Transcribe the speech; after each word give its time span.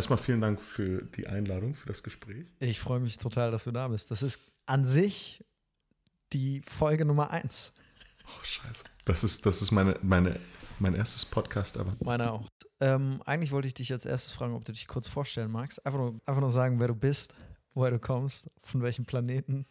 erstmal 0.00 0.18
vielen 0.18 0.40
Dank 0.40 0.62
für 0.62 1.02
die 1.02 1.26
Einladung, 1.26 1.74
für 1.74 1.86
das 1.86 2.02
Gespräch. 2.02 2.46
Ich 2.58 2.80
freue 2.80 3.00
mich 3.00 3.18
total, 3.18 3.50
dass 3.50 3.64
du 3.64 3.70
da 3.70 3.86
bist. 3.88 4.10
Das 4.10 4.22
ist 4.22 4.40
an 4.64 4.86
sich 4.86 5.44
die 6.32 6.62
Folge 6.66 7.04
Nummer 7.04 7.30
eins. 7.30 7.74
Oh, 8.24 8.42
scheiße. 8.42 8.84
Das 9.04 9.24
ist, 9.24 9.44
das 9.44 9.60
ist 9.60 9.72
meine, 9.72 9.98
meine, 10.02 10.40
mein 10.78 10.94
erstes 10.94 11.26
Podcast, 11.26 11.76
aber. 11.76 11.96
Meiner 12.00 12.32
auch. 12.32 12.48
Ähm, 12.80 13.20
eigentlich 13.26 13.52
wollte 13.52 13.68
ich 13.68 13.74
dich 13.74 13.92
als 13.92 14.06
erstes 14.06 14.32
fragen, 14.32 14.54
ob 14.54 14.64
du 14.64 14.72
dich 14.72 14.88
kurz 14.88 15.06
vorstellen 15.06 15.50
magst. 15.50 15.84
Einfach 15.84 15.98
nur, 15.98 16.18
einfach 16.24 16.40
nur 16.40 16.50
sagen, 16.50 16.80
wer 16.80 16.88
du 16.88 16.94
bist, 16.94 17.34
woher 17.74 17.90
du 17.90 17.98
kommst, 17.98 18.48
von 18.62 18.80
welchem 18.80 19.04
Planeten 19.04 19.66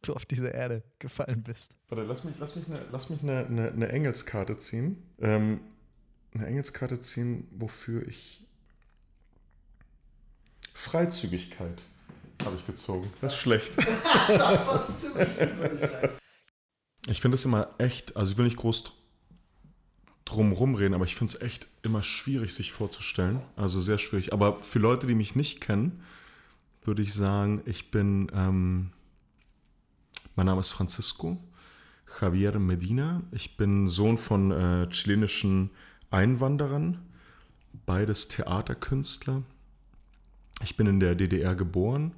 du 0.00 0.14
auf 0.14 0.24
diese 0.24 0.48
Erde 0.48 0.82
gefallen 0.98 1.42
bist. 1.42 1.74
Warte, 1.88 2.04
lass 2.04 2.24
mich, 2.24 2.36
lass 2.38 2.56
mich, 2.56 2.66
eine, 2.68 2.80
lass 2.90 3.10
mich 3.10 3.22
eine, 3.22 3.44
eine, 3.44 3.70
eine 3.70 3.88
Engelskarte 3.90 4.56
ziehen. 4.56 5.02
Ähm, 5.18 5.60
eine 6.32 6.46
Engelskarte 6.46 7.00
ziehen, 7.00 7.48
wofür 7.50 8.06
ich. 8.08 8.40
Freizügigkeit 10.74 11.80
habe 12.44 12.56
ich 12.56 12.66
gezogen. 12.66 13.10
Das 13.20 13.32
ist 13.32 13.40
schlecht. 13.40 13.78
das 14.28 14.66
passt 14.66 15.00
ziemlich 15.00 15.38
gut, 15.38 15.58
würde 15.58 15.74
ich 15.76 15.80
sagen. 15.80 16.08
Ich 17.06 17.20
finde 17.20 17.36
es 17.36 17.44
immer 17.44 17.68
echt, 17.78 18.16
also 18.16 18.32
ich 18.32 18.38
will 18.38 18.44
nicht 18.44 18.56
groß 18.56 18.92
drum 20.24 20.74
reden, 20.74 20.94
aber 20.94 21.04
ich 21.04 21.16
finde 21.16 21.34
es 21.34 21.40
echt 21.40 21.68
immer 21.82 22.02
schwierig, 22.02 22.54
sich 22.54 22.72
vorzustellen. 22.72 23.40
Also 23.56 23.78
sehr 23.78 23.98
schwierig. 23.98 24.32
Aber 24.32 24.62
für 24.62 24.78
Leute, 24.78 25.06
die 25.06 25.14
mich 25.14 25.36
nicht 25.36 25.60
kennen, 25.60 26.02
würde 26.82 27.02
ich 27.02 27.14
sagen, 27.14 27.62
ich 27.66 27.90
bin, 27.90 28.30
ähm, 28.34 28.90
mein 30.34 30.46
Name 30.46 30.60
ist 30.60 30.70
Francisco 30.70 31.38
Javier 32.20 32.58
Medina. 32.58 33.22
Ich 33.32 33.56
bin 33.56 33.88
Sohn 33.88 34.18
von 34.18 34.50
äh, 34.50 34.88
chilenischen 34.88 35.70
Einwanderern, 36.10 37.04
beides 37.86 38.28
Theaterkünstler. 38.28 39.42
Ich 40.62 40.76
bin 40.76 40.86
in 40.86 41.00
der 41.00 41.14
DDR 41.14 41.54
geboren, 41.54 42.12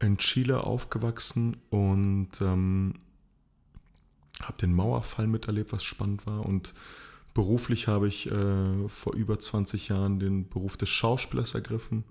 in 0.00 0.18
Chile 0.18 0.64
aufgewachsen 0.64 1.56
und 1.70 2.40
ähm, 2.40 2.94
habe 4.42 4.58
den 4.58 4.72
Mauerfall 4.72 5.26
miterlebt, 5.26 5.72
was 5.72 5.84
spannend 5.84 6.26
war. 6.26 6.46
Und 6.46 6.74
beruflich 7.34 7.88
habe 7.88 8.08
ich 8.08 8.30
äh, 8.30 8.88
vor 8.88 9.14
über 9.14 9.38
20 9.38 9.88
Jahren 9.88 10.18
den 10.18 10.48
Beruf 10.48 10.76
des 10.76 10.88
Schauspielers 10.88 11.54
ergriffen. 11.54 12.04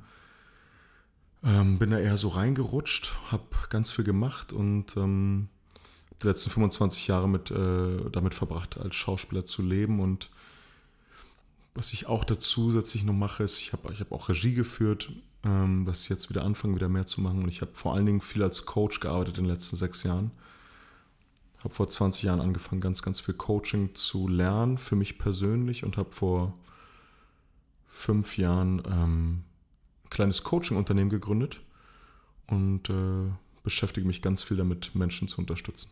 Ähm, 1.43 1.79
bin 1.79 1.91
da 1.91 1.99
eher 1.99 2.17
so 2.17 2.29
reingerutscht, 2.29 3.17
habe 3.31 3.45
ganz 3.69 3.91
viel 3.91 4.03
gemacht 4.03 4.51
und 4.51 4.97
ähm, 4.97 5.47
die 6.21 6.27
letzten 6.27 6.49
25 6.49 7.07
Jahre 7.07 7.29
mit, 7.29 7.49
äh, 7.49 8.09
damit 8.11 8.33
verbracht, 8.33 8.77
als 8.77 8.95
Schauspieler 8.95 9.45
zu 9.45 9.61
leben. 9.61 10.01
Und 10.01 10.29
was 11.79 11.93
ich 11.93 12.07
auch 12.07 12.23
dazu 12.23 12.65
zusätzlich 12.65 13.03
noch 13.03 13.13
mache, 13.13 13.43
ist, 13.43 13.57
ich 13.59 13.73
habe 13.73 13.91
ich 13.91 13.99
hab 13.99 14.11
auch 14.11 14.29
Regie 14.29 14.53
geführt, 14.53 15.11
ähm, 15.43 15.87
was 15.87 16.03
ich 16.03 16.09
jetzt 16.09 16.29
wieder 16.29 16.43
anfange, 16.43 16.75
wieder 16.75 16.89
mehr 16.89 17.07
zu 17.07 17.21
machen. 17.21 17.41
Und 17.41 17.49
ich 17.49 17.61
habe 17.61 17.71
vor 17.73 17.95
allen 17.95 18.05
Dingen 18.05 18.21
viel 18.21 18.43
als 18.43 18.65
Coach 18.65 18.99
gearbeitet 18.99 19.37
in 19.37 19.45
den 19.45 19.51
letzten 19.51 19.77
sechs 19.77 20.03
Jahren 20.03 20.31
habe 21.63 21.73
vor 21.73 21.89
20 21.89 22.23
Jahren 22.23 22.41
angefangen, 22.41 22.81
ganz, 22.81 23.01
ganz 23.01 23.19
viel 23.19 23.33
Coaching 23.33 23.93
zu 23.93 24.27
lernen 24.27 24.77
für 24.77 24.95
mich 24.95 25.17
persönlich 25.17 25.83
und 25.83 25.97
habe 25.97 26.11
vor 26.11 26.53
fünf 27.87 28.37
Jahren 28.37 28.81
ähm, 28.85 29.43
ein 30.05 30.09
kleines 30.09 30.43
Coaching-Unternehmen 30.43 31.09
gegründet 31.09 31.61
und 32.47 32.89
äh, 32.89 33.31
beschäftige 33.63 34.07
mich 34.07 34.21
ganz 34.21 34.43
viel 34.43 34.57
damit, 34.57 34.95
Menschen 34.95 35.27
zu 35.27 35.39
unterstützen. 35.39 35.89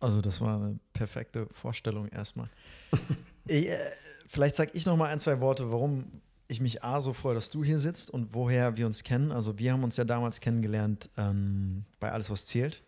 Also 0.00 0.20
das 0.20 0.40
war 0.40 0.56
eine 0.56 0.78
perfekte 0.92 1.48
Vorstellung 1.52 2.06
erstmal. 2.08 2.48
ich, 3.46 3.68
äh, 3.68 3.78
vielleicht 4.28 4.54
sage 4.54 4.70
ich 4.74 4.86
noch 4.86 4.96
mal 4.96 5.08
ein, 5.08 5.18
zwei 5.18 5.40
Worte, 5.40 5.72
warum 5.72 6.20
ich 6.46 6.60
mich 6.60 6.84
A 6.84 7.00
so 7.00 7.12
freue, 7.12 7.34
dass 7.34 7.50
du 7.50 7.64
hier 7.64 7.80
sitzt 7.80 8.10
und 8.10 8.34
woher 8.34 8.76
wir 8.76 8.86
uns 8.86 9.02
kennen. 9.02 9.32
Also 9.32 9.58
wir 9.58 9.72
haben 9.72 9.82
uns 9.82 9.96
ja 9.96 10.04
damals 10.04 10.40
kennengelernt 10.40 11.10
ähm, 11.16 11.84
bei 11.98 12.12
Alles, 12.12 12.30
was 12.30 12.46
zählt 12.46 12.82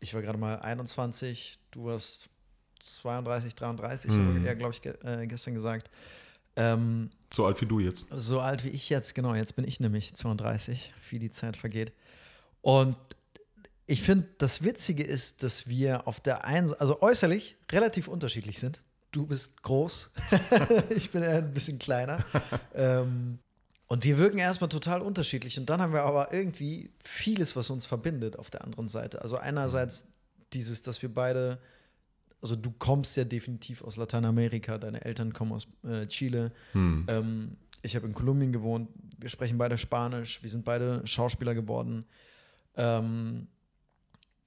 ich 0.00 0.14
war 0.14 0.22
gerade 0.22 0.38
mal 0.38 0.58
21, 0.58 1.58
du 1.70 1.84
warst 1.84 2.28
32, 2.80 3.54
33, 3.54 4.10
mhm. 4.10 4.26
habe 4.26 4.52
ich 4.52 4.58
glaube 4.58 4.74
ich, 4.74 4.82
ge 4.82 4.94
äh, 5.04 5.26
gestern 5.26 5.54
gesagt. 5.54 5.90
Ähm, 6.56 7.10
so 7.32 7.46
alt 7.46 7.60
wie 7.60 7.66
du 7.66 7.78
jetzt. 7.78 8.06
So 8.10 8.40
alt 8.40 8.64
wie 8.64 8.70
ich 8.70 8.88
jetzt, 8.88 9.14
genau. 9.14 9.34
Jetzt 9.34 9.54
bin 9.54 9.66
ich 9.66 9.78
nämlich 9.78 10.14
32, 10.14 10.92
wie 11.10 11.18
die 11.18 11.30
Zeit 11.30 11.56
vergeht. 11.56 11.92
Und 12.62 12.96
ich 13.86 14.02
finde, 14.02 14.26
das 14.38 14.64
Witzige 14.64 15.04
ist, 15.04 15.42
dass 15.42 15.68
wir 15.68 16.08
auf 16.08 16.20
der 16.20 16.44
einen, 16.44 16.72
also 16.74 17.00
äußerlich 17.02 17.56
relativ 17.70 18.08
unterschiedlich 18.08 18.58
sind. 18.58 18.82
Du 19.10 19.26
bist 19.26 19.62
groß, 19.62 20.10
ich 20.96 21.10
bin 21.10 21.22
eher 21.22 21.38
ein 21.38 21.52
bisschen 21.52 21.78
kleiner. 21.78 22.24
ähm, 22.74 23.38
und 23.88 24.04
wir 24.04 24.18
wirken 24.18 24.38
erstmal 24.38 24.68
total 24.68 25.02
unterschiedlich. 25.02 25.58
Und 25.58 25.68
dann 25.68 25.80
haben 25.80 25.92
wir 25.92 26.02
aber 26.02 26.32
irgendwie 26.32 26.90
vieles, 27.02 27.56
was 27.56 27.70
uns 27.70 27.86
verbindet 27.86 28.38
auf 28.38 28.48
der 28.48 28.62
anderen 28.62 28.88
Seite. 28.88 29.20
Also 29.20 29.36
einerseits 29.36 30.06
dieses, 30.52 30.82
dass 30.82 31.02
wir 31.02 31.12
beide, 31.12 31.58
also 32.40 32.54
du 32.54 32.70
kommst 32.70 33.16
ja 33.16 33.24
definitiv 33.24 33.82
aus 33.82 33.96
Lateinamerika, 33.96 34.78
deine 34.78 35.04
Eltern 35.04 35.32
kommen 35.32 35.52
aus 35.52 35.66
äh, 35.82 36.06
Chile. 36.06 36.52
Hm. 36.72 37.04
Ähm, 37.08 37.56
ich 37.82 37.96
habe 37.96 38.06
in 38.06 38.14
Kolumbien 38.14 38.52
gewohnt. 38.52 38.88
Wir 39.18 39.28
sprechen 39.28 39.58
beide 39.58 39.76
Spanisch. 39.76 40.40
Wir 40.40 40.50
sind 40.50 40.64
beide 40.64 41.04
Schauspieler 41.04 41.54
geworden. 41.54 42.04
Ähm, 42.76 43.48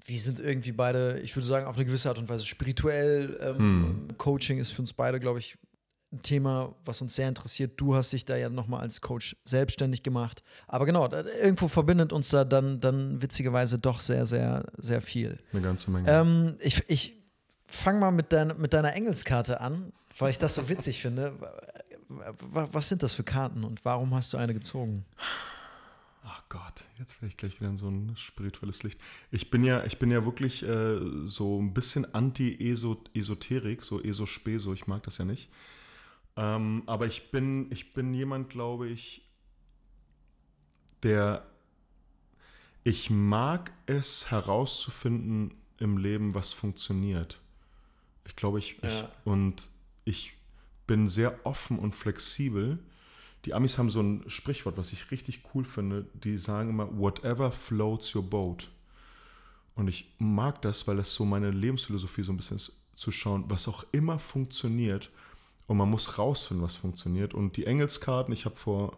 wir 0.06 0.20
sind 0.20 0.40
irgendwie 0.40 0.72
beide, 0.72 1.20
ich 1.20 1.36
würde 1.36 1.46
sagen, 1.46 1.66
auf 1.66 1.76
eine 1.76 1.86
gewisse 1.86 2.10
Art 2.10 2.18
und 2.18 2.28
Weise 2.28 2.46
spirituell. 2.46 3.38
Ähm, 3.42 3.58
hm. 3.58 4.18
Coaching 4.18 4.60
ist 4.60 4.72
für 4.72 4.82
uns 4.82 4.94
beide, 4.94 5.20
glaube 5.20 5.40
ich, 5.40 5.58
ein 6.12 6.22
Thema, 6.22 6.76
was 6.86 7.02
uns 7.02 7.16
sehr 7.16 7.28
interessiert. 7.28 7.74
Du 7.78 7.96
hast 7.96 8.14
dich 8.14 8.24
da 8.26 8.36
ja 8.36 8.50
nochmal 8.50 8.82
als 8.82 9.02
Coach 9.02 9.36
selbstständig 9.46 10.04
gemacht. 10.04 10.44
Aber 10.68 10.86
genau, 10.86 11.10
irgendwo 11.12 11.68
verbindet 11.68 12.14
uns 12.14 12.30
da 12.30 12.44
dann, 12.46 12.80
dann 12.80 13.22
witzigerweise 13.22 13.80
doch 13.80 14.00
sehr, 14.00 14.26
sehr, 14.26 14.66
sehr 14.78 15.02
viel. 15.02 15.40
Eine 15.52 15.62
ganze 15.62 15.90
Menge. 15.90 16.10
Ähm, 16.12 16.56
ich 16.60 16.84
ich 16.88 17.24
fange 17.66 18.00
mal 18.00 18.12
mit, 18.12 18.32
dein, 18.32 18.54
mit 18.58 18.74
deiner 18.74 18.94
Engelskarte 18.94 19.60
an, 19.60 19.92
weil 20.20 20.32
ich 20.32 20.38
das 20.38 20.56
so 20.56 20.70
witzig 20.70 21.02
finde. 21.02 21.34
Was 22.40 22.90
sind 22.90 23.02
das 23.02 23.14
für 23.14 23.24
Karten 23.24 23.64
und 23.64 23.84
warum 23.84 24.14
hast 24.14 24.34
du 24.34 24.38
eine 24.38 24.54
gezogen? 24.54 25.06
Gott, 26.54 26.86
jetzt 27.00 27.16
werde 27.16 27.30
ich 27.30 27.38
gleich 27.38 27.60
wieder 27.60 27.72
in 27.72 27.78
so 27.78 27.90
ein 27.90 28.16
spirituelles 28.16 28.84
Licht. 28.84 29.02
Ich 29.32 29.50
bin 29.50 29.64
ja, 29.64 29.84
ich 29.86 29.98
bin 29.98 30.12
ja 30.12 30.24
wirklich 30.24 30.62
äh, 30.62 31.00
so 31.26 31.60
ein 31.60 31.74
bisschen 31.74 32.14
anti-Esoterik, 32.14 33.82
so 33.82 34.00
Eso-Speso, 34.00 34.72
ich 34.72 34.86
mag 34.86 35.02
das 35.02 35.18
ja 35.18 35.26
nicht. 35.26 35.50
Ähm, 36.36 36.84
aber 36.86 37.08
ich 37.08 37.32
bin, 37.32 37.72
ich 37.72 37.94
bin 37.94 38.14
jemand, 38.14 38.52
glaube 38.52 38.88
ich, 38.88 39.28
der 41.02 41.44
ich 42.84 43.10
mag 43.10 43.74
es 43.88 44.30
herauszufinden 44.30 45.56
im 45.80 45.98
Leben, 45.98 46.36
was 46.36 46.54
funktioniert. 46.54 47.42
Ich 48.28 48.36
glaube, 48.36 48.60
ich, 48.60 48.78
ja. 48.84 48.90
ich 48.90 49.06
und 49.26 49.72
ich 50.06 50.34
bin 50.86 51.08
sehr 51.08 51.48
offen 51.48 51.80
und 51.80 51.96
flexibel. 51.96 52.78
Die 53.46 53.54
Amis 53.54 53.78
haben 53.78 53.90
so 53.90 54.02
ein 54.02 54.24
Sprichwort, 54.28 54.78
was 54.78 54.94
ich 54.94 55.12
richtig 55.12 55.42
cool 55.54 55.66
finde. 55.66 56.06
Die 56.14 56.38
sagen 56.38 56.70
immer, 56.70 56.98
whatever 56.98 57.52
floats 57.52 58.16
your 58.16 58.24
boat. 58.24 58.72
Und 59.76 59.88
ich 59.88 60.14
mag 60.20 60.62
das, 60.62 60.88
weil 60.88 60.98
das 60.98 61.14
so 61.14 61.26
meine 61.26 61.52
Lebensphilosophie 61.52 62.24
so 62.24 62.32
ein 62.32 62.38
bisschen 62.38 62.58
ist, 62.58 62.80
zu 62.96 63.12
schauen, 63.12 63.46
was 63.48 63.68
auch 63.68 63.86
immer 63.92 64.20
funktioniert, 64.20 65.10
und 65.68 65.78
man 65.78 65.90
muss 65.90 66.18
rausfinden, 66.18 66.64
was 66.64 66.76
funktioniert. 66.76 67.34
Und 67.34 67.58
die 67.58 67.66
Engelskarten, 67.66 68.34
ich 68.34 68.46
habe 68.46 68.56
vor 68.56 68.98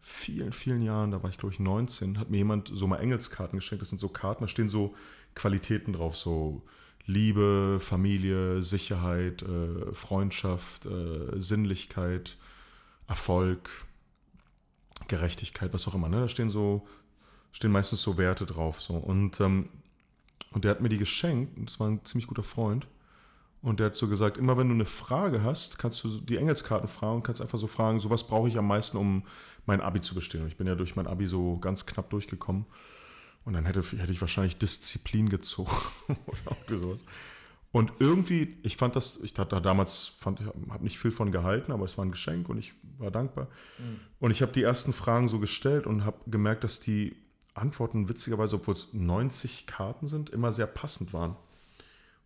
vielen, 0.00 0.52
vielen 0.52 0.82
Jahren, 0.82 1.12
da 1.12 1.22
war 1.22 1.30
ich 1.30 1.38
glaube 1.38 1.54
ich 1.54 1.60
19, 1.60 2.18
hat 2.18 2.30
mir 2.30 2.38
jemand 2.38 2.70
so 2.72 2.86
mal 2.86 2.98
Engelskarten 2.98 3.58
geschenkt. 3.58 3.82
Das 3.82 3.90
sind 3.90 4.00
so 4.00 4.08
Karten, 4.08 4.42
da 4.42 4.48
stehen 4.48 4.68
so 4.68 4.94
Qualitäten 5.34 5.92
drauf, 5.92 6.16
so 6.16 6.62
Liebe, 7.06 7.78
Familie, 7.80 8.62
Sicherheit, 8.62 9.42
äh, 9.42 9.92
Freundschaft, 9.92 10.86
äh, 10.86 11.40
Sinnlichkeit, 11.40 12.36
Erfolg, 13.06 13.68
Gerechtigkeit, 15.08 15.72
was 15.72 15.88
auch 15.88 15.94
immer. 15.94 16.08
Ne? 16.08 16.20
Da 16.20 16.28
stehen 16.28 16.50
so, 16.50 16.86
stehen 17.50 17.72
meistens 17.72 18.02
so 18.02 18.18
Werte 18.18 18.46
drauf. 18.46 18.80
So. 18.80 18.94
Und, 18.94 19.40
ähm, 19.40 19.68
und 20.52 20.64
der 20.64 20.72
hat 20.72 20.80
mir 20.80 20.88
die 20.88 20.98
geschenkt, 20.98 21.52
das 21.66 21.80
war 21.80 21.88
ein 21.88 22.04
ziemlich 22.04 22.26
guter 22.26 22.42
Freund. 22.42 22.86
Und 23.62 23.78
der 23.78 23.86
hat 23.86 23.96
so 23.96 24.08
gesagt, 24.08 24.38
immer 24.38 24.58
wenn 24.58 24.68
du 24.68 24.74
eine 24.74 24.84
Frage 24.84 25.44
hast, 25.44 25.78
kannst 25.78 26.02
du 26.02 26.20
die 26.20 26.36
Engelskarten 26.36 26.88
fragen 26.88 27.16
und 27.16 27.22
kannst 27.22 27.40
einfach 27.40 27.58
so 27.58 27.68
fragen, 27.68 28.00
so 28.00 28.10
was 28.10 28.26
brauche 28.26 28.48
ich 28.48 28.58
am 28.58 28.66
meisten, 28.66 28.96
um 28.96 29.24
mein 29.66 29.80
Abi 29.80 30.00
zu 30.00 30.16
bestehen. 30.16 30.42
Und 30.42 30.48
ich 30.48 30.56
bin 30.56 30.66
ja 30.66 30.74
durch 30.74 30.96
mein 30.96 31.06
Abi 31.06 31.28
so 31.28 31.58
ganz 31.58 31.86
knapp 31.86 32.10
durchgekommen. 32.10 32.66
Und 33.44 33.54
dann 33.54 33.64
hätte, 33.64 33.80
hätte 33.82 34.12
ich 34.12 34.20
wahrscheinlich 34.20 34.58
Disziplin 34.58 35.28
gezogen 35.28 35.70
oder 36.66 36.78
sowas. 36.78 37.04
Und 37.70 37.92
irgendwie, 38.00 38.58
ich 38.62 38.76
fand 38.76 38.96
das, 38.96 39.18
ich 39.22 39.36
hatte 39.38 39.60
damals, 39.60 40.08
fand, 40.18 40.40
habe 40.40 40.84
nicht 40.84 40.98
viel 40.98 41.10
von 41.10 41.32
gehalten, 41.32 41.72
aber 41.72 41.84
es 41.84 41.96
war 41.96 42.04
ein 42.04 42.10
Geschenk 42.10 42.48
und 42.48 42.58
ich 42.58 42.74
war 43.02 43.10
dankbar. 43.10 43.48
Mhm. 43.78 44.00
Und 44.18 44.30
ich 44.30 44.42
habe 44.42 44.52
die 44.52 44.62
ersten 44.62 44.92
Fragen 44.92 45.28
so 45.28 45.38
gestellt 45.38 45.86
und 45.86 46.04
habe 46.04 46.18
gemerkt, 46.26 46.64
dass 46.64 46.80
die 46.80 47.16
Antworten 47.54 48.08
witzigerweise, 48.08 48.56
obwohl 48.56 48.74
es 48.74 48.94
90 48.94 49.66
Karten 49.66 50.06
sind, 50.06 50.30
immer 50.30 50.52
sehr 50.52 50.66
passend 50.66 51.12
waren 51.12 51.36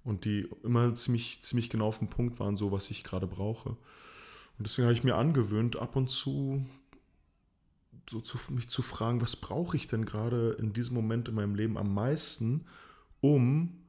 und 0.05 0.25
die 0.25 0.49
immer 0.62 0.94
ziemlich, 0.94 1.43
ziemlich 1.43 1.69
genau 1.69 1.88
auf 1.88 1.99
den 1.99 2.08
Punkt 2.08 2.38
waren, 2.38 2.56
so 2.56 2.70
was 2.70 2.90
ich 2.90 3.02
gerade 3.02 3.26
brauche. 3.26 3.70
Und 3.70 4.67
deswegen 4.67 4.87
habe 4.87 4.94
ich 4.94 5.05
mir 5.05 5.17
angewöhnt, 5.17 5.76
ab 5.76 5.96
und 5.96 6.11
zu 6.11 6.64
so 8.08 8.20
zu, 8.20 8.38
mich 8.52 8.69
zu 8.69 8.82
fragen, 8.82 9.20
was 9.20 9.37
brauche 9.37 9.76
ich 9.76 9.88
denn 9.88 10.05
gerade 10.05 10.56
in 10.58 10.73
diesem 10.73 10.94
Moment 10.94 11.28
in 11.28 11.34
meinem 11.34 11.55
Leben 11.55 11.76
am 11.76 11.93
meisten, 11.93 12.67
um 13.20 13.82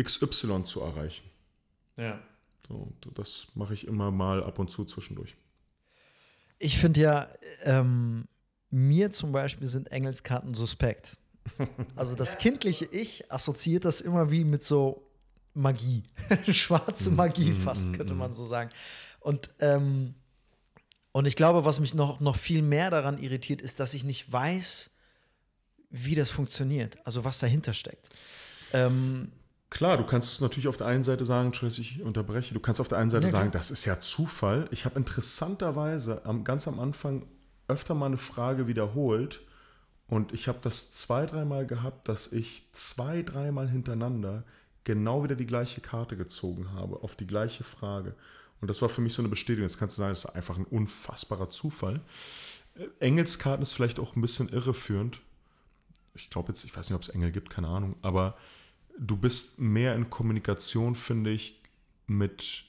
XY 0.00 0.64
zu 0.64 0.80
erreichen. 0.80 1.28
Ja. 1.96 2.20
So, 2.68 2.92
das 3.14 3.48
mache 3.54 3.74
ich 3.74 3.86
immer 3.86 4.10
mal 4.10 4.44
ab 4.44 4.58
und 4.58 4.70
zu 4.70 4.84
zwischendurch. 4.84 5.36
Ich 6.58 6.78
finde 6.78 7.00
ja, 7.00 7.28
ähm, 7.64 8.26
mir 8.70 9.10
zum 9.10 9.32
Beispiel 9.32 9.66
sind 9.66 9.90
Engelskarten 9.92 10.54
suspekt. 10.54 11.16
Also 11.96 12.14
das 12.14 12.38
kindliche 12.38 12.84
Ich 12.86 13.32
assoziiert 13.32 13.84
das 13.84 14.00
immer 14.00 14.30
wie 14.30 14.44
mit 14.44 14.62
so 14.62 15.08
Magie. 15.54 16.02
Schwarze 16.52 17.10
Magie 17.10 17.52
mm, 17.52 17.56
fast, 17.56 17.88
mm, 17.88 17.92
könnte 17.92 18.14
mm. 18.14 18.18
man 18.18 18.34
so 18.34 18.44
sagen. 18.44 18.70
Und, 19.20 19.50
ähm, 19.60 20.14
und 21.12 21.26
ich 21.26 21.36
glaube, 21.36 21.64
was 21.64 21.80
mich 21.80 21.94
noch, 21.94 22.20
noch 22.20 22.36
viel 22.36 22.62
mehr 22.62 22.90
daran 22.90 23.18
irritiert, 23.18 23.62
ist, 23.62 23.80
dass 23.80 23.94
ich 23.94 24.04
nicht 24.04 24.30
weiß, 24.30 24.90
wie 25.90 26.14
das 26.14 26.30
funktioniert, 26.30 26.98
also 27.06 27.24
was 27.24 27.38
dahinter 27.38 27.72
steckt. 27.72 28.08
Ähm, 28.72 29.32
Klar, 29.70 29.98
du 29.98 30.04
kannst 30.04 30.40
natürlich 30.40 30.68
auf 30.68 30.78
der 30.78 30.86
einen 30.86 31.02
Seite 31.02 31.24
sagen, 31.24 31.46
Entschuldigung, 31.46 31.82
ich 31.82 32.02
unterbreche, 32.02 32.54
du 32.54 32.60
kannst 32.60 32.80
auf 32.80 32.88
der 32.88 32.98
einen 32.98 33.10
Seite 33.10 33.26
ja, 33.26 33.32
sagen, 33.32 33.50
das 33.50 33.70
ist 33.70 33.84
ja 33.84 34.00
Zufall. 34.00 34.66
Ich 34.70 34.86
habe 34.86 34.98
interessanterweise 34.98 36.24
am, 36.24 36.44
ganz 36.44 36.66
am 36.66 36.80
Anfang 36.80 37.26
öfter 37.68 37.94
mal 37.94 38.06
eine 38.06 38.16
Frage 38.16 38.66
wiederholt 38.66 39.42
und 40.06 40.32
ich 40.32 40.48
habe 40.48 40.58
das 40.62 40.94
zwei, 40.94 41.26
dreimal 41.26 41.66
gehabt, 41.66 42.08
dass 42.08 42.32
ich 42.32 42.66
zwei, 42.72 43.22
dreimal 43.22 43.68
hintereinander 43.68 44.44
genau 44.84 45.22
wieder 45.22 45.36
die 45.36 45.44
gleiche 45.44 45.82
Karte 45.82 46.16
gezogen 46.16 46.72
habe, 46.72 47.02
auf 47.02 47.14
die 47.14 47.26
gleiche 47.26 47.62
Frage. 47.62 48.14
Und 48.62 48.68
das 48.68 48.80
war 48.80 48.88
für 48.88 49.02
mich 49.02 49.12
so 49.12 49.20
eine 49.20 49.28
Bestätigung. 49.28 49.68
Jetzt 49.68 49.78
kannst 49.78 49.98
du 49.98 50.00
sagen, 50.00 50.12
das 50.12 50.24
ist 50.24 50.34
einfach 50.34 50.56
ein 50.56 50.64
unfassbarer 50.64 51.50
Zufall. 51.50 52.00
Äh, 52.74 52.86
Engelskarten 53.00 53.62
ist 53.62 53.74
vielleicht 53.74 54.00
auch 54.00 54.16
ein 54.16 54.22
bisschen 54.22 54.48
irreführend. 54.48 55.20
Ich 56.14 56.30
glaube 56.30 56.48
jetzt, 56.48 56.64
ich 56.64 56.74
weiß 56.74 56.88
nicht, 56.88 56.96
ob 56.96 57.02
es 57.02 57.10
Engel 57.10 57.30
gibt, 57.30 57.50
keine 57.50 57.68
Ahnung, 57.68 57.96
aber 58.00 58.36
du 58.98 59.16
bist 59.16 59.60
mehr 59.60 59.94
in 59.94 60.10
Kommunikation, 60.10 60.94
finde 60.94 61.30
ich, 61.30 61.60
mit, 62.06 62.64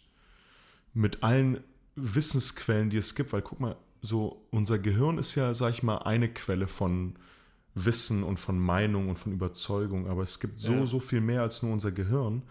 mit 0.94 1.24
allen 1.24 1.64
Wissensquellen, 1.96 2.90
die 2.90 2.98
es 2.98 3.16
gibt. 3.16 3.34
Weil 3.34 3.42
guck 3.42 3.60
mal, 3.60 3.76
so 4.02 4.46
unser 4.52 4.80
Gehirn 4.80 5.18
ist 5.18 5.36
ja, 5.36 5.54
sag 5.54 5.72
ich 5.72 5.84
mal, 5.84 6.00
eine 6.00 6.30
Quelle 6.30 6.68
von 6.68 7.16
Wissen 7.76 8.24
und 8.24 8.40
von 8.40 8.60
Meinung 8.60 9.10
und 9.10 9.18
von 9.18 9.32
Überzeugung. 9.32 10.08
Aber 10.08 10.24
es 10.24 10.40
gibt 10.40 10.60
so, 10.60 10.74
ja. 10.74 10.86
so 10.86 11.00
viel 11.00 11.22
mehr 11.22 11.42
als 11.42 11.62
nur 11.64 11.74
unser 11.74 11.92
Gehirn. 11.92 12.44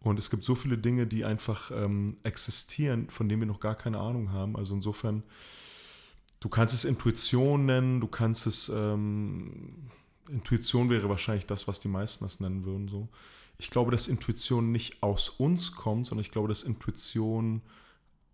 Und 0.00 0.18
es 0.18 0.30
gibt 0.30 0.44
so 0.44 0.54
viele 0.54 0.78
Dinge, 0.78 1.06
die 1.06 1.24
einfach 1.24 1.70
ähm, 1.70 2.16
existieren, 2.24 3.08
von 3.08 3.28
denen 3.28 3.42
wir 3.42 3.46
noch 3.46 3.60
gar 3.60 3.76
keine 3.76 3.98
Ahnung 3.98 4.32
haben. 4.32 4.56
Also 4.56 4.74
insofern, 4.74 5.22
du 6.40 6.48
kannst 6.48 6.74
es 6.74 6.84
Intuition 6.84 7.66
nennen, 7.66 8.00
du 8.00 8.08
kannst 8.08 8.48
es 8.48 8.68
ähm, 8.68 9.90
Intuition 10.28 10.90
wäre 10.90 11.08
wahrscheinlich 11.08 11.46
das, 11.46 11.68
was 11.68 11.80
die 11.80 11.88
meisten 11.88 12.24
das 12.24 12.40
nennen 12.40 12.64
würden. 12.64 12.88
So. 12.88 13.08
Ich 13.58 13.70
glaube, 13.70 13.90
dass 13.90 14.08
Intuition 14.08 14.72
nicht 14.72 15.02
aus 15.02 15.28
uns 15.28 15.72
kommt, 15.72 16.06
sondern 16.06 16.22
ich 16.22 16.30
glaube, 16.30 16.48
dass 16.48 16.62
Intuition 16.62 17.62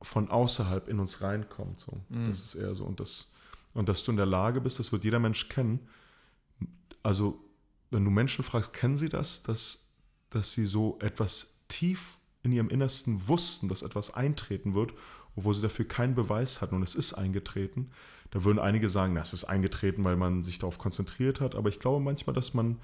von 0.01 0.31
außerhalb 0.31 0.89
in 0.89 1.01
uns 1.01 1.23
reinkommt. 1.23 1.81
So. 1.81 2.01
Mhm. 2.09 2.29
Das 2.29 2.43
ist 2.43 2.55
eher 2.55 2.75
so. 2.75 2.85
Und, 2.85 3.01
das, 3.01 3.35
und 3.75 3.89
dass 3.89 4.05
du 4.05 4.11
in 4.11 4.17
der 4.17 4.27
Lage 4.27 4.61
bist, 4.61 4.79
das 4.79 4.93
wird 4.93 5.05
jeder 5.05 5.19
Mensch 5.19 5.49
kennen. 5.49 5.81
Also, 7.03 7.43
wenn 7.91 8.05
du 8.05 8.11
Menschen 8.11 8.45
fragst, 8.45 8.75
kennen 8.75 8.97
sie 8.97 9.09
das, 9.09 9.43
dass, 9.43 9.93
dass 10.31 10.53
sie 10.53 10.65
so 10.65 10.99
etwas 11.01 11.63
tief 11.69 12.19
in 12.43 12.53
ihrem 12.53 12.69
Innersten 12.69 13.29
wussten, 13.29 13.69
dass 13.69 13.83
etwas 13.83 14.15
eintreten 14.15 14.75
wird, 14.75 14.95
obwohl 15.37 15.55
sie 15.55 15.63
dafür 15.63 15.87
keinen 15.87 16.15
Beweis 16.15 16.61
hatten 16.61 16.75
und 16.75 16.83
es 16.83 16.95
ist 16.95 17.15
eingetreten, 17.15 17.91
da 18.31 18.45
würden 18.45 18.59
einige 18.59 18.89
sagen, 18.89 19.15
das 19.15 19.33
ist 19.33 19.45
eingetreten, 19.45 20.05
weil 20.05 20.17
man 20.17 20.43
sich 20.43 20.59
darauf 20.59 20.79
konzentriert 20.79 21.41
hat. 21.41 21.55
Aber 21.55 21.69
ich 21.69 21.79
glaube 21.79 22.03
manchmal, 22.05 22.35
dass 22.35 22.55
man, 22.55 22.79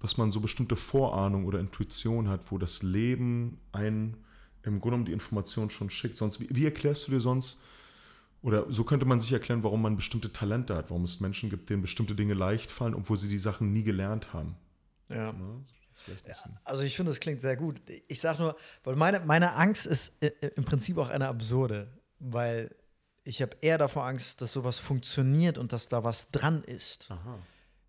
dass 0.00 0.16
man 0.16 0.32
so 0.32 0.40
bestimmte 0.40 0.76
Vorahnung 0.76 1.46
oder 1.46 1.60
Intuition 1.60 2.28
hat, 2.28 2.50
wo 2.50 2.58
das 2.58 2.82
Leben 2.82 3.58
einen 3.72 4.18
im 4.62 4.80
Grunde 4.80 4.96
um 4.96 5.04
die 5.04 5.12
Information 5.12 5.70
schon 5.70 5.90
schickt. 5.90 6.16
Sonst, 6.16 6.40
wie, 6.40 6.48
wie 6.50 6.64
erklärst 6.64 7.06
du 7.06 7.12
dir 7.12 7.20
sonst, 7.20 7.62
oder 8.42 8.70
so 8.70 8.84
könnte 8.84 9.06
man 9.06 9.20
sich 9.20 9.32
erklären, 9.32 9.62
warum 9.62 9.80
man 9.80 9.96
bestimmte 9.96 10.30
Talente 10.30 10.76
hat, 10.76 10.90
warum 10.90 11.04
es 11.04 11.20
Menschen 11.20 11.48
gibt, 11.48 11.70
denen 11.70 11.80
bestimmte 11.80 12.14
Dinge 12.14 12.34
leicht 12.34 12.70
fallen, 12.70 12.94
obwohl 12.94 13.16
sie 13.16 13.28
die 13.28 13.38
Sachen 13.38 13.72
nie 13.72 13.82
gelernt 13.82 14.34
haben. 14.34 14.56
Ja. 15.08 15.26
ja 15.26 16.34
also 16.64 16.82
ich 16.82 16.94
finde, 16.94 17.10
das 17.10 17.20
klingt 17.20 17.40
sehr 17.40 17.56
gut. 17.56 17.80
Ich 18.06 18.20
sage 18.20 18.42
nur, 18.42 18.56
weil 18.82 18.96
meine, 18.96 19.20
meine 19.20 19.54
Angst 19.54 19.86
ist 19.86 20.22
im 20.56 20.64
Prinzip 20.64 20.98
auch 20.98 21.08
eine 21.08 21.28
absurde, 21.28 21.88
weil 22.18 22.74
ich 23.24 23.40
habe 23.42 23.56
eher 23.60 23.78
davor 23.78 24.04
Angst, 24.04 24.40
dass 24.40 24.52
sowas 24.52 24.78
funktioniert 24.78 25.58
und 25.58 25.72
dass 25.72 25.88
da 25.88 26.04
was 26.04 26.30
dran 26.30 26.62
ist. 26.64 27.10
Aha. 27.10 27.38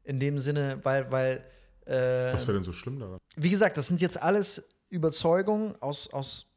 In 0.04 0.20
dem 0.20 0.40
Sinne, 0.40 0.80
weil, 0.84 1.12
weil. 1.12 1.44
Äh, 1.86 2.34
was 2.34 2.48
wäre 2.48 2.58
denn 2.58 2.64
so 2.64 2.72
schlimm 2.72 3.00
daran? 3.00 3.20
Wie 3.36 3.50
gesagt, 3.50 3.78
das 3.78 3.88
sind 3.88 4.02
jetzt 4.02 4.22
alles 4.22 4.70
Überzeugungen 4.90 5.76
aus, 5.82 6.12
aus 6.12 6.48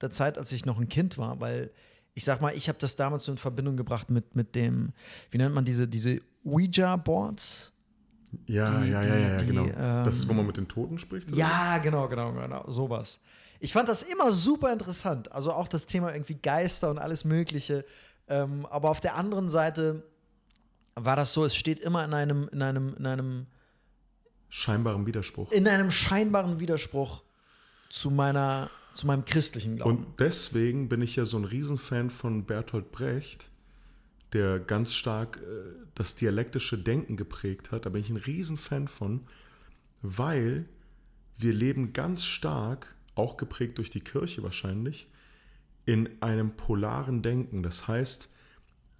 der 0.00 0.10
Zeit, 0.10 0.38
als 0.38 0.52
ich 0.52 0.64
noch 0.64 0.78
ein 0.78 0.88
Kind 0.88 1.18
war, 1.18 1.40
weil 1.40 1.70
ich 2.14 2.24
sag 2.24 2.40
mal, 2.40 2.54
ich 2.54 2.68
habe 2.68 2.78
das 2.78 2.96
damals 2.96 3.24
so 3.24 3.32
in 3.32 3.38
Verbindung 3.38 3.76
gebracht 3.76 4.10
mit, 4.10 4.34
mit 4.36 4.54
dem, 4.54 4.92
wie 5.30 5.38
nennt 5.38 5.54
man 5.54 5.64
diese, 5.64 5.88
diese 5.88 6.20
Ouija-Boards? 6.44 7.72
Ja, 8.46 8.80
die, 8.80 8.90
ja, 8.90 9.02
ja, 9.02 9.16
ja, 9.16 9.38
die, 9.38 9.46
genau. 9.46 9.64
Ähm, 9.64 10.04
das 10.04 10.16
ist, 10.16 10.28
wo 10.28 10.32
man 10.32 10.46
mit 10.46 10.56
den 10.56 10.68
Toten 10.68 10.98
spricht? 10.98 11.28
Oder? 11.28 11.36
Ja, 11.36 11.78
genau, 11.78 12.08
genau, 12.08 12.32
genau, 12.32 12.70
sowas. 12.70 13.20
Ich 13.60 13.72
fand 13.72 13.88
das 13.88 14.02
immer 14.02 14.32
super 14.32 14.72
interessant. 14.72 15.30
Also 15.32 15.52
auch 15.52 15.68
das 15.68 15.86
Thema 15.86 16.12
irgendwie 16.12 16.34
Geister 16.34 16.90
und 16.90 16.98
alles 16.98 17.24
Mögliche. 17.24 17.84
Ähm, 18.32 18.66
aber 18.66 18.88
auf 18.88 19.00
der 19.00 19.16
anderen 19.16 19.50
Seite 19.50 20.02
war 20.94 21.16
das 21.16 21.34
so, 21.34 21.44
es 21.44 21.54
steht 21.54 21.80
immer 21.80 22.02
in 22.04 22.14
einem, 22.14 22.48
in 22.48 22.62
einem, 22.62 22.94
in 22.94 23.04
einem 23.04 23.46
scheinbaren 24.48 25.06
Widerspruch. 25.06 25.52
In 25.52 25.68
einem 25.68 25.90
scheinbaren 25.90 26.58
Widerspruch 26.58 27.22
zu 27.90 28.10
meiner, 28.10 28.70
zu 28.94 29.06
meinem 29.06 29.26
christlichen 29.26 29.76
Glauben. 29.76 29.98
Und 29.98 30.20
deswegen 30.20 30.88
bin 30.88 31.02
ich 31.02 31.16
ja 31.16 31.26
so 31.26 31.36
ein 31.36 31.44
Riesenfan 31.44 32.08
von 32.08 32.46
Bertolt 32.46 32.90
Brecht, 32.90 33.50
der 34.32 34.58
ganz 34.60 34.94
stark 34.94 35.36
äh, 35.36 35.86
das 35.94 36.14
dialektische 36.14 36.78
Denken 36.78 37.18
geprägt 37.18 37.70
hat. 37.70 37.84
Da 37.84 37.90
bin 37.90 38.00
ich 38.00 38.08
ein 38.08 38.16
Riesenfan 38.16 38.88
von, 38.88 39.26
weil 40.00 40.66
wir 41.36 41.52
leben 41.52 41.92
ganz 41.92 42.24
stark, 42.24 42.94
auch 43.14 43.36
geprägt 43.36 43.76
durch 43.76 43.90
die 43.90 44.00
Kirche 44.00 44.42
wahrscheinlich, 44.42 45.08
in 45.84 46.08
einem 46.20 46.52
polaren 46.56 47.22
Denken. 47.22 47.62
Das 47.62 47.88
heißt, 47.88 48.30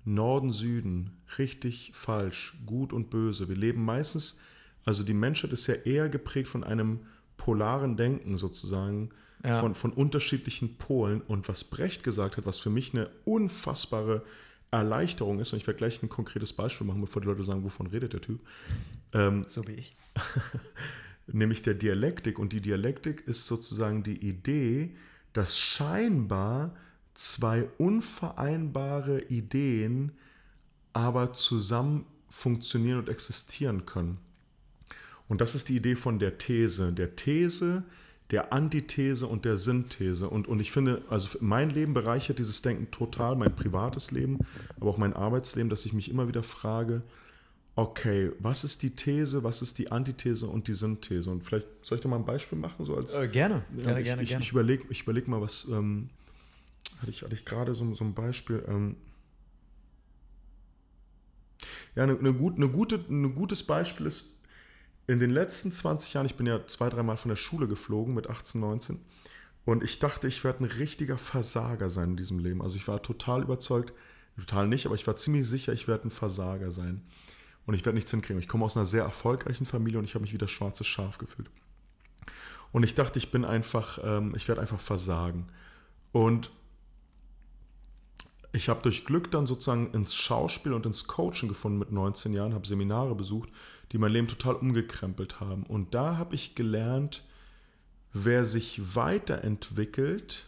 Norden, 0.04 0.50
Süden, 0.50 1.16
richtig, 1.38 1.92
falsch, 1.94 2.54
gut 2.66 2.92
und 2.92 3.10
böse. 3.10 3.48
Wir 3.48 3.56
leben 3.56 3.84
meistens, 3.84 4.40
also 4.84 5.04
die 5.04 5.14
Menschheit 5.14 5.52
ist 5.52 5.66
ja 5.68 5.74
eher 5.74 6.08
geprägt 6.08 6.48
von 6.48 6.64
einem 6.64 7.00
polaren 7.36 7.96
Denken 7.96 8.36
sozusagen, 8.36 9.10
ja. 9.44 9.58
von, 9.58 9.74
von 9.74 9.92
unterschiedlichen 9.92 10.76
Polen. 10.76 11.20
Und 11.20 11.48
was 11.48 11.64
Brecht 11.64 12.02
gesagt 12.02 12.36
hat, 12.36 12.46
was 12.46 12.58
für 12.58 12.70
mich 12.70 12.94
eine 12.94 13.10
unfassbare 13.24 14.24
Erleichterung 14.70 15.38
ist, 15.38 15.52
und 15.52 15.58
ich 15.58 15.66
werde 15.66 15.78
gleich 15.78 16.02
ein 16.02 16.08
konkretes 16.08 16.52
Beispiel 16.52 16.86
machen, 16.86 17.00
bevor 17.00 17.22
die 17.22 17.28
Leute 17.28 17.44
sagen, 17.44 17.62
wovon 17.62 17.86
redet 17.86 18.14
der 18.14 18.20
Typ. 18.20 18.40
Ähm, 19.12 19.44
so 19.46 19.66
wie 19.68 19.74
ich. 19.74 19.96
nämlich 21.26 21.62
der 21.62 21.74
Dialektik. 21.74 22.38
Und 22.38 22.52
die 22.52 22.60
Dialektik 22.60 23.22
ist 23.26 23.46
sozusagen 23.46 24.02
die 24.02 24.26
Idee, 24.26 24.96
dass 25.32 25.58
scheinbar 25.58 26.74
zwei 27.14 27.68
unvereinbare 27.78 29.22
Ideen 29.24 30.12
aber 30.92 31.32
zusammen 31.32 32.06
funktionieren 32.28 32.98
und 32.98 33.08
existieren 33.08 33.86
können. 33.86 34.18
Und 35.28 35.40
das 35.40 35.54
ist 35.54 35.68
die 35.68 35.76
Idee 35.76 35.96
von 35.96 36.18
der 36.18 36.38
These. 36.38 36.92
Der 36.92 37.16
These, 37.16 37.84
der 38.30 38.52
Antithese 38.52 39.26
und 39.26 39.44
der 39.44 39.56
Synthese. 39.56 40.28
Und, 40.28 40.48
und 40.48 40.60
ich 40.60 40.72
finde, 40.72 41.02
also 41.08 41.38
mein 41.40 41.70
Leben 41.70 41.94
bereichert 41.94 42.38
dieses 42.38 42.62
Denken 42.62 42.90
total, 42.90 43.36
mein 43.36 43.54
privates 43.54 44.10
Leben, 44.10 44.38
aber 44.76 44.90
auch 44.90 44.98
mein 44.98 45.12
Arbeitsleben, 45.12 45.70
dass 45.70 45.86
ich 45.86 45.92
mich 45.92 46.10
immer 46.10 46.28
wieder 46.28 46.42
frage, 46.42 47.02
okay, 47.74 48.32
was 48.38 48.64
ist 48.64 48.82
die 48.82 48.90
These, 48.90 49.44
was 49.44 49.62
ist 49.62 49.78
die 49.78 49.90
Antithese 49.90 50.46
und 50.46 50.68
die 50.68 50.74
Synthese? 50.74 51.30
Und 51.30 51.42
vielleicht 51.42 51.66
soll 51.82 51.96
ich 51.96 52.02
da 52.02 52.08
mal 52.08 52.16
ein 52.16 52.24
Beispiel 52.24 52.58
machen? 52.58 52.84
So 52.84 52.96
als, 52.96 53.14
äh, 53.14 53.28
gerne, 53.28 53.64
ja, 53.76 53.84
gerne, 53.84 54.00
ich, 54.00 54.06
gerne, 54.06 54.22
ich, 54.22 54.28
gerne. 54.28 54.44
Ich 54.44 54.50
überlege 54.50 54.84
ich 54.90 55.02
überleg 55.02 55.28
mal, 55.28 55.40
was 55.40 55.68
ähm, 55.68 56.10
hatte 56.98 57.10
ich, 57.10 57.22
hatte 57.22 57.34
ich 57.34 57.44
gerade 57.44 57.74
so, 57.74 57.92
so 57.94 58.04
ein 58.04 58.14
Beispiel. 58.14 58.64
Ähm, 58.68 58.96
ja, 61.94 62.02
eine, 62.02 62.18
eine, 62.18 62.34
gut, 62.34 62.56
eine 62.56 62.68
gute, 62.68 62.96
ein 63.08 63.34
gutes 63.34 63.62
Beispiel 63.64 64.06
ist, 64.06 64.38
in 65.06 65.18
den 65.18 65.30
letzten 65.30 65.72
20 65.72 66.14
Jahren, 66.14 66.26
ich 66.26 66.36
bin 66.36 66.46
ja 66.46 66.64
zwei, 66.66 66.88
dreimal 66.88 67.16
von 67.16 67.28
der 67.28 67.36
Schule 67.36 67.66
geflogen 67.66 68.14
mit 68.14 68.30
18, 68.30 68.60
19 68.60 69.00
und 69.64 69.82
ich 69.82 69.98
dachte, 69.98 70.28
ich 70.28 70.44
werde 70.44 70.64
ein 70.64 70.70
richtiger 70.70 71.18
Versager 71.18 71.90
sein 71.90 72.10
in 72.10 72.16
diesem 72.16 72.38
Leben. 72.38 72.62
Also 72.62 72.76
ich 72.76 72.86
war 72.86 73.02
total 73.02 73.42
überzeugt, 73.42 73.92
total 74.36 74.68
nicht, 74.68 74.86
aber 74.86 74.94
ich 74.94 75.06
war 75.06 75.16
ziemlich 75.16 75.46
sicher, 75.48 75.72
ich 75.72 75.88
werde 75.88 76.08
ein 76.08 76.10
Versager 76.10 76.70
sein 76.70 77.02
und 77.66 77.74
ich 77.74 77.84
werde 77.84 77.94
nichts 77.94 78.10
hinkriegen. 78.10 78.40
Ich 78.40 78.48
komme 78.48 78.64
aus 78.64 78.76
einer 78.76 78.86
sehr 78.86 79.04
erfolgreichen 79.04 79.66
Familie 79.66 79.98
und 79.98 80.04
ich 80.04 80.14
habe 80.14 80.22
mich 80.22 80.32
wie 80.32 80.38
das 80.38 80.50
schwarze 80.50 80.84
Schaf 80.84 81.18
gefühlt. 81.18 81.50
Und 82.72 82.82
ich 82.82 82.94
dachte, 82.94 83.18
ich 83.18 83.30
bin 83.30 83.44
einfach, 83.44 83.98
ähm, 84.02 84.34
ich 84.34 84.48
werde 84.48 84.60
einfach 84.60 84.80
versagen. 84.80 85.48
Und 86.10 86.50
ich 88.52 88.68
habe 88.68 88.82
durch 88.82 89.04
Glück 89.04 89.30
dann 89.30 89.46
sozusagen 89.46 89.92
ins 89.92 90.14
Schauspiel 90.14 90.74
und 90.74 90.84
ins 90.84 91.06
Coaching 91.06 91.48
gefunden 91.48 91.78
mit 91.78 91.92
19 91.92 92.32
Jahren, 92.32 92.54
habe 92.54 92.66
Seminare 92.66 93.14
besucht, 93.14 93.50
die 93.92 93.98
mein 93.98 94.12
Leben 94.12 94.28
total 94.28 94.56
umgekrempelt 94.56 95.40
haben. 95.40 95.64
Und 95.64 95.94
da 95.94 96.16
habe 96.16 96.34
ich 96.34 96.54
gelernt, 96.54 97.24
wer 98.12 98.44
sich 98.44 98.94
weiterentwickelt, 98.94 100.46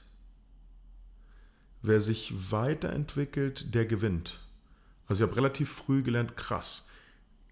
wer 1.83 2.01
sich 2.01 2.51
weiterentwickelt, 2.51 3.75
der 3.75 3.87
gewinnt. 3.87 4.41
Also 5.07 5.25
ich 5.25 5.31
habe 5.31 5.37
relativ 5.37 5.71
früh 5.71 6.03
gelernt, 6.03 6.37
krass. 6.37 6.91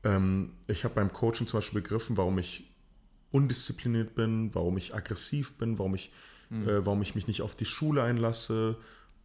Ähm, 0.05 0.53
ich 0.67 0.85
habe 0.85 0.95
beim 0.95 1.13
Coaching 1.13 1.47
zum 1.47 1.59
Beispiel 1.59 1.81
begriffen, 1.81 2.17
warum 2.17 2.39
ich 2.39 2.71
undiszipliniert 3.31 4.15
bin, 4.15 4.55
warum 4.55 4.77
ich 4.77 4.95
aggressiv 4.95 5.55
bin, 5.55 5.79
warum 5.79 5.95
ich, 5.95 6.13
mhm. 6.51 6.69
äh, 6.69 6.87
warum 6.87 7.03
ich 7.03 7.15
mich 7.15 7.27
nicht 7.27 7.43
auf 7.43 7.55
die 7.55 7.65
Schule 7.65 8.03
einlasse 8.03 8.77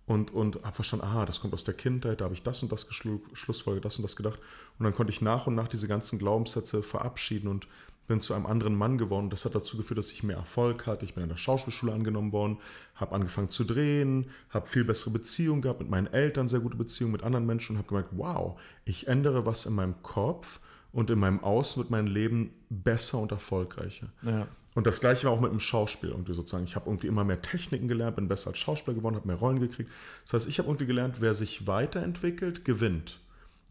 und, 0.05 0.31
und 0.31 0.63
habe 0.63 0.75
verstanden, 0.75 1.05
aha, 1.05 1.25
das 1.25 1.41
kommt 1.41 1.53
aus 1.53 1.65
der 1.65 1.73
Kindheit, 1.73 2.21
da 2.21 2.25
habe 2.25 2.33
ich 2.33 2.43
das 2.43 2.63
und 2.63 2.71
das 2.71 2.87
Schlussfolge, 2.93 3.81
das 3.81 3.97
und 3.97 4.03
das 4.03 4.15
gedacht. 4.15 4.39
Und 4.79 4.85
dann 4.85 4.93
konnte 4.93 5.11
ich 5.11 5.21
nach 5.21 5.47
und 5.47 5.55
nach 5.55 5.67
diese 5.67 5.87
ganzen 5.87 6.17
Glaubenssätze 6.17 6.81
verabschieden 6.81 7.49
und 7.49 7.67
bin 8.07 8.21
zu 8.21 8.33
einem 8.33 8.45
anderen 8.45 8.75
Mann 8.75 8.97
geworden. 8.97 9.29
Das 9.29 9.45
hat 9.45 9.53
dazu 9.53 9.77
geführt, 9.77 9.97
dass 9.97 10.11
ich 10.11 10.23
mehr 10.23 10.37
Erfolg 10.37 10.87
hatte. 10.87 11.05
Ich 11.05 11.13
bin 11.13 11.23
in 11.23 11.29
der 11.29 11.37
Schauspielschule 11.37 11.93
angenommen 11.93 12.31
worden, 12.31 12.57
habe 12.95 13.13
angefangen 13.13 13.49
zu 13.49 13.65
drehen, 13.65 14.29
habe 14.49 14.67
viel 14.67 14.85
bessere 14.85 15.11
Beziehungen 15.11 15.61
gehabt, 15.61 15.81
mit 15.81 15.89
meinen 15.89 16.07
Eltern 16.07 16.47
sehr 16.47 16.61
gute 16.61 16.77
Beziehungen, 16.77 17.11
mit 17.11 17.23
anderen 17.23 17.45
Menschen 17.45 17.75
und 17.75 17.79
habe 17.79 17.89
gemerkt, 17.89 18.09
wow, 18.13 18.59
ich 18.85 19.07
ändere 19.07 19.45
was 19.45 19.65
in 19.65 19.75
meinem 19.75 20.01
Kopf 20.03 20.61
und 20.91 21.09
in 21.09 21.19
meinem 21.19 21.43
Außen 21.43 21.81
wird 21.81 21.91
mein 21.91 22.07
Leben 22.07 22.51
besser 22.69 23.19
und 23.19 23.31
erfolgreicher. 23.31 24.07
Ja. 24.23 24.47
Und 24.73 24.85
das 24.85 24.99
gleiche 24.99 25.25
war 25.25 25.33
auch 25.33 25.41
mit 25.41 25.51
dem 25.51 25.59
Schauspiel 25.59 26.09
irgendwie 26.09 26.33
sozusagen. 26.33 26.63
Ich 26.63 26.75
habe 26.75 26.87
irgendwie 26.87 27.07
immer 27.07 27.23
mehr 27.23 27.41
Techniken 27.41 27.87
gelernt, 27.87 28.15
bin 28.15 28.27
besser 28.27 28.51
als 28.51 28.59
Schauspieler 28.59 28.95
geworden, 28.95 29.15
habe 29.15 29.27
mehr 29.27 29.35
Rollen 29.35 29.59
gekriegt. 29.59 29.89
Das 30.23 30.33
heißt, 30.33 30.47
ich 30.47 30.59
habe 30.59 30.69
irgendwie 30.69 30.85
gelernt, 30.85 31.19
wer 31.19 31.33
sich 31.33 31.65
weiterentwickelt, 31.65 32.63
gewinnt. 32.63 33.19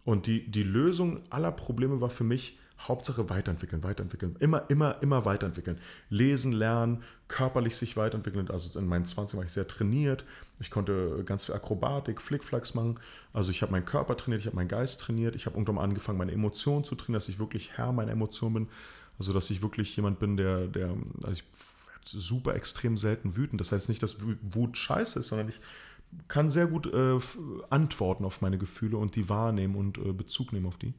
Und 0.04 0.26
die, 0.26 0.50
die 0.50 0.64
Lösung 0.64 1.20
aller 1.30 1.52
Probleme 1.52 2.00
war 2.00 2.10
für 2.10 2.24
mich, 2.24 2.58
Hauptsache 2.78 3.30
weiterentwickeln, 3.30 3.82
weiterentwickeln, 3.82 4.36
immer, 4.38 4.68
immer, 4.68 5.00
immer 5.02 5.24
weiterentwickeln. 5.24 5.78
Lesen, 6.10 6.52
lernen, 6.52 7.02
körperlich 7.26 7.76
sich 7.76 7.96
weiterentwickeln. 7.96 8.50
Also 8.50 8.78
in 8.78 8.86
meinen 8.86 9.06
20 9.06 9.38
war 9.38 9.44
ich 9.44 9.52
sehr 9.52 9.66
trainiert. 9.66 10.24
Ich 10.60 10.70
konnte 10.70 11.22
ganz 11.24 11.46
viel 11.46 11.54
Akrobatik, 11.54 12.20
Flickflacks 12.20 12.74
machen. 12.74 13.00
Also 13.32 13.50
ich 13.50 13.62
habe 13.62 13.72
meinen 13.72 13.86
Körper 13.86 14.16
trainiert, 14.16 14.42
ich 14.42 14.46
habe 14.46 14.56
meinen 14.56 14.68
Geist 14.68 15.00
trainiert. 15.00 15.34
Ich 15.34 15.46
habe 15.46 15.56
irgendwann 15.56 15.76
mal 15.76 15.84
angefangen, 15.84 16.18
meine 16.18 16.32
Emotionen 16.32 16.84
zu 16.84 16.94
trainieren, 16.94 17.20
dass 17.20 17.28
ich 17.28 17.38
wirklich 17.38 17.72
Herr 17.76 17.92
meiner 17.92 18.12
Emotionen 18.12 18.54
bin. 18.54 18.68
Also 19.18 19.32
dass 19.32 19.48
ich 19.50 19.62
wirklich 19.62 19.96
jemand 19.96 20.18
bin, 20.18 20.36
der, 20.36 20.66
der 20.66 20.94
also 21.24 21.30
ich 21.32 21.44
super 22.04 22.54
extrem 22.54 22.96
selten 22.96 23.36
wütend. 23.36 23.60
Das 23.60 23.72
heißt 23.72 23.88
nicht, 23.88 24.02
dass 24.02 24.18
Wut 24.42 24.76
scheiße 24.76 25.20
ist, 25.20 25.28
sondern 25.28 25.48
ich 25.48 25.60
kann 26.28 26.50
sehr 26.50 26.66
gut 26.66 26.86
äh, 26.86 27.18
antworten 27.70 28.24
auf 28.24 28.42
meine 28.42 28.58
Gefühle 28.58 28.96
und 28.96 29.16
die 29.16 29.28
wahrnehmen 29.28 29.76
und 29.76 29.98
äh, 29.98 30.12
Bezug 30.12 30.52
nehmen 30.52 30.66
auf 30.66 30.76
die. 30.76 30.94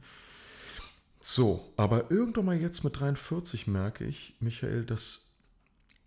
So, 1.20 1.72
aber 1.76 2.10
irgendwann 2.10 2.44
mal 2.46 2.60
jetzt 2.60 2.84
mit 2.84 2.98
43 2.98 3.66
merke 3.66 4.04
ich, 4.04 4.36
Michael, 4.40 4.84
dass 4.84 5.32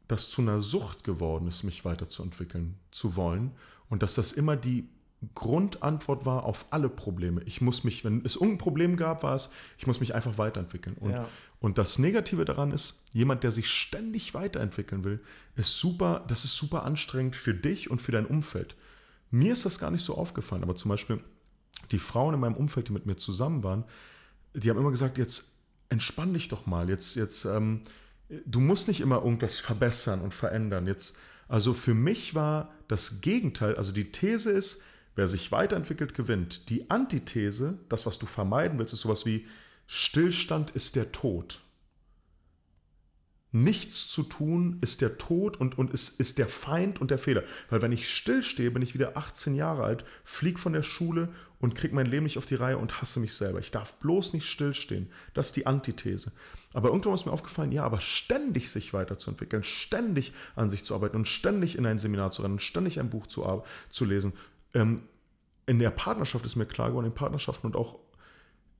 das 0.07 0.29
zu 0.29 0.41
einer 0.41 0.61
Sucht 0.61 1.03
geworden 1.03 1.47
ist, 1.47 1.63
mich 1.63 1.85
weiterzuentwickeln 1.85 2.77
zu 2.91 3.15
wollen 3.15 3.51
und 3.89 4.03
dass 4.03 4.15
das 4.15 4.31
immer 4.31 4.55
die 4.55 4.89
Grundantwort 5.35 6.25
war 6.25 6.43
auf 6.43 6.65
alle 6.71 6.89
Probleme. 6.89 7.43
Ich 7.43 7.61
muss 7.61 7.83
mich, 7.83 8.03
wenn 8.03 8.25
es 8.25 8.35
irgendein 8.35 8.57
Problem 8.57 8.97
gab, 8.97 9.21
war 9.21 9.35
es, 9.35 9.51
ich 9.77 9.85
muss 9.85 9.99
mich 9.99 10.15
einfach 10.15 10.37
weiterentwickeln. 10.39 10.97
Und, 10.99 11.11
ja. 11.11 11.27
und 11.59 11.77
das 11.77 11.99
Negative 11.99 12.43
daran 12.43 12.71
ist, 12.71 13.05
jemand, 13.13 13.43
der 13.43 13.51
sich 13.51 13.69
ständig 13.69 14.33
weiterentwickeln 14.33 15.03
will, 15.03 15.21
ist 15.55 15.77
super, 15.77 16.25
das 16.27 16.43
ist 16.43 16.55
super 16.55 16.83
anstrengend 16.83 17.35
für 17.35 17.53
dich 17.53 17.91
und 17.91 18.01
für 18.01 18.11
dein 18.11 18.25
Umfeld. 18.25 18.75
Mir 19.29 19.53
ist 19.53 19.65
das 19.65 19.77
gar 19.77 19.91
nicht 19.91 20.03
so 20.03 20.17
aufgefallen, 20.17 20.63
aber 20.63 20.75
zum 20.75 20.89
Beispiel 20.89 21.23
die 21.91 21.99
Frauen 21.99 22.33
in 22.33 22.39
meinem 22.39 22.55
Umfeld, 22.55 22.87
die 22.87 22.93
mit 22.93 23.05
mir 23.05 23.17
zusammen 23.17 23.63
waren, 23.63 23.85
die 24.53 24.69
haben 24.69 24.77
immer 24.77 24.91
gesagt, 24.91 25.17
jetzt 25.17 25.59
entspann 25.89 26.33
dich 26.33 26.47
doch 26.47 26.65
mal, 26.65 26.89
jetzt, 26.89 27.15
jetzt, 27.15 27.45
ähm, 27.45 27.81
du 28.45 28.59
musst 28.59 28.87
nicht 28.87 29.01
immer 29.01 29.23
irgendwas 29.23 29.59
verbessern 29.59 30.21
und 30.21 30.33
verändern. 30.33 30.87
Jetzt, 30.87 31.17
also 31.47 31.73
für 31.73 31.93
mich 31.93 32.33
war 32.35 32.73
das 32.87 33.21
Gegenteil, 33.21 33.75
also 33.75 33.91
die 33.91 34.11
These 34.11 34.51
ist, 34.51 34.83
wer 35.15 35.27
sich 35.27 35.51
weiterentwickelt, 35.51 36.13
gewinnt. 36.13 36.69
Die 36.69 36.89
Antithese, 36.89 37.77
das, 37.89 38.05
was 38.05 38.19
du 38.19 38.25
vermeiden 38.25 38.79
willst, 38.79 38.93
ist 38.93 39.01
sowas 39.01 39.25
wie 39.25 39.45
Stillstand 39.87 40.69
ist 40.69 40.95
der 40.95 41.11
Tod 41.11 41.61
nichts 43.51 44.07
zu 44.07 44.23
tun 44.23 44.77
ist 44.81 45.01
der 45.01 45.17
Tod 45.17 45.57
und, 45.57 45.77
und 45.77 45.91
ist, 45.91 46.19
ist 46.19 46.37
der 46.37 46.47
Feind 46.47 47.01
und 47.01 47.11
der 47.11 47.17
Fehler. 47.17 47.43
Weil 47.69 47.81
wenn 47.81 47.91
ich 47.91 48.13
stillstehe, 48.13 48.71
bin 48.71 48.81
ich 48.81 48.93
wieder 48.93 49.17
18 49.17 49.55
Jahre 49.55 49.83
alt, 49.83 50.05
flieg 50.23 50.57
von 50.57 50.73
der 50.73 50.83
Schule 50.83 51.29
und 51.61 51.75
krieg 51.75 51.93
mein 51.93 52.07
Leben 52.07 52.23
nicht 52.23 52.37
auf 52.37 52.45
die 52.45 52.55
Reihe 52.55 52.77
und 52.77 53.01
hasse 53.01 53.19
mich 53.19 53.33
selber. 53.33 53.59
Ich 53.59 53.71
darf 53.71 53.93
bloß 53.99 54.33
nicht 54.33 54.47
stillstehen. 54.47 55.09
Das 55.33 55.47
ist 55.47 55.55
die 55.55 55.67
Antithese. 55.67 56.31
Aber 56.73 56.89
irgendwann 56.89 57.13
ist 57.13 57.25
mir 57.25 57.31
aufgefallen, 57.31 57.71
ja, 57.71 57.83
aber 57.83 58.01
ständig 58.01 58.69
sich 58.71 58.93
weiterzuentwickeln, 58.93 59.63
ständig 59.63 60.33
an 60.55 60.69
sich 60.69 60.85
zu 60.85 60.95
arbeiten 60.95 61.17
und 61.17 61.27
ständig 61.27 61.77
in 61.77 61.85
ein 61.85 61.99
Seminar 61.99 62.31
zu 62.31 62.41
rennen, 62.41 62.59
ständig 62.59 62.99
ein 62.99 63.09
Buch 63.09 63.27
zu, 63.27 63.63
zu 63.89 64.05
lesen. 64.05 64.33
Ähm, 64.73 65.03
in 65.67 65.79
der 65.79 65.91
Partnerschaft 65.91 66.45
ist 66.45 66.55
mir 66.55 66.65
klar 66.65 66.89
geworden, 66.89 67.05
in 67.05 67.13
Partnerschaften 67.13 67.67
und 67.67 67.75
auch, 67.75 67.99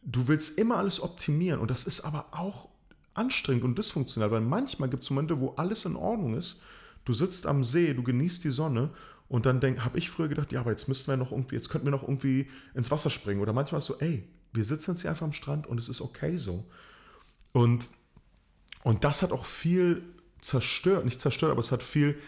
du 0.02 0.28
willst 0.28 0.58
immer 0.58 0.78
alles 0.78 1.02
optimieren 1.02 1.60
und 1.60 1.70
das 1.70 1.84
ist 1.84 2.02
aber 2.02 2.28
auch 2.32 2.70
anstrengend 3.14 3.64
und 3.64 3.78
dysfunktional, 3.78 4.32
weil 4.32 4.42
manchmal 4.42 4.90
gibt 4.90 5.04
es 5.04 5.10
Momente, 5.10 5.40
wo 5.40 5.50
alles 5.52 5.86
in 5.86 5.96
Ordnung 5.96 6.36
ist. 6.36 6.64
Du 7.06 7.14
sitzt 7.14 7.46
am 7.46 7.64
See, 7.64 7.94
du 7.94 8.04
genießt 8.04 8.44
die 8.44 8.52
Sonne 8.52 8.92
und 9.32 9.46
dann 9.46 9.62
habe 9.86 9.98
ich 9.98 10.10
früher 10.10 10.28
gedacht, 10.28 10.52
ja, 10.52 10.60
aber 10.60 10.72
jetzt 10.72 10.90
müssten 10.90 11.10
wir 11.10 11.16
noch 11.16 11.32
irgendwie, 11.32 11.56
jetzt 11.56 11.70
könnten 11.70 11.88
wir 11.88 11.92
noch 11.92 12.04
irgendwie 12.04 12.50
ins 12.74 12.92
Wasser 12.92 13.10
springen. 13.10 13.40
Oder 13.40 13.54
manchmal 13.54 13.80
so, 13.80 13.98
ey, 14.00 14.28
wir 14.52 14.66
sitzen 14.66 14.92
jetzt 14.92 15.02
hier 15.04 15.10
einfach 15.10 15.26
am 15.26 15.32
Strand 15.32 15.68
und 15.68 15.78
es 15.80 15.88
ist 15.88 16.02
okay 16.02 16.36
so. 16.36 16.66
Und, 17.54 17.90
und 18.84 19.06
das 19.06 19.22
hat 19.22 19.32
auch 19.32 19.46
viel 19.46 20.04
zerstört, 20.42 21.06
nicht 21.06 21.22
zerstört, 21.22 21.54
aber 21.54 21.62
es 21.62 21.72
hat 21.72 21.82
viel 21.82 22.20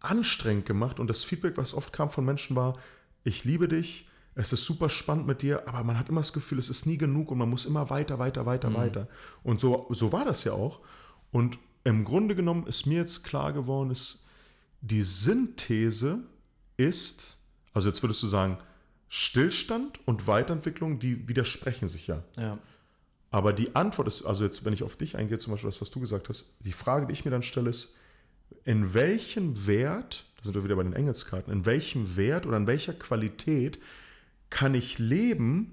anstrengend 0.00 0.66
gemacht. 0.66 1.00
Und 1.00 1.08
das 1.08 1.24
Feedback, 1.24 1.56
was 1.56 1.72
oft 1.72 1.94
kam 1.94 2.10
von 2.10 2.26
Menschen 2.26 2.54
war, 2.54 2.76
ich 3.24 3.44
liebe 3.44 3.66
dich, 3.66 4.06
es 4.34 4.52
ist 4.52 4.66
super 4.66 4.90
spannend 4.90 5.26
mit 5.26 5.40
dir, 5.40 5.66
aber 5.66 5.84
man 5.84 5.98
hat 5.98 6.10
immer 6.10 6.20
das 6.20 6.34
Gefühl, 6.34 6.58
es 6.58 6.68
ist 6.68 6.84
nie 6.84 6.98
genug 6.98 7.30
und 7.30 7.38
man 7.38 7.48
muss 7.48 7.64
immer 7.64 7.88
weiter, 7.88 8.18
weiter, 8.18 8.44
weiter, 8.44 8.68
mhm. 8.68 8.74
weiter. 8.74 9.08
Und 9.42 9.58
so, 9.58 9.86
so 9.88 10.12
war 10.12 10.26
das 10.26 10.44
ja 10.44 10.52
auch. 10.52 10.80
Und 11.32 11.58
im 11.84 12.04
Grunde 12.04 12.34
genommen 12.34 12.66
ist 12.66 12.84
mir 12.84 12.98
jetzt 12.98 13.24
klar 13.24 13.54
geworden, 13.54 13.90
ist, 13.90 14.26
die 14.80 15.02
Synthese 15.02 16.20
ist, 16.76 17.38
also 17.72 17.88
jetzt 17.88 18.02
würdest 18.02 18.22
du 18.22 18.26
sagen, 18.26 18.58
Stillstand 19.08 20.00
und 20.06 20.26
Weiterentwicklung, 20.26 20.98
die 20.98 21.28
widersprechen 21.28 21.88
sich 21.88 22.06
ja. 22.06 22.22
ja. 22.36 22.58
Aber 23.30 23.52
die 23.52 23.74
Antwort 23.74 24.08
ist, 24.08 24.24
also 24.24 24.44
jetzt, 24.44 24.64
wenn 24.64 24.72
ich 24.72 24.82
auf 24.82 24.96
dich 24.96 25.16
eingehe, 25.16 25.38
zum 25.38 25.52
Beispiel 25.52 25.68
das, 25.68 25.80
was 25.80 25.90
du 25.90 26.00
gesagt 26.00 26.28
hast, 26.28 26.56
die 26.60 26.72
Frage, 26.72 27.06
die 27.06 27.12
ich 27.12 27.24
mir 27.24 27.30
dann 27.30 27.42
stelle, 27.42 27.70
ist, 27.70 27.96
in 28.64 28.94
welchem 28.94 29.66
Wert, 29.66 30.24
da 30.36 30.44
sind 30.44 30.54
wir 30.54 30.64
wieder 30.64 30.76
bei 30.76 30.82
den 30.82 30.92
Engelskarten, 30.92 31.52
in 31.52 31.66
welchem 31.66 32.16
Wert 32.16 32.46
oder 32.46 32.56
in 32.56 32.66
welcher 32.66 32.94
Qualität 32.94 33.78
kann 34.50 34.74
ich 34.74 34.98
leben, 34.98 35.72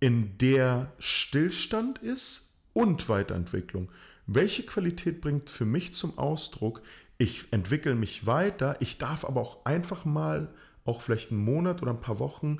in 0.00 0.38
der 0.38 0.92
Stillstand 0.98 1.98
ist 1.98 2.54
und 2.72 3.08
Weiterentwicklung? 3.08 3.90
Welche 4.26 4.64
Qualität 4.64 5.20
bringt 5.20 5.50
für 5.50 5.64
mich 5.64 5.94
zum 5.94 6.16
Ausdruck, 6.18 6.82
ich 7.20 7.52
entwickle 7.52 7.94
mich 7.94 8.26
weiter, 8.26 8.76
ich 8.80 8.98
darf 8.98 9.24
aber 9.24 9.40
auch 9.40 9.64
einfach 9.64 10.04
mal, 10.04 10.52
auch 10.84 11.02
vielleicht 11.02 11.30
einen 11.30 11.44
Monat 11.44 11.82
oder 11.82 11.92
ein 11.92 12.00
paar 12.00 12.18
Wochen, 12.18 12.58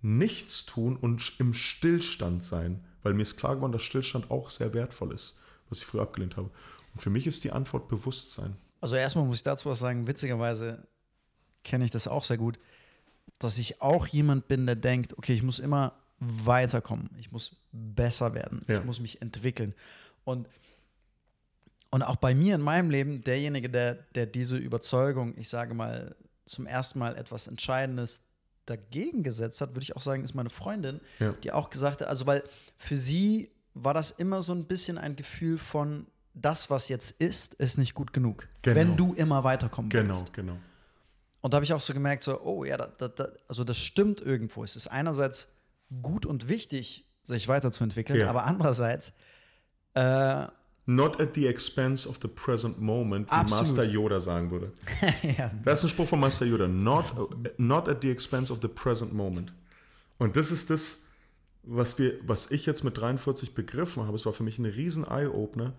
nichts 0.00 0.66
tun 0.66 0.96
und 0.96 1.34
im 1.38 1.54
Stillstand 1.54 2.42
sein, 2.42 2.84
weil 3.02 3.14
mir 3.14 3.22
ist 3.22 3.36
klar 3.36 3.56
geworden, 3.56 3.72
dass 3.72 3.82
Stillstand 3.82 4.30
auch 4.30 4.50
sehr 4.50 4.74
wertvoll 4.74 5.12
ist, 5.12 5.42
was 5.68 5.78
ich 5.78 5.86
früher 5.86 6.02
abgelehnt 6.02 6.36
habe. 6.36 6.50
Und 6.94 7.00
für 7.00 7.10
mich 7.10 7.26
ist 7.26 7.44
die 7.44 7.52
Antwort 7.52 7.88
Bewusstsein. 7.88 8.56
Also 8.80 8.96
erstmal 8.96 9.24
muss 9.24 9.36
ich 9.36 9.42
dazu 9.42 9.68
was 9.68 9.78
sagen, 9.78 10.06
witzigerweise 10.06 10.86
kenne 11.62 11.84
ich 11.84 11.90
das 11.90 12.08
auch 12.08 12.24
sehr 12.24 12.38
gut 12.38 12.58
dass 13.38 13.58
ich 13.58 13.80
auch 13.80 14.06
jemand 14.06 14.48
bin, 14.48 14.66
der 14.66 14.76
denkt, 14.76 15.16
okay, 15.16 15.34
ich 15.34 15.42
muss 15.42 15.58
immer 15.58 15.92
weiterkommen, 16.18 17.10
ich 17.18 17.30
muss 17.30 17.56
besser 17.72 18.34
werden, 18.34 18.64
ja. 18.68 18.78
ich 18.78 18.84
muss 18.84 19.00
mich 19.00 19.22
entwickeln. 19.22 19.74
Und, 20.24 20.48
und 21.90 22.02
auch 22.02 22.16
bei 22.16 22.34
mir 22.34 22.54
in 22.54 22.60
meinem 22.60 22.90
Leben, 22.90 23.22
derjenige, 23.22 23.70
der, 23.70 23.94
der 24.14 24.26
diese 24.26 24.56
Überzeugung, 24.56 25.36
ich 25.36 25.48
sage 25.48 25.74
mal, 25.74 26.16
zum 26.44 26.66
ersten 26.66 26.98
Mal 26.98 27.16
etwas 27.16 27.46
Entscheidendes 27.46 28.22
dagegen 28.66 29.22
gesetzt 29.22 29.60
hat, 29.60 29.70
würde 29.70 29.82
ich 29.82 29.96
auch 29.96 30.02
sagen, 30.02 30.22
ist 30.22 30.34
meine 30.34 30.50
Freundin, 30.50 31.00
ja. 31.18 31.32
die 31.42 31.52
auch 31.52 31.70
gesagt 31.70 32.02
hat, 32.02 32.08
also 32.08 32.26
weil 32.26 32.42
für 32.76 32.96
sie 32.96 33.50
war 33.72 33.94
das 33.94 34.10
immer 34.10 34.42
so 34.42 34.52
ein 34.52 34.66
bisschen 34.66 34.98
ein 34.98 35.16
Gefühl 35.16 35.56
von, 35.56 36.06
das, 36.34 36.70
was 36.70 36.88
jetzt 36.88 37.12
ist, 37.12 37.54
ist 37.54 37.78
nicht 37.78 37.94
gut 37.94 38.12
genug. 38.12 38.48
Genau. 38.62 38.76
Wenn 38.76 38.96
du 38.96 39.14
immer 39.14 39.44
weiterkommen 39.44 39.88
genau, 39.88 40.14
willst. 40.14 40.32
Genau, 40.32 40.52
genau. 40.52 40.64
Und 41.40 41.52
da 41.52 41.56
habe 41.56 41.64
ich 41.64 41.72
auch 41.72 41.80
so 41.80 41.92
gemerkt, 41.92 42.22
so, 42.22 42.40
oh 42.40 42.64
ja, 42.64 42.76
da, 42.76 43.08
da, 43.08 43.28
also 43.46 43.64
das 43.64 43.78
stimmt 43.78 44.20
irgendwo. 44.20 44.64
Es 44.64 44.76
ist 44.76 44.88
einerseits 44.88 45.48
gut 46.02 46.26
und 46.26 46.48
wichtig, 46.48 47.06
sich 47.22 47.48
weiterzuentwickeln, 47.48 48.18
ja. 48.18 48.28
aber 48.28 48.44
andererseits 48.44 49.12
äh, 49.94 50.46
not 50.88 51.20
at 51.20 51.34
the 51.34 51.46
expense 51.46 52.08
of 52.08 52.18
the 52.22 52.28
present 52.28 52.80
moment, 52.80 53.28
wie 53.28 53.34
Absolut. 53.34 53.60
Master 53.60 53.84
Yoda 53.84 54.20
sagen 54.20 54.50
würde. 54.50 54.72
ja. 55.38 55.50
Das 55.62 55.80
ist 55.80 55.84
ein 55.84 55.88
Spruch 55.90 56.08
von 56.08 56.18
Master 56.18 56.46
Yoda. 56.46 56.66
Not, 56.66 57.04
not 57.58 57.88
at 57.88 58.00
the 58.00 58.10
expense 58.10 58.50
of 58.50 58.60
the 58.62 58.68
present 58.68 59.12
moment. 59.12 59.52
Und 60.16 60.36
das 60.36 60.50
ist 60.50 60.70
das, 60.70 60.96
was, 61.62 61.98
wir, 61.98 62.14
was 62.26 62.50
ich 62.50 62.64
jetzt 62.64 62.84
mit 62.84 62.96
43 62.96 63.54
begriffen 63.54 64.06
habe. 64.06 64.16
Es 64.16 64.24
war 64.24 64.32
für 64.32 64.42
mich 64.42 64.58
ein 64.58 64.64
riesen 64.64 65.04
Eye-Opener. 65.04 65.74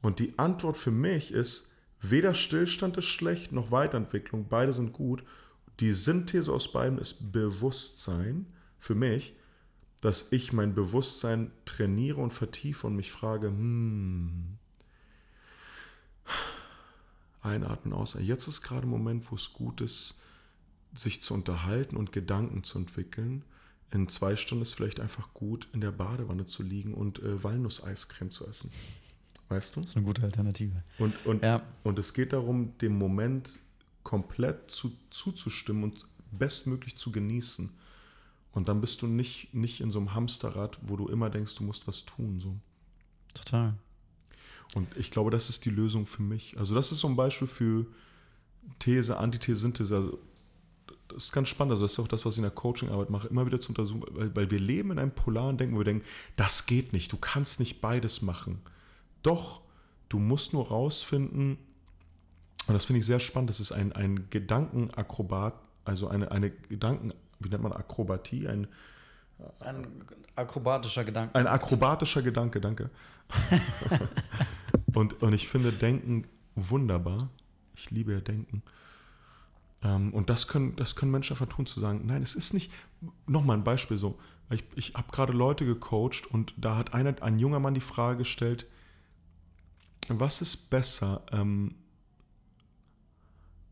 Und 0.00 0.20
die 0.20 0.38
Antwort 0.38 0.78
für 0.78 0.90
mich 0.90 1.32
ist, 1.32 1.72
weder 2.00 2.32
Stillstand 2.32 2.96
ist 2.96 3.04
schlecht, 3.04 3.52
noch 3.52 3.70
Weiterentwicklung. 3.70 4.46
Beide 4.48 4.72
sind 4.72 4.94
gut. 4.94 5.22
Die 5.80 5.92
Synthese 5.92 6.50
aus 6.50 6.72
beiden 6.72 6.96
ist 6.96 7.30
Bewusstsein 7.30 8.46
für 8.78 8.94
mich, 8.94 9.36
dass 10.00 10.32
ich 10.32 10.52
mein 10.52 10.74
Bewusstsein 10.74 11.50
trainiere 11.64 12.20
und 12.20 12.32
vertiefe 12.32 12.86
und 12.86 12.96
mich 12.96 13.10
frage, 13.10 13.48
hm, 13.48 14.58
einatmen, 17.42 17.94
aus. 17.94 18.16
Jetzt 18.20 18.48
ist 18.48 18.62
gerade 18.62 18.86
ein 18.86 18.90
Moment, 18.90 19.30
wo 19.30 19.36
es 19.36 19.52
gut 19.52 19.80
ist, 19.80 20.20
sich 20.94 21.22
zu 21.22 21.34
unterhalten 21.34 21.96
und 21.96 22.12
Gedanken 22.12 22.64
zu 22.64 22.78
entwickeln. 22.78 23.44
In 23.92 24.08
zwei 24.08 24.34
Stunden 24.36 24.62
ist 24.62 24.74
vielleicht 24.74 25.00
einfach 25.00 25.32
gut, 25.32 25.68
in 25.72 25.80
der 25.80 25.92
Badewanne 25.92 26.46
zu 26.46 26.62
liegen 26.62 26.94
und 26.94 27.20
äh, 27.20 27.42
Walnusseiscreme 27.44 28.30
zu 28.30 28.46
essen. 28.46 28.70
Weißt 29.48 29.76
du? 29.76 29.80
Das 29.80 29.90
ist 29.90 29.96
eine 29.96 30.04
gute 30.04 30.22
Alternative. 30.22 30.82
Und, 30.98 31.14
und, 31.24 31.42
Ja. 31.44 31.62
und 31.84 31.98
es 31.98 32.12
geht 32.12 32.32
darum, 32.32 32.76
dem 32.78 32.98
Moment 32.98 33.58
komplett 34.02 34.70
zu, 34.70 34.96
zuzustimmen 35.10 35.84
und 35.84 36.06
bestmöglich 36.32 36.96
zu 36.96 37.12
genießen. 37.12 37.70
Und 38.56 38.68
dann 38.68 38.80
bist 38.80 39.02
du 39.02 39.06
nicht, 39.06 39.52
nicht 39.52 39.82
in 39.82 39.90
so 39.90 39.98
einem 39.98 40.14
Hamsterrad, 40.14 40.78
wo 40.80 40.96
du 40.96 41.08
immer 41.08 41.28
denkst, 41.28 41.54
du 41.56 41.64
musst 41.64 41.86
was 41.86 42.06
tun. 42.06 42.40
So. 42.40 42.56
Total. 43.34 43.74
Und 44.74 44.88
ich 44.96 45.10
glaube, 45.10 45.30
das 45.30 45.50
ist 45.50 45.66
die 45.66 45.70
Lösung 45.70 46.06
für 46.06 46.22
mich. 46.22 46.56
Also 46.58 46.74
das 46.74 46.90
ist 46.90 47.00
so 47.00 47.08
ein 47.08 47.16
Beispiel 47.16 47.46
für 47.46 47.84
These, 48.78 49.18
Antithese, 49.18 49.60
Synthese. 49.60 49.96
Also 49.96 50.18
das 51.08 51.24
ist 51.24 51.32
ganz 51.32 51.48
spannend. 51.48 51.72
Also 51.72 51.84
das 51.84 51.92
ist 51.92 51.98
auch 51.98 52.08
das, 52.08 52.24
was 52.24 52.32
ich 52.32 52.38
in 52.38 52.44
der 52.44 52.50
Coachingarbeit 52.50 53.10
mache, 53.10 53.28
immer 53.28 53.44
wieder 53.44 53.60
zu 53.60 53.72
untersuchen, 53.72 54.04
weil, 54.12 54.34
weil 54.34 54.50
wir 54.50 54.58
leben 54.58 54.90
in 54.90 54.98
einem 55.00 55.10
polaren 55.10 55.58
Denken, 55.58 55.74
wo 55.74 55.80
wir 55.80 55.84
denken, 55.84 56.06
das 56.36 56.64
geht 56.64 56.94
nicht, 56.94 57.12
du 57.12 57.18
kannst 57.18 57.60
nicht 57.60 57.82
beides 57.82 58.22
machen. 58.22 58.62
Doch, 59.22 59.60
du 60.08 60.18
musst 60.18 60.54
nur 60.54 60.68
rausfinden, 60.68 61.58
und 62.66 62.72
das 62.72 62.86
finde 62.86 63.00
ich 63.00 63.06
sehr 63.06 63.20
spannend, 63.20 63.50
das 63.50 63.60
ist 63.60 63.72
ein, 63.72 63.92
ein 63.92 64.30
Gedankenakrobat, 64.30 65.60
also 65.84 66.08
eine, 66.08 66.30
eine 66.30 66.50
Gedanken, 66.50 67.12
wie 67.40 67.48
nennt 67.48 67.62
man 67.62 67.72
Akrobatie, 67.72 68.48
ein, 68.48 68.66
Ein 69.60 69.86
akrobatischer 70.34 71.04
Gedanke. 71.04 71.34
ein 71.34 71.46
akrobatischer 71.46 72.22
Gedanke, 72.22 72.60
danke. 72.60 72.90
und, 74.94 75.22
und 75.22 75.32
ich 75.32 75.48
finde 75.48 75.72
Denken 75.72 76.26
wunderbar. 76.54 77.28
Ich 77.74 77.90
liebe 77.90 78.12
ja 78.12 78.20
Denken. 78.20 78.62
Ähm, 79.82 80.12
und 80.14 80.30
das 80.30 80.48
können, 80.48 80.74
das 80.76 80.96
können 80.96 81.12
Menschen 81.12 81.34
einfach 81.34 81.48
tun, 81.48 81.66
zu 81.66 81.80
sagen, 81.80 82.02
nein, 82.06 82.22
es 82.22 82.34
ist 82.34 82.54
nicht, 82.54 82.72
nochmal 83.26 83.56
ein 83.56 83.64
Beispiel 83.64 83.98
so, 83.98 84.18
ich, 84.50 84.64
ich 84.76 84.94
habe 84.94 85.10
gerade 85.10 85.32
Leute 85.32 85.64
gecoacht 85.64 86.26
und 86.26 86.54
da 86.56 86.76
hat 86.76 86.94
einer, 86.94 87.20
ein 87.22 87.38
junger 87.38 87.60
Mann 87.60 87.74
die 87.74 87.80
Frage 87.80 88.18
gestellt, 88.18 88.66
was 90.08 90.40
ist 90.40 90.70
besser, 90.70 91.26
ähm, 91.32 91.74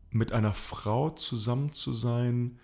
mit 0.09 0.31
einer 0.31 0.53
Frau 0.53 1.09
zusammen 1.09 1.71
zu 1.71 1.93
sein, 1.93 2.59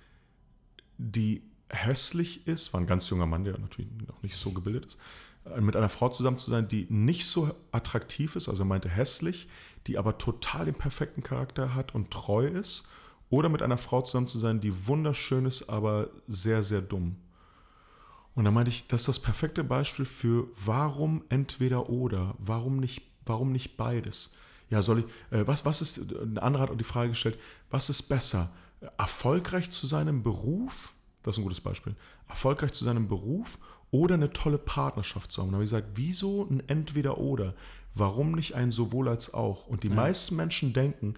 die 1.01 1.41
hässlich 1.69 2.47
ist, 2.47 2.73
war 2.73 2.81
ein 2.81 2.87
ganz 2.87 3.09
junger 3.09 3.25
Mann, 3.25 3.43
der 3.43 3.57
natürlich 3.57 3.89
noch 4.07 4.21
nicht 4.21 4.35
so 4.35 4.51
gebildet 4.51 4.85
ist, 4.85 4.99
äh, 5.45 5.61
mit 5.61 5.75
einer 5.75 5.89
Frau 5.89 6.09
zusammen 6.09 6.37
zu 6.37 6.51
sein, 6.51 6.67
die 6.67 6.85
nicht 6.89 7.25
so 7.25 7.53
attraktiv 7.71 8.35
ist, 8.35 8.49
also 8.49 8.65
meinte 8.65 8.89
hässlich, 8.89 9.49
die 9.87 9.97
aber 9.97 10.17
total 10.17 10.65
den 10.65 10.75
perfekten 10.75 11.23
Charakter 11.23 11.73
hat 11.73 11.95
und 11.95 12.11
treu 12.11 12.45
ist, 12.45 12.87
oder 13.29 13.47
mit 13.47 13.61
einer 13.61 13.77
Frau 13.77 14.01
zusammen 14.01 14.27
zu 14.27 14.39
sein, 14.39 14.59
die 14.59 14.87
wunderschön 14.87 15.45
ist, 15.45 15.69
aber 15.69 16.09
sehr, 16.27 16.63
sehr 16.63 16.81
dumm. 16.81 17.15
Und 18.35 18.43
da 18.43 18.51
meinte 18.51 18.69
ich, 18.69 18.87
das 18.87 19.01
ist 19.01 19.07
das 19.07 19.19
perfekte 19.19 19.63
Beispiel 19.63 20.05
für 20.05 20.49
warum 20.53 21.23
entweder 21.29 21.89
oder, 21.89 22.35
warum 22.39 22.77
nicht, 22.77 23.01
warum 23.25 23.53
nicht 23.53 23.77
beides? 23.77 24.35
Ja, 24.69 24.81
soll 24.81 24.99
ich, 24.99 25.05
äh, 25.37 25.47
was, 25.47 25.65
was 25.65 25.81
ist, 25.81 26.13
ein 26.13 26.37
anderer 26.37 26.63
hat 26.63 26.71
auch 26.71 26.77
die 26.77 26.83
Frage 26.83 27.09
gestellt, 27.09 27.39
was 27.69 27.89
ist 27.89 28.03
besser? 28.03 28.49
Erfolgreich 28.97 29.71
zu 29.71 29.87
seinem 29.87 30.23
Beruf, 30.23 30.93
das 31.23 31.35
ist 31.35 31.39
ein 31.39 31.43
gutes 31.43 31.61
Beispiel, 31.61 31.95
erfolgreich 32.27 32.71
zu 32.71 32.83
seinem 32.83 33.07
Beruf 33.07 33.59
oder 33.91 34.15
eine 34.15 34.33
tolle 34.33 34.57
Partnerschaft 34.57 35.31
zu 35.31 35.41
haben. 35.41 35.49
Und 35.49 35.53
da 35.53 35.55
habe 35.57 35.65
ich 35.65 35.71
gesagt, 35.71 35.91
wieso 35.95 36.47
ein 36.49 36.63
entweder 36.67 37.17
oder? 37.17 37.55
Warum 37.93 38.31
nicht 38.31 38.55
ein 38.55 38.71
sowohl 38.71 39.09
als 39.09 39.33
auch? 39.33 39.67
Und 39.67 39.83
die 39.83 39.89
meisten 39.89 40.35
Menschen 40.35 40.73
denken, 40.73 41.15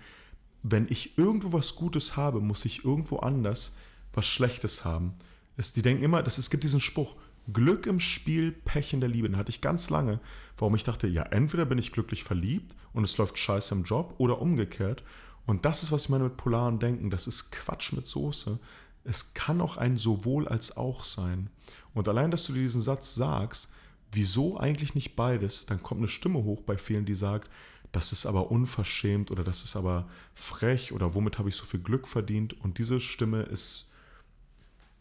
wenn 0.63 0.87
ich 0.89 1.17
irgendwo 1.17 1.53
was 1.53 1.75
Gutes 1.75 2.17
habe, 2.17 2.39
muss 2.39 2.65
ich 2.65 2.83
irgendwo 2.83 3.17
anders 3.17 3.77
was 4.13 4.25
Schlechtes 4.25 4.85
haben. 4.85 5.13
Es, 5.57 5.73
die 5.73 5.81
denken 5.81 6.03
immer, 6.03 6.23
das, 6.23 6.37
es 6.37 6.49
gibt 6.49 6.63
diesen 6.63 6.81
Spruch, 6.81 7.15
Glück 7.51 7.85
im 7.85 7.99
Spiel, 7.99 8.51
Pech 8.51 8.93
in 8.93 9.01
der 9.01 9.09
Liebe. 9.09 9.29
Den 9.29 9.37
hatte 9.37 9.49
ich 9.49 9.61
ganz 9.61 9.89
lange, 9.89 10.19
warum 10.57 10.75
ich 10.75 10.83
dachte, 10.83 11.07
ja, 11.07 11.23
entweder 11.23 11.65
bin 11.65 11.77
ich 11.77 11.91
glücklich 11.91 12.23
verliebt 12.23 12.73
und 12.93 13.03
es 13.03 13.17
läuft 13.17 13.37
scheiße 13.37 13.75
im 13.75 13.83
Job 13.83 14.15
oder 14.17 14.41
umgekehrt. 14.41 15.03
Und 15.45 15.65
das 15.65 15.83
ist, 15.83 15.91
was 15.91 16.03
ich 16.03 16.09
meine 16.09 16.25
mit 16.25 16.37
polaren 16.37 16.79
Denken. 16.79 17.09
Das 17.09 17.27
ist 17.27 17.51
Quatsch 17.51 17.93
mit 17.93 18.07
Soße. 18.07 18.59
Es 19.03 19.33
kann 19.33 19.59
auch 19.61 19.77
ein 19.77 19.97
sowohl 19.97 20.47
als 20.47 20.77
auch 20.77 21.03
sein. 21.03 21.49
Und 21.93 22.07
allein, 22.07 22.31
dass 22.31 22.45
du 22.45 22.53
dir 22.53 22.61
diesen 22.61 22.81
Satz 22.81 23.15
sagst, 23.15 23.71
wieso 24.11 24.57
eigentlich 24.57 24.95
nicht 24.95 25.15
beides, 25.15 25.65
dann 25.65 25.83
kommt 25.83 25.99
eine 25.99 26.07
Stimme 26.07 26.43
hoch 26.43 26.61
bei 26.61 26.77
vielen, 26.77 27.05
die 27.05 27.15
sagt, 27.15 27.49
das 27.91 28.11
ist 28.11 28.25
aber 28.25 28.49
unverschämt 28.49 29.29
oder 29.29 29.43
das 29.43 29.63
ist 29.63 29.75
aber 29.75 30.09
frech 30.33 30.93
oder 30.93 31.13
womit 31.13 31.37
habe 31.37 31.49
ich 31.49 31.55
so 31.55 31.65
viel 31.65 31.81
Glück 31.81 32.07
verdient. 32.07 32.59
Und 32.61 32.77
diese 32.77 32.99
Stimme 32.99 33.43
ist 33.43 33.91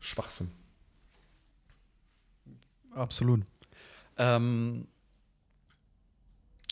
Schwachsinn. 0.00 0.50
Absolut. 2.94 3.44
Ähm, 4.18 4.86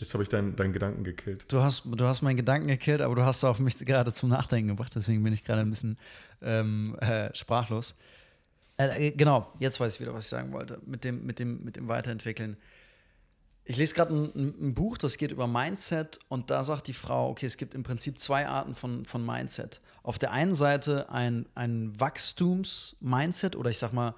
Jetzt 0.01 0.15
habe 0.15 0.23
ich 0.23 0.29
deinen, 0.29 0.55
deinen 0.55 0.73
Gedanken 0.73 1.03
gekillt. 1.03 1.45
du, 1.47 1.61
hast, 1.61 1.83
du 1.85 2.05
hast 2.05 2.23
meinen 2.23 2.35
Gedanken 2.35 2.67
gekillt, 2.67 3.01
aber 3.01 3.13
du 3.13 3.23
hast 3.23 3.43
auch 3.43 3.59
mich 3.59 3.77
gerade 3.77 4.11
zum 4.11 4.29
Nachdenken 4.29 4.69
gebracht, 4.69 4.91
deswegen 4.95 5.21
bin 5.21 5.31
ich 5.31 5.43
gerade 5.43 5.61
ein 5.61 5.69
bisschen 5.69 5.95
ähm, 6.41 6.97
äh, 6.99 7.29
sprachlos. 7.35 7.95
Äh, 8.77 9.09
äh, 9.09 9.11
genau, 9.11 9.53
jetzt 9.59 9.79
weiß 9.79 9.93
ich 9.93 10.01
wieder, 10.01 10.11
was 10.15 10.23
ich 10.23 10.29
sagen 10.29 10.53
wollte. 10.53 10.79
Mit 10.87 11.03
dem, 11.03 11.23
mit 11.23 11.37
dem, 11.37 11.63
mit 11.63 11.75
dem 11.75 11.87
Weiterentwickeln. 11.87 12.57
Ich 13.63 13.77
lese 13.77 13.93
gerade 13.93 14.15
ein, 14.15 14.31
ein, 14.33 14.69
ein 14.69 14.73
Buch, 14.73 14.97
das 14.97 15.19
geht 15.19 15.29
über 15.29 15.45
Mindset 15.45 16.17
und 16.29 16.49
da 16.49 16.63
sagt 16.63 16.87
die 16.87 16.93
Frau, 16.93 17.29
okay, 17.29 17.45
es 17.45 17.57
gibt 17.57 17.75
im 17.75 17.83
Prinzip 17.83 18.17
zwei 18.17 18.47
Arten 18.47 18.73
von, 18.73 19.05
von 19.05 19.23
Mindset. 19.23 19.81
Auf 20.01 20.17
der 20.17 20.31
einen 20.31 20.55
Seite 20.55 21.11
ein, 21.11 21.45
ein 21.53 21.93
Wachstums-Mindset 21.99 23.55
oder 23.55 23.69
ich 23.69 23.77
sag 23.77 23.93
mal, 23.93 24.15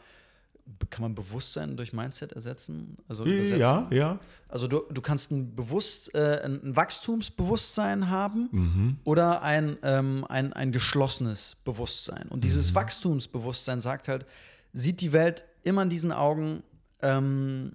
kann 0.89 1.01
man 1.01 1.15
Bewusstsein 1.15 1.75
durch 1.77 1.93
Mindset 1.93 2.33
ersetzen? 2.33 2.97
Also 3.07 3.25
übersetzen? 3.25 3.59
Ja, 3.59 3.87
ja. 3.91 4.19
Also 4.47 4.67
du, 4.67 4.81
du 4.91 5.01
kannst 5.01 5.31
ein, 5.31 5.55
Bewusst, 5.55 6.13
äh, 6.15 6.41
ein 6.43 6.75
Wachstumsbewusstsein 6.75 8.09
haben 8.09 8.49
Mhm. 8.51 8.97
oder 9.03 9.41
ein, 9.41 9.77
ähm, 9.83 10.25
ein, 10.29 10.53
ein 10.53 10.71
geschlossenes 10.71 11.57
Bewusstsein. 11.65 12.27
Und 12.29 12.43
dieses 12.43 12.71
Mhm. 12.71 12.75
Wachstumsbewusstsein 12.75 13.81
sagt 13.81 14.07
halt, 14.07 14.25
sieht 14.73 15.01
die 15.01 15.11
Welt 15.13 15.45
immer 15.63 15.83
in 15.83 15.89
diesen 15.89 16.11
Augen, 16.11 16.63
ähm, 17.01 17.73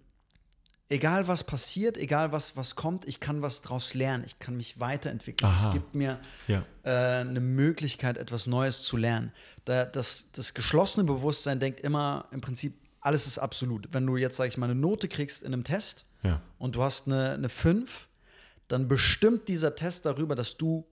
egal 0.88 1.28
was 1.28 1.44
passiert, 1.44 1.96
egal 1.96 2.32
was, 2.32 2.56
was 2.56 2.74
kommt, 2.74 3.06
ich 3.06 3.20
kann 3.20 3.42
was 3.42 3.60
draus 3.62 3.94
lernen, 3.94 4.24
ich 4.24 4.38
kann 4.38 4.56
mich 4.56 4.80
weiterentwickeln. 4.80 5.50
Aha. 5.50 5.68
Es 5.68 5.72
gibt 5.74 5.94
mir 5.94 6.18
Ja. 6.46 6.64
äh, 6.84 7.20
eine 7.20 7.40
Möglichkeit, 7.40 8.16
etwas 8.16 8.46
Neues 8.46 8.82
zu 8.82 8.96
lernen. 8.96 9.32
Da, 9.64 9.84
das, 9.84 10.26
das 10.32 10.54
geschlossene 10.54 11.04
Bewusstsein 11.04 11.60
denkt 11.60 11.80
immer 11.80 12.26
im 12.32 12.40
Prinzip, 12.40 12.74
alles 13.00 13.26
ist 13.26 13.38
absolut. 13.38 13.92
Wenn 13.92 14.06
du 14.06 14.16
jetzt, 14.16 14.36
sag 14.36 14.48
ich 14.48 14.56
mal, 14.56 14.66
eine 14.70 14.74
Note 14.74 15.08
kriegst 15.08 15.42
in 15.42 15.52
einem 15.52 15.64
Test 15.64 16.04
Ja. 16.22 16.40
und 16.58 16.74
du 16.74 16.82
hast 16.82 17.06
eine, 17.06 17.32
eine 17.32 17.48
5, 17.48 18.08
dann 18.68 18.88
bestimmt 18.88 19.48
dieser 19.48 19.74
Test 19.74 20.04
darüber, 20.06 20.34
dass 20.34 20.56
du 20.56 20.86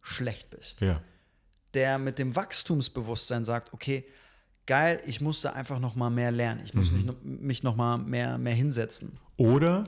schlecht 0.00 0.50
bist. 0.50 0.80
Ja. 0.80 1.02
Der 1.74 1.98
mit 1.98 2.18
dem 2.18 2.34
Wachstumsbewusstsein 2.34 3.44
sagt, 3.44 3.72
okay, 3.72 4.04
geil, 4.70 5.02
ich 5.04 5.20
muss 5.20 5.40
da 5.40 5.50
einfach 5.50 5.80
noch 5.80 5.96
mal 5.96 6.10
mehr 6.10 6.30
lernen. 6.30 6.60
Ich 6.64 6.74
muss 6.74 6.92
mich, 6.92 7.04
noch- 7.04 7.16
mich 7.24 7.62
noch 7.64 7.74
mal 7.74 7.98
mehr, 7.98 8.38
mehr 8.38 8.54
hinsetzen. 8.54 9.18
Oder 9.36 9.84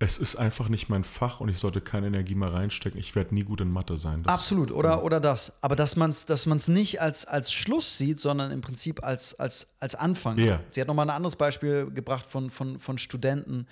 es 0.00 0.18
ist 0.18 0.34
einfach 0.36 0.68
nicht 0.68 0.88
mein 0.88 1.04
Fach 1.04 1.40
und 1.40 1.48
ich 1.48 1.58
sollte 1.58 1.80
keine 1.80 2.08
Energie 2.08 2.34
mehr 2.34 2.52
reinstecken. 2.52 2.98
Ich 3.00 3.14
werde 3.14 3.32
nie 3.34 3.44
gut 3.44 3.60
in 3.60 3.70
Mathe 3.70 3.96
sein. 3.96 4.22
Das- 4.24 4.34
Absolut, 4.34 4.70
oder, 4.72 5.02
oder 5.04 5.20
das. 5.20 5.52
Aber 5.62 5.76
dass 5.76 5.94
man 5.96 6.10
es 6.10 6.26
dass 6.26 6.46
man's 6.46 6.66
nicht 6.68 7.00
als, 7.00 7.24
als 7.26 7.52
Schluss 7.52 7.96
sieht, 7.98 8.18
sondern 8.18 8.50
im 8.50 8.60
Prinzip 8.60 9.04
als, 9.04 9.38
als, 9.38 9.68
als 9.80 9.94
Anfang. 9.94 10.36
Ja. 10.38 10.60
Sie 10.70 10.80
hat 10.80 10.88
nochmal 10.88 11.06
ein 11.08 11.14
anderes 11.16 11.36
Beispiel 11.36 11.90
gebracht 11.90 12.26
von, 12.28 12.50
von, 12.50 12.78
von 12.78 12.98
Studenten, 12.98 13.66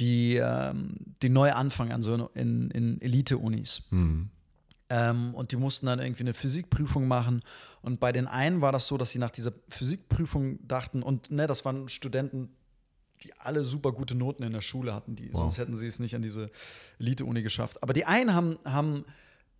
die, 0.00 0.36
ähm, 0.36 0.96
die 1.22 1.28
neu 1.30 1.50
anfangen 1.52 1.92
an 1.92 2.02
so 2.02 2.30
in, 2.34 2.70
in 2.70 3.00
Elite-Unis. 3.00 3.82
Hm. 3.90 4.28
Ähm, 4.90 5.34
und 5.34 5.52
die 5.52 5.56
mussten 5.56 5.86
dann 5.86 5.98
irgendwie 5.98 6.22
eine 6.22 6.34
Physikprüfung 6.34 7.06
machen. 7.06 7.42
Und 7.82 8.00
bei 8.00 8.12
den 8.12 8.26
einen 8.26 8.60
war 8.60 8.72
das 8.72 8.86
so, 8.86 8.96
dass 8.96 9.10
sie 9.10 9.18
nach 9.18 9.30
dieser 9.30 9.52
Physikprüfung 9.68 10.66
dachten, 10.66 11.02
und 11.02 11.30
ne, 11.30 11.46
das 11.46 11.64
waren 11.64 11.88
Studenten 11.88 12.50
die 13.22 13.32
alle 13.38 13.64
super 13.64 13.92
gute 13.92 14.14
Noten 14.14 14.42
in 14.42 14.52
der 14.52 14.60
Schule 14.60 14.94
hatten, 14.94 15.16
die, 15.16 15.32
wow. 15.32 15.40
sonst 15.40 15.58
hätten 15.58 15.76
sie 15.76 15.86
es 15.86 15.98
nicht 15.98 16.14
an 16.14 16.22
diese 16.22 16.50
Elite-Uni 16.98 17.42
geschafft. 17.42 17.82
Aber 17.82 17.92
die 17.92 18.04
einen 18.04 18.34
haben, 18.34 18.58
haben 18.64 19.04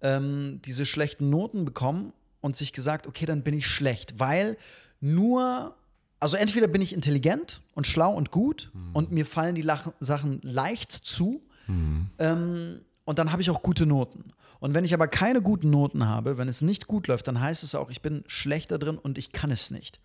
ähm, 0.01 0.61
diese 0.65 0.87
schlechten 0.87 1.31
Noten 1.31 1.65
bekommen 1.65 2.13
und 2.41 2.57
sich 2.57 2.73
gesagt, 2.73 3.07
okay, 3.07 3.27
dann 3.27 3.43
bin 3.43 3.55
ich 3.55 3.67
schlecht, 3.67 4.19
weil 4.19 4.57
nur, 5.01 5.75
also 6.21 6.37
entweder 6.37 6.69
bin 6.69 6.83
ich 6.83 6.93
intelligent 6.93 7.61
und 7.75 7.87
schlau 7.87 8.13
und 8.13 8.31
gut 8.31 8.71
mhm. 8.75 8.91
und 8.93 9.11
mir 9.13 9.27
fallen 9.27 9.55
die 9.55 9.63
Lach 9.63 9.91
Sachen 10.01 10.41
leicht 10.43 10.93
zu 10.93 11.43
mhm. 11.67 12.11
ähm, 12.19 12.81
und 13.05 13.19
dann 13.19 13.33
habe 13.33 13.43
ich 13.43 13.51
auch 13.51 13.63
gute 13.63 13.87
Noten. 13.87 14.33
Und 14.61 14.75
wenn 14.75 14.85
ich 14.85 14.95
aber 14.95 15.09
keine 15.09 15.41
guten 15.41 15.71
Noten 15.71 16.07
habe, 16.07 16.39
wenn 16.39 16.49
es 16.49 16.63
nicht 16.63 16.87
gut 16.87 17.07
läuft, 17.07 17.29
dann 17.29 17.41
heißt 17.41 17.63
es 17.63 17.75
auch, 17.75 17.91
ich 17.91 18.03
bin 18.03 18.25
schlechter 18.27 18.79
drin 18.79 18.99
und 18.99 19.19
ich 19.19 19.33
kann 19.33 19.51
es 19.51 19.71
nicht. 19.71 20.01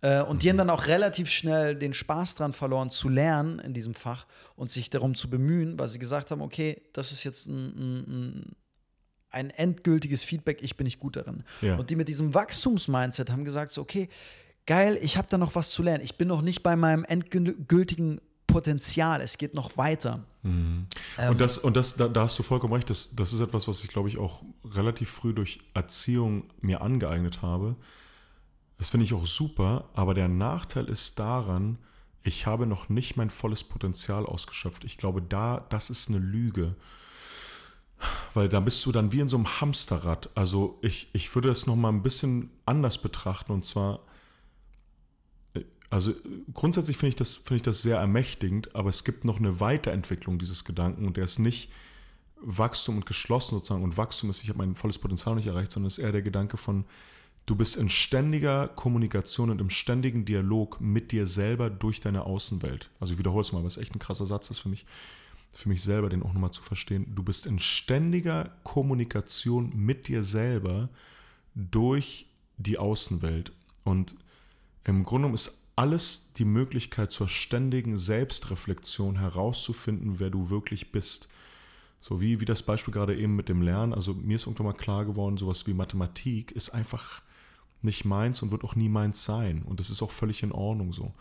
Äh, 0.00 0.22
und 0.22 0.42
die 0.42 0.50
haben 0.50 0.58
dann 0.58 0.70
auch 0.70 0.86
relativ 0.86 1.30
schnell 1.30 1.76
den 1.76 1.94
Spaß 1.94 2.34
dran 2.34 2.52
verloren, 2.52 2.90
zu 2.90 3.08
lernen 3.08 3.58
in 3.60 3.72
diesem 3.72 3.94
Fach 3.94 4.26
und 4.56 4.70
sich 4.70 4.90
darum 4.90 5.14
zu 5.14 5.30
bemühen, 5.30 5.78
weil 5.78 5.88
sie 5.88 5.98
gesagt 5.98 6.30
haben, 6.30 6.42
okay, 6.42 6.82
das 6.92 7.12
ist 7.12 7.24
jetzt 7.24 7.46
ein, 7.46 7.76
ein, 7.76 8.56
ein 9.30 9.50
endgültiges 9.50 10.24
Feedback, 10.24 10.58
ich 10.62 10.76
bin 10.76 10.84
nicht 10.84 10.98
gut 10.98 11.16
darin. 11.16 11.44
Ja. 11.60 11.76
Und 11.76 11.90
die 11.90 11.96
mit 11.96 12.08
diesem 12.08 12.34
Wachstumsmindset 12.34 13.30
haben 13.30 13.44
gesagt, 13.44 13.72
so, 13.72 13.80
okay, 13.80 14.08
geil, 14.66 14.98
ich 15.00 15.16
habe 15.16 15.28
da 15.30 15.38
noch 15.38 15.54
was 15.54 15.70
zu 15.70 15.82
lernen. 15.82 16.04
Ich 16.04 16.16
bin 16.16 16.28
noch 16.28 16.42
nicht 16.42 16.62
bei 16.62 16.76
meinem 16.76 17.04
endgültigen 17.04 18.20
Potenzial, 18.52 19.20
es 19.20 19.38
geht 19.38 19.54
noch 19.54 19.76
weiter. 19.76 20.24
Mhm. 20.42 20.86
Ähm, 21.18 21.30
und 21.30 21.40
das, 21.40 21.58
und 21.58 21.76
das 21.76 21.94
da, 21.94 22.08
da, 22.08 22.22
hast 22.22 22.38
du 22.38 22.42
vollkommen 22.42 22.74
recht, 22.74 22.90
das, 22.90 23.14
das 23.14 23.32
ist 23.32 23.40
etwas, 23.40 23.66
was 23.68 23.82
ich, 23.82 23.88
glaube 23.88 24.08
ich, 24.08 24.18
auch 24.18 24.42
relativ 24.64 25.10
früh 25.10 25.32
durch 25.32 25.60
Erziehung 25.74 26.44
mir 26.60 26.82
angeeignet 26.82 27.42
habe. 27.42 27.76
Das 28.78 28.90
finde 28.90 29.04
ich 29.04 29.14
auch 29.14 29.26
super, 29.26 29.88
aber 29.94 30.14
der 30.14 30.28
Nachteil 30.28 30.88
ist 30.88 31.18
daran, 31.18 31.78
ich 32.24 32.46
habe 32.46 32.66
noch 32.66 32.88
nicht 32.88 33.16
mein 33.16 33.30
volles 33.30 33.64
Potenzial 33.64 34.26
ausgeschöpft. 34.26 34.84
Ich 34.84 34.96
glaube, 34.96 35.22
da, 35.22 35.64
das 35.68 35.90
ist 35.90 36.08
eine 36.08 36.18
Lüge. 36.18 36.76
Weil 38.34 38.48
da 38.48 38.60
bist 38.60 38.84
du 38.84 38.92
dann 38.92 39.12
wie 39.12 39.20
in 39.20 39.28
so 39.28 39.36
einem 39.36 39.60
Hamsterrad. 39.60 40.30
Also 40.34 40.78
ich, 40.82 41.08
ich 41.12 41.34
würde 41.34 41.48
das 41.48 41.66
nochmal 41.66 41.92
ein 41.92 42.02
bisschen 42.02 42.50
anders 42.66 42.98
betrachten. 42.98 43.52
Und 43.52 43.64
zwar, 43.64 44.00
also 45.92 46.14
grundsätzlich 46.54 46.96
finde 46.96 47.08
ich, 47.10 47.16
das, 47.16 47.36
find 47.36 47.56
ich 47.56 47.62
das 47.62 47.82
sehr 47.82 47.98
ermächtigend, 47.98 48.74
aber 48.74 48.88
es 48.88 49.04
gibt 49.04 49.24
noch 49.26 49.38
eine 49.38 49.60
Weiterentwicklung 49.60 50.38
dieses 50.38 50.64
Gedanken 50.64 51.06
und 51.06 51.18
der 51.18 51.24
ist 51.24 51.38
nicht 51.38 51.70
Wachstum 52.40 52.96
und 52.96 53.06
geschlossen 53.06 53.56
sozusagen. 53.56 53.84
Und 53.84 53.98
Wachstum 53.98 54.30
ist, 54.30 54.42
ich 54.42 54.48
habe 54.48 54.58
mein 54.58 54.74
volles 54.74 54.98
Potenzial 54.98 55.34
nicht 55.34 55.48
erreicht, 55.48 55.70
sondern 55.70 55.88
es 55.88 55.98
ist 55.98 56.04
eher 56.04 56.12
der 56.12 56.22
Gedanke 56.22 56.56
von, 56.56 56.86
Du 57.44 57.56
bist 57.56 57.76
in 57.76 57.90
ständiger 57.90 58.68
Kommunikation 58.68 59.50
und 59.50 59.60
im 59.60 59.68
ständigen 59.68 60.24
Dialog 60.24 60.80
mit 60.80 61.10
dir 61.10 61.26
selber 61.26 61.70
durch 61.70 62.00
deine 62.00 62.24
Außenwelt. 62.24 62.88
Also 63.00 63.14
ich 63.14 63.18
wiederhole 63.18 63.40
es 63.40 63.52
mal, 63.52 63.64
was 63.64 63.78
echt 63.78 63.94
ein 63.94 63.98
krasser 63.98 64.26
Satz 64.26 64.48
ist 64.50 64.60
für 64.60 64.68
mich, 64.68 64.86
für 65.52 65.68
mich 65.68 65.82
selber, 65.82 66.08
den 66.08 66.22
auch 66.22 66.32
nochmal 66.32 66.52
zu 66.52 66.62
verstehen. 66.62 67.12
Du 67.14 67.24
bist 67.24 67.46
in 67.46 67.58
ständiger 67.58 68.44
Kommunikation 68.62 69.72
mit 69.74 70.06
dir 70.06 70.22
selber 70.22 70.88
durch 71.56 72.26
die 72.58 72.78
Außenwelt. 72.78 73.52
Und 73.82 74.14
im 74.84 75.02
Grunde 75.02 75.22
genommen 75.22 75.34
ist 75.34 75.61
alles 75.76 76.32
die 76.34 76.44
Möglichkeit 76.44 77.12
zur 77.12 77.28
ständigen 77.28 77.96
Selbstreflexion 77.96 79.18
herauszufinden, 79.18 80.18
wer 80.18 80.30
du 80.30 80.50
wirklich 80.50 80.92
bist. 80.92 81.28
So 82.00 82.20
wie, 82.20 82.40
wie 82.40 82.44
das 82.44 82.62
Beispiel 82.62 82.92
gerade 82.92 83.16
eben 83.16 83.36
mit 83.36 83.48
dem 83.48 83.62
Lernen. 83.62 83.94
Also 83.94 84.14
mir 84.14 84.36
ist 84.36 84.46
irgendwann 84.46 84.66
mal 84.66 84.72
klar 84.72 85.04
geworden, 85.04 85.36
sowas 85.36 85.66
wie 85.66 85.72
Mathematik 85.72 86.50
ist 86.52 86.70
einfach 86.70 87.22
nicht 87.80 88.04
meins 88.04 88.42
und 88.42 88.50
wird 88.50 88.64
auch 88.64 88.74
nie 88.74 88.88
meins 88.88 89.24
sein. 89.24 89.62
Und 89.62 89.80
das 89.80 89.90
ist 89.90 90.02
auch 90.02 90.10
völlig 90.10 90.42
in 90.42 90.52
Ordnung 90.52 90.92
so. 90.92 91.12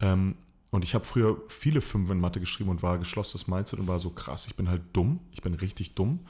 Ähm, 0.00 0.36
und 0.70 0.84
ich 0.84 0.94
habe 0.94 1.04
früher 1.04 1.40
viele 1.48 1.80
Fünfe 1.80 2.12
in 2.12 2.20
Mathe 2.20 2.40
geschrieben 2.40 2.70
und 2.70 2.82
war 2.82 2.98
geschlossenes 2.98 3.48
Mindset 3.48 3.78
und 3.80 3.88
war 3.88 4.00
so 4.00 4.10
krass, 4.10 4.46
ich 4.46 4.54
bin 4.54 4.68
halt 4.68 4.82
dumm, 4.92 5.20
ich 5.32 5.42
bin 5.42 5.54
richtig 5.54 5.94
dumm 5.94 6.20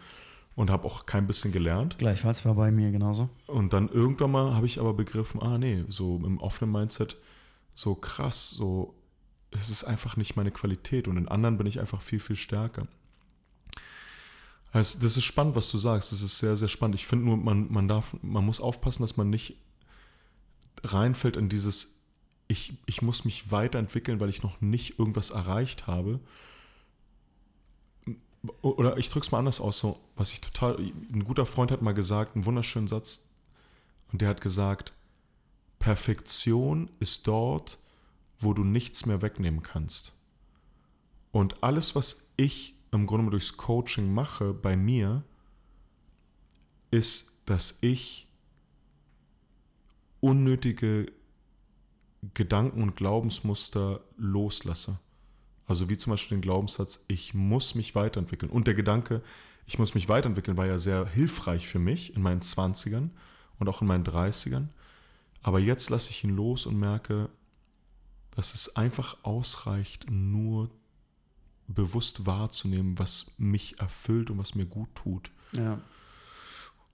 und 0.54 0.70
habe 0.70 0.86
auch 0.86 1.06
kein 1.06 1.26
bisschen 1.26 1.50
gelernt. 1.50 1.98
Gleichfalls 1.98 2.44
war 2.44 2.54
bei 2.54 2.70
mir 2.70 2.90
genauso. 2.90 3.28
Und 3.46 3.72
dann 3.72 3.88
irgendwann 3.88 4.30
mal 4.30 4.54
habe 4.54 4.66
ich 4.66 4.78
aber 4.78 4.94
begriffen, 4.94 5.42
ah 5.42 5.58
nee, 5.58 5.84
so 5.88 6.16
im 6.24 6.38
offenen 6.38 6.72
Mindset, 6.72 7.16
so 7.78 7.94
krass, 7.94 8.50
so 8.50 8.92
es 9.52 9.70
ist 9.70 9.84
einfach 9.84 10.16
nicht 10.16 10.34
meine 10.34 10.50
Qualität 10.50 11.06
und 11.06 11.16
in 11.16 11.28
anderen 11.28 11.58
bin 11.58 11.66
ich 11.68 11.78
einfach 11.78 12.02
viel, 12.02 12.18
viel 12.18 12.34
stärker. 12.34 12.88
Also 14.72 14.98
das 14.98 15.16
ist 15.16 15.24
spannend, 15.24 15.54
was 15.54 15.70
du 15.70 15.78
sagst. 15.78 16.10
Das 16.10 16.20
ist 16.20 16.38
sehr, 16.38 16.56
sehr 16.56 16.66
spannend. 16.66 16.96
Ich 16.96 17.06
finde 17.06 17.26
nur, 17.26 17.36
man, 17.36 17.72
man 17.72 17.86
darf, 17.86 18.16
man 18.20 18.44
muss 18.44 18.60
aufpassen, 18.60 19.02
dass 19.02 19.16
man 19.16 19.30
nicht 19.30 19.56
reinfällt 20.82 21.36
in 21.36 21.48
dieses, 21.48 22.02
ich, 22.48 22.74
ich 22.86 23.00
muss 23.00 23.24
mich 23.24 23.52
weiterentwickeln, 23.52 24.18
weil 24.18 24.28
ich 24.28 24.42
noch 24.42 24.60
nicht 24.60 24.98
irgendwas 24.98 25.30
erreicht 25.30 25.86
habe. 25.86 26.18
Oder 28.60 28.98
ich 28.98 29.08
drücke 29.08 29.24
es 29.24 29.30
mal 29.30 29.38
anders 29.38 29.60
aus, 29.60 29.78
so, 29.78 30.00
was 30.16 30.32
ich 30.32 30.40
total, 30.40 30.78
ein 30.78 31.24
guter 31.24 31.46
Freund 31.46 31.70
hat 31.70 31.80
mal 31.80 31.94
gesagt, 31.94 32.34
einen 32.34 32.44
wunderschönen 32.44 32.88
Satz, 32.88 33.28
und 34.10 34.20
der 34.20 34.28
hat 34.28 34.40
gesagt, 34.40 34.92
Perfektion 35.78 36.90
ist 37.00 37.26
dort, 37.26 37.78
wo 38.38 38.52
du 38.52 38.64
nichts 38.64 39.06
mehr 39.06 39.22
wegnehmen 39.22 39.62
kannst. 39.62 40.16
Und 41.32 41.62
alles, 41.62 41.94
was 41.94 42.32
ich 42.36 42.74
im 42.90 43.06
Grunde 43.06 43.30
durchs 43.30 43.56
Coaching 43.56 44.12
mache 44.12 44.54
bei 44.54 44.76
mir, 44.76 45.22
ist, 46.90 47.42
dass 47.46 47.78
ich 47.80 48.28
unnötige 50.20 51.12
Gedanken 52.34 52.82
und 52.82 52.96
Glaubensmuster 52.96 54.00
loslasse. 54.16 54.98
Also 55.66 55.88
wie 55.90 55.98
zum 55.98 56.12
Beispiel 56.12 56.38
den 56.38 56.42
Glaubenssatz, 56.42 57.04
ich 57.08 57.34
muss 57.34 57.74
mich 57.74 57.94
weiterentwickeln. 57.94 58.50
Und 58.50 58.66
der 58.66 58.74
Gedanke, 58.74 59.22
ich 59.66 59.78
muss 59.78 59.94
mich 59.94 60.08
weiterentwickeln, 60.08 60.56
war 60.56 60.66
ja 60.66 60.78
sehr 60.78 61.06
hilfreich 61.06 61.68
für 61.68 61.78
mich 61.78 62.16
in 62.16 62.22
meinen 62.22 62.40
20ern 62.40 63.10
und 63.58 63.68
auch 63.68 63.82
in 63.82 63.86
meinen 63.86 64.04
30ern. 64.04 64.68
Aber 65.42 65.58
jetzt 65.58 65.90
lasse 65.90 66.10
ich 66.10 66.24
ihn 66.24 66.36
los 66.36 66.66
und 66.66 66.78
merke, 66.78 67.28
dass 68.30 68.54
es 68.54 68.76
einfach 68.76 69.16
ausreicht, 69.24 70.10
nur 70.10 70.70
bewusst 71.66 72.26
wahrzunehmen, 72.26 72.98
was 72.98 73.34
mich 73.38 73.78
erfüllt 73.78 74.30
und 74.30 74.38
was 74.38 74.54
mir 74.54 74.66
gut 74.66 74.94
tut. 74.94 75.30
Ja. 75.52 75.80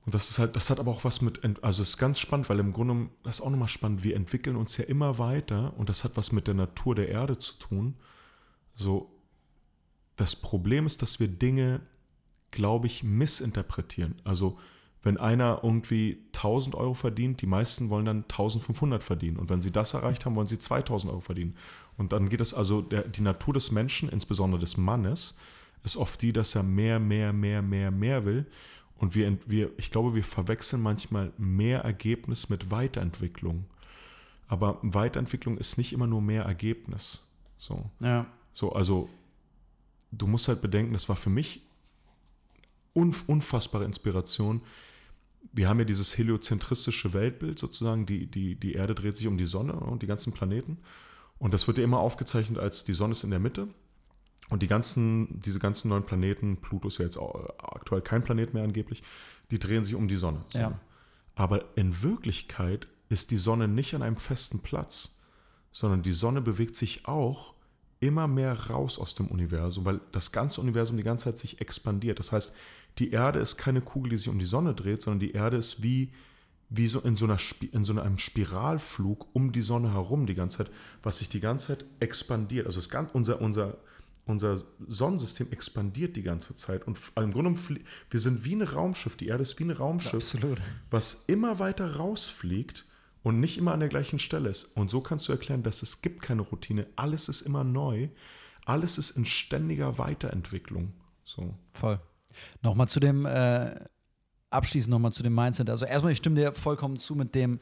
Und 0.04 0.14
das 0.14 0.30
ist 0.30 0.38
halt, 0.38 0.54
das 0.54 0.68
hat 0.68 0.80
aber 0.80 0.90
auch 0.90 1.04
was 1.04 1.22
mit, 1.22 1.40
also 1.62 1.82
es 1.82 1.90
ist 1.90 1.98
ganz 1.98 2.18
spannend, 2.18 2.50
weil 2.50 2.58
im 2.58 2.72
Grunde, 2.72 3.08
das 3.22 3.36
ist 3.36 3.40
auch 3.40 3.50
nochmal 3.50 3.68
spannend, 3.68 4.04
wir 4.04 4.16
entwickeln 4.16 4.56
uns 4.56 4.76
ja 4.76 4.84
immer 4.84 5.18
weiter 5.18 5.72
und 5.78 5.88
das 5.88 6.04
hat 6.04 6.16
was 6.16 6.32
mit 6.32 6.46
der 6.46 6.54
Natur 6.54 6.94
der 6.94 7.08
Erde 7.08 7.38
zu 7.38 7.54
tun. 7.54 7.96
So, 8.74 9.10
das 10.16 10.36
Problem 10.36 10.84
ist, 10.86 11.00
dass 11.00 11.20
wir 11.20 11.28
Dinge, 11.28 11.80
glaube 12.50 12.86
ich, 12.86 13.02
missinterpretieren. 13.02 14.20
Also, 14.24 14.58
wenn 15.04 15.18
einer 15.18 15.60
irgendwie 15.62 16.18
1000 16.34 16.74
Euro 16.74 16.94
verdient, 16.94 17.42
die 17.42 17.46
meisten 17.46 17.90
wollen 17.90 18.06
dann 18.06 18.22
1500 18.22 19.04
verdienen. 19.04 19.36
Und 19.36 19.50
wenn 19.50 19.60
sie 19.60 19.70
das 19.70 19.92
erreicht 19.92 20.24
haben, 20.24 20.34
wollen 20.34 20.48
sie 20.48 20.58
2000 20.58 21.12
Euro 21.12 21.20
verdienen. 21.20 21.54
Und 21.98 22.12
dann 22.12 22.30
geht 22.30 22.40
es 22.40 22.54
also, 22.54 22.80
der, 22.80 23.02
die 23.02 23.20
Natur 23.20 23.52
des 23.54 23.70
Menschen, 23.70 24.08
insbesondere 24.08 24.58
des 24.58 24.78
Mannes, 24.78 25.38
ist 25.84 25.98
oft 25.98 26.22
die, 26.22 26.32
dass 26.32 26.54
er 26.54 26.62
mehr, 26.62 26.98
mehr, 26.98 27.34
mehr, 27.34 27.60
mehr, 27.60 27.90
mehr 27.90 28.24
will. 28.24 28.46
Und 28.96 29.14
wir, 29.14 29.36
wir, 29.46 29.70
ich 29.76 29.90
glaube, 29.90 30.14
wir 30.14 30.24
verwechseln 30.24 30.80
manchmal 30.80 31.32
mehr 31.36 31.80
Ergebnis 31.80 32.48
mit 32.48 32.70
Weiterentwicklung. 32.70 33.66
Aber 34.48 34.78
Weiterentwicklung 34.82 35.58
ist 35.58 35.76
nicht 35.76 35.92
immer 35.92 36.06
nur 36.06 36.22
mehr 36.22 36.44
Ergebnis. 36.44 37.28
So. 37.58 37.90
Ja. 38.00 38.26
So, 38.54 38.72
also 38.72 39.10
du 40.12 40.26
musst 40.26 40.48
halt 40.48 40.62
bedenken, 40.62 40.94
das 40.94 41.08
war 41.10 41.16
für 41.16 41.30
mich 41.30 41.62
unfassbare 42.94 43.84
Inspiration, 43.84 44.62
wir 45.52 45.68
haben 45.68 45.78
ja 45.78 45.84
dieses 45.84 46.16
heliozentristische 46.16 47.12
Weltbild 47.12 47.58
sozusagen, 47.58 48.06
die, 48.06 48.26
die, 48.26 48.54
die 48.56 48.72
Erde 48.72 48.94
dreht 48.94 49.16
sich 49.16 49.26
um 49.26 49.38
die 49.38 49.44
Sonne 49.44 49.74
und 49.74 50.02
die 50.02 50.06
ganzen 50.06 50.32
Planeten. 50.32 50.78
Und 51.38 51.54
das 51.54 51.66
wird 51.66 51.78
ja 51.78 51.84
immer 51.84 51.98
aufgezeichnet 51.98 52.58
als 52.58 52.84
die 52.84 52.94
Sonne 52.94 53.12
ist 53.12 53.24
in 53.24 53.30
der 53.30 53.40
Mitte. 53.40 53.68
Und 54.50 54.62
die 54.62 54.66
ganzen, 54.66 55.40
diese 55.40 55.58
ganzen 55.58 55.88
neuen 55.88 56.04
Planeten, 56.04 56.58
Pluto 56.58 56.88
ist 56.88 56.98
ja 56.98 57.04
jetzt 57.04 57.18
aktuell 57.18 58.02
kein 58.02 58.22
Planet 58.22 58.52
mehr 58.52 58.62
angeblich, 58.62 59.02
die 59.50 59.58
drehen 59.58 59.84
sich 59.84 59.94
um 59.94 60.08
die 60.08 60.16
Sonne. 60.16 60.44
Ja. 60.52 60.78
Aber 61.34 61.76
in 61.76 62.02
Wirklichkeit 62.02 62.86
ist 63.08 63.30
die 63.30 63.36
Sonne 63.36 63.68
nicht 63.68 63.94
an 63.94 64.02
einem 64.02 64.16
festen 64.16 64.60
Platz, 64.60 65.22
sondern 65.72 66.02
die 66.02 66.12
Sonne 66.12 66.40
bewegt 66.40 66.76
sich 66.76 67.06
auch 67.06 67.54
immer 68.00 68.28
mehr 68.28 68.68
raus 68.68 68.98
aus 68.98 69.14
dem 69.14 69.28
Universum, 69.28 69.84
weil 69.84 70.00
das 70.12 70.30
ganze 70.30 70.60
Universum 70.60 70.96
die 70.96 71.02
ganze 71.02 71.24
Zeit 71.24 71.38
sich 71.38 71.60
expandiert. 71.60 72.18
Das 72.18 72.32
heißt, 72.32 72.54
die 72.98 73.10
Erde 73.10 73.40
ist 73.40 73.56
keine 73.56 73.80
Kugel, 73.80 74.10
die 74.10 74.16
sich 74.16 74.28
um 74.28 74.38
die 74.38 74.44
Sonne 74.44 74.74
dreht, 74.74 75.02
sondern 75.02 75.20
die 75.20 75.32
Erde 75.32 75.56
ist 75.56 75.82
wie, 75.82 76.12
wie 76.68 76.86
so 76.86 77.00
in 77.00 77.16
so, 77.16 77.24
einer, 77.24 77.38
in 77.72 77.84
so 77.84 77.98
einem 77.98 78.18
Spiralflug 78.18 79.26
um 79.34 79.52
die 79.52 79.62
Sonne 79.62 79.92
herum 79.92 80.26
die 80.26 80.34
ganze 80.34 80.58
Zeit, 80.58 80.70
was 81.02 81.18
sich 81.18 81.28
die 81.28 81.40
ganze 81.40 81.68
Zeit 81.68 81.84
expandiert. 82.00 82.66
Also 82.66 82.80
das, 82.80 83.06
unser, 83.12 83.40
unser, 83.40 83.78
unser 84.26 84.62
Sonnensystem 84.86 85.48
expandiert 85.50 86.16
die 86.16 86.22
ganze 86.22 86.54
Zeit. 86.54 86.86
Und 86.86 86.98
im 87.16 87.32
Grunde 87.32 87.58
wir 88.10 88.20
sind 88.20 88.44
wie 88.44 88.54
ein 88.54 88.62
Raumschiff, 88.62 89.16
die 89.16 89.28
Erde 89.28 89.42
ist 89.42 89.58
wie 89.58 89.64
ein 89.64 89.70
Raumschiff, 89.70 90.14
Absolut. 90.14 90.60
was 90.90 91.24
immer 91.26 91.58
weiter 91.58 91.96
rausfliegt 91.96 92.86
und 93.22 93.40
nicht 93.40 93.58
immer 93.58 93.72
an 93.72 93.80
der 93.80 93.88
gleichen 93.88 94.18
Stelle 94.18 94.50
ist. 94.50 94.76
Und 94.76 94.90
so 94.90 95.00
kannst 95.00 95.28
du 95.28 95.32
erklären, 95.32 95.62
dass 95.62 95.82
es 95.82 96.00
gibt 96.00 96.22
keine 96.22 96.42
Routine. 96.42 96.86
Alles 96.94 97.28
ist 97.28 97.42
immer 97.42 97.64
neu. 97.64 98.08
Alles 98.66 98.98
ist 98.98 99.10
in 99.10 99.26
ständiger 99.26 99.98
Weiterentwicklung. 99.98 100.92
So. 101.24 101.54
Voll. 101.72 102.00
Nochmal 102.62 102.88
zu 102.88 103.00
dem, 103.00 103.26
äh, 103.26 103.74
abschließend 104.50 104.90
nochmal 104.90 105.12
zu 105.12 105.22
dem 105.22 105.34
Mindset. 105.34 105.70
Also 105.70 105.84
erstmal, 105.84 106.12
ich 106.12 106.18
stimme 106.18 106.36
dir 106.36 106.52
vollkommen 106.52 106.96
zu 106.96 107.14
mit 107.14 107.34
dem, 107.34 107.60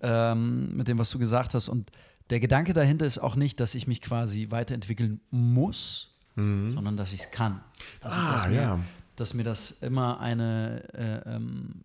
ähm, 0.00 0.76
mit 0.76 0.88
dem, 0.88 0.98
was 0.98 1.10
du 1.10 1.18
gesagt 1.18 1.54
hast. 1.54 1.68
Und 1.68 1.90
der 2.30 2.40
Gedanke 2.40 2.72
dahinter 2.72 3.06
ist 3.06 3.18
auch 3.18 3.36
nicht, 3.36 3.60
dass 3.60 3.74
ich 3.74 3.86
mich 3.86 4.00
quasi 4.00 4.50
weiterentwickeln 4.50 5.20
muss, 5.30 6.16
mhm. 6.34 6.72
sondern 6.72 6.96
dass 6.96 7.12
ich 7.12 7.20
es 7.20 7.30
kann. 7.30 7.60
Also, 8.00 8.16
ah, 8.16 8.32
dass, 8.32 8.48
mir, 8.48 8.54
ja. 8.54 8.80
dass 9.16 9.34
mir 9.34 9.44
das 9.44 9.82
immer 9.82 10.20
eine 10.20 10.82
äh, 10.94 11.36
ähm, 11.36 11.84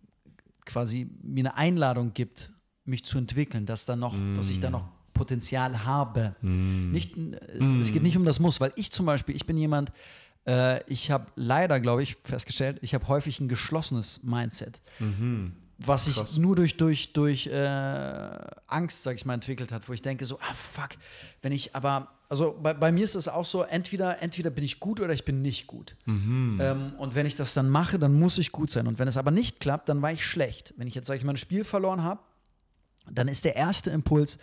quasi 0.64 1.10
mir 1.22 1.42
eine 1.42 1.56
Einladung 1.56 2.14
gibt, 2.14 2.50
mich 2.84 3.04
zu 3.04 3.18
entwickeln, 3.18 3.66
dass 3.66 3.86
da 3.86 3.96
noch, 3.96 4.16
mm. 4.16 4.34
dass 4.34 4.48
ich 4.48 4.60
da 4.60 4.70
noch 4.70 4.88
Potenzial 5.12 5.84
habe. 5.84 6.34
Mm. 6.40 6.90
Nicht, 6.90 7.16
mm. 7.16 7.80
Es 7.80 7.92
geht 7.92 8.02
nicht 8.02 8.16
um 8.16 8.24
das 8.24 8.40
Muss, 8.40 8.60
weil 8.60 8.72
ich 8.76 8.90
zum 8.90 9.06
Beispiel, 9.06 9.36
ich 9.36 9.46
bin 9.46 9.56
jemand, 9.56 9.92
äh, 10.50 10.82
ich 10.86 11.10
habe 11.10 11.26
leider, 11.36 11.78
glaube 11.78 12.02
ich, 12.02 12.16
festgestellt, 12.24 12.78
ich 12.82 12.94
habe 12.94 13.06
häufig 13.06 13.38
ein 13.40 13.48
geschlossenes 13.48 14.22
Mindset. 14.24 14.80
Mhm. 14.98 15.52
Was 15.78 16.04
sich 16.04 16.36
nur 16.36 16.56
durch, 16.56 16.76
durch, 16.76 17.14
durch 17.14 17.46
äh, 17.46 18.38
Angst, 18.66 19.02
sag 19.02 19.16
ich 19.16 19.24
mal, 19.24 19.32
entwickelt 19.32 19.72
hat, 19.72 19.88
wo 19.88 19.94
ich 19.94 20.02
denke 20.02 20.26
so, 20.26 20.38
ah 20.40 20.52
fuck, 20.52 20.90
wenn 21.40 21.52
ich 21.52 21.74
aber, 21.74 22.08
also 22.28 22.58
bei, 22.62 22.74
bei 22.74 22.92
mir 22.92 23.04
ist 23.04 23.14
es 23.14 23.28
auch 23.28 23.46
so, 23.46 23.62
entweder, 23.62 24.20
entweder 24.20 24.50
bin 24.50 24.62
ich 24.62 24.78
gut 24.78 25.00
oder 25.00 25.14
ich 25.14 25.24
bin 25.24 25.40
nicht 25.40 25.66
gut. 25.66 25.96
Mhm. 26.04 26.58
Ähm, 26.60 26.92
und 26.98 27.14
wenn 27.14 27.24
ich 27.24 27.34
das 27.34 27.54
dann 27.54 27.70
mache, 27.70 27.98
dann 27.98 28.18
muss 28.18 28.36
ich 28.36 28.52
gut 28.52 28.70
sein. 28.70 28.86
Und 28.88 28.98
wenn 28.98 29.08
es 29.08 29.16
aber 29.16 29.30
nicht 29.30 29.58
klappt, 29.60 29.88
dann 29.88 30.02
war 30.02 30.12
ich 30.12 30.26
schlecht. 30.26 30.74
Wenn 30.76 30.86
ich 30.86 30.94
jetzt, 30.94 31.06
sag 31.06 31.16
ich 31.16 31.24
mal, 31.24 31.32
ein 31.32 31.38
Spiel 31.38 31.64
verloren 31.64 32.02
habe, 32.02 32.20
dann 33.10 33.28
ist 33.28 33.46
der 33.46 33.56
erste 33.56 33.90
Impuls 33.90 34.36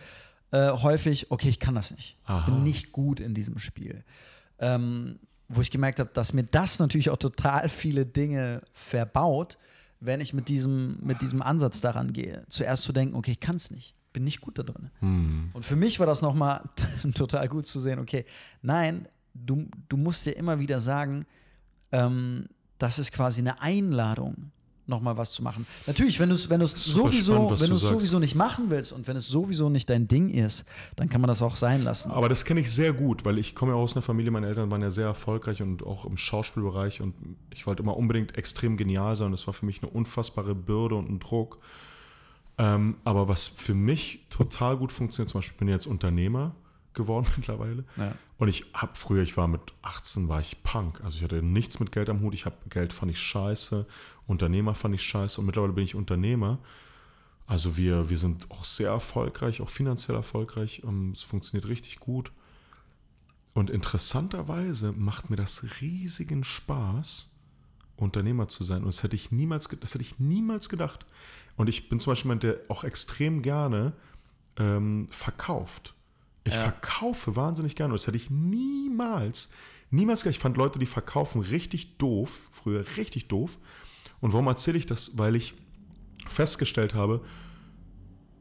äh, 0.52 0.72
häufig, 0.72 1.30
okay, 1.30 1.50
ich 1.50 1.60
kann 1.60 1.76
das 1.76 1.92
nicht. 1.92 2.18
Aha. 2.24 2.40
Ich 2.40 2.46
bin 2.46 2.64
nicht 2.64 2.92
gut 2.94 3.20
in 3.20 3.36
diesem 3.36 3.60
Spiel. 3.60 4.04
Ähm, 4.58 5.20
wo 5.50 5.62
ich 5.62 5.72
gemerkt 5.72 6.00
habe, 6.00 6.10
dass 6.14 6.34
mir 6.34 6.44
das 6.44 6.80
natürlich 6.80 7.10
auch 7.10 7.18
total 7.18 7.70
viele 7.70 8.06
Dinge 8.06 8.62
verbaut, 8.74 9.58
wenn 10.00 10.22
ich 10.22 10.34
mit 10.34 10.50
diesem, 10.50 10.98
mit 11.02 11.22
diesem 11.22 11.42
Ansatz 11.42 11.82
daran 11.82 12.14
gehe. 12.14 12.46
Zuerst 12.50 12.84
zu 12.84 12.94
denken, 12.94 13.16
okay, 13.16 13.32
ich 13.32 13.40
kann 13.40 13.56
es 13.56 13.72
nicht, 13.72 13.96
bin 14.14 14.24
nicht 14.24 14.42
gut 14.42 14.60
da 14.60 14.64
drin. 14.64 14.92
Hm. 15.00 15.50
Und 15.54 15.66
für 15.66 15.76
mich 15.76 16.00
war 16.00 16.06
das 16.06 16.22
nochmal 16.22 16.64
total 17.16 17.48
gut 17.48 17.66
zu 17.66 17.80
sehen, 17.80 18.00
okay, 18.00 18.26
nein, 18.62 19.08
du, 19.34 19.68
du 19.90 19.98
musst 19.98 20.26
dir 20.26 20.34
immer 20.34 20.60
wieder 20.60 20.80
sagen, 20.80 21.26
ähm, 21.92 22.48
das 22.78 23.00
ist 23.00 23.12
quasi 23.12 23.42
eine 23.42 23.62
Einladung 23.62 24.52
nochmal 24.88 25.18
was 25.18 25.32
zu 25.32 25.44
machen. 25.44 25.68
Natürlich, 25.86 26.20
wenn 26.20 26.30
du 26.30 26.36
es 26.36 26.50
wenn 26.50 26.66
sowieso, 26.66 27.34
spannend, 27.34 27.62
wenn 27.62 27.70
du 27.70 27.76
sowieso 27.76 28.20
nicht 28.20 28.36
machen 28.36 28.70
willst 28.70 28.92
und 28.92 29.08
wenn 29.08 29.18
es 29.18 29.28
sowieso 29.28 29.70
nicht 29.70 29.90
dein 29.90 30.08
Ding 30.08 30.30
ist, 30.30 30.66
dann 30.96 31.10
kann 31.10 31.22
man 31.22 31.28
das 31.28 31.42
auch 31.42 31.56
sein 31.56 31.84
lassen. 31.84 32.12
Aber 32.12 32.30
das 32.30 32.46
kenne 32.46 32.60
ich 32.60 32.72
sehr 32.72 32.94
gut, 32.94 33.26
weil 33.26 33.38
ich 33.38 33.56
komme 33.56 33.74
ja 33.74 33.78
aus 33.78 33.96
einer 33.96 34.02
Familie, 34.02 34.32
meine 34.32 34.48
Eltern 34.48 34.72
waren 34.72 34.82
ja 34.82 34.92
sehr 34.92 35.08
erfolgreich 35.08 35.62
und 35.62 35.84
auch 35.84 36.06
im 36.06 36.18
Schauspielbereich 36.18 37.02
und 37.02 37.14
ich 37.54 37.68
wollte 37.68 37.84
immer 37.84 37.98
unbedingt 37.98 38.38
extrem 38.38 38.78
genial 38.78 39.16
sein. 39.16 39.32
Das 39.32 39.48
war 39.48 39.54
für 39.54 39.66
mich 39.66 39.82
eine 39.82 39.92
unfassbare 39.92 40.56
Bürde 40.56 40.96
und 40.96 41.10
ein 41.10 41.20
Druck. 41.20 41.60
Ähm, 42.58 42.96
aber 43.04 43.28
was 43.28 43.48
für 43.48 43.76
mich 43.76 44.26
total 44.30 44.78
gut 44.78 44.92
funktioniert, 44.92 45.30
zum 45.30 45.40
Beispiel, 45.40 45.54
ich 45.54 45.60
bin 45.60 45.68
jetzt 45.68 45.86
Unternehmer 45.86 46.56
geworden 46.94 47.28
mittlerweile. 47.38 47.86
Ja. 47.96 48.14
Und 48.38 48.50
ich 48.50 48.66
habe 48.74 48.92
früher, 48.96 49.24
ich 49.24 49.38
war 49.38 49.48
mit 49.48 49.62
18, 49.82 50.28
war 50.28 50.42
ich 50.42 50.62
Punk. 50.64 51.02
Also 51.04 51.18
ich 51.18 51.24
hatte 51.24 51.42
nichts 51.42 51.80
mit 51.80 51.92
Geld 51.92 52.10
am 52.10 52.22
Hut. 52.22 52.34
Ich 52.34 52.46
habe 52.46 52.56
Geld 52.70 52.94
fand 52.94 53.12
ich 53.12 53.20
scheiße. 53.20 53.88
Unternehmer 54.28 54.76
fand 54.76 54.94
ich 54.94 55.04
scheiße. 55.04 55.40
Und 55.40 55.48
mittlerweile 55.48 55.74
bin 55.74 55.84
ich 55.84 55.96
Unternehmer. 55.96 56.60
Also 57.48 57.78
wir, 57.78 58.10
wir 58.10 58.18
sind 58.18 58.52
auch 58.52 58.66
sehr 58.66 58.90
erfolgreich, 58.90 59.62
auch 59.62 59.70
finanziell 59.70 60.16
erfolgreich. 60.16 60.84
Ähm, 60.86 61.12
es 61.12 61.24
funktioniert 61.24 61.68
richtig 61.68 62.00
gut. 62.00 62.32
Und 63.54 63.70
interessanterweise 63.70 64.92
macht 64.92 65.30
mir 65.30 65.38
das 65.38 65.82
riesigen 65.82 66.44
Spaß, 66.44 67.34
Unternehmer 67.96 68.48
zu 68.50 68.64
sein. 68.64 68.80
Und 68.80 68.88
das 68.88 69.02
hätte 69.02 69.16
ich 69.16 69.32
niemals, 69.32 69.70
das 69.80 69.94
hätte 69.94 70.04
ich 70.04 70.20
niemals 70.20 70.70
gedacht. 70.70 71.06
Und 71.56 71.68
ich 71.68 71.90
bin 71.90 72.00
zum 72.00 72.12
Beispiel 72.12 72.30
jemand, 72.30 72.44
der 72.44 72.60
auch 72.68 72.84
extrem 72.84 73.42
gerne 73.42 73.94
ähm, 74.58 75.08
verkauft. 75.10 75.96
Ich 76.44 76.54
ja. 76.54 76.60
verkaufe 76.60 77.36
wahnsinnig 77.36 77.76
gerne. 77.76 77.94
Und 77.94 78.00
das 78.00 78.08
hätte 78.08 78.18
ich 78.18 78.30
niemals, 78.30 79.52
niemals 79.90 80.22
gedacht. 80.22 80.36
Ich 80.36 80.42
fand 80.42 80.58
Leute, 80.58 80.80
die 80.80 80.86
verkaufen, 80.86 81.42
richtig 81.42 81.98
doof. 81.98 82.50
Früher 82.52 82.86
richtig 82.98 83.28
doof. 83.30 83.58
Und 84.22 84.34
warum 84.34 84.48
erzähle 84.48 84.78
ich 84.78 84.86
das? 84.86 85.18
Weil 85.18 85.36
ich 85.36 85.54
festgestellt 86.28 86.94
habe, 86.94 87.22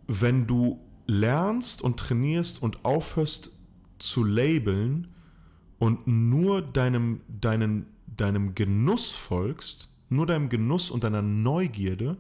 wenn 0.06 0.46
du 0.46 0.80
lernst 1.06 1.82
und 1.82 1.98
trainierst 1.98 2.62
und 2.62 2.84
aufhörst 2.84 3.52
zu 3.98 4.24
labeln 4.24 5.08
und 5.78 6.06
nur 6.06 6.62
deinem, 6.62 7.20
deinen, 7.28 7.86
deinem 8.06 8.54
Genuss 8.54 9.12
folgst, 9.12 9.88
nur 10.08 10.26
deinem 10.26 10.48
Genuss 10.48 10.90
und 10.90 11.04
deiner 11.04 11.22
Neugierde, 11.22 12.16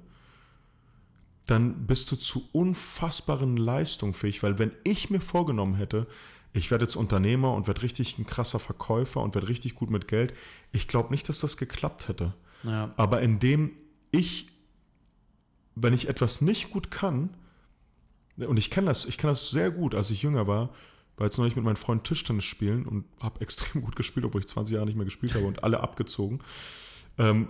dann 1.46 1.86
bist 1.86 2.10
du 2.10 2.16
zu 2.16 2.48
unfassbaren 2.52 3.56
Leistungen 3.56 4.14
fähig, 4.14 4.42
weil 4.42 4.58
wenn 4.58 4.72
ich 4.82 5.10
mir 5.10 5.20
vorgenommen 5.20 5.76
hätte, 5.76 6.06
ich 6.52 6.70
werde 6.70 6.84
jetzt 6.84 6.96
Unternehmer 6.96 7.54
und 7.54 7.66
werde 7.66 7.82
richtig 7.82 8.18
ein 8.18 8.26
krasser 8.26 8.58
Verkäufer 8.58 9.20
und 9.22 9.34
werde 9.34 9.48
richtig 9.48 9.74
gut 9.74 9.90
mit 9.90 10.08
Geld, 10.08 10.34
ich 10.72 10.88
glaube 10.88 11.10
nicht, 11.10 11.28
dass 11.28 11.40
das 11.40 11.56
geklappt 11.56 12.08
hätte. 12.08 12.34
Ja. 12.62 12.92
Aber 12.96 13.22
indem 13.22 13.72
ich, 14.10 14.48
wenn 15.74 15.92
ich 15.92 16.08
etwas 16.08 16.40
nicht 16.40 16.70
gut 16.70 16.90
kann, 16.90 17.30
und 18.36 18.58
ich 18.58 18.70
kenne 18.70 18.88
das, 18.88 19.06
ich 19.06 19.18
kenne 19.18 19.32
das 19.32 19.50
sehr 19.50 19.70
gut, 19.70 19.94
als 19.94 20.10
ich 20.10 20.22
jünger 20.22 20.46
war, 20.46 20.70
war 21.16 21.26
jetzt 21.26 21.38
neulich 21.38 21.56
mit 21.56 21.64
meinen 21.64 21.76
Freunden 21.76 22.04
Tischtennis 22.04 22.44
spielen 22.44 22.86
und 22.86 23.04
habe 23.20 23.40
extrem 23.42 23.82
gut 23.82 23.96
gespielt, 23.96 24.26
obwohl 24.26 24.40
ich 24.40 24.48
20 24.48 24.74
Jahre 24.74 24.86
nicht 24.86 24.96
mehr 24.96 25.04
gespielt 25.04 25.34
habe 25.34 25.46
und 25.46 25.64
alle 25.64 25.80
abgezogen. 25.80 26.40
Ähm, 27.18 27.48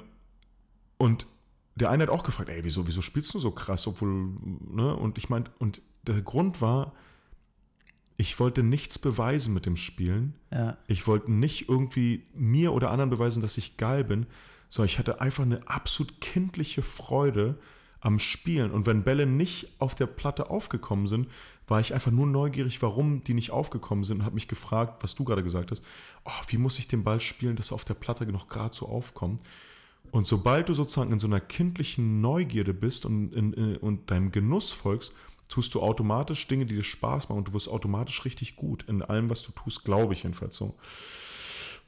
und 0.99 1.27
der 1.75 1.91
eine 1.91 2.05
hat 2.05 2.11
auch 2.11 2.25
gefragt, 2.25 2.49
ey, 2.49 2.65
wieso, 2.65 2.87
wieso 2.87 3.03
spielst 3.03 3.35
du 3.35 3.39
so 3.39 3.51
krass, 3.51 3.87
obwohl, 3.87 4.09
ne? 4.09 4.97
Und 4.97 5.19
ich 5.19 5.29
meinte, 5.29 5.51
und 5.59 5.83
der 6.07 6.23
Grund 6.23 6.63
war, 6.63 6.95
ich 8.17 8.39
wollte 8.41 8.63
nichts 8.63 8.99
beweisen 8.99 9.53
mit 9.53 9.67
dem 9.67 9.77
Spielen. 9.77 10.35
Ja. 10.51 10.79
Ich 10.87 11.07
wollte 11.07 11.31
nicht 11.31 11.69
irgendwie 11.69 12.25
mir 12.35 12.73
oder 12.73 12.91
anderen 12.91 13.11
beweisen, 13.11 13.43
dass 13.43 13.59
ich 13.59 13.77
geil 13.77 14.05
bin, 14.05 14.27
sondern 14.69 14.87
ich 14.87 14.99
hatte 14.99 15.21
einfach 15.21 15.45
eine 15.45 15.69
absolut 15.69 16.21
kindliche 16.21 16.83
Freude 16.83 17.59
am 18.01 18.19
Spielen. 18.19 18.71
Und 18.71 18.87
wenn 18.87 19.03
Bälle 19.03 19.27
nicht 19.27 19.69
auf 19.79 19.95
der 19.95 20.07
Platte 20.07 20.51
aufgekommen 20.51 21.07
sind, 21.07 21.29
war 21.67 21.81
ich 21.81 21.95
einfach 21.95 22.13
nur 22.13 22.27
neugierig, 22.27 22.81
warum 22.83 23.25
die 23.25 23.35
nicht 23.35 23.51
aufgekommen 23.51 24.05
sind 24.05 24.19
und 24.19 24.25
habe 24.25 24.37
mich 24.37 24.49
gefragt, 24.49 25.03
was 25.03 25.15
du 25.15 25.25
gerade 25.25 25.43
gesagt 25.43 25.71
hast, 25.71 25.83
oh, 26.25 26.41
wie 26.49 26.59
muss 26.59 26.79
ich 26.79 26.87
den 26.87 27.03
Ball 27.03 27.21
spielen, 27.21 27.57
dass 27.57 27.73
er 27.73 27.75
auf 27.75 27.85
der 27.85 27.95
Platte 27.95 28.27
noch 28.27 28.49
gerade 28.49 28.75
so 28.75 28.87
aufkommt. 28.87 29.43
Und 30.13 30.27
sobald 30.27 30.69
du 30.69 30.75
sozusagen 30.75 31.13
in 31.13 31.19
so 31.19 31.27
einer 31.27 31.41
kindlichen 31.41 32.21
Neugierde 32.21 32.73
bist 32.73 33.07
und, 33.07 33.33
in, 33.33 33.53
in, 33.53 33.77
und 33.79 34.11
deinem 34.11 34.31
Genuss 34.31 34.71
folgst, 34.71 35.13
tust 35.49 35.75
du 35.75 35.83
automatisch 35.83 36.47
Dinge, 36.47 36.67
die 36.67 36.77
dir 36.77 36.85
Spaß 36.85 37.29
machen 37.29 37.39
und 37.39 37.49
du 37.49 37.53
wirst 37.53 37.69
automatisch 37.69 38.25
richtig 38.25 38.57
gut 38.57 38.85
in 38.85 39.03
allem, 39.03 39.31
was 39.31 39.43
du 39.43 39.53
tust, 39.53 39.85
glaube 39.85 40.13
ich 40.13 40.23
jedenfalls 40.23 40.57
so. 40.57 40.77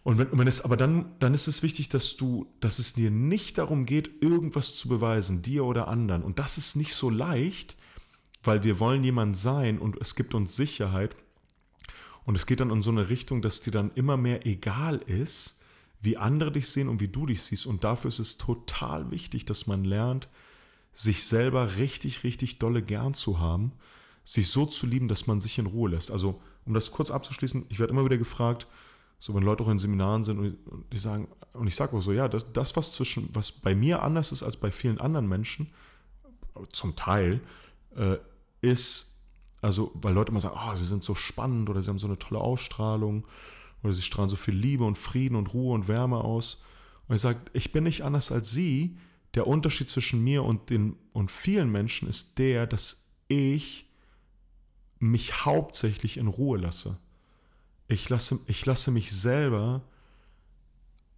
Und 0.02 0.18
wenn, 0.18 0.28
wenn 0.38 0.48
es, 0.48 0.60
aber 0.60 0.76
dann, 0.76 1.12
dann 1.18 1.34
ist 1.34 1.48
es 1.48 1.62
wichtig, 1.62 1.88
dass 1.88 2.16
du, 2.16 2.46
dass 2.60 2.78
es 2.78 2.94
dir 2.94 3.10
nicht 3.10 3.58
darum 3.58 3.84
geht, 3.84 4.22
irgendwas 4.22 4.76
zu 4.76 4.88
beweisen, 4.88 5.42
dir 5.42 5.64
oder 5.64 5.88
anderen. 5.88 6.22
Und 6.22 6.38
das 6.38 6.56
ist 6.56 6.76
nicht 6.76 6.94
so 6.94 7.10
leicht, 7.10 7.76
weil 8.42 8.62
wir 8.64 8.80
wollen 8.80 9.04
jemand 9.04 9.36
sein 9.36 9.78
und 9.78 10.00
es 10.00 10.14
gibt 10.14 10.34
uns 10.34 10.56
Sicherheit. 10.56 11.16
Und 12.24 12.34
es 12.34 12.46
geht 12.46 12.60
dann 12.60 12.70
in 12.70 12.82
so 12.82 12.90
eine 12.90 13.08
Richtung, 13.08 13.42
dass 13.42 13.60
dir 13.60 13.70
dann 13.70 13.90
immer 13.94 14.16
mehr 14.16 14.46
egal 14.46 14.98
ist, 14.98 15.62
wie 16.00 16.16
andere 16.16 16.52
dich 16.52 16.68
sehen 16.68 16.88
und 16.88 17.00
wie 17.00 17.08
du 17.08 17.26
dich 17.26 17.42
siehst. 17.42 17.66
Und 17.66 17.84
dafür 17.84 18.08
ist 18.08 18.18
es 18.18 18.38
total 18.38 19.10
wichtig, 19.10 19.44
dass 19.46 19.66
man 19.66 19.84
lernt, 19.84 20.28
sich 20.92 21.24
selber 21.24 21.76
richtig, 21.76 22.24
richtig 22.24 22.58
dolle 22.58 22.82
gern 22.82 23.14
zu 23.14 23.38
haben, 23.38 23.72
sich 24.24 24.48
so 24.48 24.66
zu 24.66 24.86
lieben, 24.86 25.08
dass 25.08 25.26
man 25.26 25.40
sich 25.40 25.58
in 25.58 25.66
Ruhe 25.66 25.90
lässt. 25.90 26.10
Also, 26.10 26.40
um 26.64 26.74
das 26.74 26.90
kurz 26.90 27.10
abzuschließen, 27.10 27.66
ich 27.68 27.78
werde 27.78 27.92
immer 27.92 28.04
wieder 28.04 28.18
gefragt, 28.18 28.66
so 29.18 29.34
wenn 29.34 29.42
Leute 29.42 29.64
auch 29.64 29.68
in 29.68 29.78
Seminaren 29.78 30.22
sind 30.22 30.38
und 30.38 30.58
die 30.92 30.98
sagen, 30.98 31.28
und 31.52 31.66
ich 31.66 31.74
sage 31.74 31.96
auch 31.96 32.00
so, 32.00 32.12
ja, 32.12 32.28
das, 32.28 32.52
das, 32.52 32.76
was 32.76 32.92
zwischen, 32.92 33.28
was 33.32 33.50
bei 33.50 33.74
mir 33.74 34.02
anders 34.02 34.32
ist 34.32 34.42
als 34.42 34.56
bei 34.56 34.70
vielen 34.70 35.00
anderen 35.00 35.28
Menschen, 35.28 35.72
zum 36.72 36.96
Teil, 36.96 37.40
äh, 37.96 38.16
ist, 38.60 39.18
also, 39.60 39.92
weil 39.94 40.14
Leute 40.14 40.30
immer 40.30 40.40
sagen, 40.40 40.58
oh, 40.58 40.74
sie 40.74 40.84
sind 40.84 41.04
so 41.04 41.14
spannend 41.14 41.68
oder 41.68 41.82
sie 41.82 41.90
haben 41.90 41.98
so 41.98 42.06
eine 42.06 42.18
tolle 42.18 42.40
Ausstrahlung 42.40 43.26
oder 43.82 43.92
sie 43.92 44.02
strahlen 44.02 44.28
so 44.28 44.36
viel 44.36 44.54
Liebe 44.54 44.84
und 44.84 44.98
Frieden 44.98 45.36
und 45.36 45.52
Ruhe 45.54 45.74
und 45.74 45.88
Wärme 45.88 46.18
aus. 46.18 46.62
Und 47.06 47.16
ich 47.16 47.20
sage, 47.20 47.40
ich 47.52 47.72
bin 47.72 47.84
nicht 47.84 48.02
anders 48.02 48.32
als 48.32 48.50
sie. 48.50 48.98
Der 49.34 49.46
Unterschied 49.46 49.88
zwischen 49.88 50.24
mir 50.24 50.42
und, 50.42 50.70
den, 50.70 50.96
und 51.12 51.30
vielen 51.30 51.70
Menschen 51.70 52.08
ist 52.08 52.38
der, 52.38 52.66
dass 52.66 53.08
ich 53.28 53.86
mich 54.98 55.44
hauptsächlich 55.44 56.16
in 56.16 56.26
Ruhe 56.26 56.58
lasse. 56.58 56.98
Ich 57.88 58.08
lasse, 58.08 58.38
ich 58.46 58.64
lasse 58.66 58.90
mich 58.90 59.10
selber 59.12 59.82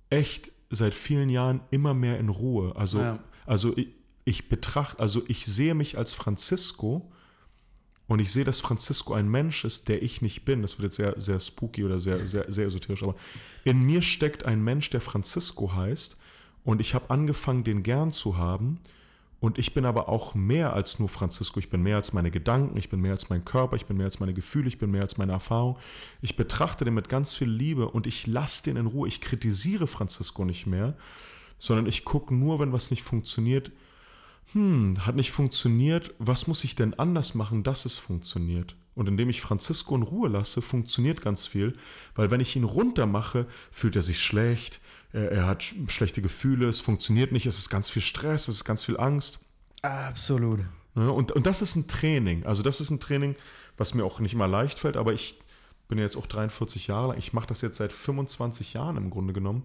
echt 0.09 0.53
seit 0.71 0.95
vielen 0.95 1.29
Jahren 1.29 1.61
immer 1.71 1.95
mehr 1.95 2.19
in 2.19 2.29
Ruhe. 2.29 2.75
Also, 2.77 3.01
ja. 3.01 3.19
also 3.45 3.77
ich, 3.77 3.89
ich 4.25 4.49
betrachte, 4.49 5.01
also 5.01 5.23
ich 5.27 5.45
sehe 5.47 5.75
mich 5.75 5.99
als 5.99 6.15
Francisco 6.15 7.11
und 8.07 8.21
ich 8.21 8.33
sehe, 8.33 8.45
dass 8.45 8.61
Francisco 8.61 9.15
ein 9.15 9.29
Mensch 9.29 9.65
ist, 9.65 9.89
der 9.89 10.03
ich 10.03 10.23
nicht 10.23 10.45
bin. 10.45 10.63
Das 10.63 10.79
wird 10.79 10.87
jetzt 10.87 10.97
sehr, 10.97 11.21
sehr 11.21 11.41
spooky 11.41 11.85
oder 11.85 11.99
sehr, 11.99 12.27
sehr, 12.27 12.51
sehr 12.51 12.67
esoterisch, 12.67 13.03
aber 13.03 13.17
in 13.65 13.83
mir 13.83 14.03
steckt 14.03 14.45
ein 14.45 14.63
Mensch, 14.63 14.91
der 14.91 15.01
Francisco 15.01 15.75
heißt 15.75 16.19
und 16.65 16.81
ich 16.81 16.95
habe 16.95 17.11
angefangen, 17.11 17.65
den 17.65 17.83
gern 17.83 18.13
zu 18.13 18.37
haben. 18.37 18.81
Und 19.41 19.59
ich 19.59 19.73
bin 19.73 19.87
aber 19.87 20.11
auch 20.11 20.35
mehr 20.35 20.75
als 20.75 20.99
nur 20.99 21.09
Francisco. 21.09 21.59
Ich 21.59 21.71
bin 21.71 21.83
mehr 21.83 21.97
als 21.97 22.13
meine 22.13 22.31
Gedanken, 22.31 22.77
ich 22.77 22.91
bin 22.91 23.01
mehr 23.01 23.13
als 23.13 23.31
mein 23.31 23.45
Körper, 23.45 23.75
ich 23.75 23.87
bin 23.87 23.97
mehr 23.97 24.05
als 24.05 24.21
meine 24.21 24.35
Gefühle, 24.35 24.69
ich 24.69 24.79
bin 24.79 24.91
mehr 24.91 25.01
als 25.01 25.17
meine 25.17 25.33
Erfahrung. 25.33 25.79
Ich 26.21 26.37
betrachte 26.37 26.85
den 26.85 26.95
mit 26.95 27.09
ganz 27.09 27.35
viel 27.35 27.49
Liebe 27.49 27.89
und 27.89 28.07
ich 28.07 28.27
lasse 28.27 28.65
den 28.65 28.77
in 28.77 28.87
Ruhe. 28.87 29.09
Ich 29.09 29.23
kritisiere 29.23 29.87
Francisco 29.87 30.45
nicht 30.45 30.67
mehr, 30.67 30.95
sondern 31.59 31.87
ich 31.87 32.05
gucke 32.05 32.35
nur, 32.35 32.61
wenn 32.61 32.73
was 32.73 32.91
nicht 32.91 33.03
funktioniert. 33.03 33.73
Hm, 34.53 35.07
hat 35.07 35.17
nicht 35.17 35.31
funktioniert. 35.31 36.13
Was 36.19 36.47
muss 36.47 36.63
ich 36.65 36.77
denn 36.77 36.95
anders 36.95 37.35
machen, 37.35 37.63
dass 37.63 37.87
es 37.87 37.97
funktioniert? 37.97 38.77
Und 38.95 39.09
indem 39.09 39.31
ich 39.31 39.41
Francisco 39.41 39.97
in 39.97 40.03
Ruhe 40.03 40.29
lasse, 40.29 40.61
funktioniert 40.61 41.23
ganz 41.23 41.47
viel, 41.47 41.77
weil 42.15 42.31
wenn 42.31 42.41
ich 42.41 42.57
ihn 42.57 42.65
runter 42.65 43.07
mache, 43.07 43.47
fühlt 43.71 43.97
er 43.97 44.03
sich 44.03 44.21
schlecht, 44.21 44.81
er, 45.13 45.47
hat 45.47 45.63
schlechte 45.63 46.23
Gefühle, 46.23 46.69
es 46.69 46.81
funktioniert 46.81 47.33
nicht, 47.33 47.47
es 47.47 47.59
ist 47.59 47.69
ganz 47.69 47.91
viel 47.91 48.03
Stress, 48.03 48.49
es 48.49 48.57
ist 48.57 48.65
ganz 48.65 48.85
viel 48.85 48.99
Angst. 48.99 49.41
Absolut. 49.83 50.61
Ja, 50.95 51.09
und, 51.09 51.33
und 51.33 51.47
das 51.47 51.63
ist 51.63 51.77
ein 51.77 51.89
Training. 51.89 52.45
Also 52.45 52.63
das 52.63 52.81
ist 52.81 52.91
ein 52.91 53.01
Training, 53.01 53.35
was 53.77 53.95
mir 53.95 54.05
auch 54.05 54.21
nicht 54.21 54.35
immer 54.35 54.49
leicht 54.49 54.79
fällt, 54.79 54.97
aber 54.97 55.13
ich 55.13 55.39
bin 55.89 55.99
ja 55.99 56.05
jetzt 56.05 56.17
auch 56.17 56.27
43 56.27 56.87
Jahre 56.87 57.09
lang. 57.09 57.19
Ich 57.19 57.33
mache 57.33 57.49
das 57.49 57.61
jetzt 57.61 57.77
seit 57.77 57.93
25 57.93 58.75
Jahren 58.75 58.97
im 58.97 59.11
Grunde 59.11 59.33
genommen. 59.33 59.65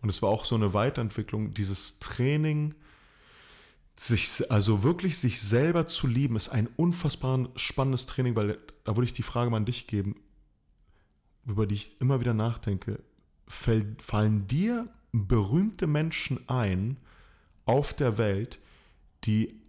Und 0.00 0.08
es 0.08 0.20
war 0.20 0.30
auch 0.30 0.44
so 0.44 0.56
eine 0.56 0.74
Weiterentwicklung. 0.74 1.54
Dieses 1.54 2.00
Training, 2.00 2.74
sich, 3.96 4.50
also 4.50 4.82
wirklich 4.82 5.18
sich 5.18 5.40
selber 5.40 5.86
zu 5.86 6.08
lieben, 6.08 6.34
ist 6.34 6.48
ein 6.48 6.68
unfassbar 6.76 7.48
spannendes 7.54 8.06
Training, 8.06 8.34
weil 8.34 8.58
da 8.82 8.96
würde 8.96 9.04
ich 9.04 9.12
die 9.12 9.22
Frage 9.22 9.50
mal 9.50 9.58
an 9.58 9.64
dich 9.64 9.86
geben, 9.86 10.16
über 11.46 11.66
die 11.66 11.76
ich 11.76 12.00
immer 12.00 12.20
wieder 12.20 12.34
nachdenke 12.34 12.98
fallen 13.52 14.46
dir 14.48 14.88
berühmte 15.12 15.86
Menschen 15.86 16.48
ein 16.48 16.96
auf 17.66 17.94
der 17.94 18.18
Welt, 18.18 18.58
die 19.24 19.60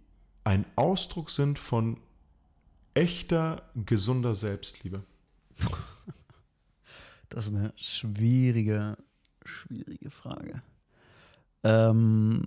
ein 0.42 0.64
Ausdruck 0.76 1.30
sind 1.30 1.58
von 1.58 1.98
echter, 2.94 3.62
gesunder 3.74 4.34
Selbstliebe? 4.34 5.04
Das 7.30 7.46
ist 7.46 7.54
eine 7.54 7.72
schwierige, 7.74 8.96
schwierige 9.44 10.08
Frage. 10.08 10.62
Ähm, 11.64 12.44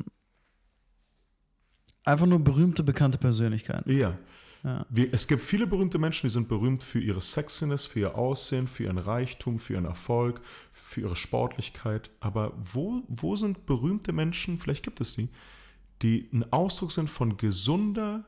einfach 2.06 2.26
nur 2.26 2.40
berühmte, 2.40 2.84
bekannte 2.84 3.18
Persönlichkeiten. 3.18 3.92
Ja. 3.92 4.18
Ja. 4.64 4.86
Wir, 4.90 5.14
es 5.14 5.28
gibt 5.28 5.42
viele 5.42 5.68
berühmte 5.68 5.98
Menschen, 5.98 6.28
die 6.28 6.34
sind 6.34 6.48
berühmt 6.48 6.84
für 6.84 7.00
ihre 7.00 7.22
Sexiness, 7.22 7.86
für 7.86 8.00
ihr 8.00 8.16
Aussehen, 8.16 8.68
für 8.68 8.84
ihren 8.84 8.98
Reichtum, 8.98 9.60
für 9.60 9.74
ihren 9.74 9.86
Erfolg, 9.86 10.42
für 10.74 11.02
ihre 11.02 11.16
Sportlichkeit. 11.16 12.10
Aber 12.20 12.54
wo, 12.58 13.04
wo 13.08 13.36
sind 13.36 13.66
berühmte 13.66 14.12
Menschen, 14.14 14.58
vielleicht 14.58 14.84
gibt 14.84 15.02
es 15.02 15.14
die, 15.14 15.30
die 16.02 16.30
ein 16.34 16.52
Ausdruck 16.52 16.92
sind 16.92 17.10
von 17.10 17.38
gesunder. 17.38 18.24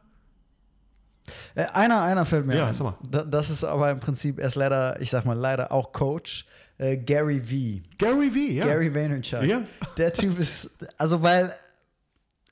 Äh, 1.56 1.66
einer, 1.74 2.02
einer 2.02 2.26
fällt 2.26 2.46
mir 2.46 2.56
ja, 2.58 2.68
ein. 2.68 3.30
Das 3.30 3.50
ist 3.50 3.64
aber 3.64 3.92
im 3.92 4.00
Prinzip, 4.00 4.40
er 4.40 4.48
ist 4.48 4.56
leider, 4.56 5.00
ich 5.02 5.10
sag 5.12 5.26
mal, 5.26 5.38
leider 5.38 5.72
auch 5.72 5.92
Coach. 5.92 6.46
Äh, 6.78 6.98
Gary 6.98 7.42
V. 7.42 7.86
Gary 7.98 8.32
V, 8.32 8.38
ja. 8.54 8.66
Gary 8.66 8.94
Vaynerchuk. 8.94 9.44
Ja. 9.44 9.64
Der 9.98 10.14
Typ 10.14 10.40
ist, 10.40 10.86
also 10.98 11.22
weil, 11.22 11.54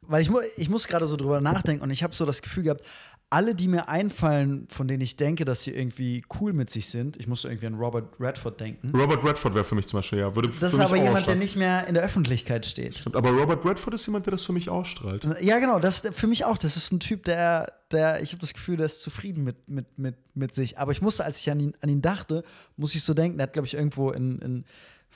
weil 0.02 0.22
ich, 0.22 0.30
ich 0.58 0.70
muss 0.70 0.86
gerade 0.88 1.08
so 1.08 1.16
drüber 1.16 1.40
nachdenken 1.40 1.82
und 1.82 1.92
ich 1.92 2.04
habe 2.04 2.14
so 2.14 2.26
das 2.26 2.42
Gefühl 2.42 2.64
gehabt, 2.64 2.82
alle, 3.30 3.56
die 3.56 3.68
mir 3.68 3.90
einfallen, 3.90 4.68
von 4.70 4.88
denen 4.88 5.02
ich 5.02 5.18
denke, 5.18 5.44
dass 5.44 5.64
sie 5.64 5.72
irgendwie 5.72 6.24
cool 6.40 6.54
mit 6.54 6.70
sich 6.70 6.90
sind, 6.90 7.18
ich 7.18 7.28
muss 7.28 7.44
irgendwie 7.44 7.68
an 7.68 7.76
Robert 7.76 8.20
Redford 8.20 8.60
denken. 8.60 8.96
Robert 8.96 9.24
Redford 9.24 9.54
wäre 9.54 9.66
für 9.66 9.76
mich 9.76 9.88
zum 9.88 9.98
Beispiel, 9.98 10.20
ja. 10.20 10.34
Würde 10.34 10.50
das 10.50 10.74
ist 10.74 10.80
aber 10.80 10.96
jemand, 10.96 11.28
der 11.28 11.36
nicht 11.36 11.58
mehr 11.58 11.88
in 11.88 11.94
der 11.94 12.04
Öffentlichkeit 12.04 12.66
steht. 12.66 12.98
Stimmt, 12.98 13.18
aber 13.18 13.32
Robert 13.32 13.66
Redford 13.66 13.94
ist 13.96 14.06
jemand, 14.06 14.26
der 14.26 14.32
das 14.32 14.46
für 14.46 14.54
mich 14.54 14.70
ausstrahlt. 14.70 15.28
Ja, 15.42 15.60
genau, 15.60 15.80
das 15.80 16.04
für 16.14 16.28
mich 16.28 16.46
auch. 16.46 16.58
Das 16.58 16.78
ist 16.78 16.92
ein 16.94 17.02
Typ, 17.02 17.26
der, 17.26 17.74
der 17.92 18.22
ich 18.22 18.32
habe 18.32 18.40
das 18.40 18.54
Gefühl, 18.54 18.78
der 18.78 18.86
ist 18.86 19.02
zufrieden 19.02 19.44
mit, 19.44 19.68
mit, 19.68 19.98
mit, 19.98 20.16
mit 20.34 20.56
sich. 20.56 20.78
Aber 20.80 20.94
ich 20.94 21.02
musste, 21.02 21.26
als 21.26 21.40
ich 21.40 21.52
an 21.52 21.60
ihn, 21.60 21.74
an 21.82 21.90
ihn 21.90 22.02
dachte, 22.02 22.44
muss 22.78 22.96
ich 22.96 23.04
so 23.04 23.14
denken, 23.14 23.38
der 23.38 23.48
hat, 23.48 23.54
glaube 23.54 23.68
ich, 23.68 23.74
irgendwo 23.74 24.12
in, 24.12 24.40
in 24.40 24.66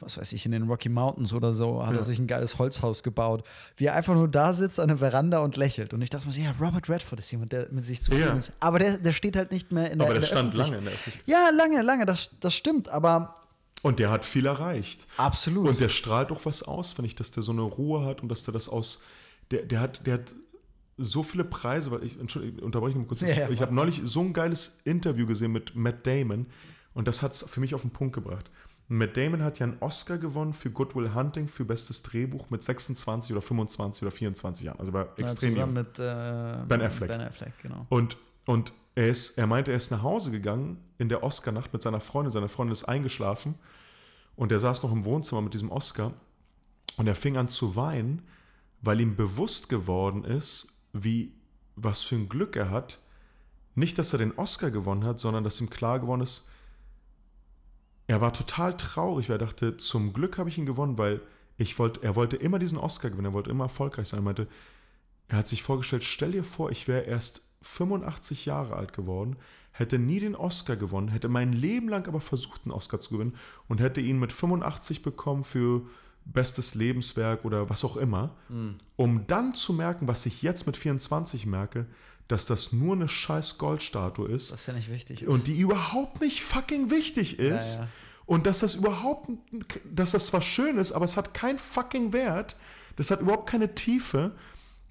was 0.01 0.17
weiß 0.17 0.33
ich, 0.33 0.45
in 0.45 0.51
den 0.51 0.63
Rocky 0.63 0.89
Mountains 0.89 1.33
oder 1.33 1.53
so, 1.53 1.85
hat 1.85 1.93
ja. 1.93 1.99
er 1.99 2.03
sich 2.03 2.19
ein 2.19 2.27
geiles 2.27 2.57
Holzhaus 2.57 3.03
gebaut, 3.03 3.43
wie 3.77 3.85
er 3.85 3.95
einfach 3.95 4.15
nur 4.15 4.27
da 4.27 4.53
sitzt 4.53 4.79
an 4.79 4.87
der 4.87 4.97
Veranda 4.97 5.39
und 5.39 5.57
lächelt. 5.57 5.93
Und 5.93 6.01
ich 6.01 6.09
dachte 6.09 6.27
mir 6.27 6.33
so, 6.33 6.41
ja, 6.41 6.53
Robert 6.59 6.89
Redford 6.89 7.19
ist 7.19 7.31
jemand, 7.31 7.51
der 7.51 7.67
mit 7.71 7.85
sich 7.85 8.01
zufrieden 8.01 8.27
ja. 8.27 8.37
ist. 8.37 8.53
Aber 8.59 8.79
der, 8.79 8.97
der 8.97 9.13
steht 9.13 9.35
halt 9.35 9.51
nicht 9.51 9.71
mehr 9.71 9.91
in 9.91 9.99
der 9.99 10.07
Aber 10.07 10.13
der, 10.13 10.21
der 10.21 10.27
stand 10.27 10.53
lange 10.53 10.77
in 10.77 10.83
der 10.83 10.93
Öffentlichkeit. 10.93 11.27
Ja, 11.27 11.49
lange, 11.49 11.81
lange, 11.81 12.05
das, 12.05 12.31
das 12.39 12.53
stimmt, 12.53 12.89
aber. 12.89 13.35
Und 13.83 13.99
der 13.99 14.11
hat 14.11 14.25
viel 14.25 14.45
erreicht. 14.45 15.07
Absolut. 15.17 15.67
Und 15.67 15.79
der 15.79 15.89
strahlt 15.89 16.31
auch 16.31 16.45
was 16.45 16.63
aus, 16.63 16.93
finde 16.93 17.07
ich, 17.07 17.15
dass 17.15 17.31
der 17.31 17.43
so 17.43 17.51
eine 17.51 17.61
Ruhe 17.61 18.05
hat 18.05 18.21
und 18.21 18.29
dass 18.29 18.43
der 18.43 18.53
das 18.53 18.69
aus. 18.69 19.03
Der, 19.51 19.63
der, 19.63 19.79
hat, 19.81 20.05
der 20.05 20.15
hat 20.15 20.35
so 20.97 21.23
viele 21.23 21.43
Preise, 21.43 21.91
weil 21.91 22.03
ich, 22.03 22.19
Entschuldigung, 22.19 22.59
ich 22.59 22.63
unterbreche 22.63 22.97
mich 22.97 23.07
kurz. 23.07 23.21
Ja, 23.21 23.49
ich 23.49 23.61
habe 23.61 23.73
neulich 23.73 24.01
so 24.03 24.21
ein 24.21 24.33
geiles 24.33 24.81
Interview 24.85 25.25
gesehen 25.25 25.51
mit 25.51 25.75
Matt 25.75 26.05
Damon 26.05 26.45
und 26.93 27.07
das 27.07 27.21
hat 27.21 27.33
es 27.33 27.43
für 27.43 27.59
mich 27.59 27.73
auf 27.73 27.81
den 27.81 27.91
Punkt 27.91 28.13
gebracht. 28.13 28.49
Matt 28.91 29.15
Damon 29.15 29.41
hat 29.41 29.57
ja 29.57 29.67
einen 29.67 29.77
Oscar 29.79 30.17
gewonnen 30.17 30.51
für 30.51 30.69
Good 30.69 30.97
Will 30.97 31.13
Hunting 31.13 31.47
für 31.47 31.63
bestes 31.63 32.03
Drehbuch 32.03 32.49
mit 32.49 32.61
26 32.61 33.31
oder 33.31 33.41
25 33.41 34.03
oder 34.03 34.11
24 34.11 34.65
Jahren. 34.65 34.79
Also 34.81 34.91
war 34.91 35.17
extrem 35.17 35.49
ja, 35.51 35.55
zusammen 35.55 35.73
mit 35.73 35.97
äh, 35.97 36.57
Ben 36.67 36.81
Affleck. 36.81 37.07
Ben 37.07 37.21
Affleck, 37.21 37.53
genau. 37.61 37.85
Und, 37.87 38.17
und 38.45 38.73
er, 38.95 39.07
ist, 39.07 39.37
er 39.37 39.47
meinte, 39.47 39.71
er 39.71 39.77
ist 39.77 39.91
nach 39.91 40.03
Hause 40.03 40.29
gegangen 40.31 40.77
in 40.97 41.07
der 41.07 41.23
Oscar-Nacht 41.23 41.71
mit 41.71 41.81
seiner 41.81 42.01
Freundin. 42.01 42.33
Seine 42.33 42.49
Freundin 42.49 42.73
ist 42.73 42.83
eingeschlafen 42.83 43.55
und 44.35 44.51
er 44.51 44.59
saß 44.59 44.83
noch 44.83 44.91
im 44.91 45.05
Wohnzimmer 45.05 45.41
mit 45.41 45.53
diesem 45.53 45.71
Oscar 45.71 46.11
und 46.97 47.07
er 47.07 47.15
fing 47.15 47.37
an 47.37 47.47
zu 47.47 47.77
weinen, 47.77 48.23
weil 48.81 48.99
ihm 48.99 49.15
bewusst 49.15 49.69
geworden 49.69 50.25
ist, 50.25 50.67
wie 50.91 51.31
was 51.77 52.01
für 52.01 52.15
ein 52.15 52.27
Glück 52.27 52.57
er 52.57 52.69
hat. 52.69 52.99
Nicht, 53.73 53.97
dass 53.97 54.11
er 54.11 54.19
den 54.19 54.37
Oscar 54.37 54.69
gewonnen 54.69 55.05
hat, 55.05 55.21
sondern 55.21 55.45
dass 55.45 55.61
ihm 55.61 55.69
klar 55.69 56.01
geworden 56.01 56.19
ist, 56.19 56.49
er 58.11 58.19
war 58.19 58.33
total 58.33 58.75
traurig, 58.75 59.29
weil 59.29 59.37
er 59.37 59.45
dachte, 59.45 59.77
zum 59.77 60.11
Glück 60.11 60.37
habe 60.37 60.49
ich 60.49 60.57
ihn 60.57 60.65
gewonnen, 60.65 60.97
weil 60.97 61.21
ich 61.55 61.79
wollte, 61.79 62.03
er 62.03 62.17
wollte 62.17 62.35
immer 62.35 62.59
diesen 62.59 62.77
Oscar 62.77 63.09
gewinnen, 63.09 63.27
er 63.27 63.33
wollte 63.33 63.49
immer 63.49 63.63
erfolgreich 63.63 64.09
sein. 64.09 64.19
Er 64.19 64.23
meinte, 64.23 64.47
er 65.29 65.37
hat 65.37 65.47
sich 65.47 65.63
vorgestellt, 65.63 66.03
stell 66.03 66.33
dir 66.33 66.43
vor, 66.43 66.71
ich 66.71 66.89
wäre 66.89 67.03
erst 67.03 67.43
85 67.61 68.45
Jahre 68.45 68.75
alt 68.75 68.91
geworden, 68.91 69.37
hätte 69.71 69.97
nie 69.97 70.19
den 70.19 70.35
Oscar 70.35 70.75
gewonnen, 70.75 71.07
hätte 71.07 71.29
mein 71.29 71.53
Leben 71.53 71.87
lang 71.87 72.05
aber 72.05 72.19
versucht, 72.19 72.65
einen 72.65 72.73
Oscar 72.73 72.99
zu 72.99 73.13
gewinnen 73.13 73.35
und 73.69 73.79
hätte 73.79 74.01
ihn 74.01 74.19
mit 74.19 74.33
85 74.33 75.03
bekommen 75.03 75.45
für 75.45 75.87
bestes 76.25 76.75
Lebenswerk 76.75 77.45
oder 77.45 77.69
was 77.69 77.85
auch 77.85 77.95
immer, 77.95 78.35
mhm. 78.49 78.75
um 78.97 79.25
dann 79.25 79.53
zu 79.53 79.71
merken, 79.71 80.09
was 80.09 80.25
ich 80.25 80.41
jetzt 80.41 80.67
mit 80.67 80.75
24 80.75 81.45
merke, 81.45 81.85
dass 82.27 82.45
das 82.45 82.71
nur 82.71 82.95
eine 82.95 83.07
scheiß 83.07 83.57
Goldstatue 83.57 84.27
ist. 84.29 84.53
Was 84.53 84.65
ja 84.65 84.73
nicht 84.73 84.91
wichtig 84.91 85.23
ist. 85.23 85.27
Und 85.27 85.47
die 85.47 85.59
überhaupt 85.59 86.21
nicht 86.21 86.41
fucking 86.41 86.89
wichtig 86.89 87.39
ist. 87.39 87.75
Ja, 87.75 87.81
ja. 87.81 87.87
Und 88.25 88.45
dass 88.45 88.59
das 88.59 88.75
überhaupt, 88.75 89.29
dass 89.83 90.11
das 90.11 90.27
zwar 90.27 90.41
schön 90.41 90.77
ist, 90.77 90.93
aber 90.93 91.05
es 91.05 91.17
hat 91.17 91.33
keinen 91.33 91.57
fucking 91.57 92.13
Wert. 92.13 92.55
Das 92.95 93.11
hat 93.11 93.21
überhaupt 93.21 93.49
keine 93.49 93.75
Tiefe. 93.75 94.31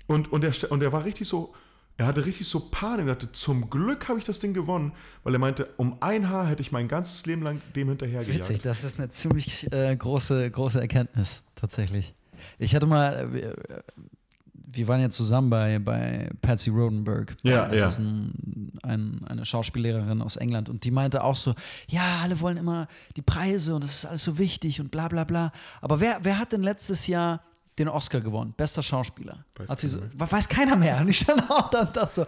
Und, 0.07 0.33
und, 0.33 0.45
er, 0.45 0.53
und 0.71 0.83
er 0.83 0.93
war 0.93 1.05
richtig 1.05 1.29
so, 1.29 1.55
er 1.97 2.07
hatte 2.07 2.27
richtig 2.27 2.49
so 2.49 2.61
Panik. 2.71 3.07
Er 3.07 3.15
dachte, 3.15 3.33
zum 3.33 3.71
Glück 3.71 4.09
habe 4.09 4.19
ich 4.19 4.25
das 4.25 4.41
Ding 4.41 4.55
gewonnen, 4.55 4.93
weil 5.23 5.35
er 5.35 5.39
meinte, 5.39 5.69
um 5.77 5.99
ein 6.01 6.29
Haar 6.29 6.49
hätte 6.49 6.63
ich 6.63 6.73
mein 6.73 6.89
ganzes 6.89 7.27
Leben 7.27 7.43
lang 7.43 7.61
dem 7.77 7.89
hinterhergejagt. 7.89 8.39
Witzig, 8.39 8.63
das 8.63 8.85
ist 8.85 8.99
eine 8.99 9.11
ziemlich 9.11 9.73
äh, 9.73 9.95
große, 9.97 10.51
große 10.51 10.81
Erkenntnis, 10.81 11.43
tatsächlich. 11.55 12.15
Ich 12.59 12.75
hatte 12.75 12.87
mal, 12.87 13.35
äh, 13.35 13.55
wir 14.73 14.89
waren 14.89 15.01
ja 15.01 15.11
zusammen 15.11 15.51
bei, 15.51 15.79
bei 15.79 16.31
Patsy 16.43 16.71
Rodenberg. 16.71 17.37
Ja, 17.43 17.69
das 17.69 17.79
ja. 17.79 17.87
ist 17.87 17.99
ein, 17.99 18.73
ein, 18.83 19.21
eine 19.27 19.45
Schauspiellehrerin 19.45 20.23
aus 20.23 20.37
England 20.37 20.69
und 20.69 20.85
die 20.85 20.91
meinte 20.91 21.25
auch 21.25 21.37
so, 21.37 21.55
ja, 21.89 22.21
alle 22.23 22.41
wollen 22.41 22.57
immer 22.57 22.89
die 23.17 23.23
Preise 23.23 23.75
und 23.75 23.85
das 23.85 23.97
ist 23.97 24.05
alles 24.05 24.25
so 24.25 24.39
wichtig 24.39 24.81
und 24.81 24.91
bla 24.91 25.09
bla 25.09 25.25
bla. 25.25 25.53
Aber 25.81 26.01
wer, 26.01 26.19
wer 26.23 26.39
hat 26.39 26.53
denn 26.53 26.63
letztes 26.63 27.07
Jahr 27.07 27.43
den 27.79 27.89
Oscar 27.89 28.21
gewonnen? 28.21 28.55
Bester 28.57 28.83
Schauspieler. 28.83 29.45
Weiß, 29.57 29.81
sie 29.81 29.89
so, 29.89 30.01
weiß 30.15 30.49
keiner 30.49 30.77
mehr. 30.77 31.01
Und 31.01 31.09
ich 31.09 31.21
stand 31.21 31.51
auch 31.51 31.71
dann 31.71 31.89
da 31.93 32.07
so, 32.07 32.25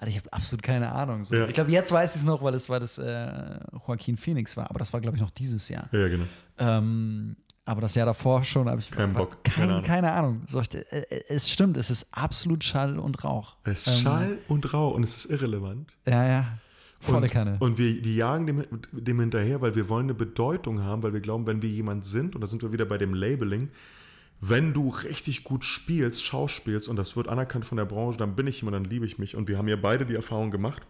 Alter, 0.00 0.10
ich 0.10 0.16
habe 0.16 0.32
absolut 0.32 0.62
keine 0.62 0.90
Ahnung. 0.92 1.24
So. 1.24 1.34
Ja. 1.34 1.46
Ich 1.46 1.54
glaube, 1.54 1.70
jetzt 1.70 1.92
weiß 1.92 2.14
ich 2.14 2.22
es 2.22 2.26
noch, 2.26 2.42
weil 2.42 2.54
es, 2.54 2.68
weil 2.70 2.80
das 2.80 2.96
äh, 2.96 3.60
Joaquin 3.86 4.16
Phoenix 4.16 4.56
war, 4.56 4.70
aber 4.70 4.78
das 4.78 4.92
war, 4.92 5.00
glaube 5.00 5.16
ich, 5.16 5.22
noch 5.22 5.30
dieses 5.30 5.68
Jahr. 5.68 5.88
Ja, 5.92 6.08
genau. 6.08 6.24
Ähm, 6.58 7.36
aber 7.70 7.82
das 7.82 7.94
Jahr 7.94 8.06
davor 8.06 8.42
schon 8.42 8.68
habe 8.68 8.80
ich 8.80 8.90
keinen 8.90 9.12
Bock. 9.14 9.44
Kein, 9.44 9.54
keine 9.54 9.70
Ahnung. 9.70 9.82
Keine 9.84 10.12
Ahnung. 10.12 10.42
So, 10.48 10.60
ich, 10.60 10.74
äh, 10.74 11.04
es 11.28 11.48
stimmt, 11.48 11.76
es 11.76 11.88
ist 11.88 12.08
absolut 12.10 12.64
Schall 12.64 12.98
und 12.98 13.22
Rauch. 13.22 13.54
Es 13.62 13.86
ist 13.86 13.98
ähm, 13.98 14.02
Schall 14.02 14.38
und 14.48 14.74
Rauch 14.74 14.94
und 14.94 15.04
es 15.04 15.16
ist 15.16 15.30
irrelevant. 15.30 15.88
Ja, 16.04 16.26
ja. 16.26 16.58
Volle 17.00 17.22
und, 17.26 17.30
Kanne. 17.30 17.56
Und 17.60 17.78
wir, 17.78 18.04
wir 18.04 18.12
jagen 18.12 18.46
dem, 18.48 18.64
dem 18.90 19.20
hinterher, 19.20 19.60
weil 19.60 19.76
wir 19.76 19.88
wollen 19.88 20.06
eine 20.06 20.14
Bedeutung 20.14 20.82
haben, 20.82 21.04
weil 21.04 21.12
wir 21.12 21.20
glauben, 21.20 21.46
wenn 21.46 21.62
wir 21.62 21.68
jemand 21.68 22.04
sind, 22.04 22.34
und 22.34 22.40
da 22.40 22.48
sind 22.48 22.60
wir 22.62 22.72
wieder 22.72 22.86
bei 22.86 22.98
dem 22.98 23.14
Labeling, 23.14 23.70
wenn 24.40 24.72
du 24.72 24.88
richtig 24.88 25.44
gut 25.44 25.64
spielst, 25.64 26.24
schauspielst 26.24 26.88
und 26.88 26.96
das 26.96 27.14
wird 27.14 27.28
anerkannt 27.28 27.66
von 27.66 27.76
der 27.76 27.84
Branche, 27.84 28.18
dann 28.18 28.34
bin 28.34 28.48
ich 28.48 28.62
jemand, 28.62 28.74
dann 28.74 28.84
liebe 28.84 29.06
ich 29.06 29.16
mich. 29.20 29.36
Und 29.36 29.48
wir 29.48 29.58
haben 29.58 29.68
ja 29.68 29.76
beide 29.76 30.04
die 30.06 30.16
Erfahrung 30.16 30.50
gemacht, 30.50 30.82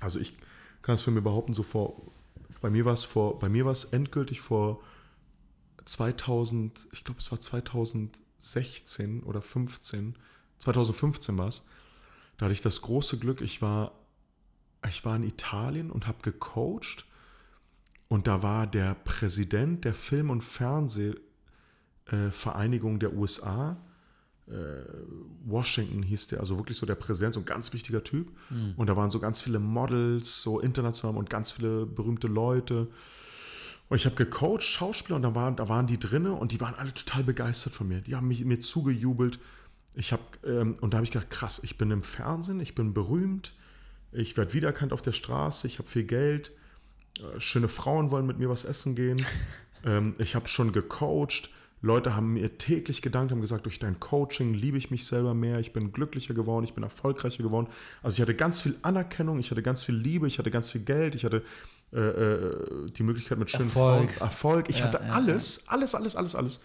Also 0.00 0.18
ich 0.18 0.32
kann 0.80 0.94
es 0.94 1.02
für 1.02 1.10
mir 1.10 1.20
behaupten, 1.20 1.52
so 1.52 1.62
vor, 1.62 2.10
bei 2.62 2.70
mir 2.70 2.86
war 2.86 2.94
es 2.94 3.04
vor, 3.04 3.38
bei 3.38 3.50
mir 3.50 3.66
war 3.66 3.72
es 3.72 3.84
endgültig 3.84 4.40
vor 4.40 4.80
2000, 5.84 6.88
ich 6.92 7.04
glaube 7.04 7.20
es 7.20 7.30
war 7.30 7.38
2016 7.40 9.22
oder 9.22 9.42
15, 9.42 10.16
2015 10.58 11.38
war 11.38 11.48
es, 11.48 11.68
da 12.36 12.46
hatte 12.46 12.52
ich 12.52 12.62
das 12.62 12.80
große 12.82 13.18
Glück, 13.18 13.40
ich 13.40 13.62
war, 13.62 13.92
ich 14.88 15.04
war 15.04 15.16
in 15.16 15.24
Italien 15.24 15.90
und 15.90 16.06
habe 16.06 16.22
gecoacht 16.22 17.06
und 18.08 18.26
da 18.26 18.42
war 18.42 18.66
der 18.66 18.94
Präsident 18.94 19.84
der 19.84 19.94
Film- 19.94 20.30
und 20.30 20.42
Fernsehvereinigung 20.42 22.98
der 22.98 23.14
USA, 23.14 23.78
äh, 24.46 24.52
Washington 25.44 26.02
hieß 26.02 26.28
der, 26.28 26.40
also 26.40 26.58
wirklich 26.58 26.76
so 26.76 26.86
der 26.86 26.96
Präsident, 26.96 27.34
so 27.34 27.40
ein 27.40 27.46
ganz 27.46 27.72
wichtiger 27.72 28.04
Typ. 28.04 28.30
Mhm. 28.50 28.74
Und 28.76 28.88
da 28.88 28.96
waren 28.96 29.10
so 29.10 29.20
ganz 29.20 29.40
viele 29.40 29.58
Models, 29.58 30.42
so 30.42 30.60
international 30.60 31.16
und 31.16 31.30
ganz 31.30 31.52
viele 31.52 31.86
berühmte 31.86 32.26
Leute. 32.26 32.88
Und 33.88 33.96
ich 33.96 34.06
habe 34.06 34.16
gecoacht, 34.16 34.62
Schauspieler, 34.62 35.16
und 35.16 35.22
da 35.22 35.34
waren, 35.34 35.56
da 35.56 35.68
waren 35.68 35.86
die 35.86 35.98
drinne 35.98 36.32
und 36.32 36.52
die 36.52 36.60
waren 36.60 36.74
alle 36.74 36.92
total 36.94 37.22
begeistert 37.22 37.72
von 37.72 37.88
mir. 37.88 38.00
Die 38.00 38.16
haben 38.16 38.28
mich, 38.28 38.44
mir 38.44 38.60
zugejubelt. 38.60 39.38
Ich 39.94 40.12
habe, 40.12 40.22
ähm, 40.44 40.76
und 40.80 40.92
da 40.92 40.98
habe 40.98 41.04
ich 41.04 41.10
gedacht, 41.10 41.30
krass, 41.30 41.60
ich 41.62 41.78
bin 41.78 41.90
im 41.90 42.02
Fernsehen, 42.02 42.60
ich 42.60 42.74
bin 42.74 42.94
berühmt, 42.94 43.54
ich 44.10 44.36
werde 44.36 44.54
wiedererkannt 44.54 44.92
auf 44.92 45.02
der 45.02 45.12
Straße, 45.12 45.66
ich 45.66 45.78
habe 45.78 45.88
viel 45.88 46.04
Geld, 46.04 46.52
äh, 47.20 47.38
schöne 47.38 47.68
Frauen 47.68 48.10
wollen 48.10 48.26
mit 48.26 48.38
mir 48.38 48.48
was 48.48 48.64
essen 48.64 48.94
gehen. 48.96 49.24
ähm, 49.84 50.14
ich 50.18 50.34
habe 50.34 50.48
schon 50.48 50.72
gecoacht. 50.72 51.50
Leute 51.82 52.16
haben 52.16 52.32
mir 52.32 52.56
täglich 52.56 53.02
gedankt, 53.02 53.30
haben 53.30 53.42
gesagt, 53.42 53.66
durch 53.66 53.78
dein 53.78 54.00
Coaching 54.00 54.54
liebe 54.54 54.78
ich 54.78 54.90
mich 54.90 55.06
selber 55.06 55.34
mehr, 55.34 55.60
ich 55.60 55.74
bin 55.74 55.92
glücklicher 55.92 56.32
geworden, 56.32 56.64
ich 56.64 56.72
bin 56.72 56.82
erfolgreicher 56.82 57.42
geworden. 57.42 57.68
Also 58.02 58.16
ich 58.16 58.22
hatte 58.22 58.34
ganz 58.34 58.62
viel 58.62 58.74
Anerkennung, 58.80 59.38
ich 59.38 59.50
hatte 59.50 59.62
ganz 59.62 59.82
viel 59.82 59.94
Liebe, 59.94 60.26
ich 60.26 60.38
hatte 60.38 60.50
ganz 60.50 60.70
viel 60.70 60.80
Geld, 60.80 61.14
ich 61.14 61.26
hatte 61.26 61.42
äh, 61.92 61.98
äh 61.98 62.90
die 62.90 63.02
Möglichkeit 63.02 63.38
mit 63.38 63.50
schönen 63.50 63.68
Erfolg. 63.68 64.10
Frauen, 64.10 64.20
Erfolg. 64.20 64.68
Ich 64.68 64.78
ja, 64.78 64.86
hatte 64.86 65.00
ja, 65.04 65.12
alles, 65.12 65.68
alles, 65.68 65.94
alles, 65.94 66.16
alles, 66.16 66.34
alles. 66.34 66.60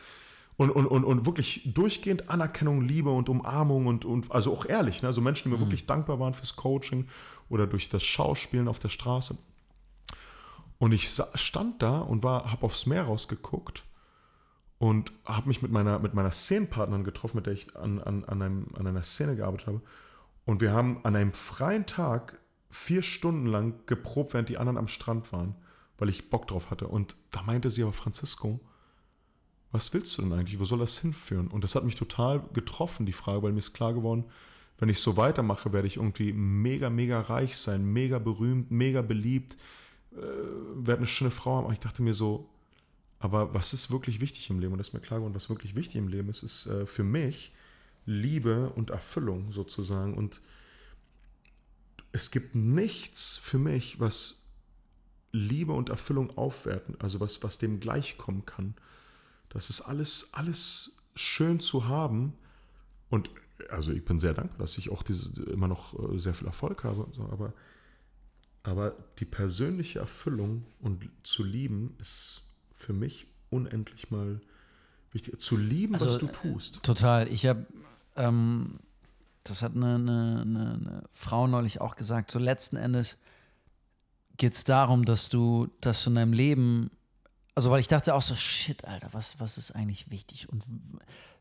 Und, 0.57 0.71
und, 0.71 0.87
und, 0.87 1.05
und 1.05 1.25
wirklich 1.25 1.71
durchgehend 1.73 2.29
Anerkennung, 2.29 2.81
Liebe 2.81 3.09
und 3.09 3.29
Umarmung 3.29 3.87
und, 3.87 4.03
und 4.03 4.29
also 4.29 4.51
auch 4.51 4.65
ehrlich, 4.65 5.01
ne? 5.01 5.07
also 5.07 5.21
Menschen, 5.21 5.43
die 5.43 5.49
mir 5.51 5.55
mhm. 5.55 5.67
wirklich 5.67 5.85
dankbar 5.85 6.19
waren 6.19 6.33
fürs 6.33 6.57
Coaching 6.57 7.07
oder 7.47 7.65
durch 7.65 7.87
das 7.87 8.03
Schauspielen 8.03 8.67
auf 8.67 8.77
der 8.77 8.89
Straße. 8.89 9.37
Und 10.77 10.91
ich 10.91 11.09
stand 11.35 11.81
da 11.81 11.99
und 11.99 12.25
habe 12.25 12.65
aufs 12.65 12.85
Meer 12.85 13.03
rausgeguckt 13.03 13.85
und 14.79 15.11
habe 15.25 15.47
mich 15.47 15.61
mit 15.61 15.71
meiner, 15.71 15.99
mit 15.99 16.13
meiner 16.13 16.31
Szenenpartnerin 16.31 17.03
getroffen, 17.03 17.37
mit 17.37 17.45
der 17.45 17.53
ich 17.53 17.75
an, 17.75 18.01
an, 18.01 18.23
an, 18.25 18.41
einem, 18.41 18.67
an 18.77 18.87
einer 18.87 19.03
Szene 19.03 19.35
gearbeitet 19.35 19.67
habe. 19.67 19.81
Und 20.45 20.61
wir 20.61 20.71
haben 20.71 20.99
an 21.03 21.15
einem 21.15 21.33
freien 21.33 21.85
Tag 21.85 22.39
vier 22.69 23.01
Stunden 23.01 23.45
lang 23.47 23.85
geprobt, 23.85 24.33
während 24.33 24.49
die 24.49 24.57
anderen 24.57 24.77
am 24.77 24.87
Strand 24.87 25.31
waren, 25.31 25.55
weil 25.97 26.09
ich 26.09 26.29
Bock 26.29 26.47
drauf 26.47 26.71
hatte. 26.71 26.87
Und 26.87 27.15
da 27.31 27.41
meinte 27.41 27.69
sie 27.69 27.83
aber, 27.83 27.93
Francisco, 27.93 28.59
was 29.71 29.93
willst 29.93 30.17
du 30.17 30.23
denn 30.23 30.33
eigentlich? 30.33 30.59
Wo 30.59 30.65
soll 30.65 30.79
das 30.79 30.99
hinführen? 30.99 31.47
Und 31.47 31.63
das 31.63 31.75
hat 31.75 31.83
mich 31.83 31.95
total 31.95 32.41
getroffen, 32.53 33.05
die 33.05 33.13
Frage, 33.13 33.43
weil 33.43 33.51
mir 33.51 33.59
ist 33.59 33.73
klar 33.73 33.93
geworden, 33.93 34.25
wenn 34.79 34.89
ich 34.89 34.99
so 34.99 35.17
weitermache, 35.17 35.73
werde 35.73 35.87
ich 35.87 35.97
irgendwie 35.97 36.31
mega, 36.31 36.89
mega 36.89 37.19
reich 37.19 37.57
sein, 37.57 37.85
mega 37.85 38.17
berühmt, 38.17 38.71
mega 38.71 39.01
beliebt, 39.01 39.57
äh, 40.13 40.21
werde 40.75 40.99
eine 40.99 41.07
schöne 41.07 41.31
Frau 41.31 41.57
haben. 41.57 41.65
Aber 41.65 41.73
ich 41.73 41.79
dachte 41.79 42.01
mir 42.01 42.13
so, 42.13 42.49
aber 43.19 43.53
was 43.53 43.73
ist 43.73 43.91
wirklich 43.91 44.21
wichtig 44.21 44.49
im 44.49 44.59
Leben? 44.59 44.71
Und 44.71 44.77
das 44.77 44.89
ist 44.89 44.93
mir 44.93 45.01
klar 45.01 45.19
geworden, 45.19 45.35
was 45.35 45.49
wirklich 45.49 45.75
wichtig 45.75 45.97
im 45.97 46.07
Leben 46.07 46.29
ist, 46.29 46.43
ist 46.43 46.67
äh, 46.67 46.85
für 46.85 47.03
mich 47.03 47.51
Liebe 48.05 48.71
und 48.75 48.89
Erfüllung 48.89 49.51
sozusagen. 49.51 50.13
Und 50.13 50.41
es 52.11 52.31
gibt 52.31 52.55
nichts 52.55 53.37
für 53.37 53.59
mich, 53.59 53.99
was 53.99 54.43
Liebe 55.31 55.73
und 55.73 55.89
Erfüllung 55.89 56.37
aufwerten, 56.37 56.95
also 56.99 57.19
was, 57.19 57.43
was 57.43 57.57
dem 57.57 57.79
gleichkommen 57.79 58.45
kann. 58.45 58.75
Das 59.49 59.69
ist 59.69 59.81
alles, 59.81 60.33
alles 60.33 60.97
schön 61.15 61.59
zu 61.59 61.87
haben. 61.87 62.33
Und 63.09 63.29
also 63.69 63.91
ich 63.91 64.03
bin 64.05 64.19
sehr 64.19 64.33
dankbar, 64.33 64.59
dass 64.59 64.77
ich 64.77 64.89
auch 64.89 65.03
diese, 65.03 65.43
immer 65.43 65.67
noch 65.67 65.97
äh, 66.13 66.17
sehr 66.17 66.33
viel 66.33 66.47
Erfolg 66.47 66.83
habe. 66.83 67.07
aber, 67.31 67.53
aber 68.63 68.95
die 69.19 69.25
persönliche 69.25 69.99
Erfüllung 69.99 70.65
und 70.79 71.09
zu 71.23 71.43
lieben 71.43 71.95
ist 71.99 72.43
für 72.73 72.93
mich 72.93 73.27
unendlich 73.49 74.09
mal 74.11 74.41
wichtig. 75.11 75.39
Zu 75.39 75.57
lieben, 75.57 75.95
also, 75.95 76.05
was 76.05 76.17
du 76.17 76.27
tust. 76.27 76.81
Total. 76.83 77.27
Ich 77.27 77.45
habe, 77.45 77.65
ähm, 78.15 78.79
das 79.43 79.61
hat 79.61 79.75
eine, 79.75 79.95
eine, 79.95 80.43
eine, 80.43 81.03
Frau 81.13 81.47
neulich 81.47 81.81
auch 81.81 81.95
gesagt, 81.95 82.31
so 82.31 82.39
letzten 82.39 82.75
Endes 82.75 83.17
geht 84.37 84.53
es 84.53 84.63
darum, 84.63 85.05
dass 85.05 85.29
du, 85.29 85.67
dass 85.81 86.03
du 86.03 86.09
in 86.11 86.15
deinem 86.15 86.33
Leben, 86.33 86.91
also 87.55 87.71
weil 87.71 87.79
ich 87.79 87.87
dachte 87.87 88.13
auch 88.13 88.21
so, 88.21 88.35
shit, 88.35 88.85
Alter, 88.85 89.09
was, 89.11 89.39
was 89.39 89.57
ist 89.57 89.71
eigentlich 89.71 90.09
wichtig 90.09 90.49
und 90.49 90.63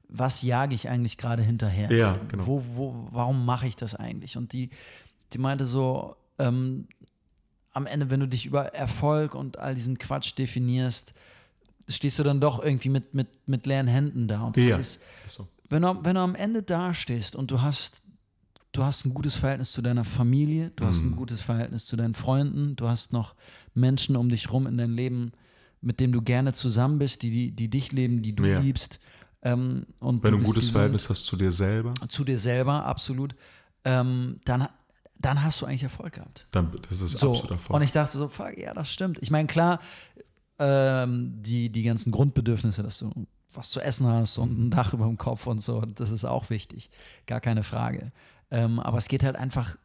was 0.08 0.42
jage 0.42 0.74
ich 0.74 0.88
eigentlich 0.88 1.18
gerade 1.18 1.42
hinterher? 1.42 1.92
Ja, 1.92 2.16
genau. 2.28 2.46
Wo, 2.46 2.64
wo, 2.74 3.08
warum 3.10 3.44
mache 3.44 3.66
ich 3.66 3.76
das 3.76 3.94
eigentlich? 3.94 4.36
Und 4.36 4.52
die, 4.52 4.70
die 5.32 5.38
meinte 5.38 5.66
so, 5.66 6.16
ähm, 6.38 6.88
am 7.72 7.86
Ende, 7.86 8.10
wenn 8.10 8.20
du 8.20 8.26
dich 8.26 8.46
über 8.46 8.74
Erfolg 8.74 9.34
und 9.34 9.58
all 9.58 9.74
diesen 9.74 9.98
Quatsch 9.98 10.36
definierst, 10.36 11.14
stehst 11.88 12.18
du 12.18 12.22
dann 12.22 12.40
doch 12.40 12.62
irgendwie 12.62 12.88
mit, 12.88 13.14
mit, 13.14 13.28
mit 13.46 13.66
leeren 13.66 13.86
Händen 13.86 14.28
da. 14.28 14.42
Und 14.42 14.56
ja, 14.56 14.76
ist, 14.76 15.02
so. 15.26 15.46
Wenn, 15.68 15.82
du, 15.82 15.98
wenn 16.02 16.14
du 16.14 16.20
am 16.20 16.34
Ende 16.34 16.62
dastehst 16.62 17.36
und 17.36 17.50
du 17.50 17.60
hast, 17.62 18.02
du 18.72 18.84
hast 18.84 19.04
ein 19.04 19.14
gutes 19.14 19.36
Verhältnis 19.36 19.72
zu 19.72 19.82
deiner 19.82 20.04
Familie, 20.04 20.72
du 20.76 20.84
mhm. 20.84 20.88
hast 20.88 21.02
ein 21.02 21.10
mhm. 21.10 21.16
gutes 21.16 21.42
Verhältnis 21.42 21.86
zu 21.86 21.96
deinen 21.96 22.14
Freunden, 22.14 22.76
du 22.76 22.88
hast 22.88 23.12
noch 23.12 23.34
Menschen 23.74 24.16
um 24.16 24.28
dich 24.28 24.52
rum 24.52 24.66
in 24.66 24.76
deinem 24.76 24.94
Leben, 24.94 25.32
mit 25.80 26.00
denen 26.00 26.12
du 26.12 26.22
gerne 26.22 26.52
zusammen 26.52 26.98
bist, 26.98 27.22
die, 27.22 27.30
die, 27.30 27.50
die 27.52 27.68
dich 27.68 27.92
leben, 27.92 28.22
die 28.22 28.34
du 28.34 28.44
ja. 28.44 28.58
liebst. 28.58 28.98
Ähm, 29.42 29.86
und 30.00 30.22
wenn 30.24 30.32
du 30.32 30.38
ein 30.38 30.44
gutes 30.44 30.64
diese, 30.64 30.72
Verhältnis 30.72 31.08
hast 31.08 31.26
zu 31.26 31.36
dir 31.36 31.52
selber. 31.52 31.94
Zu 32.08 32.24
dir 32.24 32.38
selber, 32.38 32.84
absolut. 32.84 33.34
Ähm, 33.84 34.40
dann, 34.44 34.68
dann 35.16 35.42
hast 35.44 35.62
du 35.62 35.66
eigentlich 35.66 35.84
Erfolg 35.84 36.14
gehabt. 36.14 36.46
Dann, 36.50 36.72
das 36.88 37.00
ist 37.00 37.18
so, 37.18 37.30
absolut 37.30 37.52
Erfolg. 37.52 37.76
Und 37.76 37.82
ich 37.82 37.92
dachte 37.92 38.18
so, 38.18 38.28
fuck, 38.28 38.58
ja, 38.58 38.74
das 38.74 38.92
stimmt. 38.92 39.18
Ich 39.20 39.30
meine, 39.30 39.46
klar, 39.46 39.80
ähm, 40.58 41.40
die, 41.40 41.70
die 41.70 41.84
ganzen 41.84 42.10
Grundbedürfnisse, 42.10 42.82
dass 42.82 42.98
du 42.98 43.12
was 43.52 43.70
zu 43.70 43.80
essen 43.80 44.06
hast 44.06 44.38
und 44.38 44.58
ein 44.58 44.70
Dach 44.70 44.92
über 44.92 45.06
dem 45.06 45.18
Kopf 45.18 45.46
und 45.46 45.60
so, 45.60 45.80
das 45.80 46.10
ist 46.10 46.24
auch 46.24 46.50
wichtig. 46.50 46.90
Gar 47.26 47.40
keine 47.40 47.62
Frage. 47.62 48.12
Ähm, 48.50 48.80
aber 48.80 48.98
es 48.98 49.08
geht 49.08 49.24
halt 49.24 49.36
einfach 49.36 49.76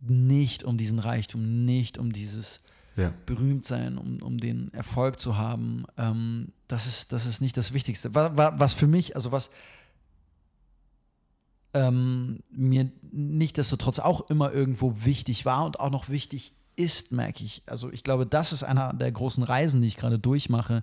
nicht 0.00 0.64
um 0.64 0.76
diesen 0.76 0.98
Reichtum, 0.98 1.64
nicht 1.64 1.98
um 1.98 2.12
dieses 2.12 2.60
ja. 2.96 3.12
Berühmtsein, 3.26 3.96
um, 3.98 4.20
um 4.22 4.38
den 4.38 4.72
Erfolg 4.74 5.18
zu 5.18 5.36
haben. 5.36 5.84
Ähm, 5.96 6.52
das, 6.68 6.86
ist, 6.86 7.12
das 7.12 7.26
ist 7.26 7.40
nicht 7.40 7.56
das 7.56 7.72
Wichtigste. 7.72 8.14
Was, 8.14 8.32
was 8.34 8.72
für 8.72 8.86
mich, 8.86 9.16
also 9.16 9.32
was 9.32 9.50
ähm, 11.74 12.40
mir 12.50 12.90
nichtsdestotrotz 13.12 13.98
auch 13.98 14.28
immer 14.28 14.52
irgendwo 14.52 15.04
wichtig 15.04 15.46
war 15.46 15.64
und 15.64 15.80
auch 15.80 15.90
noch 15.90 16.08
wichtig 16.08 16.52
ist, 16.76 17.12
merke 17.12 17.44
ich. 17.44 17.62
Also 17.66 17.90
ich 17.90 18.04
glaube, 18.04 18.26
das 18.26 18.52
ist 18.52 18.62
einer 18.62 18.92
der 18.92 19.12
großen 19.12 19.42
Reisen, 19.42 19.80
die 19.80 19.88
ich 19.88 19.96
gerade 19.96 20.18
durchmache, 20.18 20.82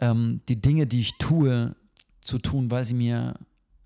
ähm, 0.00 0.40
die 0.48 0.60
Dinge, 0.60 0.86
die 0.86 1.00
ich 1.00 1.18
tue, 1.18 1.74
zu 2.20 2.38
tun, 2.38 2.70
weil 2.70 2.84
sie 2.84 2.94
mir 2.94 3.34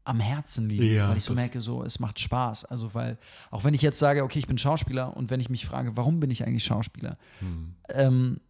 am 0.04 0.20
Herzen 0.20 0.68
liegen, 0.68 0.94
ja, 0.94 1.08
weil 1.08 1.16
ich 1.16 1.24
so 1.24 1.32
merke, 1.32 1.60
so 1.60 1.82
es 1.82 1.98
macht 1.98 2.20
Spaß. 2.20 2.66
Also 2.66 2.92
weil 2.94 3.18
auch 3.50 3.64
wenn 3.64 3.74
ich 3.74 3.82
jetzt 3.82 3.98
sage, 3.98 4.22
okay, 4.22 4.38
ich 4.38 4.46
bin 4.46 4.58
Schauspieler 4.58 5.16
und 5.16 5.30
wenn 5.30 5.40
ich 5.40 5.48
mich 5.48 5.64
frage, 5.64 5.96
warum 5.96 6.20
bin 6.20 6.30
ich 6.30 6.44
eigentlich 6.44 6.64
Schauspieler? 6.64 7.16
Hm. 7.38 7.74
Ähm, 7.88 8.40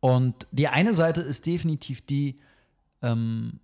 und 0.00 0.46
die 0.50 0.68
eine 0.68 0.94
Seite 0.94 1.20
ist 1.20 1.46
definitiv 1.46 2.04
die, 2.04 2.40
ähm, 3.02 3.60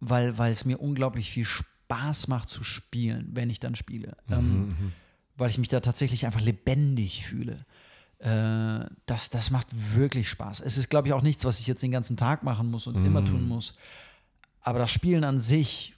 weil, 0.00 0.38
weil 0.38 0.52
es 0.52 0.64
mir 0.64 0.80
unglaublich 0.80 1.30
viel 1.30 1.44
Spaß 1.44 2.28
macht 2.28 2.48
zu 2.48 2.64
spielen, 2.64 3.28
wenn 3.32 3.50
ich 3.50 3.60
dann 3.60 3.74
spiele. 3.74 4.16
Mhm, 4.28 4.34
ähm, 4.34 4.68
mhm 4.68 4.92
weil 5.36 5.50
ich 5.50 5.58
mich 5.58 5.68
da 5.68 5.80
tatsächlich 5.80 6.26
einfach 6.26 6.40
lebendig 6.40 7.26
fühle. 7.26 7.56
Äh, 8.24 8.86
das, 9.04 9.28
das 9.28 9.50
macht 9.50 9.66
wirklich 9.70 10.30
Spaß. 10.30 10.60
Es 10.60 10.78
ist, 10.78 10.88
glaube 10.88 11.08
ich, 11.08 11.14
auch 11.14 11.22
nichts, 11.22 11.44
was 11.44 11.60
ich 11.60 11.66
jetzt 11.66 11.82
den 11.82 11.90
ganzen 11.90 12.16
Tag 12.16 12.42
machen 12.42 12.70
muss 12.70 12.86
und 12.86 13.02
mm. 13.02 13.06
immer 13.06 13.24
tun 13.24 13.46
muss. 13.46 13.74
Aber 14.62 14.78
das 14.78 14.90
Spielen 14.90 15.24
an 15.24 15.38
sich 15.38 15.94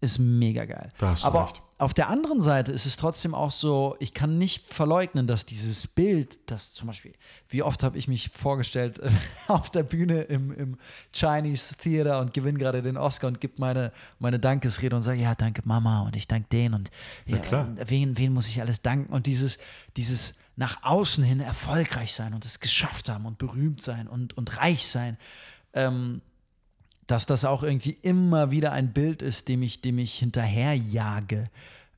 ist 0.00 0.18
mega 0.18 0.64
geil. 0.64 0.90
Da 0.96 1.10
hast 1.10 1.26
Aber 1.26 1.44
recht. 1.44 1.62
auf 1.76 1.92
der 1.92 2.08
anderen 2.08 2.40
Seite 2.40 2.72
ist 2.72 2.86
es 2.86 2.96
trotzdem 2.96 3.34
auch 3.34 3.50
so, 3.50 3.96
ich 3.98 4.14
kann 4.14 4.38
nicht 4.38 4.72
verleugnen, 4.72 5.26
dass 5.26 5.44
dieses 5.44 5.86
Bild, 5.86 6.50
das 6.50 6.72
zum 6.72 6.86
Beispiel, 6.86 7.12
wie 7.50 7.62
oft 7.62 7.82
habe 7.82 7.98
ich 7.98 8.08
mich 8.08 8.30
vorgestellt 8.30 9.02
auf 9.48 9.68
der 9.68 9.82
Bühne 9.82 10.22
im, 10.22 10.50
im 10.52 10.78
Chinese 11.12 11.76
Theater 11.76 12.20
und 12.20 12.32
gewinne 12.32 12.58
gerade 12.58 12.80
den 12.80 12.96
Oscar 12.96 13.28
und 13.28 13.42
gebe 13.42 13.54
meine, 13.58 13.92
meine 14.18 14.38
Dankesrede 14.38 14.96
und 14.96 15.02
sage, 15.02 15.20
ja, 15.20 15.34
danke 15.34 15.60
Mama 15.66 16.00
und 16.00 16.16
ich 16.16 16.26
danke 16.26 16.48
den 16.48 16.72
und 16.72 16.90
ja, 17.26 17.66
wen, 17.86 18.16
wen 18.16 18.32
muss 18.32 18.48
ich 18.48 18.62
alles 18.62 18.80
danken 18.80 19.12
und 19.12 19.26
dieses, 19.26 19.58
dieses 19.98 20.36
nach 20.60 20.82
außen 20.82 21.24
hin 21.24 21.40
erfolgreich 21.40 22.12
sein 22.12 22.34
und 22.34 22.44
es 22.44 22.60
geschafft 22.60 23.08
haben 23.08 23.24
und 23.24 23.38
berühmt 23.38 23.80
sein 23.80 24.06
und, 24.06 24.36
und 24.36 24.58
reich 24.58 24.86
sein. 24.86 25.16
Ähm, 25.72 26.20
dass 27.06 27.24
das 27.24 27.46
auch 27.46 27.62
irgendwie 27.62 27.96
immer 28.02 28.50
wieder 28.50 28.70
ein 28.70 28.92
Bild 28.92 29.22
ist, 29.22 29.48
dem 29.48 29.62
ich, 29.62 29.80
dem 29.80 29.98
ich 29.98 30.18
hinterherjage, 30.18 31.44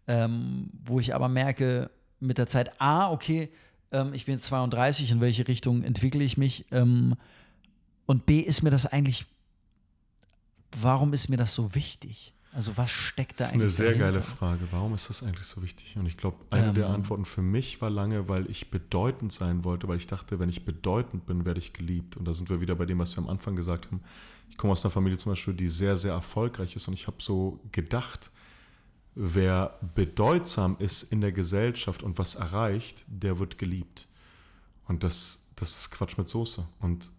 ähm, 0.07 0.71
wo 0.85 1.01
ich 1.01 1.13
aber 1.13 1.29
merke, 1.29 1.91
mit 2.21 2.39
der 2.39 2.47
Zeit, 2.47 2.81
A, 2.81 3.11
okay, 3.11 3.51
ähm, 3.91 4.15
ich 4.15 4.27
bin 4.27 4.39
32, 4.39 5.11
in 5.11 5.21
welche 5.21 5.49
Richtung 5.49 5.83
entwickle 5.83 6.23
ich 6.23 6.37
mich? 6.37 6.65
Ähm, 6.71 7.17
und 8.07 8.27
B, 8.27 8.39
ist 8.39 8.63
mir 8.63 8.71
das 8.71 8.87
eigentlich, 8.87 9.27
warum 10.81 11.13
ist 11.13 11.29
mir 11.29 11.37
das 11.37 11.53
so 11.53 11.75
wichtig? 11.75 12.33
Also 12.55 12.77
was 12.77 12.91
steckt 12.91 13.41
da 13.41 13.45
Das 13.45 13.49
ist 13.49 13.55
eigentlich 13.55 13.63
eine 13.63 13.71
sehr 13.71 13.87
dahinter? 13.87 14.07
geile 14.13 14.23
Frage. 14.23 14.69
Warum 14.73 14.95
ist 14.95 15.09
das 15.09 15.23
eigentlich 15.23 15.47
so 15.47 15.63
wichtig? 15.63 15.97
Und 15.97 16.05
ich 16.07 16.17
glaube, 16.19 16.37
eine 16.51 16.75
der 16.75 16.87
Ähm. 16.87 16.93
Antworten 16.93 17.25
für 17.25 17.41
mich 17.43 17.81
war 17.81 17.89
lange, 17.89 18.29
weil 18.29 18.51
ich 18.51 18.71
bedeutend 18.71 19.33
sein 19.33 19.65
wollte, 19.65 19.89
weil 19.89 19.97
ich 19.97 20.07
dachte, 20.07 20.39
wenn 20.39 20.51
ich 20.51 20.65
bedeutend 20.65 21.25
bin, 21.25 21.45
werde 21.47 21.59
ich 21.61 21.73
geliebt. 21.73 22.17
Und 22.17 22.27
da 22.27 22.35
sind 22.35 22.51
wir 22.51 22.61
wieder 22.61 22.75
bei 22.75 22.85
dem, 22.85 22.99
was 22.99 23.17
wir 23.17 23.23
am 23.23 23.31
Anfang 23.31 23.57
gesagt 23.57 23.87
haben. 23.87 24.03
Ich 24.51 24.59
komme 24.59 24.73
aus 24.73 24.85
einer 24.85 24.91
Familie 24.91 25.19
zum 25.19 25.33
Beispiel, 25.33 25.55
die 25.55 25.69
sehr, 25.71 25.97
sehr 25.97 26.13
erfolgreich 26.13 26.77
ist. 26.77 26.87
Und 26.89 26.95
ich 26.95 27.07
habe 27.07 27.17
so 27.21 27.59
gedacht, 27.73 28.31
wer 29.15 29.79
bedeutsam 29.95 30.77
ist 30.79 31.05
in 31.05 31.23
der 31.23 31.33
Gesellschaft 31.33 32.03
und 32.03 32.19
was 32.19 32.35
erreicht, 32.35 33.05
der 33.07 33.39
wird 33.39 33.57
geliebt. 33.57 34.07
Und 34.89 35.05
das, 35.05 35.41
das 35.57 35.75
ist 35.77 35.91
Quatsch 35.91 36.19
mit 36.19 36.29
Soße. 36.29 36.67
Und 36.81 37.11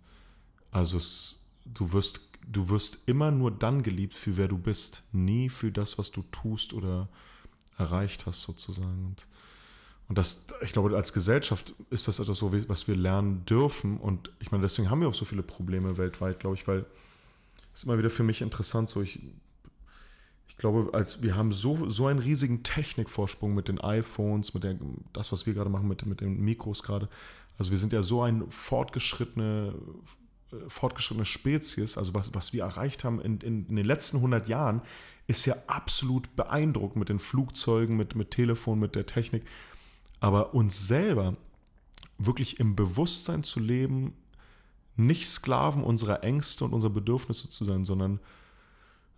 also 0.69 0.97
es, 0.97 1.37
du 1.65 1.91
wirst, 1.91 2.21
du 2.47 2.69
wirst 2.69 3.07
immer 3.07 3.31
nur 3.31 3.51
dann 3.51 3.83
geliebt, 3.83 4.13
für 4.13 4.37
wer 4.37 4.47
du 4.47 4.57
bist, 4.57 5.03
nie 5.11 5.49
für 5.49 5.71
das, 5.71 5.97
was 5.97 6.11
du 6.11 6.23
tust 6.31 6.73
oder 6.73 7.09
erreicht 7.77 8.25
hast, 8.25 8.43
sozusagen. 8.43 9.05
Und, 9.05 9.27
und 10.07 10.17
das, 10.17 10.47
ich 10.61 10.71
glaube, 10.71 10.95
als 10.95 11.13
Gesellschaft 11.13 11.73
ist 11.89 12.07
das 12.07 12.19
etwas, 12.19 12.41
was 12.41 12.87
wir 12.87 12.95
lernen 12.95 13.45
dürfen. 13.45 13.97
Und 13.97 14.31
ich 14.39 14.51
meine, 14.51 14.61
deswegen 14.61 14.89
haben 14.89 15.01
wir 15.01 15.07
auch 15.07 15.13
so 15.13 15.25
viele 15.25 15.43
Probleme 15.43 15.97
weltweit, 15.97 16.39
glaube 16.39 16.55
ich, 16.55 16.67
weil 16.67 16.85
es 17.73 17.79
ist 17.79 17.83
immer 17.85 17.97
wieder 17.97 18.09
für 18.09 18.23
mich 18.23 18.41
interessant, 18.41 18.89
so 18.89 19.01
ich, 19.01 19.19
ich 20.47 20.57
glaube, 20.57 20.93
als 20.93 21.23
wir 21.23 21.35
haben 21.35 21.51
so, 21.51 21.89
so 21.89 22.05
einen 22.05 22.19
riesigen 22.19 22.61
Technikvorsprung 22.61 23.55
mit 23.55 23.67
den 23.67 23.81
iPhones, 23.81 24.53
mit 24.53 24.63
der, 24.63 24.77
das, 25.11 25.31
was 25.31 25.47
wir 25.47 25.53
gerade 25.53 25.69
machen, 25.69 25.87
mit, 25.87 26.05
mit 26.05 26.21
den 26.21 26.39
Mikros 26.41 26.83
gerade. 26.83 27.09
Also 27.57 27.71
wir 27.71 27.79
sind 27.79 27.93
ja 27.93 28.03
so 28.03 28.21
eine 28.21 28.45
fortgeschrittene, 28.49 29.73
fortgeschrittene 30.67 31.25
Spezies, 31.25 31.97
also 31.97 32.13
was, 32.13 32.33
was 32.33 32.53
wir 32.53 32.63
erreicht 32.63 33.03
haben 33.03 33.21
in, 33.21 33.39
in, 33.39 33.67
in 33.67 33.75
den 33.75 33.85
letzten 33.85 34.17
100 34.17 34.47
Jahren, 34.47 34.81
ist 35.27 35.45
ja 35.45 35.55
absolut 35.67 36.35
beeindruckend 36.35 36.97
mit 36.97 37.09
den 37.09 37.19
Flugzeugen, 37.19 37.95
mit, 37.95 38.15
mit 38.15 38.31
Telefon, 38.31 38.79
mit 38.79 38.95
der 38.95 39.05
Technik. 39.05 39.43
Aber 40.19 40.53
uns 40.53 40.87
selber 40.87 41.37
wirklich 42.17 42.59
im 42.59 42.75
Bewusstsein 42.75 43.43
zu 43.43 43.59
leben, 43.59 44.13
nicht 44.95 45.27
Sklaven 45.27 45.83
unserer 45.83 46.23
Ängste 46.23 46.65
und 46.65 46.73
unserer 46.73 46.91
Bedürfnisse 46.91 47.49
zu 47.49 47.65
sein, 47.65 47.83
sondern 47.83 48.19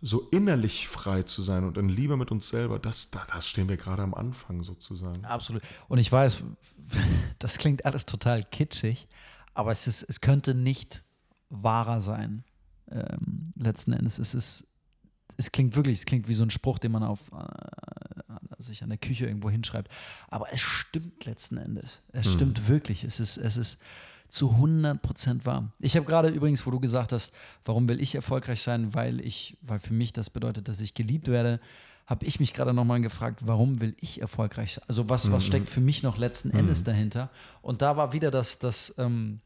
so 0.02 0.28
innerlich 0.32 0.88
frei 0.88 1.24
zu 1.24 1.42
sein 1.42 1.64
und 1.64 1.78
in 1.78 1.90
Liebe 1.90 2.16
mit 2.18 2.32
uns 2.32 2.50
selber, 2.50 2.80
das, 2.80 3.12
da, 3.12 3.26
das 3.32 3.48
stehen 3.48 3.70
wir 3.70 3.78
gerade 3.78 4.04
am 4.04 4.14
Anfang 4.14 4.64
sozusagen. 4.64 5.26
Absolut. 5.26 5.64
Und 5.88 5.98
ich 5.98 6.12
weiß, 6.12 6.44
das 7.40 7.58
klingt 7.58 7.86
alles 7.86 8.06
total 8.06 8.44
kitschig, 8.44 9.08
aber 9.54 9.72
es, 9.72 9.88
ist, 9.88 10.04
es 10.04 10.22
könnte 10.22 10.54
nicht 10.54 11.04
wahrer 11.50 12.02
sein. 12.02 12.44
Ähm, 12.92 13.54
letzten 13.56 13.94
Endes. 13.94 14.20
Es 14.20 14.34
ist, 14.34 14.68
es 15.38 15.52
klingt 15.52 15.76
wirklich, 15.76 16.00
es 16.00 16.06
klingt 16.06 16.28
wie 16.28 16.34
so 16.36 16.44
ein 16.44 16.52
Spruch, 16.52 16.78
den 16.80 16.92
man 16.92 17.04
auf 17.04 17.32
äh, 17.32 18.62
sich 18.62 18.84
an 18.84 18.90
der 18.90 18.98
Küche 18.98 19.26
irgendwo 19.28 19.50
hinschreibt. 19.50 19.92
Aber 20.28 20.52
es 20.54 20.62
stimmt 20.62 21.26
letzten 21.26 21.58
Endes. 21.58 22.02
Es 22.12 22.28
Mhm. 22.28 22.32
stimmt 22.32 22.68
wirklich. 22.68 23.04
Es 23.04 23.20
ist, 23.20 23.38
es 23.38 23.58
ist 23.58 23.78
zu 24.30 24.52
100 24.52 25.02
Prozent 25.02 25.46
wahr. 25.46 25.72
Ich 25.80 25.96
habe 25.96 26.06
gerade 26.06 26.30
übrigens, 26.30 26.66
wo 26.66 26.72
du 26.72 26.80
gesagt 26.80 27.12
hast, 27.12 27.32
warum 27.64 27.88
will 27.90 28.00
ich 28.02 28.16
erfolgreich 28.16 28.62
sein, 28.62 28.94
weil 28.94 29.20
ich, 29.22 29.58
weil 29.62 29.80
für 29.80 29.94
mich 29.94 30.14
das 30.14 30.30
bedeutet, 30.30 30.68
dass 30.68 30.80
ich 30.80 30.94
geliebt 30.94 31.28
werde, 31.28 31.60
habe 32.08 32.26
ich 32.26 32.40
mich 32.40 32.54
gerade 32.54 32.74
nochmal 32.74 33.02
gefragt, 33.02 33.42
warum 33.46 33.82
will 33.82 33.96
ich 34.00 34.22
erfolgreich 34.22 34.74
sein? 34.76 34.84
Also 34.88 35.10
was, 35.10 35.32
was 35.32 35.44
steckt 35.46 35.70
für 35.70 35.82
mich 35.82 36.04
noch 36.04 36.18
letzten 36.18 36.52
Endes 36.52 36.84
dahinter? 36.84 37.32
Und 37.64 37.82
da 37.82 37.98
war 37.98 38.14
wieder 38.14 38.30
das, 38.30 38.60
das, 38.60 38.94
ähm, 39.00 39.40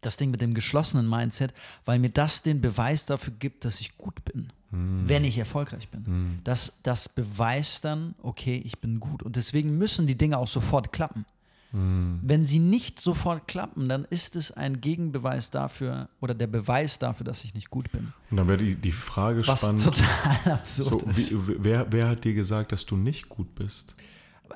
das 0.00 0.16
Ding 0.16 0.30
mit 0.30 0.40
dem 0.40 0.54
geschlossenen 0.54 1.08
Mindset, 1.08 1.52
weil 1.84 1.98
mir 1.98 2.10
das 2.10 2.42
den 2.42 2.60
Beweis 2.60 3.06
dafür 3.06 3.32
gibt, 3.38 3.64
dass 3.64 3.80
ich 3.80 3.96
gut 3.98 4.24
bin, 4.24 4.52
wenn 4.70 5.24
ich 5.24 5.36
erfolgreich 5.38 5.88
bin. 5.88 6.40
Das, 6.44 6.80
das 6.82 7.08
beweist 7.08 7.84
dann, 7.84 8.14
okay, 8.22 8.62
ich 8.64 8.78
bin 8.78 9.00
gut. 9.00 9.22
Und 9.22 9.36
deswegen 9.36 9.76
müssen 9.78 10.06
die 10.06 10.16
Dinge 10.16 10.38
auch 10.38 10.46
sofort 10.46 10.92
klappen. 10.92 11.24
Wenn 11.72 12.44
sie 12.44 12.58
nicht 12.58 12.98
sofort 13.00 13.46
klappen, 13.46 13.88
dann 13.88 14.04
ist 14.06 14.34
es 14.34 14.50
ein 14.50 14.80
Gegenbeweis 14.80 15.52
dafür 15.52 16.08
oder 16.20 16.34
der 16.34 16.48
Beweis 16.48 16.98
dafür, 16.98 17.24
dass 17.24 17.44
ich 17.44 17.54
nicht 17.54 17.70
gut 17.70 17.92
bin. 17.92 18.12
Und 18.30 18.38
dann 18.38 18.48
wäre 18.48 18.58
die, 18.58 18.74
die 18.74 18.90
Frage 18.90 19.46
Was 19.46 19.60
spannend. 19.60 19.84
total 19.84 20.38
absurd 20.54 20.88
So, 20.88 20.98
ist. 21.10 21.30
wie, 21.30 21.54
wer, 21.62 21.86
wer 21.92 22.08
hat 22.08 22.24
dir 22.24 22.34
gesagt, 22.34 22.72
dass 22.72 22.84
du 22.86 22.96
nicht 22.96 23.28
gut 23.28 23.54
bist? 23.54 23.94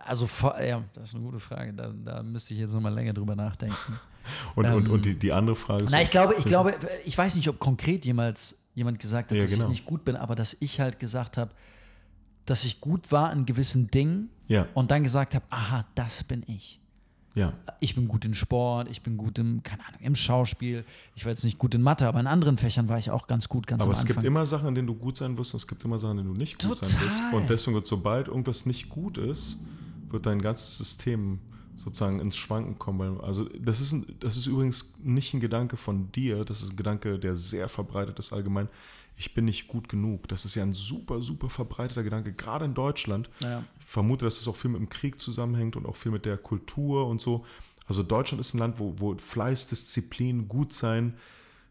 Also, 0.07 0.29
ja, 0.61 0.83
das 0.95 1.11
ist 1.11 1.15
eine 1.15 1.23
gute 1.23 1.39
Frage. 1.39 1.73
Da, 1.73 1.93
da 2.05 2.21
müsste 2.25 2.53
ich 2.53 2.59
jetzt 2.59 2.73
nochmal 2.73 2.93
länger 2.93 3.13
drüber 3.13 3.37
nachdenken. 3.37 3.77
Und, 4.55 4.67
und, 4.67 4.87
Ähm, 4.87 4.91
und 4.93 5.05
die, 5.07 5.15
die 5.19 5.33
andere 5.33 5.57
Frage 5.57 5.85
ist. 5.85 5.91
Na, 5.93 6.01
ich 6.03 6.11
glaube, 6.11 6.35
ich 6.39 6.45
glaube, 6.45 6.75
ich 7.05 7.17
weiß 7.17 7.37
nicht, 7.37 7.49
ob 7.49 7.59
konkret 7.59 8.05
jemals 8.05 8.57
jemand 8.75 8.99
gesagt 8.99 9.31
hat, 9.31 9.37
Ja, 9.37 9.45
dass 9.45 9.53
genau. 9.53 9.65
ich 9.65 9.71
nicht 9.71 9.85
gut 9.87 10.05
bin, 10.05 10.17
aber 10.17 10.35
dass 10.35 10.57
ich 10.61 10.81
halt 10.81 10.99
gesagt 10.99 11.37
habe, 11.37 11.51
dass 12.47 12.65
ich 12.65 12.81
gut 12.81 13.11
war 13.13 13.33
in 13.33 13.47
gewissen 13.47 13.91
Dingen 13.91 14.31
Ja, 14.49 14.67
und 14.75 14.91
dann 14.91 15.03
gesagt 15.03 15.35
habe, 15.35 15.45
aha, 15.51 15.85
das 15.95 16.25
bin 16.25 16.43
ich. 16.47 16.81
ja. 17.35 17.53
Ich 17.81 17.95
bin 17.95 18.09
gut 18.09 18.25
in 18.25 18.35
Sport, 18.35 18.89
ich 18.91 19.03
bin 19.03 19.17
gut 19.17 19.39
im, 19.39 19.63
keine 19.63 19.85
Ahnung, 19.87 20.01
im 20.01 20.15
Schauspiel. 20.15 20.85
Ich 21.15 21.25
war 21.25 21.31
jetzt 21.33 21.45
nicht 21.45 21.59
gut 21.59 21.75
in 21.75 21.83
Mathe, 21.83 22.07
aber 22.07 22.19
in 22.21 22.27
anderen 22.27 22.57
Fächern 22.57 22.89
war 22.89 22.99
ich 22.99 23.11
auch 23.11 23.27
ganz 23.27 23.49
gut, 23.49 23.67
ganz 23.67 23.83
Aber 23.83 23.93
es 23.93 24.05
gibt 24.07 24.23
immer 24.25 24.47
Sachen, 24.47 24.69
in 24.69 24.75
denen 24.75 24.87
du 24.87 24.95
gut 24.95 25.17
sein 25.17 25.37
wirst 25.39 25.53
und 25.55 25.59
es 25.59 25.67
gibt 25.67 25.85
immer 25.85 25.99
Sachen, 25.99 26.13
in 26.19 26.25
denen 26.25 26.35
du 26.35 26.41
nicht 26.41 26.63
gut 26.63 26.79
sein 26.85 27.01
wirst. 27.01 27.19
Total. 27.19 27.35
Und 27.41 27.51
deswegen 27.51 27.75
wird, 27.75 27.87
sobald 27.87 28.29
irgendwas 28.29 28.67
nicht 28.67 28.89
gut 28.89 29.19
ist, 29.19 29.59
wird 30.11 30.27
dein 30.27 30.41
ganzes 30.43 30.79
System 30.79 31.39
sozusagen 31.77 32.21
ins 32.21 32.37
Schwanken 32.37 32.79
kommen. 32.79 33.21
Also 33.21 33.49
das 33.59 33.81
ist, 33.81 33.93
ein, 33.93 34.07
das 34.21 34.37
ist 34.37 34.47
übrigens 34.47 34.99
nicht 35.03 35.35
ein 35.35 35.41
Gedanke 35.41 35.77
von 35.77 36.11
dir, 36.13 36.45
das 36.45 36.63
ist 36.63 36.71
ein 36.71 36.77
Gedanke, 36.77 37.19
der 37.19 37.37
sehr 37.37 37.69
verbreitet 37.69 38.19
ist 38.19 38.33
allgemein. 38.33 38.69
Ich 39.17 39.35
bin 39.35 39.45
nicht 39.45 39.69
gut 39.69 39.89
genug. 39.89 40.27
Das 40.29 40.45
ist 40.45 40.57
ja 40.57 40.63
ein 40.63 40.73
super, 40.73 41.23
super 41.23 41.49
verbreiteter 41.49 42.03
Gedanke, 42.03 42.33
gerade 42.33 42.65
in 42.65 42.75
Deutschland. 42.75 43.31
Ja. 43.41 43.63
Ich 43.79 43.87
vermute, 43.87 44.25
dass 44.25 44.39
das 44.39 44.49
auch 44.49 44.57
viel 44.57 44.71
mit 44.71 44.81
dem 44.81 44.89
Krieg 44.89 45.21
zusammenhängt 45.21 45.77
und 45.77 45.87
auch 45.87 45.97
viel 45.97 46.11
mit 46.11 46.25
der 46.25 46.37
Kultur 46.37 47.07
und 47.07 47.21
so. 47.21 47.45
Also 47.87 48.03
Deutschland 48.03 48.41
ist 48.41 48.55
ein 48.55 48.59
Land, 48.59 48.79
wo, 48.79 48.95
wo 48.97 49.17
Fleiß, 49.17 49.69
Disziplin, 49.69 50.49
Gutsein 50.49 51.15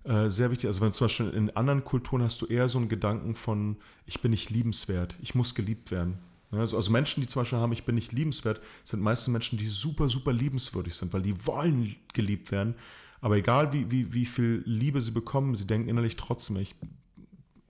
äh, 0.03 0.29
sehr 0.29 0.51
wichtig. 0.51 0.67
Also 0.67 0.81
wenn 0.81 0.93
zum 0.93 1.05
Beispiel 1.05 1.29
in 1.29 1.49
anderen 1.51 1.83
Kulturen 1.83 2.21
hast 2.23 2.41
du 2.41 2.45
eher 2.45 2.69
so 2.69 2.77
einen 2.77 2.89
Gedanken 2.89 3.35
von, 3.35 3.77
ich 4.05 4.21
bin 4.21 4.31
nicht 4.31 4.49
liebenswert, 4.49 5.15
ich 5.21 5.35
muss 5.35 5.55
geliebt 5.55 5.91
werden. 5.91 6.19
Also, 6.53 6.77
also 6.77 6.91
Menschen, 6.91 7.21
die 7.21 7.27
zum 7.27 7.41
Beispiel 7.41 7.59
haben, 7.59 7.71
ich 7.71 7.83
bin 7.83 7.95
nicht 7.95 8.11
liebenswert, 8.11 8.61
sind 8.83 9.01
meistens 9.01 9.31
Menschen, 9.31 9.57
die 9.57 9.67
super, 9.67 10.09
super 10.09 10.33
liebenswürdig 10.33 10.95
sind, 10.95 11.13
weil 11.13 11.21
die 11.21 11.45
wollen 11.45 11.95
geliebt 12.13 12.51
werden. 12.51 12.75
Aber 13.21 13.37
egal 13.37 13.71
wie, 13.73 13.89
wie, 13.89 14.13
wie 14.13 14.25
viel 14.25 14.63
Liebe 14.65 14.99
sie 15.01 15.11
bekommen, 15.11 15.55
sie 15.55 15.65
denken 15.65 15.87
innerlich 15.87 16.17
trotzdem, 16.17 16.57
ich, 16.57 16.75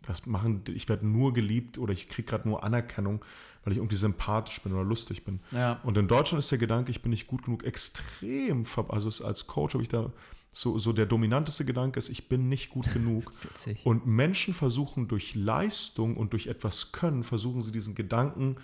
das 0.02 0.26
machen, 0.26 0.64
ich 0.74 0.90
werde 0.90 1.08
nur 1.08 1.34
geliebt 1.34 1.78
oder 1.78 1.94
ich 1.94 2.08
kriege 2.08 2.28
gerade 2.28 2.48
nur 2.48 2.64
Anerkennung, 2.64 3.24
weil 3.64 3.74
ich 3.74 3.78
irgendwie 3.78 3.96
sympathisch 3.96 4.62
bin 4.62 4.74
oder 4.74 4.84
lustig 4.84 5.24
bin. 5.24 5.40
Ja. 5.52 5.80
Und 5.84 5.98
in 5.98 6.08
Deutschland 6.08 6.40
ist 6.40 6.52
der 6.52 6.58
Gedanke, 6.58 6.92
ich 6.92 7.02
bin 7.02 7.12
nicht 7.12 7.28
gut 7.28 7.44
genug, 7.44 7.64
extrem, 7.64 8.66
also 8.90 9.26
als 9.26 9.48
Coach 9.48 9.76
habe 9.76 9.84
ich 9.84 9.90
da 9.90 10.12
so, 10.54 10.78
so 10.78 10.94
der 10.94 11.08
dominanteste 11.08 11.66
Gedanke 11.66 11.98
ist, 11.98 12.10
ich 12.10 12.30
bin 12.30 12.48
nicht 12.48 12.70
gut 12.70 12.94
genug. 12.94 13.34
Witzig. 13.44 13.86
Und 13.86 14.06
Menschen 14.06 14.54
versuchen 14.54 15.08
durch 15.08 15.36
Leistung 15.36 16.16
und 16.16 16.32
durch 16.32 16.48
etwas 16.48 16.92
Können, 16.92 17.24
versuchen 17.24 17.62
sie 17.62 17.72
diesen 17.72 17.96
Gedanken 17.96 18.58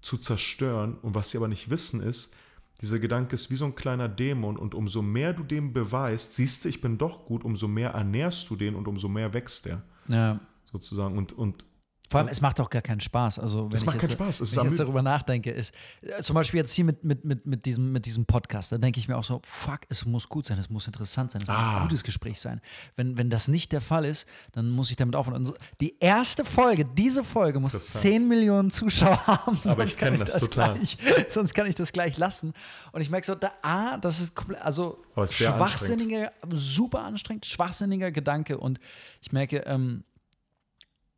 zu 0.00 0.16
zerstören. 0.16 0.96
Und 1.02 1.14
was 1.14 1.30
sie 1.30 1.36
aber 1.36 1.48
nicht 1.48 1.68
wissen 1.70 2.00
ist, 2.00 2.34
dieser 2.80 2.98
Gedanke 2.98 3.34
ist 3.34 3.50
wie 3.50 3.56
so 3.56 3.66
ein 3.66 3.74
kleiner 3.74 4.08
Dämon 4.08 4.56
und 4.56 4.74
umso 4.74 5.00
mehr 5.02 5.32
du 5.32 5.44
dem 5.44 5.72
beweist, 5.72 6.34
siehst 6.34 6.64
du, 6.64 6.68
ich 6.68 6.80
bin 6.80 6.98
doch 6.98 7.26
gut, 7.26 7.44
umso 7.44 7.68
mehr 7.68 7.90
ernährst 7.90 8.50
du 8.50 8.56
den 8.56 8.74
und 8.74 8.88
umso 8.88 9.08
mehr 9.08 9.32
wächst 9.32 9.66
der 9.66 9.82
Ja. 10.08 10.40
sozusagen. 10.72 11.16
Und, 11.16 11.32
und 11.34 11.66
Vor 12.14 12.20
allem, 12.20 12.28
es 12.28 12.40
macht 12.40 12.60
auch 12.60 12.70
gar 12.70 12.80
keinen 12.80 13.00
Spaß. 13.00 13.40
Also, 13.40 13.72
wenn 13.72 13.76
Es 13.76 13.84
macht 13.84 13.96
ich 13.96 14.00
keinen 14.02 14.10
jetzt, 14.10 14.18
Spaß, 14.18 14.40
es 14.40 14.56
wenn 14.56 14.64
ich 14.66 14.70
jetzt 14.70 14.80
darüber 14.80 15.02
nachdenke, 15.02 15.50
ist 15.50 15.74
äh, 16.00 16.22
zum 16.22 16.34
Beispiel 16.34 16.58
jetzt 16.58 16.72
hier 16.72 16.84
mit, 16.84 17.02
mit, 17.02 17.24
mit, 17.24 17.44
mit, 17.44 17.66
diesem, 17.66 17.90
mit 17.90 18.06
diesem 18.06 18.24
Podcast, 18.24 18.70
da 18.70 18.78
denke 18.78 19.00
ich 19.00 19.08
mir 19.08 19.16
auch 19.16 19.24
so, 19.24 19.42
fuck, 19.44 19.80
es 19.88 20.06
muss 20.06 20.28
gut 20.28 20.46
sein, 20.46 20.56
es 20.58 20.70
muss 20.70 20.86
interessant 20.86 21.32
sein, 21.32 21.42
es 21.42 21.48
muss 21.48 21.56
Ah. 21.56 21.76
ein 21.78 21.82
gutes 21.82 22.04
Gespräch 22.04 22.40
sein. 22.40 22.60
Wenn, 22.94 23.18
wenn 23.18 23.30
das 23.30 23.48
nicht 23.48 23.72
der 23.72 23.80
Fall 23.80 24.04
ist, 24.04 24.26
dann 24.52 24.70
muss 24.70 24.90
ich 24.90 24.96
damit 24.96 25.16
aufhören. 25.16 25.44
So, 25.44 25.56
die 25.80 25.96
erste 25.98 26.44
Folge, 26.44 26.84
diese 26.84 27.24
Folge 27.24 27.58
muss 27.58 27.74
Interessant. 27.74 28.02
10 28.02 28.28
Millionen 28.28 28.70
Zuschauer 28.70 29.18
haben. 29.26 29.58
Aber 29.64 29.84
ich 29.84 29.96
kenn 29.96 30.10
kann 30.10 30.20
das 30.20 30.38
total. 30.38 30.74
Gleich, 30.74 30.96
sonst 31.30 31.52
kann 31.52 31.66
ich 31.66 31.74
das 31.74 31.90
gleich 31.90 32.16
lassen. 32.16 32.54
Und 32.92 33.00
ich 33.00 33.10
merke 33.10 33.26
so, 33.26 33.34
da, 33.34 33.50
ah, 33.62 33.96
das 33.98 34.20
ist 34.20 34.36
komplett, 34.36 34.62
also 34.62 35.02
sehr 35.16 35.52
schwachsinniger, 35.52 36.30
super 36.50 37.02
anstrengend, 37.02 37.44
schwachsinniger 37.44 38.12
Gedanke. 38.12 38.58
Und 38.58 38.78
ich 39.20 39.32
merke, 39.32 39.58
ähm, 39.66 40.04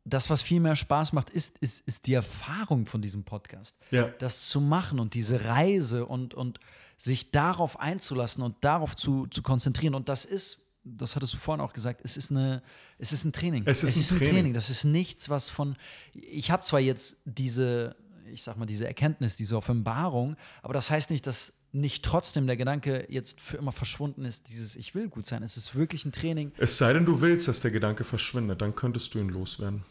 das, 0.07 0.29
was 0.29 0.41
viel 0.41 0.59
mehr 0.59 0.75
Spaß 0.75 1.13
macht, 1.13 1.29
ist, 1.29 1.57
ist, 1.57 1.85
ist 1.87 2.07
die 2.07 2.13
Erfahrung 2.13 2.85
von 2.85 3.01
diesem 3.01 3.23
Podcast. 3.23 3.75
Ja. 3.91 4.07
Das 4.19 4.47
zu 4.47 4.61
machen 4.61 4.99
und 4.99 5.13
diese 5.13 5.45
Reise 5.45 6.05
und, 6.05 6.33
und 6.33 6.59
sich 6.97 7.31
darauf 7.31 7.79
einzulassen 7.79 8.41
und 8.41 8.55
darauf 8.61 8.95
zu, 8.95 9.27
zu 9.27 9.41
konzentrieren. 9.41 9.95
Und 9.95 10.07
das 10.07 10.23
ist, 10.23 10.65
das 10.83 11.15
hattest 11.15 11.33
du 11.33 11.37
vorhin 11.37 11.63
auch 11.63 11.73
gesagt, 11.73 12.01
es 12.03 12.15
ist, 12.15 12.31
eine, 12.31 12.63
es 12.97 13.11
ist 13.11 13.25
ein 13.25 13.33
Training. 13.33 13.63
Es 13.65 13.83
ist 13.83 14.11
ein 14.11 14.17
Training. 14.17 14.53
Das 14.53 14.69
ist 14.69 14.85
nichts, 14.85 15.29
was 15.29 15.49
von. 15.49 15.75
Ich 16.13 16.51
habe 16.51 16.63
zwar 16.63 16.79
jetzt 16.79 17.17
diese, 17.25 17.95
ich 18.31 18.43
sag 18.43 18.57
mal, 18.57 18.65
diese 18.65 18.87
Erkenntnis, 18.87 19.35
diese 19.35 19.57
Offenbarung. 19.57 20.37
Aber 20.61 20.73
das 20.73 20.89
heißt 20.89 21.09
nicht, 21.09 21.27
dass 21.27 21.51
nicht 21.73 22.05
trotzdem 22.05 22.47
der 22.47 22.55
Gedanke 22.55 23.05
jetzt 23.09 23.41
für 23.41 23.57
immer 23.57 23.73
verschwunden 23.73 24.23
ist, 24.23 24.49
dieses 24.49 24.77
Ich 24.77 24.95
will 24.95 25.09
gut 25.09 25.25
sein. 25.25 25.43
Es 25.43 25.57
ist 25.57 25.75
wirklich 25.75 26.05
ein 26.05 26.13
Training. 26.13 26.53
Es 26.57 26.77
sei 26.77 26.93
denn, 26.93 27.05
du 27.05 27.19
willst, 27.19 27.49
dass 27.49 27.59
der 27.59 27.71
Gedanke 27.71 28.05
verschwindet, 28.05 28.61
dann 28.61 28.73
könntest 28.73 29.13
du 29.13 29.19
ihn 29.19 29.29
loswerden. 29.29 29.83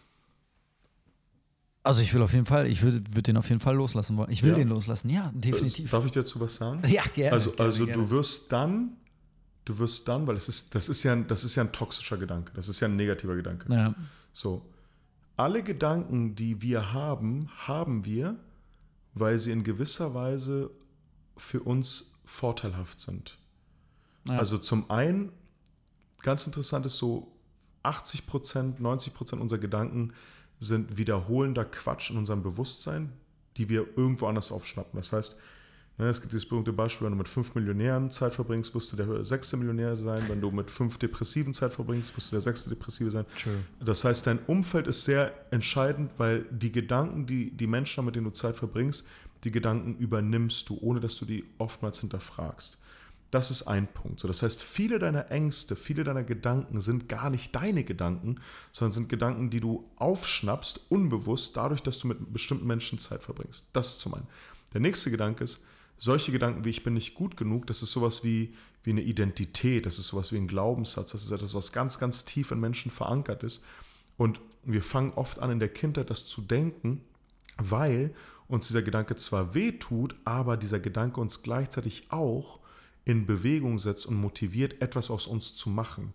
Also 1.86 2.02
ich 2.02 2.12
will 2.12 2.22
auf 2.22 2.32
jeden 2.32 2.46
Fall, 2.46 2.66
ich 2.66 2.82
würde 2.82 3.02
würd 3.14 3.26
den 3.28 3.36
auf 3.36 3.48
jeden 3.48 3.60
Fall 3.60 3.76
loslassen 3.76 4.16
wollen. 4.16 4.30
Ich 4.30 4.42
will 4.42 4.50
Ja. 4.50 4.56
den 4.56 4.68
loslassen, 4.68 5.08
ja, 5.08 5.30
definitiv. 5.34 5.90
Darf 5.90 6.04
ich 6.04 6.10
dazu 6.10 6.40
was 6.40 6.56
sagen? 6.56 6.82
ja, 6.88 7.02
gerne. 7.14 7.32
Also, 7.32 7.52
gerne, 7.52 7.64
also 7.64 7.86
gerne. 7.86 8.02
du 8.02 8.10
wirst 8.10 8.50
dann, 8.52 8.96
du 9.64 9.78
wirst 9.78 10.08
dann, 10.08 10.26
weil 10.26 10.36
es 10.36 10.48
ist, 10.48 10.74
das 10.74 10.88
ist 10.88 11.02
ja, 11.04 11.12
ein, 11.12 11.28
das 11.28 11.44
ist 11.44 11.54
ja 11.54 11.62
ein 11.62 11.72
toxischer 11.72 12.16
Gedanke, 12.16 12.52
das 12.54 12.68
ist 12.68 12.80
ja 12.80 12.88
ein 12.88 12.96
negativer 12.96 13.36
Gedanke. 13.36 13.72
Ja, 13.72 13.94
So, 14.32 14.66
alle 15.36 15.62
Gedanken, 15.62 16.34
die 16.34 16.60
wir 16.62 16.92
haben, 16.92 17.48
haben 17.56 18.04
wir, 18.04 18.36
weil 19.14 19.38
sie 19.38 19.52
in 19.52 19.62
gewisser 19.64 20.12
Weise 20.14 20.70
für 21.36 21.60
uns 21.60 22.20
vorteilhaft 22.24 23.00
sind. 23.00 23.38
Ja. 24.26 24.38
Also 24.38 24.58
zum 24.58 24.90
einen, 24.90 25.30
ganz 26.22 26.46
interessant 26.46 26.84
ist 26.86 26.96
so, 26.98 27.32
80 27.82 28.26
Prozent, 28.26 28.80
90 28.80 29.14
Prozent 29.14 29.40
unserer 29.40 29.60
Gedanken 29.60 30.12
sind 30.60 30.96
wiederholender 30.96 31.64
Quatsch 31.64 32.10
in 32.10 32.16
unserem 32.16 32.42
Bewusstsein, 32.42 33.12
die 33.56 33.68
wir 33.68 33.86
irgendwo 33.96 34.26
anders 34.26 34.52
aufschnappen. 34.52 34.98
Das 34.98 35.12
heißt, 35.12 35.36
ne, 35.98 36.08
es 36.08 36.20
gibt 36.20 36.32
dieses 36.32 36.48
berühmte 36.48 36.72
Beispiel, 36.72 37.06
wenn 37.06 37.12
du 37.12 37.18
mit 37.18 37.28
fünf 37.28 37.54
Millionären 37.54 38.10
Zeit 38.10 38.34
verbringst, 38.34 38.74
wirst 38.74 38.92
du 38.92 38.96
der 38.96 39.24
sechste 39.24 39.56
Millionär 39.56 39.96
sein. 39.96 40.22
Wenn 40.28 40.40
du 40.40 40.50
mit 40.50 40.70
fünf 40.70 40.98
Depressiven 40.98 41.54
Zeit 41.54 41.72
verbringst, 41.72 42.16
wirst 42.16 42.32
du 42.32 42.36
der 42.36 42.40
sechste 42.40 42.70
Depressive 42.70 43.10
sein. 43.10 43.24
True. 43.42 43.58
Das 43.80 44.04
heißt, 44.04 44.26
dein 44.26 44.38
Umfeld 44.46 44.86
ist 44.86 45.04
sehr 45.04 45.32
entscheidend, 45.50 46.10
weil 46.18 46.44
die 46.50 46.72
Gedanken, 46.72 47.26
die 47.26 47.50
die 47.50 47.66
Menschen 47.66 47.98
haben, 47.98 48.06
mit 48.06 48.16
denen 48.16 48.26
du 48.26 48.32
Zeit 48.32 48.56
verbringst, 48.56 49.06
die 49.44 49.50
Gedanken 49.50 49.96
übernimmst 49.96 50.68
du, 50.68 50.78
ohne 50.80 51.00
dass 51.00 51.16
du 51.16 51.24
die 51.24 51.44
oftmals 51.58 52.00
hinterfragst. 52.00 52.80
Das 53.30 53.50
ist 53.50 53.64
ein 53.64 53.88
Punkt. 53.88 54.20
So, 54.20 54.28
das 54.28 54.42
heißt, 54.42 54.62
viele 54.62 54.98
deiner 54.98 55.30
Ängste, 55.30 55.74
viele 55.74 56.04
deiner 56.04 56.22
Gedanken 56.22 56.80
sind 56.80 57.08
gar 57.08 57.28
nicht 57.28 57.54
deine 57.54 57.82
Gedanken, 57.84 58.40
sondern 58.70 58.92
sind 58.92 59.08
Gedanken, 59.08 59.50
die 59.50 59.60
du 59.60 59.90
aufschnappst, 59.96 60.90
unbewusst, 60.90 61.56
dadurch, 61.56 61.82
dass 61.82 61.98
du 61.98 62.08
mit 62.08 62.32
bestimmten 62.32 62.66
Menschen 62.66 62.98
Zeit 62.98 63.22
verbringst. 63.22 63.68
Das 63.72 63.88
ist 63.88 64.00
zum 64.00 64.14
einen. 64.14 64.28
Der 64.72 64.80
nächste 64.80 65.10
Gedanke 65.10 65.44
ist, 65.44 65.64
solche 65.98 66.30
Gedanken 66.30 66.64
wie 66.64 66.70
ich 66.70 66.84
bin 66.84 66.94
nicht 66.94 67.14
gut 67.14 67.36
genug, 67.36 67.66
das 67.66 67.82
ist 67.82 67.92
sowas 67.92 68.22
wie, 68.22 68.54
wie 68.84 68.90
eine 68.90 69.02
Identität, 69.02 69.86
das 69.86 69.98
ist 69.98 70.08
sowas 70.08 70.30
wie 70.32 70.36
ein 70.36 70.48
Glaubenssatz, 70.48 71.12
das 71.12 71.24
ist 71.24 71.30
etwas, 71.30 71.54
was 71.54 71.72
ganz, 71.72 71.98
ganz 71.98 72.24
tief 72.24 72.50
in 72.50 72.60
Menschen 72.60 72.90
verankert 72.90 73.42
ist. 73.42 73.64
Und 74.16 74.40
wir 74.62 74.82
fangen 74.82 75.12
oft 75.14 75.38
an, 75.38 75.50
in 75.50 75.58
der 75.58 75.68
Kindheit 75.68 76.10
das 76.10 76.26
zu 76.26 76.42
denken, 76.42 77.02
weil 77.56 78.14
uns 78.48 78.66
dieser 78.66 78.82
Gedanke 78.82 79.16
zwar 79.16 79.54
wehtut, 79.54 80.14
aber 80.24 80.56
dieser 80.56 80.80
Gedanke 80.80 81.20
uns 81.20 81.42
gleichzeitig 81.42 82.06
auch 82.10 82.60
in 83.06 83.24
Bewegung 83.24 83.78
setzt 83.78 84.04
und 84.04 84.16
motiviert, 84.16 84.82
etwas 84.82 85.10
aus 85.10 85.26
uns 85.26 85.54
zu 85.54 85.70
machen. 85.70 86.12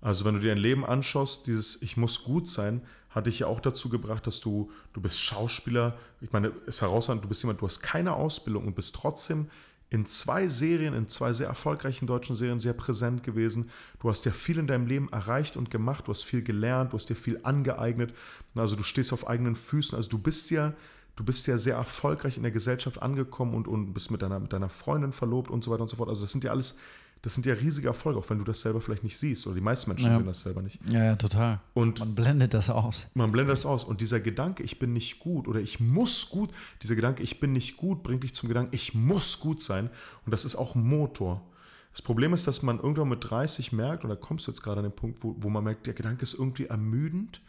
Also 0.00 0.24
wenn 0.24 0.34
du 0.34 0.40
dir 0.40 0.52
ein 0.52 0.58
Leben 0.58 0.86
anschaust, 0.86 1.46
dieses 1.46 1.82
Ich 1.82 1.98
muss 1.98 2.24
gut 2.24 2.48
sein, 2.48 2.80
hat 3.10 3.26
dich 3.26 3.40
ja 3.40 3.48
auch 3.48 3.60
dazu 3.60 3.90
gebracht, 3.90 4.26
dass 4.26 4.40
du, 4.40 4.70
du 4.94 5.00
bist 5.02 5.18
Schauspieler, 5.18 5.98
ich 6.20 6.32
meine, 6.32 6.48
ist 6.66 6.80
herausragend, 6.80 7.24
du 7.24 7.28
bist 7.28 7.42
jemand, 7.42 7.60
du 7.60 7.66
hast 7.66 7.82
keine 7.82 8.14
Ausbildung 8.14 8.66
und 8.66 8.74
bist 8.74 8.94
trotzdem 8.94 9.48
in 9.90 10.06
zwei 10.06 10.48
Serien, 10.48 10.94
in 10.94 11.06
zwei 11.06 11.34
sehr 11.34 11.48
erfolgreichen 11.48 12.06
deutschen 12.06 12.34
Serien 12.34 12.60
sehr 12.60 12.72
präsent 12.72 13.22
gewesen. 13.22 13.68
Du 13.98 14.08
hast 14.08 14.24
ja 14.24 14.32
viel 14.32 14.58
in 14.58 14.66
deinem 14.66 14.86
Leben 14.86 15.12
erreicht 15.12 15.56
und 15.56 15.70
gemacht, 15.70 16.06
du 16.06 16.12
hast 16.12 16.22
viel 16.22 16.42
gelernt, 16.42 16.92
du 16.92 16.96
hast 16.96 17.10
dir 17.10 17.16
viel 17.16 17.40
angeeignet. 17.42 18.14
Also 18.54 18.74
du 18.74 18.84
stehst 18.84 19.12
auf 19.12 19.28
eigenen 19.28 19.54
Füßen, 19.54 19.94
also 19.94 20.08
du 20.08 20.18
bist 20.18 20.50
ja, 20.50 20.72
du 21.16 21.24
bist 21.24 21.46
ja 21.46 21.58
sehr 21.58 21.76
erfolgreich 21.76 22.36
in 22.36 22.42
der 22.42 22.52
Gesellschaft 22.52 23.00
angekommen 23.02 23.54
und, 23.54 23.68
und 23.68 23.92
bist 23.92 24.10
mit 24.10 24.22
deiner, 24.22 24.40
mit 24.40 24.52
deiner 24.52 24.68
Freundin 24.68 25.12
verlobt 25.12 25.50
und 25.50 25.62
so 25.64 25.70
weiter 25.70 25.82
und 25.82 25.88
so 25.88 25.96
fort. 25.96 26.08
Also 26.08 26.22
das 26.22 26.32
sind 26.32 26.42
ja 26.44 26.50
alles, 26.50 26.78
das 27.20 27.34
sind 27.34 27.46
ja 27.46 27.54
riesige 27.54 27.88
Erfolge, 27.88 28.18
auch 28.18 28.28
wenn 28.30 28.38
du 28.38 28.44
das 28.44 28.60
selber 28.62 28.80
vielleicht 28.80 29.04
nicht 29.04 29.16
siehst 29.18 29.46
oder 29.46 29.54
die 29.54 29.60
meisten 29.60 29.90
Menschen 29.90 30.06
Ja. 30.10 30.16
sehen 30.16 30.26
das 30.26 30.40
selber 30.40 30.62
nicht. 30.62 30.80
ja, 30.88 31.04
ja, 31.04 31.16
total. 31.16 31.60
Und 31.74 32.00
Man 32.00 32.14
blendet 32.14 32.54
das 32.54 32.68
aus. 32.70 33.06
man 33.14 33.30
blendet 33.30 33.52
das 33.52 33.66
aus. 33.66 33.84
Und 33.84 34.00
dieser 34.00 34.20
Gedanke, 34.20 34.62
ich 34.62 34.78
bin 34.78 34.92
nicht 34.92 35.18
gut 35.20 35.46
oder 35.48 35.60
ich 35.60 35.78
muss 35.80 36.28
gut, 36.30 36.50
dieser 36.82 36.96
Gedanke, 36.96 37.22
ich 37.22 37.38
bin 37.40 37.52
nicht 37.52 37.76
gut, 37.76 38.02
bringt 38.02 38.22
dich 38.24 38.34
zum 38.34 38.48
Gedanken, 38.48 38.74
ich 38.74 38.94
muss 38.94 39.38
gut 39.38 39.62
sein. 39.62 39.90
Und 40.24 40.32
das 40.32 40.44
ist 40.44 40.56
auch 40.56 40.74
ein 40.74 40.82
Motor. 40.82 41.42
Das 41.92 42.00
Problem 42.00 42.32
ist, 42.32 42.46
dass 42.46 42.62
man 42.62 42.78
irgendwann 42.78 43.10
mit 43.10 43.28
30 43.28 43.70
merkt, 43.72 44.02
und 44.04 44.08
da 44.10 44.16
kommst 44.16 44.46
du 44.46 44.50
jetzt 44.50 44.62
gerade 44.62 44.78
an 44.78 44.84
den 44.84 44.96
Punkt, 44.96 45.22
wo, 45.22 45.36
wo 45.38 45.50
man 45.50 45.62
merkt, 45.62 45.86
der 45.86 45.92
Gedanke 45.94 46.22
ist 46.22 46.32
irgendwie 46.32 46.64
ermüdend 46.66 47.42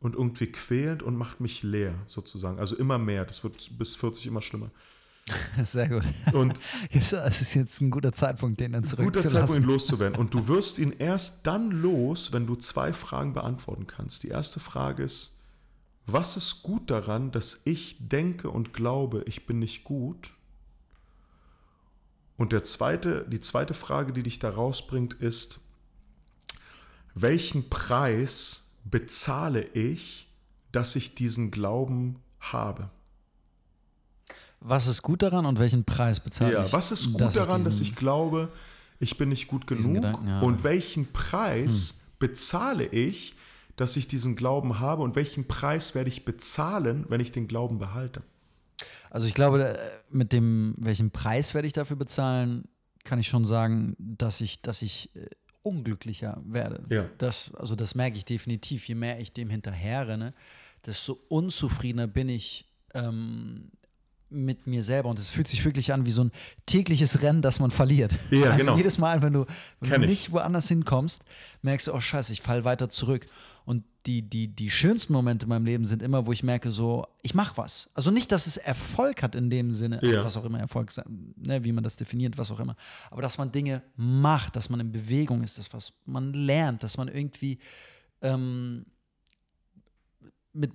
und 0.00 0.14
irgendwie 0.14 0.46
quälend 0.46 1.02
und 1.02 1.16
macht 1.16 1.40
mich 1.40 1.62
leer, 1.62 1.94
sozusagen. 2.06 2.58
Also 2.58 2.76
immer 2.76 2.98
mehr. 2.98 3.24
Das 3.24 3.42
wird 3.42 3.78
bis 3.78 3.96
40 3.96 4.26
immer 4.28 4.42
schlimmer. 4.42 4.70
Sehr 5.64 5.88
gut. 5.88 6.04
Und 6.32 6.60
Es 6.90 7.12
ist 7.12 7.54
jetzt 7.54 7.80
ein 7.80 7.90
guter 7.90 8.12
Zeitpunkt, 8.12 8.60
den 8.60 8.72
dann 8.72 8.82
guter 8.82 8.96
Zeitpunkt, 8.96 9.16
ihn 9.16 9.22
zurückzulassen. 9.22 9.64
loszuwerden. 9.64 10.18
Und 10.18 10.34
du 10.34 10.48
wirst 10.48 10.78
ihn 10.78 10.92
erst 10.92 11.46
dann 11.46 11.70
los, 11.70 12.32
wenn 12.32 12.46
du 12.46 12.54
zwei 12.56 12.92
Fragen 12.92 13.32
beantworten 13.32 13.86
kannst. 13.86 14.22
Die 14.22 14.28
erste 14.28 14.60
Frage 14.60 15.02
ist, 15.02 15.38
was 16.06 16.36
ist 16.36 16.62
gut 16.62 16.90
daran, 16.90 17.32
dass 17.32 17.66
ich 17.66 17.96
denke 18.00 18.50
und 18.50 18.72
glaube, 18.72 19.24
ich 19.26 19.46
bin 19.46 19.58
nicht 19.58 19.84
gut? 19.84 20.32
Und 22.38 22.52
der 22.52 22.64
zweite, 22.64 23.26
die 23.28 23.40
zweite 23.40 23.74
Frage, 23.74 24.12
die 24.12 24.22
dich 24.22 24.38
da 24.38 24.48
rausbringt, 24.48 25.14
ist, 25.14 25.60
welchen 27.14 27.68
Preis 27.68 28.67
bezahle 28.90 29.62
ich, 29.74 30.28
dass 30.72 30.96
ich 30.96 31.14
diesen 31.14 31.50
Glauben 31.50 32.16
habe? 32.40 32.90
Was 34.60 34.86
ist 34.88 35.02
gut 35.02 35.22
daran 35.22 35.46
und 35.46 35.58
welchen 35.58 35.84
Preis 35.84 36.18
bezahle 36.20 36.52
Ja, 36.52 36.64
ich? 36.64 36.72
was 36.72 36.90
ist 36.90 37.12
gut 37.12 37.20
dass 37.20 37.34
daran, 37.34 37.64
dass 37.64 37.78
diesen- 37.78 37.92
ich 37.92 37.96
glaube, 37.96 38.48
ich 38.98 39.16
bin 39.16 39.28
nicht 39.28 39.46
gut 39.46 39.66
genug? 39.66 39.94
Gedanken. 39.94 40.28
Und 40.42 40.64
welchen 40.64 41.12
Preis 41.12 42.00
bezahle 42.18 42.84
ich, 42.86 43.34
dass 43.76 43.96
ich 43.96 44.08
diesen 44.08 44.34
Glauben 44.34 44.80
habe? 44.80 45.02
Und 45.02 45.14
welchen 45.14 45.46
Preis 45.46 45.94
werde 45.94 46.08
ich 46.08 46.24
bezahlen, 46.24 47.06
wenn 47.08 47.20
ich 47.20 47.30
den 47.30 47.46
Glauben 47.46 47.78
behalte? 47.78 48.22
Also 49.10 49.28
ich 49.28 49.34
glaube, 49.34 49.78
äh, 49.78 49.90
mit 50.10 50.32
dem, 50.32 50.74
welchen 50.78 51.12
Preis 51.12 51.54
werde 51.54 51.66
ich 51.68 51.72
dafür 51.72 51.96
bezahlen, 51.96 52.64
kann 53.04 53.20
ich 53.20 53.28
schon 53.28 53.44
sagen, 53.44 53.94
dass 53.98 54.40
ich, 54.40 54.60
dass 54.60 54.82
ich 54.82 55.14
äh, 55.14 55.26
unglücklicher 55.68 56.40
werde. 56.44 56.82
Ja. 56.88 57.06
Das, 57.18 57.52
also 57.54 57.74
das 57.74 57.94
merke 57.94 58.16
ich 58.16 58.24
definitiv. 58.24 58.88
Je 58.88 58.94
mehr 58.94 59.20
ich 59.20 59.32
dem 59.32 59.50
hinterherrenne, 59.50 60.34
desto 60.84 61.18
unzufriedener 61.28 62.06
bin 62.06 62.28
ich 62.28 62.66
ähm, 62.94 63.70
mit 64.30 64.66
mir 64.66 64.82
selber. 64.82 65.08
Und 65.08 65.18
es 65.18 65.28
fühlt 65.28 65.48
sich 65.48 65.64
wirklich 65.64 65.92
an 65.92 66.06
wie 66.06 66.10
so 66.10 66.24
ein 66.24 66.32
tägliches 66.66 67.22
Rennen, 67.22 67.42
das 67.42 67.60
man 67.60 67.70
verliert. 67.70 68.12
Ja, 68.30 68.50
also 68.50 68.58
genau. 68.58 68.76
jedes 68.76 68.98
Mal, 68.98 69.22
wenn 69.22 69.32
du, 69.32 69.46
wenn 69.80 70.00
du 70.00 70.06
ich. 70.06 70.10
nicht 70.10 70.32
woanders 70.32 70.68
hinkommst, 70.68 71.24
merkst 71.62 71.88
du, 71.88 71.94
oh 71.94 72.00
scheiße, 72.00 72.32
ich 72.32 72.42
fall 72.42 72.64
weiter 72.64 72.88
zurück. 72.88 73.26
Und 73.64 73.84
die, 74.08 74.22
die, 74.22 74.48
die 74.48 74.70
schönsten 74.70 75.12
Momente 75.12 75.44
in 75.44 75.50
meinem 75.50 75.66
Leben 75.66 75.84
sind 75.84 76.02
immer, 76.02 76.24
wo 76.26 76.32
ich 76.32 76.42
merke, 76.42 76.70
so, 76.70 77.06
ich 77.22 77.34
mache 77.34 77.58
was. 77.58 77.90
Also 77.92 78.10
nicht, 78.10 78.32
dass 78.32 78.46
es 78.46 78.56
Erfolg 78.56 79.22
hat 79.22 79.34
in 79.34 79.50
dem 79.50 79.70
Sinne, 79.72 80.00
Ja. 80.02 80.24
was 80.24 80.38
auch 80.38 80.46
immer 80.46 80.58
Erfolg 80.58 80.90
sein, 80.90 81.34
ne, 81.36 81.62
wie 81.62 81.72
man 81.72 81.84
das 81.84 81.96
definiert, 81.96 82.38
was 82.38 82.50
auch 82.50 82.58
immer. 82.58 82.74
Aber 83.10 83.20
dass 83.20 83.36
man 83.36 83.52
Dinge 83.52 83.82
macht, 83.96 84.56
dass 84.56 84.70
man 84.70 84.80
in 84.80 84.90
Bewegung 84.92 85.42
ist, 85.42 85.58
dass 85.58 85.72
was 85.74 85.92
man 86.06 86.32
lernt, 86.32 86.82
dass 86.82 86.96
man 86.96 87.08
irgendwie 87.08 87.58
ähm, 88.22 88.86
mit, 90.52 90.72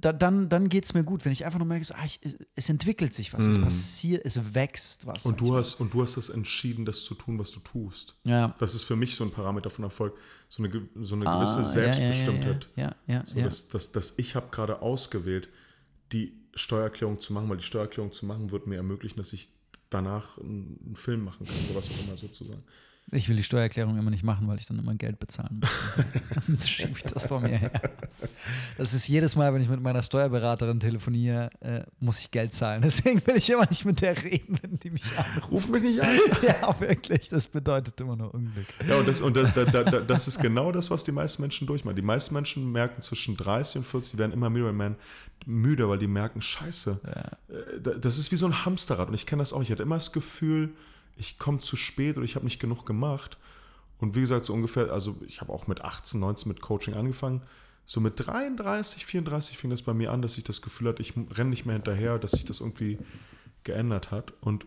da, 0.00 0.12
dann, 0.12 0.48
dann 0.48 0.68
geht 0.68 0.84
es 0.84 0.92
mir 0.92 1.04
gut, 1.04 1.24
wenn 1.24 1.32
ich 1.32 1.44
einfach 1.44 1.58
nur 1.58 1.68
merke, 1.68 1.84
so, 1.84 1.94
ah, 1.94 2.04
ich, 2.04 2.20
es 2.56 2.68
entwickelt 2.68 3.12
sich 3.12 3.32
was, 3.32 3.44
es 3.44 3.60
passiert, 3.60 4.24
es 4.26 4.54
wächst 4.54 5.06
was. 5.06 5.24
Mhm. 5.24 5.30
Und 5.30 5.40
du 5.40 5.46
mal. 5.46 5.58
hast, 5.58 5.80
und 5.80 5.94
du 5.94 6.02
hast 6.02 6.16
das 6.16 6.28
entschieden, 6.30 6.84
das 6.84 7.04
zu 7.04 7.14
tun, 7.14 7.38
was 7.38 7.52
du 7.52 7.60
tust. 7.60 8.16
ja. 8.24 8.54
Das 8.58 8.74
ist 8.74 8.84
für 8.84 8.96
mich 8.96 9.14
so 9.14 9.24
ein 9.24 9.30
Parameter 9.30 9.70
von 9.70 9.84
Erfolg, 9.84 10.16
so 10.48 10.62
eine, 10.62 10.88
so 10.96 11.14
eine 11.14 11.26
Ah, 11.26 11.38
gewisse 11.38 11.64
Selbstbestimmtheit. 11.64 12.68
Ja, 12.76 12.82
ja, 12.82 12.96
ja. 13.06 13.14
ja, 13.20 13.26
So, 13.26 13.40
dass, 13.40 13.68
dass, 13.68 13.92
dass 13.92 14.18
ich 14.18 14.34
habe 14.34 14.48
gerade 14.50 14.82
ausgewählt, 14.82 15.48
die 16.12 16.36
Steuererklärung 16.54 17.20
zu 17.20 17.32
machen, 17.32 17.48
weil 17.48 17.56
die 17.56 17.64
Steuererklärung 17.64 18.12
zu 18.12 18.26
machen 18.26 18.50
wird 18.50 18.66
mir 18.66 18.76
ermöglichen, 18.76 19.16
dass 19.18 19.32
ich 19.32 19.48
danach 19.90 20.38
einen 20.38 20.78
einen 20.84 20.96
Film 20.96 21.24
machen 21.24 21.46
kann 21.46 21.56
oder 21.66 21.76
was 21.76 21.90
auch 21.90 22.04
immer 22.06 22.16
sozusagen. 22.16 22.62
Ich 23.12 23.28
will 23.28 23.36
die 23.36 23.42
Steuererklärung 23.44 23.98
immer 23.98 24.10
nicht 24.10 24.24
machen, 24.24 24.48
weil 24.48 24.58
ich 24.58 24.66
dann 24.66 24.78
immer 24.78 24.94
Geld 24.94 25.18
bezahlen 25.20 25.60
muss. 25.60 25.70
Dann 26.46 26.58
schiebe 26.58 26.92
ich 26.96 27.02
das 27.04 27.26
vor 27.26 27.38
mir 27.40 27.56
her. 27.58 27.70
Das 28.78 28.94
ist 28.94 29.06
jedes 29.06 29.36
Mal, 29.36 29.52
wenn 29.54 29.60
ich 29.62 29.68
mit 29.68 29.80
meiner 29.80 30.02
Steuerberaterin 30.02 30.80
telefoniere, 30.80 31.50
äh, 31.60 31.82
muss 32.00 32.18
ich 32.20 32.30
Geld 32.30 32.54
zahlen. 32.54 32.82
Deswegen 32.82 33.24
will 33.26 33.36
ich 33.36 33.48
immer 33.50 33.66
nicht 33.68 33.84
mit 33.84 34.00
der 34.00 34.20
reden, 34.24 34.58
wenn 34.62 34.78
die 34.80 34.90
mich 34.90 35.04
anruft. 35.16 35.50
Ruf 35.52 35.68
mich 35.68 35.82
nicht 35.82 36.00
an. 36.00 36.08
Ja, 36.42 36.80
wirklich. 36.80 37.28
Das 37.28 37.46
bedeutet 37.46 38.00
immer 38.00 38.16
nur 38.16 38.34
Unglück. 38.34 38.66
Ja, 38.88 38.96
und 38.96 39.06
das, 39.06 39.20
und 39.20 39.36
da, 39.36 39.42
da, 39.44 39.64
da, 39.64 40.00
das 40.00 40.26
ist 40.26 40.40
genau 40.40 40.72
das, 40.72 40.90
was 40.90 41.04
die 41.04 41.12
meisten 41.12 41.42
Menschen 41.42 41.66
durchmachen. 41.66 41.96
Die 41.96 42.02
meisten 42.02 42.34
Menschen 42.34 42.72
merken 42.72 43.02
zwischen 43.02 43.36
30 43.36 43.76
und 43.78 43.84
40, 43.84 44.12
die 44.12 44.18
werden 44.18 44.32
immer 44.32 44.50
müder, 44.50 44.72
man, 44.72 44.96
müder 45.46 45.88
weil 45.88 45.98
die 45.98 46.06
merken, 46.06 46.40
scheiße, 46.40 47.00
äh, 47.04 47.80
da- 47.80 47.94
das 47.94 48.18
ist 48.18 48.32
wie 48.32 48.36
so 48.36 48.46
ein 48.46 48.64
Hamsterrad. 48.64 49.08
Und 49.08 49.14
ich 49.14 49.26
kenne 49.26 49.40
das 49.42 49.52
auch. 49.52 49.62
Ich 49.62 49.70
hatte 49.70 49.82
immer 49.82 49.96
das 49.96 50.10
Gefühl, 50.12 50.70
ich 51.16 51.38
komme 51.38 51.60
zu 51.60 51.76
spät 51.76 52.16
oder 52.16 52.24
ich 52.24 52.36
habe 52.36 52.44
nicht 52.44 52.60
genug 52.60 52.84
gemacht. 52.84 53.38
Und 53.98 54.14
wie 54.14 54.20
gesagt, 54.20 54.44
so 54.44 54.52
ungefähr, 54.52 54.90
also 54.92 55.16
ich 55.26 55.40
habe 55.40 55.52
auch 55.52 55.66
mit 55.66 55.82
18, 55.82 56.20
19 56.20 56.48
mit 56.48 56.60
Coaching 56.60 56.94
angefangen. 56.94 57.42
So 57.86 58.00
mit 58.00 58.14
33, 58.16 59.04
34 59.06 59.58
fing 59.58 59.70
das 59.70 59.82
bei 59.82 59.94
mir 59.94 60.10
an, 60.10 60.22
dass 60.22 60.38
ich 60.38 60.44
das 60.44 60.62
Gefühl 60.62 60.88
hatte, 60.88 61.02
ich 61.02 61.14
renne 61.16 61.50
nicht 61.50 61.66
mehr 61.66 61.74
hinterher, 61.74 62.18
dass 62.18 62.32
sich 62.32 62.44
das 62.44 62.60
irgendwie 62.60 62.98
geändert 63.62 64.10
hat. 64.10 64.32
Und 64.40 64.66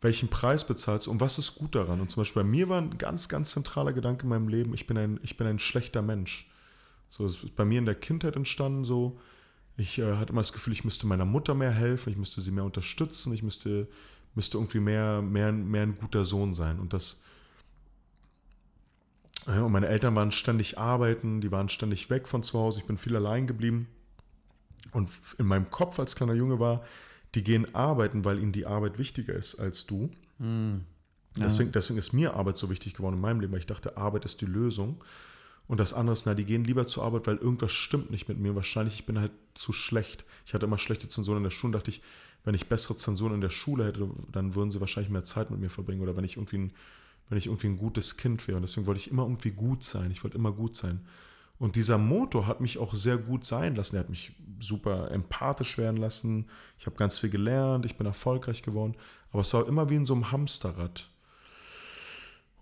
welchen 0.00 0.28
Preis 0.28 0.66
bezahlst 0.66 1.06
du 1.06 1.10
und 1.10 1.20
was 1.20 1.38
ist 1.38 1.54
gut 1.54 1.74
daran? 1.74 2.00
Und 2.00 2.10
zum 2.10 2.20
Beispiel 2.22 2.42
bei 2.42 2.48
mir 2.48 2.68
war 2.68 2.80
ein 2.80 2.98
ganz, 2.98 3.28
ganz 3.28 3.52
zentraler 3.52 3.92
Gedanke 3.92 4.24
in 4.24 4.28
meinem 4.28 4.48
Leben, 4.48 4.74
ich 4.74 4.86
bin 4.86 4.98
ein, 4.98 5.18
ich 5.22 5.36
bin 5.36 5.46
ein 5.46 5.58
schlechter 5.58 6.02
Mensch. 6.02 6.50
So, 7.08 7.24
es 7.24 7.42
ist 7.42 7.56
bei 7.56 7.64
mir 7.64 7.78
in 7.78 7.86
der 7.86 7.94
Kindheit 7.94 8.36
entstanden, 8.36 8.84
so, 8.84 9.18
ich 9.76 9.98
äh, 9.98 10.16
hatte 10.16 10.32
immer 10.32 10.42
das 10.42 10.52
Gefühl, 10.52 10.72
ich 10.72 10.84
müsste 10.84 11.06
meiner 11.06 11.24
Mutter 11.24 11.54
mehr 11.54 11.70
helfen, 11.70 12.10
ich 12.10 12.18
müsste 12.18 12.40
sie 12.40 12.50
mehr 12.50 12.64
unterstützen, 12.64 13.32
ich 13.32 13.42
müsste, 13.42 13.88
müsste 14.34 14.58
irgendwie 14.58 14.80
mehr, 14.80 15.22
mehr, 15.22 15.52
mehr 15.52 15.82
ein 15.82 15.94
guter 15.94 16.24
Sohn 16.24 16.54
sein. 16.54 16.78
Und 16.78 16.92
das, 16.92 17.22
ja, 19.46 19.62
und 19.62 19.72
meine 19.72 19.88
Eltern 19.88 20.14
waren 20.14 20.32
ständig 20.32 20.78
arbeiten, 20.78 21.40
die 21.40 21.50
waren 21.50 21.68
ständig 21.68 22.10
weg 22.10 22.28
von 22.28 22.42
zu 22.42 22.58
Hause, 22.58 22.80
ich 22.80 22.86
bin 22.86 22.96
viel 22.96 23.16
allein 23.16 23.46
geblieben. 23.46 23.88
Und 24.92 25.10
in 25.38 25.46
meinem 25.46 25.70
Kopf 25.70 25.98
als 25.98 26.16
kleiner 26.16 26.34
Junge 26.34 26.60
war, 26.60 26.84
die 27.34 27.42
gehen 27.42 27.74
arbeiten, 27.74 28.24
weil 28.24 28.38
ihnen 28.38 28.52
die 28.52 28.66
Arbeit 28.66 28.98
wichtiger 28.98 29.34
ist 29.34 29.56
als 29.56 29.86
du. 29.86 30.10
Mm, 30.38 30.76
ja. 31.36 31.44
deswegen, 31.44 31.72
deswegen 31.72 31.98
ist 31.98 32.12
mir 32.12 32.34
Arbeit 32.34 32.56
so 32.56 32.70
wichtig 32.70 32.94
geworden 32.94 33.16
in 33.16 33.20
meinem 33.20 33.40
Leben, 33.40 33.52
weil 33.52 33.60
ich 33.60 33.66
dachte, 33.66 33.96
Arbeit 33.96 34.24
ist 34.24 34.40
die 34.40 34.46
Lösung. 34.46 35.02
Und 35.66 35.78
das 35.78 35.94
andere 35.94 36.12
ist, 36.12 36.26
na, 36.26 36.34
die 36.34 36.44
gehen 36.44 36.64
lieber 36.64 36.86
zur 36.86 37.04
Arbeit, 37.04 37.26
weil 37.26 37.36
irgendwas 37.36 37.72
stimmt 37.72 38.10
nicht 38.10 38.28
mit 38.28 38.38
mir. 38.38 38.54
Wahrscheinlich, 38.54 38.94
ich 38.96 39.06
bin 39.06 39.18
halt 39.18 39.32
zu 39.54 39.72
schlecht. 39.72 40.24
Ich 40.46 40.54
hatte 40.54 40.66
immer 40.66 40.78
schlechte 40.78 41.08
Zensuren 41.08 41.38
in 41.38 41.44
der 41.44 41.50
Schule, 41.50 41.72
dachte 41.72 41.90
ich, 41.90 42.02
wenn 42.44 42.54
ich 42.54 42.68
bessere 42.68 42.96
Zensuren 42.96 43.34
in 43.34 43.40
der 43.40 43.50
Schule 43.50 43.86
hätte, 43.86 44.08
dann 44.30 44.54
würden 44.54 44.70
sie 44.70 44.80
wahrscheinlich 44.80 45.10
mehr 45.10 45.24
Zeit 45.24 45.50
mit 45.50 45.60
mir 45.60 45.70
verbringen. 45.70 46.02
Oder 46.02 46.16
wenn 46.16 46.24
ich 46.24 46.36
irgendwie 46.36 46.58
ein, 46.58 46.72
wenn 47.28 47.38
ich 47.38 47.46
irgendwie 47.46 47.68
ein 47.68 47.78
gutes 47.78 48.16
Kind 48.16 48.46
wäre. 48.46 48.56
Und 48.56 48.62
deswegen 48.62 48.86
wollte 48.86 49.00
ich 49.00 49.10
immer 49.10 49.22
irgendwie 49.22 49.50
gut 49.50 49.82
sein. 49.82 50.10
Ich 50.10 50.22
wollte 50.22 50.36
immer 50.36 50.52
gut 50.52 50.76
sein. 50.76 51.00
Und 51.58 51.76
dieser 51.76 51.98
Motor 51.98 52.46
hat 52.46 52.60
mich 52.60 52.78
auch 52.78 52.94
sehr 52.94 53.16
gut 53.16 53.46
sein 53.46 53.76
lassen. 53.76 53.96
Er 53.96 54.00
hat 54.00 54.10
mich 54.10 54.32
super 54.60 55.10
empathisch 55.10 55.78
werden 55.78 55.96
lassen. 55.96 56.46
Ich 56.78 56.86
habe 56.86 56.96
ganz 56.96 57.18
viel 57.18 57.30
gelernt. 57.30 57.86
Ich 57.86 57.96
bin 57.96 58.06
erfolgreich 58.06 58.62
geworden. 58.62 58.94
Aber 59.32 59.40
es 59.40 59.54
war 59.54 59.66
immer 59.66 59.88
wie 59.88 59.96
in 59.96 60.04
so 60.04 60.14
einem 60.14 60.30
Hamsterrad. 60.30 61.08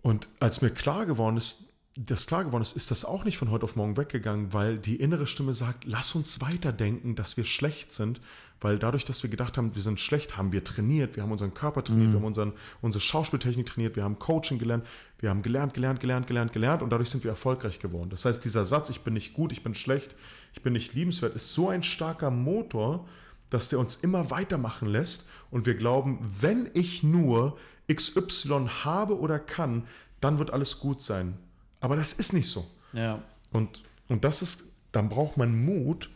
Und 0.03 0.28
als 0.41 0.62
mir 0.62 0.70
klar 0.70 1.07
geworden 1.07 1.37
ist, 1.37 1.72
das 1.95 2.26
klar 2.26 2.45
geworden 2.45 2.62
ist, 2.62 2.74
ist 2.74 2.90
das 2.90 3.05
auch 3.05 3.24
nicht 3.24 3.36
von 3.36 3.51
heute 3.51 3.64
auf 3.64 3.76
morgen 3.76 3.97
weggegangen, 3.97 4.53
weil 4.53 4.78
die 4.78 4.97
innere 4.97 5.26
Stimme 5.26 5.53
sagt, 5.53 5.84
lass 5.84 6.14
uns 6.14 6.40
weiterdenken, 6.40 7.14
dass 7.16 7.36
wir 7.36 7.45
schlecht 7.45 7.93
sind, 7.93 8.20
weil 8.62 8.78
dadurch, 8.78 9.05
dass 9.05 9.22
wir 9.22 9.28
gedacht 9.28 9.59
haben, 9.59 9.74
wir 9.74 9.82
sind 9.82 10.01
schlecht, 10.01 10.36
haben 10.36 10.53
wir 10.53 10.64
trainiert, 10.64 11.16
wir 11.16 11.22
haben 11.22 11.32
unseren 11.32 11.53
Körper 11.53 11.84
trainiert, 11.84 12.09
mhm. 12.09 12.12
wir 12.12 12.20
haben 12.20 12.26
unseren, 12.26 12.53
unsere 12.80 13.03
Schauspieltechnik 13.03 13.66
trainiert, 13.66 13.97
wir 13.97 14.05
haben 14.05 14.18
Coaching 14.18 14.59
gelernt, 14.59 14.86
wir 15.18 15.28
haben 15.28 15.43
gelernt, 15.43 15.74
gelernt, 15.74 16.01
gelernt, 16.01 16.26
gelernt, 16.26 16.53
gelernt 16.53 16.82
und 16.82 16.90
dadurch 16.90 17.11
sind 17.11 17.24
wir 17.24 17.30
erfolgreich 17.30 17.78
geworden. 17.78 18.09
Das 18.09 18.24
heißt, 18.24 18.43
dieser 18.43 18.64
Satz, 18.64 18.88
ich 18.88 19.01
bin 19.01 19.14
nicht 19.14 19.34
gut, 19.34 19.53
ich 19.53 19.62
bin 19.62 19.74
schlecht, 19.74 20.16
ich 20.55 20.62
bin 20.62 20.72
nicht 20.72 20.95
liebenswert, 20.95 21.34
ist 21.34 21.53
so 21.53 21.68
ein 21.68 21.82
starker 21.82 22.30
Motor, 22.30 23.07
dass 23.51 23.68
der 23.68 23.78
uns 23.78 23.97
immer 23.97 24.30
weitermachen 24.30 24.88
lässt 24.88 25.28
und 25.51 25.66
wir 25.66 25.74
glauben, 25.74 26.18
wenn 26.40 26.70
ich 26.72 27.03
nur 27.03 27.59
XY 27.93 28.68
habe 28.84 29.18
oder 29.18 29.38
kann, 29.38 29.84
dann 30.20 30.38
wird 30.38 30.53
alles 30.53 30.78
gut 30.78 31.03
sein. 31.03 31.36
Aber 31.83 31.97
das 31.97 32.12
ist 32.12 32.33
nicht 32.33 32.49
so. 32.49 32.64
Ja. 32.93 33.20
Und, 33.51 33.83
und 34.09 34.24
das 34.24 34.41
ist, 34.41 34.68
dann 34.93 35.09
braucht 35.09 35.37
man 35.37 35.64
Mut, 35.64 36.11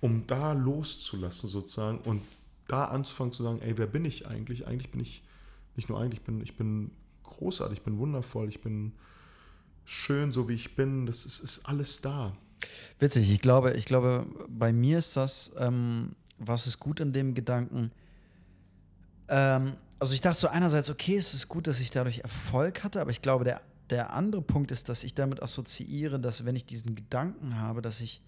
um 0.00 0.26
da 0.26 0.54
loszulassen 0.54 1.48
sozusagen 1.48 1.98
und 1.98 2.22
da 2.66 2.86
anzufangen 2.86 3.32
zu 3.32 3.42
sagen, 3.42 3.60
ey, 3.60 3.76
wer 3.76 3.86
bin 3.86 4.06
ich 4.06 4.26
eigentlich? 4.26 4.66
Eigentlich 4.66 4.90
bin 4.90 5.00
ich, 5.00 5.22
nicht 5.76 5.90
nur 5.90 6.00
eigentlich, 6.00 6.20
ich 6.20 6.24
bin, 6.24 6.40
ich 6.40 6.56
bin 6.56 6.90
großartig, 7.24 7.78
ich 7.78 7.84
bin 7.84 7.98
wundervoll, 7.98 8.48
ich 8.48 8.62
bin 8.62 8.94
schön, 9.84 10.32
so 10.32 10.48
wie 10.48 10.54
ich 10.54 10.76
bin. 10.76 11.04
Das 11.04 11.26
ist, 11.26 11.38
ist 11.40 11.66
alles 11.66 12.00
da. 12.00 12.34
Witzig, 12.98 13.30
ich 13.30 13.42
glaube, 13.42 13.72
ich 13.72 13.84
glaube, 13.84 14.26
bei 14.48 14.72
mir 14.72 15.00
ist 15.00 15.14
das, 15.14 15.52
ähm, 15.58 16.16
was 16.38 16.66
ist 16.66 16.78
gut 16.80 17.00
in 17.00 17.12
dem 17.12 17.34
Gedanken, 17.34 17.92
ähm, 19.28 19.74
also 19.98 20.14
ich 20.14 20.22
dachte 20.22 20.40
so 20.40 20.48
einerseits, 20.48 20.88
okay, 20.88 21.18
es 21.18 21.34
ist 21.34 21.48
gut, 21.48 21.66
dass 21.66 21.78
ich 21.78 21.90
dadurch 21.90 22.20
Erfolg 22.20 22.82
hatte, 22.82 23.02
aber 23.02 23.10
ich 23.10 23.20
glaube, 23.20 23.44
der, 23.44 23.60
der 23.90 24.12
andere 24.12 24.42
Punkt 24.42 24.70
ist, 24.70 24.88
dass 24.88 25.04
ich 25.04 25.14
damit 25.14 25.42
assoziiere, 25.42 26.20
dass 26.20 26.44
wenn 26.44 26.56
ich 26.56 26.66
diesen 26.66 26.94
Gedanken 26.94 27.58
habe, 27.58 27.82
dass 27.82 28.00
ich 28.00 28.22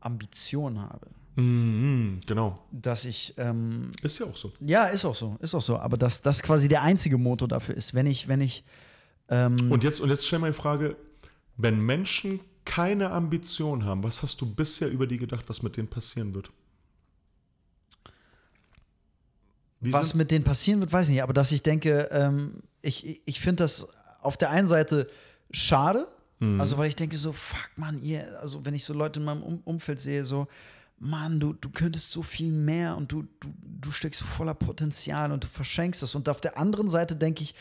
Ambition 0.00 0.80
habe. 0.80 1.08
Mhm, 1.36 2.20
genau. 2.26 2.58
Dass 2.72 3.04
ich. 3.04 3.34
Ähm, 3.38 3.92
ist 4.02 4.18
ja 4.18 4.26
auch 4.26 4.36
so. 4.36 4.52
Ja, 4.60 4.86
ist 4.86 5.04
auch 5.04 5.14
so, 5.14 5.36
ist 5.40 5.54
auch 5.54 5.62
so. 5.62 5.78
Aber 5.78 5.96
dass 5.96 6.20
das 6.20 6.42
quasi 6.42 6.68
der 6.68 6.82
einzige 6.82 7.16
Motor 7.16 7.48
dafür 7.48 7.76
ist, 7.76 7.94
wenn 7.94 8.06
ich, 8.06 8.28
wenn 8.28 8.40
ich. 8.40 8.64
Ähm 9.28 9.70
und 9.70 9.82
jetzt, 9.84 10.00
und 10.00 10.10
jetzt 10.10 10.26
stell 10.26 10.38
mal 10.38 10.50
die 10.50 10.56
Frage: 10.56 10.96
Wenn 11.56 11.80
Menschen 11.80 12.40
keine 12.64 13.10
Ambition 13.10 13.84
haben, 13.84 14.02
was 14.02 14.22
hast 14.22 14.40
du 14.40 14.46
bisher 14.46 14.90
über 14.90 15.06
die 15.06 15.18
gedacht, 15.18 15.48
was 15.48 15.62
mit 15.62 15.76
denen 15.76 15.88
passieren 15.88 16.34
wird? 16.34 16.50
Wie 19.80 19.92
was 19.92 20.14
mit 20.14 20.30
denen 20.30 20.44
passieren 20.44 20.80
wird, 20.80 20.92
weiß 20.92 21.08
ich 21.08 21.14
nicht. 21.14 21.22
Aber 21.22 21.32
dass 21.32 21.50
ich 21.50 21.62
denke, 21.62 22.08
ähm, 22.12 22.62
ich, 22.82 23.20
ich 23.26 23.40
finde 23.40 23.64
das 23.64 23.88
auf 24.22 24.36
der 24.36 24.50
einen 24.50 24.66
Seite 24.66 25.08
schade, 25.50 26.06
Mhm. 26.42 26.60
Also, 26.60 26.76
weil 26.76 26.88
ich 26.88 26.96
denke 26.96 27.16
so, 27.16 27.32
fuck, 27.32 27.70
man, 27.76 28.02
ihr, 28.02 28.40
also 28.40 28.64
wenn 28.64 28.74
ich 28.74 28.84
so 28.84 28.92
Leute 28.92 29.20
in 29.20 29.24
meinem 29.24 29.42
um 29.44 29.60
Umfeld 29.64 30.00
sehe, 30.00 30.24
so, 30.24 30.48
Mann, 30.98 31.38
du, 31.38 31.52
du 31.52 31.70
könntest 31.70 32.10
so 32.10 32.22
viel 32.22 32.50
mehr 32.50 32.96
und 32.96 33.12
du, 33.12 33.22
du, 33.40 33.54
du 33.62 33.92
steckst 33.92 34.20
so 34.20 34.26
voller 34.26 34.54
Potenzial 34.54 35.30
und 35.30 35.44
du 35.44 35.48
verschenkst 35.48 36.02
es. 36.02 36.14
Und 36.14 36.28
auf 36.28 36.40
der 36.40 36.58
anderen 36.58 36.88
Seite 36.88 37.14
denke 37.14 37.44
ich, 37.44 37.54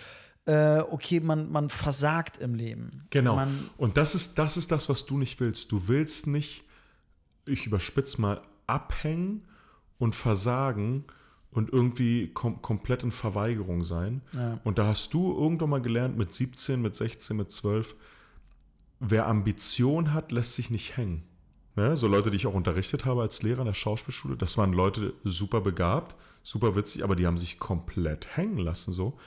äh, 0.45 0.80
okay, 0.80 1.20
man, 1.20 1.51
man 1.51 1.70
versagt 1.70 2.38
im 2.39 2.55
Leben. 2.55 3.03
Genau. 3.12 3.36
Man 3.36 3.70
und 3.78 3.97
das 3.97 4.16
ist, 4.16 4.39
das 4.39 4.57
ist 4.57 4.72
das, 4.72 4.89
was 4.89 5.05
du 5.05 5.18
nicht 5.20 5.39
willst. 5.39 5.72
Du 5.72 5.88
willst 5.88 6.26
nicht, 6.26 6.64
ich 7.45 7.68
überspitze 7.68 8.20
mal, 8.20 8.41
abhängen 8.66 9.47
und 9.99 10.16
versagen 10.16 11.05
und 11.52 11.72
irgendwie 11.72 12.30
kom 12.30 12.62
komplett 12.62 13.04
in 13.04 13.12
Verweigerung 13.12 13.84
sein. 13.84 14.22
Ja. 14.34 14.60
Und 14.64 14.78
da 14.78 14.88
hast 14.88 15.14
du 15.14 15.38
irgendwann 15.38 15.70
mal 15.70 15.82
gelernt, 15.82 16.18
mit 16.18 16.34
17, 16.34 16.82
mit 16.82 16.95
16, 16.95 17.36
mit 17.36 17.52
12, 17.52 17.95
wer 18.99 19.28
Ambition 19.28 20.14
hat, 20.14 20.32
lässt 20.32 20.54
sich 20.54 20.70
nicht 20.70 20.97
hängen. 20.97 21.24
Ja, 21.76 21.95
so 21.95 22.08
Leute, 22.08 22.32
die 22.32 22.36
ich 22.36 22.47
auch 22.47 22.54
unterrichtet 22.54 23.06
habe 23.06 23.22
als 23.22 23.43
Lehrer 23.43 23.60
in 23.60 23.66
der 23.66 23.74
Schauspielschule, 23.74 24.36
das 24.36 24.58
waren 24.58 24.74
Leute 24.74 25.14
super 25.24 25.62
begabt, 25.62 26.16
super 26.43 26.76
witzig, 26.76 27.04
aber 27.04 27.16
die 27.16 27.26
haben 27.26 27.38
sich 27.38 27.60
komplett 27.60 28.36
hängen 28.36 28.58
lassen 28.58 28.91
so. 28.91 29.18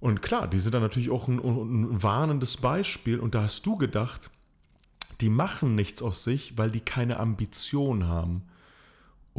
Und 0.00 0.22
klar, 0.22 0.46
die 0.48 0.58
sind 0.58 0.74
dann 0.74 0.82
natürlich 0.82 1.10
auch 1.10 1.28
ein, 1.28 1.38
ein 1.38 2.02
warnendes 2.02 2.56
Beispiel 2.56 3.18
und 3.18 3.34
da 3.34 3.42
hast 3.42 3.66
du 3.66 3.76
gedacht, 3.76 4.30
die 5.20 5.30
machen 5.30 5.74
nichts 5.74 6.02
aus 6.02 6.22
sich, 6.22 6.56
weil 6.56 6.70
die 6.70 6.80
keine 6.80 7.18
Ambition 7.18 8.06
haben. 8.06 8.42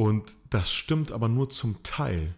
Und 0.00 0.38
das 0.48 0.72
stimmt 0.72 1.12
aber 1.12 1.28
nur 1.28 1.50
zum 1.50 1.82
Teil. 1.82 2.34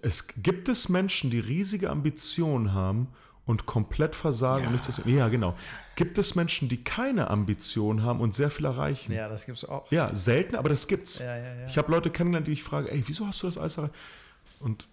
Es 0.00 0.26
gibt 0.38 0.70
es 0.70 0.88
Menschen, 0.88 1.30
die 1.30 1.38
riesige 1.38 1.90
Ambitionen 1.90 2.72
haben 2.72 3.08
und 3.44 3.66
komplett 3.66 4.16
versagen 4.16 4.62
ja. 4.62 4.68
und 4.68 4.72
nicht 4.72 4.88
das. 4.88 5.02
Ja, 5.04 5.28
genau. 5.28 5.54
Gibt 5.96 6.16
es 6.16 6.34
Menschen, 6.34 6.70
die 6.70 6.82
keine 6.82 7.28
Ambition 7.28 8.02
haben 8.02 8.22
und 8.22 8.34
sehr 8.34 8.48
viel 8.50 8.64
erreichen? 8.64 9.12
Ja, 9.12 9.28
das 9.28 9.44
gibt 9.44 9.58
es 9.58 9.68
auch. 9.68 9.92
Ja, 9.92 10.16
selten, 10.16 10.56
aber 10.56 10.70
das 10.70 10.88
gibt's. 10.88 11.18
Ja, 11.18 11.36
ja, 11.36 11.54
ja. 11.56 11.66
Ich 11.66 11.76
habe 11.76 11.92
Leute 11.92 12.08
kennengelernt, 12.08 12.46
die 12.46 12.52
ich 12.52 12.62
frage, 12.62 12.90
ey, 12.90 13.04
wieso 13.04 13.26
hast 13.26 13.42
du 13.42 13.46
das 13.46 13.58
alles 13.58 13.76
erreicht? 13.76 13.94
Und 14.60 14.88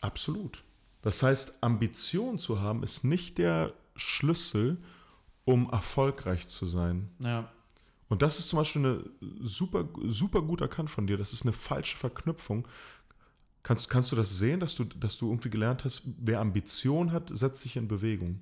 absolut. 0.00 0.64
Das 1.00 1.22
heißt, 1.22 1.58
Ambition 1.60 2.40
zu 2.40 2.60
haben, 2.60 2.82
ist 2.82 3.04
nicht 3.04 3.38
der 3.38 3.72
Schlüssel, 3.94 4.78
um 5.44 5.70
erfolgreich 5.70 6.48
zu 6.48 6.66
sein. 6.66 7.08
Ja. 7.20 7.52
Und 8.08 8.22
das 8.22 8.38
ist 8.38 8.48
zum 8.48 8.58
Beispiel 8.58 8.84
eine 8.84 9.10
super, 9.40 9.88
super 10.04 10.42
gut 10.42 10.60
erkannt 10.60 10.90
von 10.90 11.06
dir. 11.06 11.16
Das 11.16 11.32
ist 11.32 11.42
eine 11.42 11.52
falsche 11.52 11.96
Verknüpfung. 11.96 12.68
Kannst, 13.62 13.90
kannst 13.90 14.12
du 14.12 14.16
das 14.16 14.38
sehen, 14.38 14.60
dass 14.60 14.76
du, 14.76 14.84
dass 14.84 15.18
du 15.18 15.28
irgendwie 15.28 15.50
gelernt 15.50 15.84
hast, 15.84 16.02
wer 16.20 16.40
Ambition 16.40 17.10
hat, 17.10 17.30
setzt 17.32 17.62
sich 17.62 17.76
in 17.76 17.88
Bewegung? 17.88 18.40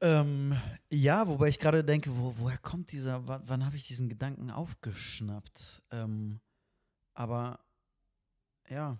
Ähm, 0.00 0.56
ja, 0.90 1.26
wobei 1.26 1.48
ich 1.48 1.58
gerade 1.58 1.82
denke, 1.82 2.10
wo, 2.16 2.34
woher 2.38 2.58
kommt 2.58 2.92
dieser, 2.92 3.26
wann, 3.26 3.42
wann 3.46 3.64
habe 3.64 3.76
ich 3.76 3.88
diesen 3.88 4.08
Gedanken 4.08 4.50
aufgeschnappt? 4.50 5.82
Ähm, 5.90 6.40
aber 7.14 7.58
ja. 8.68 8.98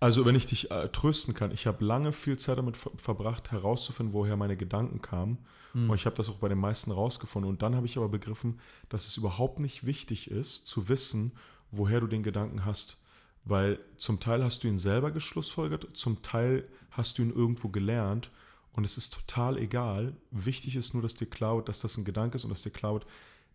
Also, 0.00 0.26
wenn 0.26 0.34
ich 0.34 0.46
dich 0.46 0.70
äh, 0.70 0.88
trösten 0.88 1.34
kann, 1.34 1.50
ich 1.50 1.66
habe 1.66 1.84
lange 1.84 2.12
viel 2.12 2.36
Zeit 2.36 2.58
damit 2.58 2.76
ver 2.76 2.90
verbracht, 2.96 3.52
herauszufinden, 3.52 4.12
woher 4.12 4.36
meine 4.36 4.56
Gedanken 4.56 5.00
kamen. 5.00 5.38
Hm. 5.72 5.88
Und 5.88 5.96
ich 5.96 6.06
habe 6.06 6.16
das 6.16 6.28
auch 6.28 6.36
bei 6.36 6.48
den 6.48 6.58
meisten 6.58 6.90
rausgefunden. 6.90 7.48
Und 7.50 7.62
dann 7.62 7.74
habe 7.74 7.86
ich 7.86 7.96
aber 7.96 8.08
begriffen, 8.08 8.60
dass 8.88 9.06
es 9.06 9.16
überhaupt 9.16 9.60
nicht 9.60 9.86
wichtig 9.86 10.30
ist, 10.30 10.66
zu 10.66 10.88
wissen, 10.88 11.32
woher 11.70 12.00
du 12.00 12.06
den 12.06 12.22
Gedanken 12.22 12.64
hast. 12.64 12.98
Weil 13.44 13.78
zum 13.96 14.20
Teil 14.20 14.42
hast 14.42 14.64
du 14.64 14.68
ihn 14.68 14.78
selber 14.78 15.10
geschlussfolgert, 15.10 15.96
zum 15.96 16.22
Teil 16.22 16.66
hast 16.90 17.18
du 17.18 17.22
ihn 17.22 17.34
irgendwo 17.34 17.68
gelernt 17.68 18.30
und 18.76 18.84
es 18.84 18.96
ist 18.96 19.14
total 19.14 19.58
egal. 19.58 20.16
Wichtig 20.30 20.76
ist 20.76 20.94
nur, 20.94 21.02
dass 21.02 21.14
dir 21.14 21.26
klar 21.26 21.56
wird, 21.56 21.68
dass 21.68 21.80
das 21.80 21.96
ein 21.96 22.04
Gedanke 22.04 22.36
ist 22.36 22.44
und 22.44 22.50
dass 22.50 22.62
dir 22.62 22.70
klar 22.70 22.94
wird, 22.94 23.06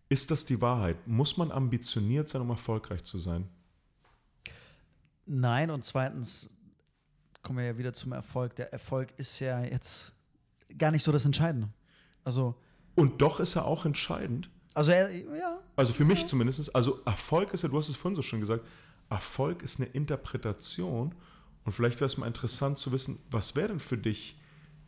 ist 0.07 0.31
das 0.31 0.45
die 0.45 0.61
Wahrheit? 0.61 1.07
Muss 1.07 1.37
man 1.37 1.51
ambitioniert 1.51 2.29
sein, 2.29 2.41
um 2.41 2.49
erfolgreich 2.49 3.03
zu 3.03 3.17
sein? 3.17 3.47
Nein, 5.31 5.69
und 5.69 5.85
zweitens 5.85 6.49
kommen 7.43 7.59
wir 7.59 7.65
ja 7.65 7.77
wieder 7.77 7.93
zum 7.93 8.13
Erfolg. 8.13 8.55
Der 8.55 8.73
Erfolg 8.73 9.09
ist 9.17 9.39
ja 9.39 9.61
jetzt 9.61 10.11
gar 10.75 10.89
nicht 10.89 11.05
so 11.05 11.11
das 11.11 11.23
Entscheidende. 11.23 11.69
Also, 12.23 12.55
Und 12.95 13.21
doch 13.21 13.39
ist 13.39 13.55
er 13.55 13.65
auch 13.65 13.85
entscheidend. 13.85 14.49
also 14.73 14.89
er, 14.89 15.11
ja. 15.11 15.59
Also 15.75 15.93
für 15.93 16.03
mich 16.03 16.25
zumindest. 16.25 16.75
Also 16.75 17.01
Erfolg 17.05 17.53
ist 17.53 17.61
ja, 17.61 17.69
du 17.69 17.77
hast 17.77 17.89
es 17.89 17.95
vorhin 17.95 18.15
so 18.15 18.23
schon 18.23 18.39
gesagt, 18.39 18.65
Erfolg 19.11 19.61
ist 19.61 19.79
eine 19.79 19.87
Interpretation. 19.89 21.13
Und 21.63 21.73
vielleicht 21.73 21.99
wäre 21.99 22.07
es 22.07 22.17
mal 22.17 22.25
interessant 22.25 22.79
zu 22.79 22.91
wissen, 22.91 23.19
was 23.29 23.55
wäre 23.55 23.67
denn 23.67 23.79
für 23.79 23.99
dich 23.99 24.39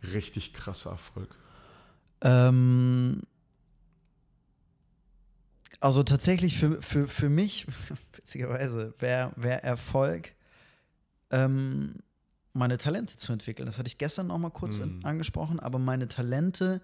richtig 0.01 0.53
krasser 0.53 0.89
Erfolg? 0.89 1.29
Ähm, 2.21 3.21
also 5.81 6.03
tatsächlich 6.03 6.57
für, 6.57 6.81
für, 6.81 7.07
für 7.07 7.29
mich, 7.29 7.67
witzigerweise, 8.13 8.93
wäre 8.99 9.33
wär 9.35 9.63
Erfolg, 9.63 10.33
ähm, 11.31 11.95
meine 12.53 12.77
Talente 12.77 13.17
zu 13.17 13.33
entwickeln. 13.33 13.65
Das 13.65 13.77
hatte 13.77 13.87
ich 13.87 13.97
gestern 13.97 14.27
noch 14.27 14.37
mal 14.37 14.51
kurz 14.51 14.79
in, 14.79 15.03
angesprochen, 15.03 15.59
aber 15.59 15.79
meine 15.79 16.07
Talente 16.07 16.81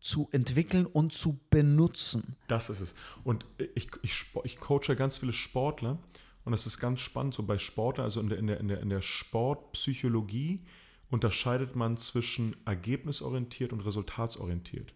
zu 0.00 0.28
entwickeln 0.32 0.86
und 0.86 1.12
zu 1.12 1.38
benutzen. 1.50 2.36
Das 2.48 2.70
ist 2.70 2.80
es. 2.80 2.94
Und 3.22 3.46
ich, 3.74 3.88
ich, 4.02 4.26
ich 4.44 4.58
coache 4.58 4.96
ganz 4.96 5.18
viele 5.18 5.32
Sportler 5.32 5.98
und 6.44 6.52
das 6.52 6.66
ist 6.66 6.80
ganz 6.80 7.00
spannend, 7.00 7.34
so 7.34 7.42
bei 7.42 7.58
Sportlern, 7.58 8.04
also 8.04 8.20
in 8.20 8.30
der, 8.30 8.38
in 8.38 8.46
der, 8.46 8.60
in 8.60 8.68
der, 8.68 8.80
in 8.80 8.88
der 8.88 9.02
Sportpsychologie 9.02 10.64
unterscheidet 11.10 11.76
man 11.76 11.96
zwischen 11.98 12.56
ergebnisorientiert 12.64 13.72
und 13.72 13.80
resultatsorientiert. 13.80 14.94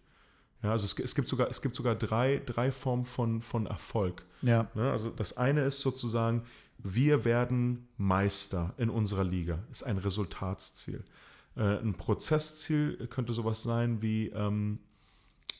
Ja, 0.64 0.70
also 0.72 0.86
es, 0.86 0.98
es, 0.98 1.14
gibt 1.14 1.28
sogar, 1.28 1.50
es 1.50 1.60
gibt 1.60 1.76
sogar 1.76 1.94
drei, 1.94 2.40
drei 2.44 2.72
Formen 2.72 3.04
von, 3.04 3.42
von 3.42 3.66
Erfolg. 3.66 4.24
Ja. 4.40 4.70
Ne? 4.74 4.90
Also 4.90 5.10
das 5.10 5.36
eine 5.36 5.62
ist 5.62 5.80
sozusagen, 5.80 6.42
wir 6.78 7.26
werden 7.26 7.86
Meister 7.98 8.72
in 8.78 8.88
unserer 8.88 9.24
Liga. 9.24 9.58
Ist 9.70 9.82
ein 9.82 9.98
Resultatsziel. 9.98 11.04
Äh, 11.54 11.80
ein 11.80 11.92
Prozessziel 11.94 13.06
könnte 13.08 13.34
sowas 13.34 13.62
sein 13.62 14.00
wie, 14.00 14.28
ähm, 14.28 14.78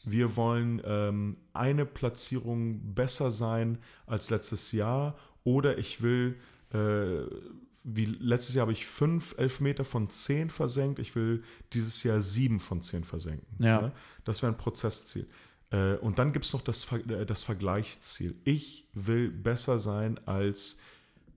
wir 0.04 0.36
wollen 0.36 0.80
ähm, 0.86 1.36
eine 1.52 1.84
Platzierung 1.84 2.94
besser 2.94 3.30
sein 3.30 3.76
als 4.06 4.30
letztes 4.30 4.72
Jahr 4.72 5.18
oder 5.44 5.76
ich 5.76 6.00
will, 6.02 6.36
äh, 6.72 7.24
wie 7.84 8.06
letztes 8.06 8.54
Jahr 8.54 8.62
habe 8.62 8.72
ich 8.72 8.86
fünf 8.86 9.34
Elfmeter 9.36 9.84
von 9.84 10.08
zehn 10.08 10.48
versenkt, 10.48 10.98
ich 10.98 11.14
will 11.14 11.44
dieses 11.74 12.02
Jahr 12.02 12.20
sieben 12.20 12.58
von 12.58 12.80
zehn 12.80 13.04
versenken. 13.04 13.62
Ja. 13.62 13.82
Ne? 13.82 13.92
Das 14.24 14.42
wäre 14.42 14.50
ein 14.52 14.58
Prozessziel. 14.58 15.28
Äh, 15.70 15.96
und 15.96 16.18
dann 16.18 16.32
gibt 16.32 16.46
es 16.46 16.52
noch 16.54 16.62
das, 16.62 16.90
äh, 16.92 17.26
das 17.26 17.42
Vergleichsziel. 17.44 18.34
Ich 18.44 18.88
will 18.94 19.30
besser 19.30 19.78
sein 19.78 20.18
als 20.26 20.78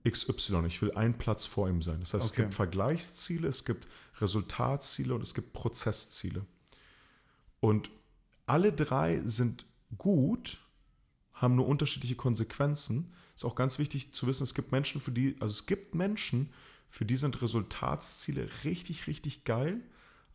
XY. 0.08 0.64
Ich 0.66 0.80
will 0.80 0.92
einen 0.92 1.18
Platz 1.18 1.44
vor 1.44 1.68
ihm 1.68 1.82
sein. 1.82 2.00
Das 2.00 2.14
heißt, 2.14 2.24
es 2.24 2.30
Okay. 2.32 2.42
gibt 2.42 2.54
Vergleichsziele, 2.54 3.46
es 3.46 3.66
gibt 3.66 3.86
Resultatsziele 4.20 5.14
und 5.14 5.20
es 5.20 5.34
gibt 5.34 5.52
Prozessziele. 5.52 6.46
Und 7.60 7.90
alle 8.46 8.72
drei 8.72 9.20
sind 9.24 9.66
gut, 9.98 10.60
haben 11.34 11.56
nur 11.56 11.66
unterschiedliche 11.66 12.14
Konsequenzen. 12.14 13.12
Ist 13.38 13.44
auch 13.44 13.54
ganz 13.54 13.78
wichtig 13.78 14.12
zu 14.12 14.26
wissen, 14.26 14.42
es 14.42 14.52
gibt 14.52 14.72
Menschen, 14.72 15.00
für 15.00 15.12
die, 15.12 15.36
also 15.38 15.52
es 15.52 15.66
gibt 15.66 15.94
Menschen, 15.94 16.50
für 16.88 17.04
die 17.04 17.14
sind 17.14 17.40
Resultatsziele 17.40 18.48
richtig, 18.64 19.06
richtig 19.06 19.44
geil. 19.44 19.80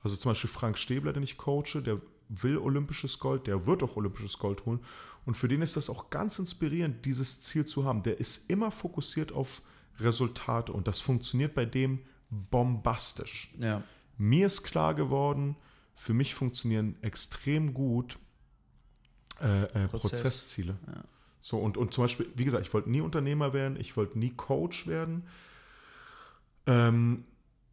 Also 0.01 0.15
zum 0.15 0.31
Beispiel 0.31 0.49
Frank 0.49 0.77
Stäbler, 0.77 1.11
den 1.11 1.21
ich 1.21 1.35
coache, 1.35 1.81
der 1.83 1.99
will 2.29 2.57
olympisches 2.57 3.19
Gold, 3.19 3.47
der 3.47 3.65
wird 3.65 3.83
auch 3.83 3.97
olympisches 3.97 4.39
Gold 4.39 4.65
holen. 4.65 4.79
Und 5.25 5.35
für 5.35 5.49
den 5.49 5.61
ist 5.61 5.75
das 5.75 5.89
auch 5.89 6.11
ganz 6.11 6.39
inspirierend, 6.39 7.03
dieses 7.03 7.41
Ziel 7.41 7.65
zu 7.65 7.83
haben. 7.83 8.03
Der 8.03 8.21
ist 8.21 8.49
immer 8.49 8.71
fokussiert 8.71 9.33
auf 9.33 9.63
Resultate 9.99 10.71
und 10.71 10.87
das 10.87 11.01
funktioniert 11.01 11.55
bei 11.55 11.65
dem 11.65 11.99
bombastisch. 12.29 13.53
Ja. 13.59 13.83
Mir 14.17 14.45
ist 14.45 14.63
klar 14.63 14.95
geworden, 14.95 15.57
für 15.93 16.13
mich 16.13 16.33
funktionieren 16.33 16.95
extrem 17.01 17.73
gut 17.73 18.17
äh, 19.41 19.63
äh, 19.63 19.87
Prozess. 19.89 19.99
Prozessziele. 19.99 20.77
So, 21.43 21.57
und, 21.57 21.75
und 21.75 21.93
zum 21.93 22.05
Beispiel, 22.05 22.31
wie 22.35 22.45
gesagt, 22.45 22.65
ich 22.65 22.73
wollte 22.73 22.89
nie 22.89 23.01
Unternehmer 23.01 23.51
werden, 23.51 23.77
ich 23.77 23.97
wollte 23.97 24.17
nie 24.17 24.29
Coach 24.29 24.87
werden. 24.87 25.27
Ähm, 26.65 27.25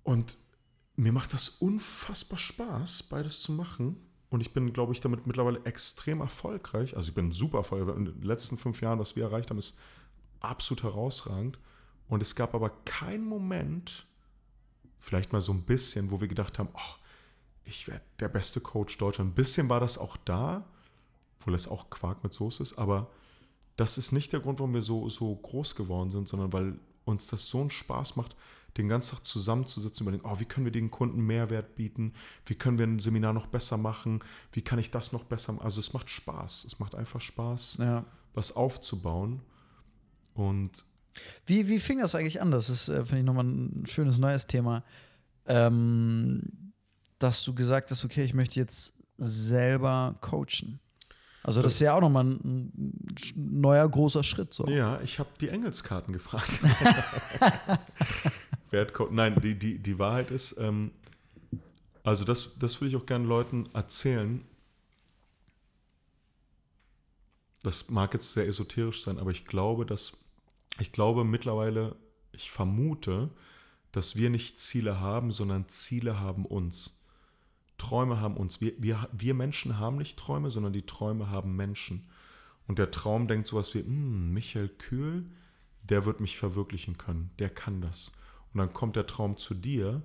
und 0.02 0.36
mir 0.96 1.12
macht 1.12 1.32
das 1.32 1.50
unfassbar 1.50 2.36
Spaß, 2.36 3.04
beides 3.04 3.42
zu 3.42 3.52
machen. 3.52 3.94
Und 4.28 4.40
ich 4.40 4.52
bin, 4.52 4.72
glaube 4.72 4.92
ich, 4.92 5.00
damit 5.00 5.28
mittlerweile 5.28 5.64
extrem 5.66 6.20
erfolgreich. 6.20 6.96
Also 6.96 7.10
ich 7.10 7.14
bin 7.14 7.30
super 7.30 7.58
erfolgreich. 7.58 7.96
In 7.96 8.06
den 8.06 8.22
letzten 8.22 8.56
fünf 8.56 8.80
Jahren, 8.80 8.98
was 8.98 9.14
wir 9.14 9.22
erreicht 9.22 9.50
haben, 9.50 9.58
ist 9.58 9.78
absolut 10.40 10.82
herausragend. 10.82 11.56
Und 12.08 12.22
es 12.22 12.34
gab 12.34 12.56
aber 12.56 12.70
keinen 12.84 13.24
Moment, 13.24 14.04
vielleicht 14.98 15.32
mal 15.32 15.40
so 15.40 15.52
ein 15.52 15.62
bisschen, 15.62 16.10
wo 16.10 16.20
wir 16.20 16.26
gedacht 16.26 16.58
haben, 16.58 16.70
ach, 16.74 16.98
ich 17.62 17.86
werde 17.86 18.02
der 18.18 18.30
beste 18.30 18.60
Coach 18.60 18.98
Deutschland. 18.98 19.30
Ein 19.30 19.34
bisschen 19.36 19.68
war 19.68 19.78
das 19.78 19.96
auch 19.96 20.16
da, 20.24 20.66
obwohl 21.38 21.52
das 21.52 21.68
auch 21.68 21.88
Quark 21.88 22.24
mit 22.24 22.32
Soße 22.32 22.64
ist, 22.64 22.76
aber 22.76 23.08
das 23.80 23.96
ist 23.96 24.12
nicht 24.12 24.32
der 24.34 24.40
Grund, 24.40 24.58
warum 24.58 24.74
wir 24.74 24.82
so, 24.82 25.08
so 25.08 25.34
groß 25.34 25.74
geworden 25.74 26.10
sind, 26.10 26.28
sondern 26.28 26.52
weil 26.52 26.78
uns 27.04 27.28
das 27.28 27.48
so 27.48 27.62
einen 27.62 27.70
Spaß 27.70 28.16
macht, 28.16 28.36
den 28.76 28.88
ganzen 28.88 29.16
Tag 29.16 29.26
zusammenzusitzen 29.26 30.06
und 30.06 30.12
überlegen, 30.12 30.30
oh, 30.30 30.38
wie 30.38 30.44
können 30.44 30.66
wir 30.66 30.72
den 30.72 30.90
Kunden 30.90 31.22
Mehrwert 31.22 31.76
bieten, 31.76 32.12
wie 32.44 32.54
können 32.54 32.78
wir 32.78 32.86
ein 32.86 32.98
Seminar 32.98 33.32
noch 33.32 33.46
besser 33.46 33.78
machen, 33.78 34.22
wie 34.52 34.60
kann 34.60 34.78
ich 34.78 34.90
das 34.90 35.12
noch 35.12 35.24
besser 35.24 35.52
machen. 35.52 35.64
Also 35.64 35.80
es 35.80 35.94
macht 35.94 36.10
Spaß, 36.10 36.64
es 36.64 36.78
macht 36.78 36.94
einfach 36.94 37.22
Spaß, 37.22 37.78
ja. 37.80 38.04
was 38.34 38.54
aufzubauen 38.54 39.40
und 40.34 40.84
Wie, 41.46 41.66
wie 41.66 41.80
fing 41.80 42.00
das 42.00 42.14
eigentlich 42.14 42.42
an? 42.42 42.50
Das 42.50 42.68
ist, 42.68 42.88
äh, 42.88 43.04
finde 43.04 43.20
ich, 43.20 43.24
nochmal 43.24 43.46
ein 43.46 43.86
schönes 43.86 44.18
neues 44.18 44.46
Thema. 44.46 44.84
Ähm, 45.46 46.42
dass 47.18 47.42
du 47.44 47.54
gesagt 47.54 47.90
hast, 47.90 48.04
okay, 48.04 48.24
ich 48.24 48.34
möchte 48.34 48.60
jetzt 48.60 48.94
selber 49.16 50.14
coachen. 50.20 50.80
Also 51.42 51.62
das 51.62 51.74
ist 51.74 51.80
ja 51.80 51.94
auch 51.94 52.00
nochmal 52.00 52.24
ein, 52.24 52.70
neuer 53.34 53.88
großer 53.88 54.22
Schritt. 54.22 54.52
So. 54.52 54.68
Ja, 54.68 55.00
ich 55.00 55.18
habe 55.18 55.30
die 55.40 55.48
Engelskarten 55.48 56.12
gefragt. 56.12 56.60
Wer 58.70 58.82
hat 58.82 58.92
Nein, 59.10 59.40
die, 59.40 59.58
die, 59.58 59.78
die 59.78 59.98
Wahrheit 59.98 60.30
ist, 60.30 60.56
ähm, 60.58 60.92
also 62.02 62.24
das, 62.24 62.58
das 62.58 62.80
will 62.80 62.88
ich 62.88 62.96
auch 62.96 63.06
gerne 63.06 63.26
Leuten 63.26 63.68
erzählen. 63.72 64.44
Das 67.62 67.90
mag 67.90 68.14
jetzt 68.14 68.32
sehr 68.32 68.46
esoterisch 68.46 69.02
sein, 69.02 69.18
aber 69.18 69.30
ich 69.30 69.44
glaube, 69.46 69.84
dass 69.84 70.16
ich 70.78 70.92
glaube 70.92 71.24
mittlerweile, 71.24 71.96
ich 72.32 72.50
vermute, 72.50 73.28
dass 73.92 74.16
wir 74.16 74.30
nicht 74.30 74.58
Ziele 74.58 75.00
haben, 75.00 75.30
sondern 75.32 75.68
Ziele 75.68 76.20
haben 76.20 76.46
uns. 76.46 76.99
Träume 77.80 78.20
haben 78.20 78.36
uns. 78.36 78.60
Wir, 78.60 78.74
wir, 78.78 79.08
wir 79.12 79.34
Menschen 79.34 79.78
haben 79.78 79.96
nicht 79.96 80.18
Träume, 80.18 80.50
sondern 80.50 80.74
die 80.74 80.86
Träume 80.86 81.30
haben 81.30 81.56
Menschen. 81.56 82.06
Und 82.68 82.78
der 82.78 82.90
Traum 82.90 83.26
denkt 83.26 83.48
sowas 83.48 83.74
wie, 83.74 83.80
"Hm, 83.82 84.32
Michael 84.32 84.68
Kühl, 84.68 85.24
der 85.82 86.04
wird 86.04 86.20
mich 86.20 86.36
verwirklichen 86.36 86.98
können, 86.98 87.30
der 87.38 87.50
kann 87.50 87.80
das. 87.80 88.12
Und 88.52 88.58
dann 88.58 88.72
kommt 88.72 88.96
der 88.96 89.06
Traum 89.06 89.36
zu 89.36 89.54
dir 89.54 90.02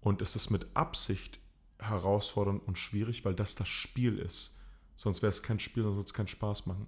und 0.00 0.22
es 0.22 0.36
ist 0.36 0.50
mit 0.50 0.66
Absicht 0.74 1.40
herausfordernd 1.78 2.66
und 2.66 2.78
schwierig, 2.78 3.24
weil 3.24 3.34
das 3.34 3.54
das 3.54 3.68
Spiel 3.68 4.18
ist. 4.18 4.58
Sonst 4.96 5.22
wäre 5.22 5.30
es 5.30 5.42
kein 5.42 5.60
Spiel, 5.60 5.82
sonst 5.82 5.96
würde 5.96 6.06
es 6.06 6.14
keinen 6.14 6.28
Spaß 6.28 6.66
machen. 6.66 6.86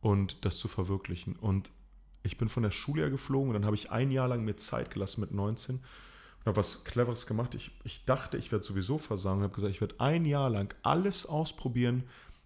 Und 0.00 0.44
das 0.44 0.58
zu 0.58 0.66
verwirklichen. 0.66 1.36
Und 1.36 1.70
ich 2.22 2.38
bin 2.38 2.48
von 2.48 2.62
der 2.62 2.70
Schule 2.70 3.02
her 3.02 3.10
geflogen 3.10 3.50
und 3.50 3.54
dann 3.54 3.64
habe 3.64 3.76
ich 3.76 3.90
ein 3.90 4.10
Jahr 4.10 4.28
lang 4.28 4.44
mir 4.44 4.56
Zeit 4.56 4.90
gelassen 4.90 5.20
mit 5.20 5.32
19 5.32 5.80
habe 6.46 6.56
was 6.56 6.84
Cleveres 6.84 7.26
gemacht. 7.26 7.54
Ich, 7.54 7.70
ich 7.84 8.04
dachte, 8.04 8.36
ich 8.36 8.52
werde 8.52 8.64
sowieso 8.64 8.98
versagen 8.98 9.38
und 9.38 9.44
habe 9.44 9.54
gesagt, 9.54 9.74
ich 9.74 9.80
werde 9.80 10.00
ein 10.00 10.24
Jahr 10.24 10.50
lang 10.50 10.74
alles 10.82 11.26
ausprobieren, 11.26 12.04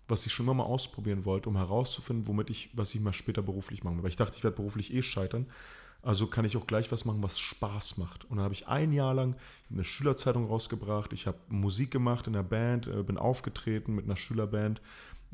was 0.09 0.27
ich 0.27 0.33
schon 0.33 0.47
immer 0.47 0.55
mal 0.55 0.65
ausprobieren 0.65 1.25
wollte, 1.25 1.49
um 1.49 1.57
herauszufinden, 1.57 2.29
womit 2.29 2.51
ich, 2.51 2.71
was 2.75 2.95
ich 2.95 3.01
mal 3.01 3.13
später 3.13 3.43
beruflich 3.43 3.83
machen 3.83 3.97
will. 3.97 4.05
Weil 4.05 4.11
ich 4.11 4.17
dachte, 4.17 4.37
ich 4.37 4.45
werde 4.45 4.57
beruflich 4.57 4.95
eh 4.95 5.03
scheitern. 5.03 5.47
Also 6.03 6.29
kann 6.29 6.45
ich 6.45 6.57
auch 6.57 6.69
gleich 6.69 6.93
was 6.93 7.05
machen, 7.05 7.23
was 7.23 7.41
Spaß 7.41 7.97
macht. 7.97 8.25
Und 8.27 8.37
dann 8.37 8.45
habe 8.45 8.55
ich 8.55 8.69
ein 8.69 8.93
Jahr 8.93 9.15
lang 9.15 9.35
eine 9.71 9.83
Schülerzeitung 9.83 10.47
rausgebracht. 10.47 11.13
Ich 11.13 11.27
habe 11.27 11.39
Musik 11.49 11.91
gemacht 11.91 12.29
in 12.29 12.35
der 12.35 12.45
Band, 12.45 12.87
äh, 12.87 13.03
bin 13.03 13.19
aufgetreten 13.19 13.95
mit 13.95 14.05
einer 14.05 14.17
Schülerband. 14.17 14.81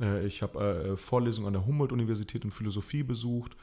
Äh, 0.00 0.24
Ich 0.24 0.40
habe 0.40 0.92
äh, 0.92 0.96
Vorlesungen 0.96 1.48
an 1.48 1.52
der 1.52 1.66
Humboldt-Universität 1.66 2.44
in 2.44 2.50
Philosophie 2.50 3.02
besucht. 3.02 3.54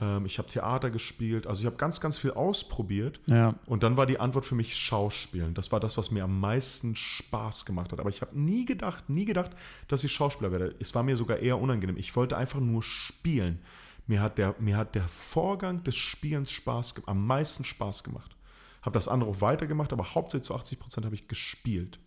Ähm, 0.00 0.26
Ich 0.26 0.38
habe 0.38 0.48
Theater 0.48 0.90
gespielt. 0.90 1.46
Also 1.46 1.60
ich 1.60 1.66
habe 1.66 1.76
ganz, 1.76 2.00
ganz 2.00 2.18
viel 2.18 2.32
ausprobiert. 2.32 3.20
Ja. 3.26 3.54
Und 3.66 3.82
dann 3.82 3.96
war 3.96 4.06
die 4.06 4.20
Antwort 4.20 4.44
für 4.44 4.54
mich 4.54 4.76
Schauspielen. 4.76 5.54
Das 5.54 5.72
war 5.72 5.80
das, 5.80 5.96
was 5.96 6.10
mir 6.10 6.24
am 6.24 6.38
meisten 6.40 6.96
Spaß 6.96 7.64
gemacht 7.64 7.92
hat. 7.92 8.00
Aber 8.00 8.10
ich 8.10 8.20
habe 8.20 8.38
nie 8.38 8.64
gedacht, 8.64 9.08
nie 9.08 9.24
gedacht, 9.24 9.52
dass 9.88 10.04
ich 10.04 10.12
Schauspieler 10.12 10.52
werde. 10.52 10.74
Es 10.78 10.94
war 10.94 11.02
mir 11.02 11.16
sogar 11.16 11.38
eher 11.38 11.60
unangenehm. 11.60 11.96
Ich 11.96 12.14
wollte 12.16 12.36
einfach 12.36 12.60
nur 12.60 12.82
spielen. 12.82 13.60
Mir 14.06 14.20
hat 14.20 14.38
der, 14.38 14.54
mir 14.58 14.76
hat 14.76 14.94
der 14.94 15.08
Vorgang 15.08 15.82
des 15.82 15.96
Spielens 15.96 16.52
Spaß, 16.52 17.06
am 17.06 17.26
meisten 17.26 17.64
Spaß 17.64 18.04
gemacht. 18.04 18.36
Habe 18.82 18.94
das 18.94 19.08
andere 19.08 19.30
auch 19.30 19.40
weitergemacht, 19.40 19.92
aber 19.92 20.14
hauptsächlich 20.14 20.46
zu 20.46 20.54
80 20.54 20.78
Prozent 20.78 21.06
habe 21.06 21.16
ich 21.16 21.26
gespielt. 21.26 21.98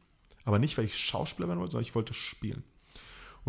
Aber 0.46 0.60
nicht, 0.60 0.78
weil 0.78 0.86
ich 0.86 0.98
Schauspieler 0.98 1.50
werden 1.50 1.60
wollte, 1.60 1.74
sondern 1.74 1.88
ich 1.88 1.96
wollte 1.96 2.14
spielen. 2.14 2.64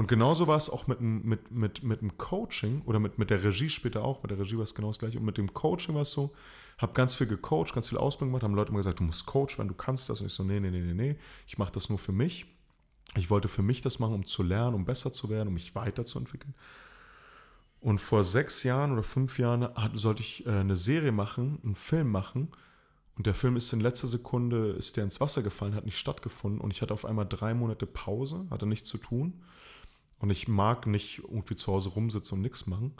Und 0.01 0.07
genauso 0.07 0.47
war 0.47 0.57
es 0.57 0.71
auch 0.71 0.87
mit, 0.87 1.03
mit, 1.03 1.51
mit, 1.51 1.83
mit 1.83 2.01
dem 2.01 2.17
Coaching 2.17 2.81
oder 2.87 2.99
mit, 2.99 3.19
mit 3.19 3.29
der 3.29 3.45
Regie 3.45 3.69
später 3.69 4.03
auch. 4.03 4.23
Mit 4.23 4.31
der 4.31 4.39
Regie 4.39 4.57
war 4.57 4.63
es 4.63 4.75
genau 4.75 4.89
das 4.89 4.99
gleiche. 4.99 5.19
Und 5.19 5.27
mit 5.27 5.37
dem 5.37 5.53
Coaching 5.53 5.95
war 5.95 6.01
es 6.01 6.13
so, 6.13 6.33
habe 6.79 6.95
ganz 6.95 7.17
viel 7.17 7.27
gecoacht, 7.27 7.75
ganz 7.75 7.91
viel 7.91 7.99
Ausbildung 7.99 8.31
gemacht, 8.31 8.43
haben 8.43 8.55
Leute 8.55 8.71
immer 8.71 8.79
gesagt, 8.79 9.01
du 9.01 9.05
musst 9.05 9.27
Coach 9.27 9.59
werden, 9.59 9.69
du 9.69 9.75
kannst 9.75 10.09
das. 10.09 10.23
Und 10.23 10.29
ich 10.29 10.33
so, 10.33 10.43
nee, 10.43 10.59
nee, 10.59 10.71
nee, 10.71 10.81
nee, 10.81 10.95
nee, 10.95 11.17
ich 11.47 11.59
mache 11.59 11.73
das 11.73 11.91
nur 11.91 11.99
für 11.99 12.13
mich. 12.13 12.47
Ich 13.19 13.29
wollte 13.29 13.49
für 13.49 13.61
mich 13.61 13.83
das 13.83 13.99
machen, 13.99 14.15
um 14.15 14.25
zu 14.25 14.43
lernen, 14.43 14.75
um 14.75 14.87
besser 14.87 15.13
zu 15.13 15.29
werden, 15.29 15.49
um 15.49 15.53
mich 15.53 15.75
weiterzuentwickeln. 15.75 16.55
Und 17.83 18.01
vor 18.01 18.25
sechs 18.25 18.63
Jahren 18.63 18.93
oder 18.93 19.03
fünf 19.03 19.39
Jahren 19.39 19.69
sollte 19.93 20.23
ich 20.23 20.47
äh, 20.47 20.51
eine 20.51 20.77
Serie 20.77 21.13
machen, 21.13 21.59
einen 21.63 21.75
Film 21.75 22.11
machen. 22.11 22.49
Und 23.19 23.27
der 23.27 23.35
Film 23.35 23.55
ist 23.55 23.71
in 23.75 23.81
letzter 23.81 24.09
Sekunde, 24.09 24.71
ist 24.71 24.97
der 24.97 25.05
ins 25.05 25.21
Wasser 25.21 25.43
gefallen, 25.43 25.75
hat 25.75 25.85
nicht 25.85 25.99
stattgefunden. 25.99 26.59
Und 26.59 26.73
ich 26.73 26.81
hatte 26.81 26.95
auf 26.95 27.05
einmal 27.05 27.27
drei 27.29 27.53
Monate 27.53 27.85
Pause, 27.85 28.47
hatte 28.49 28.65
nichts 28.65 28.89
zu 28.89 28.97
tun. 28.97 29.43
Und 30.21 30.31
ich 30.31 30.49
mag 30.49 30.87
nicht 30.87 31.18
irgendwie 31.18 31.57
zu 31.57 31.73
Hause 31.73 31.91
rumsitzen 31.91 32.39
und 32.39 32.43
nichts 32.43 32.66
machen. 32.66 32.95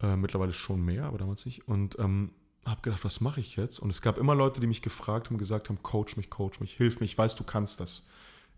Äh, 0.00 0.16
mittlerweile 0.16 0.52
schon 0.52 0.84
mehr, 0.84 1.04
aber 1.04 1.18
damals 1.18 1.46
nicht. 1.46 1.66
Und 1.68 1.98
ähm, 1.98 2.32
habe 2.66 2.82
gedacht, 2.82 3.04
was 3.04 3.20
mache 3.20 3.40
ich 3.40 3.56
jetzt? 3.56 3.78
Und 3.78 3.90
es 3.90 4.02
gab 4.02 4.18
immer 4.18 4.34
Leute, 4.34 4.60
die 4.60 4.66
mich 4.66 4.82
gefragt 4.82 5.28
haben, 5.30 5.38
gesagt 5.38 5.68
haben, 5.68 5.82
coach 5.82 6.16
mich, 6.16 6.28
coach 6.28 6.60
mich, 6.60 6.74
hilf 6.74 7.00
mir, 7.00 7.06
ich 7.06 7.16
weiß, 7.16 7.36
du 7.36 7.44
kannst 7.44 7.80
das. 7.80 8.06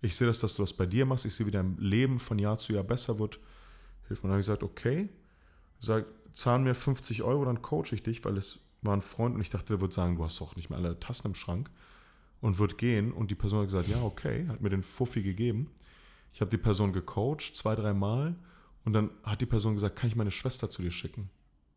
Ich 0.00 0.16
sehe 0.16 0.26
das, 0.26 0.40
dass 0.40 0.54
du 0.54 0.62
das 0.62 0.72
bei 0.72 0.86
dir 0.86 1.06
machst. 1.06 1.26
Ich 1.26 1.34
sehe, 1.34 1.46
wie 1.46 1.50
dein 1.50 1.76
Leben 1.76 2.18
von 2.18 2.38
Jahr 2.38 2.58
zu 2.58 2.72
Jahr 2.72 2.84
besser 2.84 3.18
wird. 3.18 3.38
Hilf 4.08 4.22
mir. 4.22 4.28
Und 4.28 4.30
dann 4.30 4.30
habe 4.32 4.40
ich 4.40 4.46
gesagt, 4.46 4.62
okay, 4.62 5.10
sag, 5.80 6.06
zahl 6.32 6.58
mir 6.60 6.74
50 6.74 7.22
Euro, 7.22 7.44
dann 7.44 7.62
coache 7.62 7.92
ich 7.92 8.02
dich, 8.02 8.24
weil 8.24 8.36
es 8.36 8.60
war 8.82 8.94
ein 8.94 9.02
Freund 9.02 9.34
und 9.34 9.40
ich 9.40 9.50
dachte, 9.50 9.74
der 9.74 9.80
wird 9.80 9.92
sagen, 9.92 10.16
du 10.16 10.24
hast 10.24 10.40
doch 10.40 10.56
nicht 10.56 10.70
mehr 10.70 10.78
alle 10.78 10.98
Tassen 10.98 11.28
im 11.28 11.34
Schrank 11.34 11.70
und 12.40 12.58
wird 12.58 12.78
gehen. 12.78 13.12
Und 13.12 13.30
die 13.30 13.34
Person 13.34 13.60
hat 13.60 13.66
gesagt, 13.66 13.88
ja, 13.88 14.00
okay, 14.02 14.46
hat 14.48 14.60
mir 14.60 14.70
den 14.70 14.82
Fuffi 14.82 15.22
gegeben. 15.22 15.70
Ich 16.32 16.40
habe 16.40 16.50
die 16.50 16.58
Person 16.58 16.92
gecoacht, 16.92 17.54
zwei, 17.54 17.74
drei 17.74 17.94
Mal. 17.94 18.36
Und 18.84 18.92
dann 18.92 19.10
hat 19.22 19.40
die 19.40 19.46
Person 19.46 19.74
gesagt, 19.74 19.96
kann 19.96 20.08
ich 20.08 20.16
meine 20.16 20.30
Schwester 20.30 20.70
zu 20.70 20.82
dir 20.82 20.90
schicken? 20.90 21.30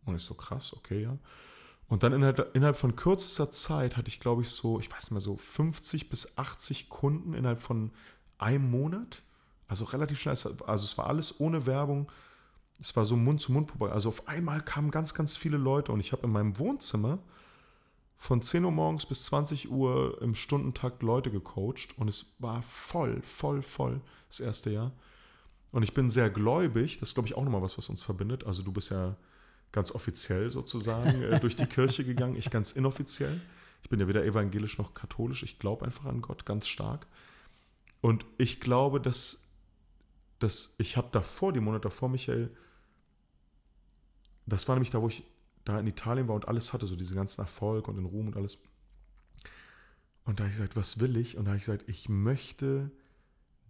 Und 0.05 0.15
ich 0.15 0.23
so, 0.23 0.33
krass, 0.33 0.73
okay, 0.73 1.03
ja. 1.03 1.17
Und 1.87 2.03
dann 2.03 2.13
innerhalb, 2.13 2.55
innerhalb 2.55 2.77
von 2.77 2.95
kürzester 2.95 3.51
Zeit 3.51 3.97
hatte 3.97 4.07
ich, 4.07 4.21
glaube 4.21 4.43
ich, 4.43 4.49
so, 4.49 4.79
ich 4.79 4.89
weiß 4.89 5.03
nicht 5.03 5.11
mehr, 5.11 5.19
so 5.19 5.35
50 5.35 6.09
bis 6.09 6.37
80 6.37 6.87
Kunden 6.87 7.33
innerhalb 7.33 7.59
von 7.59 7.91
einem 8.37 8.71
Monat. 8.71 9.23
Also 9.67 9.85
relativ 9.85 10.19
schnell. 10.19 10.33
Also 10.33 10.55
es 10.67 10.97
war 10.97 11.07
alles 11.07 11.39
ohne 11.41 11.65
Werbung. 11.65 12.09
Es 12.79 12.95
war 12.95 13.03
so 13.03 13.17
Mund 13.17 13.41
zu 13.41 13.51
Mund 13.51 13.69
vorbei. 13.69 13.91
Also 13.91 14.09
auf 14.09 14.27
einmal 14.27 14.61
kamen 14.61 14.89
ganz, 14.89 15.13
ganz 15.13 15.35
viele 15.35 15.57
Leute 15.57 15.91
und 15.91 15.99
ich 15.99 16.13
habe 16.13 16.23
in 16.23 16.31
meinem 16.31 16.57
Wohnzimmer 16.57 17.19
von 18.21 18.39
10 18.39 18.63
Uhr 18.65 18.71
morgens 18.71 19.07
bis 19.07 19.25
20 19.25 19.71
Uhr 19.71 20.21
im 20.21 20.35
Stundentakt 20.35 21.01
Leute 21.01 21.31
gecoacht 21.31 21.97
und 21.97 22.07
es 22.07 22.35
war 22.37 22.61
voll, 22.61 23.19
voll, 23.23 23.63
voll 23.63 23.99
das 24.27 24.39
erste 24.39 24.69
Jahr. 24.69 24.91
Und 25.71 25.81
ich 25.81 25.95
bin 25.95 26.07
sehr 26.07 26.29
gläubig. 26.29 26.99
Das 26.99 27.09
ist, 27.09 27.13
glaube 27.15 27.27
ich, 27.27 27.33
auch 27.33 27.43
nochmal 27.43 27.63
was, 27.63 27.79
was 27.79 27.89
uns 27.89 28.03
verbindet. 28.03 28.45
Also 28.45 28.61
du 28.61 28.71
bist 28.71 28.91
ja 28.91 29.15
ganz 29.71 29.91
offiziell 29.91 30.51
sozusagen 30.51 31.23
äh, 31.23 31.39
durch 31.39 31.55
die 31.55 31.65
Kirche 31.65 32.05
gegangen, 32.05 32.35
ich 32.35 32.51
ganz 32.51 32.73
inoffiziell. 32.73 33.41
Ich 33.81 33.89
bin 33.89 33.99
ja 33.99 34.07
weder 34.07 34.23
evangelisch 34.23 34.77
noch 34.77 34.93
katholisch, 34.93 35.41
ich 35.41 35.57
glaube 35.57 35.83
einfach 35.83 36.05
an 36.05 36.21
Gott 36.21 36.45
ganz 36.45 36.67
stark. 36.67 37.07
Und 38.01 38.27
ich 38.37 38.59
glaube, 38.59 39.01
dass, 39.01 39.47
dass 40.37 40.75
ich 40.77 40.95
habe 40.95 41.09
davor, 41.11 41.53
die 41.53 41.59
Monate 41.59 41.85
davor, 41.85 42.07
Michael, 42.07 42.55
das 44.45 44.67
war 44.67 44.75
nämlich 44.75 44.91
da, 44.91 45.01
wo 45.01 45.07
ich 45.07 45.23
da 45.65 45.79
in 45.79 45.87
Italien 45.87 46.27
war 46.27 46.35
und 46.35 46.47
alles 46.47 46.73
hatte, 46.73 46.87
so 46.87 46.95
diesen 46.95 47.17
ganzen 47.17 47.41
Erfolg 47.41 47.87
und 47.87 47.95
den 47.95 48.05
Ruhm 48.05 48.27
und 48.27 48.35
alles. 48.35 48.57
Und 50.23 50.39
da 50.39 50.43
habe 50.43 50.51
ich 50.51 50.57
gesagt, 50.57 50.75
was 50.75 50.99
will 50.99 51.17
ich? 51.17 51.37
Und 51.37 51.45
da 51.45 51.51
habe 51.51 51.57
ich 51.57 51.65
gesagt, 51.65 51.85
ich 51.87 52.09
möchte 52.09 52.91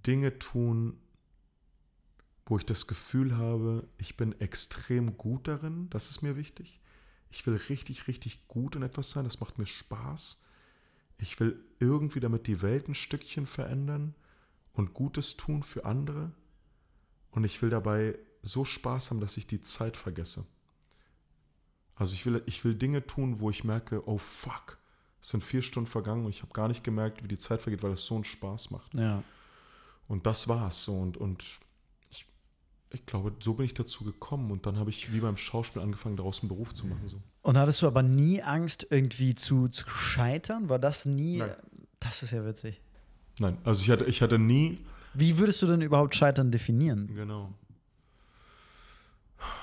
Dinge 0.06 0.38
tun, 0.40 1.00
wo 2.46 2.58
ich 2.58 2.66
das 2.66 2.88
Gefühl 2.88 3.38
habe, 3.38 3.88
ich 3.98 4.18
bin 4.18 4.40
extrem 4.40 5.18
gut 5.18 5.48
darin, 5.48 5.90
das 5.90 6.10
ist 6.10 6.22
mir 6.22 6.36
wichtig. 6.36 6.82
Ich 7.30 7.46
will 7.48 7.56
richtig, 7.56 8.08
richtig 8.08 8.48
gut 8.48 8.76
in 8.76 8.84
etwas 8.84 9.12
sein, 9.12 9.24
das 9.24 9.40
macht 9.40 9.58
mir 9.58 9.66
Spaß. 9.66 10.44
Ich 11.18 11.40
will 11.40 11.64
irgendwie 11.80 12.20
damit 12.20 12.48
die 12.48 12.62
Welt 12.62 12.90
ein 12.90 12.96
Stückchen 12.96 13.46
verändern 13.46 14.16
und 14.74 14.94
Gutes 14.94 15.38
tun 15.38 15.64
für 15.64 15.86
andere. 15.86 16.32
Und 17.30 17.46
ich 17.46 17.62
will 17.62 17.70
dabei 17.70 18.18
so 18.42 18.66
Spaß 18.66 19.12
haben, 19.12 19.22
dass 19.22 19.38
ich 19.38 19.48
die 19.48 19.62
Zeit 19.62 19.96
vergesse. 19.96 20.46
Also 22.02 22.16
ich 22.16 22.26
will, 22.26 22.42
ich 22.48 22.66
will 22.66 22.74
Dinge 22.74 23.06
tun, 23.06 23.40
wo 23.40 23.52
ich 23.52 23.64
merke, 23.64 24.02
oh 24.08 24.18
fuck, 24.18 24.80
es 25.22 25.30
sind 25.30 25.44
vier 25.44 25.62
Stunden 25.62 25.88
vergangen 25.88 26.26
und 26.26 26.32
ich 26.32 26.42
habe 26.42 26.52
gar 26.52 26.68
nicht 26.68 26.84
gemerkt, 26.84 27.24
wie 27.24 27.28
die 27.28 27.38
Zeit 27.38 27.62
vergeht, 27.62 27.84
weil 27.84 27.92
es 27.92 28.08
so 28.08 28.16
einen 28.16 28.24
Spaß 28.24 28.72
macht. 28.72 28.92
Ja. 28.96 29.22
Und 30.08 30.26
das 30.26 30.48
war 30.48 30.70
es 30.70 30.84
so. 30.84 30.96
Und, 30.96 31.18
und 31.18 31.46
ich 32.90 33.06
glaube, 33.06 33.34
so 33.40 33.54
bin 33.54 33.68
ich 33.68 33.76
dazu 33.76 34.04
gekommen 34.04 34.50
und 34.50 34.66
dann 34.66 34.80
habe 34.80 34.90
ich 34.90 35.14
wie 35.14 35.20
beim 35.20 35.38
Schauspiel 35.38 35.80
angefangen, 35.80 36.18
daraus 36.18 36.40
einen 36.40 36.50
Beruf 36.50 36.74
zu 36.74 36.88
machen. 36.88 37.08
So. 37.08 37.22
Und 37.44 37.56
hattest 37.56 37.84
du 37.84 37.86
aber 37.86 38.02
nie 38.02 38.42
Angst, 38.42 38.88
irgendwie 38.90 39.36
zu, 39.36 39.68
zu 39.68 39.88
scheitern? 39.88 40.70
War 40.70 40.80
das 40.80 41.06
nie? 41.06 41.38
Nein. 41.38 41.56
Das 42.00 42.24
ist 42.24 42.32
ja 42.32 42.44
witzig. 42.44 42.82
Nein, 43.38 43.60
also 43.64 43.80
ich 43.84 43.92
hatte, 43.92 44.06
ich 44.06 44.24
hatte 44.24 44.40
nie. 44.40 44.84
Wie 45.14 45.38
würdest 45.38 45.62
du 45.62 45.68
denn 45.68 45.82
überhaupt 45.82 46.16
Scheitern 46.16 46.50
definieren? 46.50 47.14
Genau. 47.14 47.54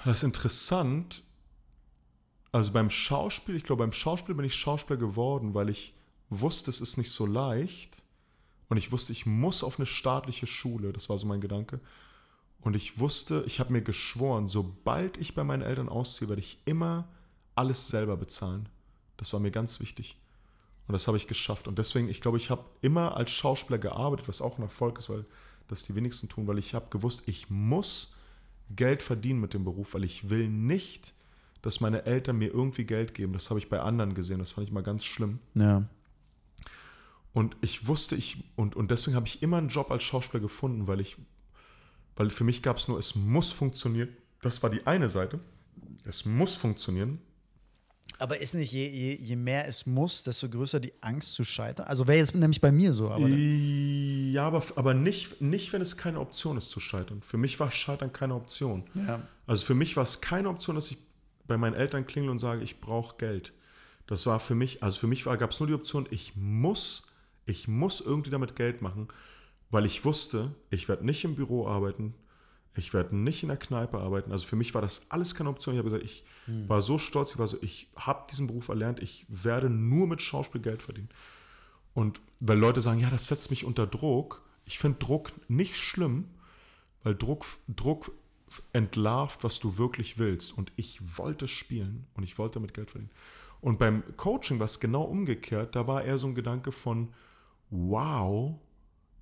Das 0.04 0.18
ist 0.18 0.22
interessant. 0.22 1.24
Also 2.52 2.72
beim 2.72 2.90
Schauspiel, 2.90 3.56
ich 3.56 3.64
glaube, 3.64 3.82
beim 3.82 3.92
Schauspiel 3.92 4.34
bin 4.34 4.44
ich 4.44 4.54
Schauspieler 4.54 4.98
geworden, 4.98 5.54
weil 5.54 5.68
ich 5.68 5.94
wusste, 6.30 6.70
es 6.70 6.80
ist 6.80 6.96
nicht 6.96 7.10
so 7.10 7.26
leicht. 7.26 8.02
Und 8.68 8.76
ich 8.76 8.92
wusste, 8.92 9.12
ich 9.12 9.26
muss 9.26 9.62
auf 9.62 9.78
eine 9.78 9.86
staatliche 9.86 10.46
Schule. 10.46 10.92
Das 10.92 11.08
war 11.08 11.18
so 11.18 11.26
mein 11.26 11.40
Gedanke. 11.40 11.80
Und 12.60 12.74
ich 12.74 12.98
wusste, 12.98 13.44
ich 13.46 13.60
habe 13.60 13.72
mir 13.72 13.82
geschworen, 13.82 14.48
sobald 14.48 15.16
ich 15.16 15.34
bei 15.34 15.44
meinen 15.44 15.62
Eltern 15.62 15.88
ausziehe, 15.88 16.28
werde 16.28 16.40
ich 16.40 16.58
immer 16.64 17.08
alles 17.54 17.88
selber 17.88 18.16
bezahlen. 18.16 18.68
Das 19.16 19.32
war 19.32 19.40
mir 19.40 19.50
ganz 19.50 19.80
wichtig. 19.80 20.18
Und 20.86 20.92
das 20.92 21.06
habe 21.06 21.16
ich 21.16 21.26
geschafft. 21.26 21.68
Und 21.68 21.78
deswegen, 21.78 22.08
ich 22.08 22.20
glaube, 22.20 22.38
ich 22.38 22.50
habe 22.50 22.64
immer 22.80 23.16
als 23.16 23.30
Schauspieler 23.30 23.78
gearbeitet, 23.78 24.28
was 24.28 24.40
auch 24.40 24.58
ein 24.58 24.62
Erfolg 24.62 24.98
ist, 24.98 25.10
weil 25.10 25.24
das 25.68 25.84
die 25.84 25.94
wenigsten 25.94 26.28
tun, 26.28 26.46
weil 26.46 26.58
ich 26.58 26.74
habe 26.74 26.88
gewusst, 26.88 27.24
ich 27.26 27.50
muss 27.50 28.14
Geld 28.70 29.02
verdienen 29.02 29.40
mit 29.40 29.54
dem 29.54 29.64
Beruf, 29.64 29.94
weil 29.94 30.04
ich 30.04 30.30
will 30.30 30.48
nicht, 30.48 31.14
dass 31.68 31.80
meine 31.80 32.04
Eltern 32.06 32.38
mir 32.38 32.52
irgendwie 32.52 32.84
Geld 32.84 33.14
geben. 33.14 33.32
Das 33.32 33.50
habe 33.50 33.60
ich 33.60 33.68
bei 33.68 33.80
anderen 33.80 34.14
gesehen. 34.14 34.38
Das 34.38 34.52
fand 34.52 34.66
ich 34.66 34.72
mal 34.72 34.82
ganz 34.82 35.04
schlimm. 35.04 35.38
Ja. 35.54 35.88
Und 37.32 37.56
ich 37.60 37.86
wusste, 37.86 38.16
ich, 38.16 38.44
und, 38.56 38.74
und 38.74 38.90
deswegen 38.90 39.14
habe 39.14 39.26
ich 39.26 39.42
immer 39.42 39.58
einen 39.58 39.68
Job 39.68 39.90
als 39.90 40.02
Schauspieler 40.02 40.40
gefunden, 40.40 40.86
weil 40.86 41.00
ich 41.00 41.16
weil 42.18 42.30
für 42.30 42.42
mich 42.42 42.62
gab 42.62 42.78
es 42.78 42.88
nur, 42.88 42.98
es 42.98 43.14
muss 43.14 43.52
funktionieren. 43.52 44.08
Das 44.42 44.60
war 44.64 44.70
die 44.70 44.84
eine 44.86 45.08
Seite. 45.08 45.38
Es 46.04 46.24
muss 46.24 46.56
funktionieren. 46.56 47.20
Aber 48.18 48.40
ist 48.40 48.54
nicht, 48.54 48.72
je, 48.72 48.88
je, 48.88 49.14
je 49.14 49.36
mehr 49.36 49.68
es 49.68 49.86
muss, 49.86 50.24
desto 50.24 50.48
größer 50.48 50.80
die 50.80 50.92
Angst 51.00 51.34
zu 51.34 51.44
scheitern? 51.44 51.86
Also 51.86 52.08
wäre 52.08 52.18
jetzt 52.18 52.34
nämlich 52.34 52.60
bei 52.60 52.72
mir 52.72 52.92
so. 52.92 53.10
Aber 53.10 53.28
ja, 53.28 54.44
aber, 54.44 54.64
aber 54.74 54.94
nicht, 54.94 55.40
nicht, 55.40 55.72
wenn 55.72 55.80
es 55.80 55.96
keine 55.96 56.18
Option 56.18 56.56
ist 56.56 56.70
zu 56.70 56.80
scheitern. 56.80 57.22
Für 57.22 57.36
mich 57.36 57.60
war 57.60 57.70
Scheitern 57.70 58.12
keine 58.12 58.34
Option. 58.34 58.82
Ja. 58.94 59.22
Also 59.46 59.64
für 59.64 59.74
mich 59.74 59.96
war 59.96 60.02
es 60.02 60.20
keine 60.20 60.48
Option, 60.48 60.74
dass 60.74 60.90
ich 60.90 60.98
bei 61.48 61.56
meinen 61.56 61.74
Eltern 61.74 62.06
klingel 62.06 62.30
und 62.30 62.38
sage, 62.38 62.62
ich 62.62 62.80
brauche 62.80 63.16
Geld. 63.16 63.52
Das 64.06 64.24
war 64.26 64.38
für 64.38 64.54
mich, 64.54 64.82
also 64.82 65.00
für 65.00 65.08
mich 65.08 65.24
gab 65.24 65.50
es 65.50 65.58
nur 65.58 65.66
die 65.66 65.74
Option, 65.74 66.06
ich 66.10 66.36
muss, 66.36 67.12
ich 67.44 67.66
muss 67.66 68.00
irgendwie 68.00 68.30
damit 68.30 68.54
Geld 68.54 68.80
machen 68.80 69.08
weil 69.70 69.84
ich 69.84 70.04
wusste, 70.04 70.54
ich 70.70 70.88
werde 70.88 71.04
nicht 71.04 71.24
im 71.24 71.34
Büro 71.34 71.66
arbeiten, 71.66 72.14
ich 72.74 72.94
werde 72.94 73.16
nicht 73.16 73.42
in 73.42 73.48
der 73.48 73.58
Kneipe 73.58 73.98
arbeiten. 73.98 74.30
Also 74.32 74.46
für 74.46 74.56
mich 74.56 74.72
war 74.74 74.82
das 74.82 75.10
alles 75.10 75.34
keine 75.34 75.50
Option. 75.50 75.74
Ich 75.74 75.78
habe 75.78 75.90
gesagt, 75.90 76.04
ich 76.04 76.24
hm. 76.46 76.68
war 76.68 76.80
so 76.80 76.96
stolz, 76.96 77.32
ich 77.32 77.38
war 77.38 77.48
so, 77.48 77.58
ich 77.60 77.88
habe 77.96 78.26
diesen 78.30 78.46
Beruf 78.46 78.68
erlernt, 78.68 79.02
ich 79.02 79.26
werde 79.28 79.68
nur 79.68 80.06
mit 80.06 80.22
Schauspiel 80.22 80.60
Geld 80.60 80.82
verdienen. 80.82 81.08
Und 81.92 82.20
weil 82.40 82.58
Leute 82.58 82.80
sagen, 82.80 83.00
ja, 83.00 83.10
das 83.10 83.26
setzt 83.26 83.50
mich 83.50 83.64
unter 83.64 83.86
Druck. 83.86 84.42
Ich 84.64 84.78
finde 84.78 84.98
Druck 84.98 85.32
nicht 85.48 85.76
schlimm, 85.76 86.28
weil 87.02 87.16
Druck, 87.16 87.44
Druck 87.66 88.12
entlarvt, 88.72 89.44
was 89.44 89.60
du 89.60 89.78
wirklich 89.78 90.18
willst. 90.18 90.56
Und 90.56 90.72
ich 90.76 91.00
wollte 91.18 91.48
spielen 91.48 92.06
und 92.14 92.22
ich 92.22 92.38
wollte 92.38 92.54
damit 92.54 92.74
Geld 92.74 92.90
verdienen. 92.90 93.12
Und 93.60 93.78
beim 93.78 94.02
Coaching 94.16 94.58
war 94.58 94.66
es 94.66 94.80
genau 94.80 95.02
umgekehrt. 95.02 95.74
Da 95.74 95.86
war 95.86 96.04
eher 96.04 96.18
so 96.18 96.28
ein 96.28 96.34
Gedanke 96.34 96.72
von, 96.72 97.08
wow, 97.70 98.54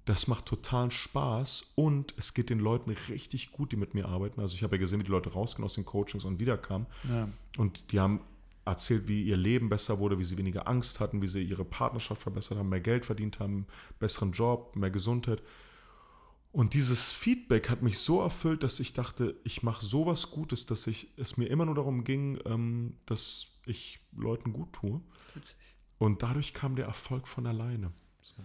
das 0.04 0.28
macht 0.28 0.46
totalen 0.46 0.92
Spaß 0.92 1.72
und 1.74 2.14
es 2.16 2.32
geht 2.32 2.48
den 2.48 2.60
Leuten 2.60 2.90
richtig 2.90 3.50
gut, 3.50 3.72
die 3.72 3.76
mit 3.76 3.94
mir 3.94 4.06
arbeiten. 4.06 4.40
Also 4.40 4.54
ich 4.54 4.62
habe 4.62 4.76
ja 4.76 4.80
gesehen, 4.80 5.00
wie 5.00 5.04
die 5.04 5.10
Leute 5.10 5.32
rausgehen 5.32 5.64
aus 5.64 5.74
den 5.74 5.84
Coachings 5.84 6.24
und 6.24 6.38
wiederkamen. 6.38 6.86
Ja. 7.08 7.28
Und 7.58 7.92
die 7.92 7.98
haben 7.98 8.20
erzählt, 8.64 9.08
wie 9.08 9.24
ihr 9.24 9.36
Leben 9.36 9.68
besser 9.68 9.98
wurde, 9.98 10.18
wie 10.18 10.24
sie 10.24 10.38
weniger 10.38 10.68
Angst 10.68 11.00
hatten, 11.00 11.22
wie 11.22 11.26
sie 11.26 11.42
ihre 11.42 11.64
Partnerschaft 11.64 12.22
verbessert 12.22 12.58
haben, 12.58 12.68
mehr 12.68 12.80
Geld 12.80 13.04
verdient 13.04 13.40
haben, 13.40 13.66
besseren 13.98 14.32
Job, 14.32 14.76
mehr 14.76 14.90
Gesundheit. 14.90 15.42
Und 16.56 16.72
dieses 16.72 17.12
Feedback 17.12 17.68
hat 17.68 17.82
mich 17.82 17.98
so 17.98 18.22
erfüllt, 18.22 18.62
dass 18.62 18.80
ich 18.80 18.94
dachte, 18.94 19.36
ich 19.44 19.62
mache 19.62 19.84
sowas 19.84 20.30
Gutes, 20.30 20.64
dass 20.64 20.86
ich, 20.86 21.12
es 21.18 21.36
mir 21.36 21.50
immer 21.50 21.66
nur 21.66 21.74
darum 21.74 22.02
ging, 22.02 22.38
ähm, 22.46 22.96
dass 23.04 23.58
ich 23.66 24.00
Leuten 24.16 24.54
gut 24.54 24.72
tue. 24.72 25.02
Und 25.98 26.22
dadurch 26.22 26.54
kam 26.54 26.74
der 26.74 26.86
Erfolg 26.86 27.28
von 27.28 27.46
alleine. 27.46 27.92
So. 28.22 28.36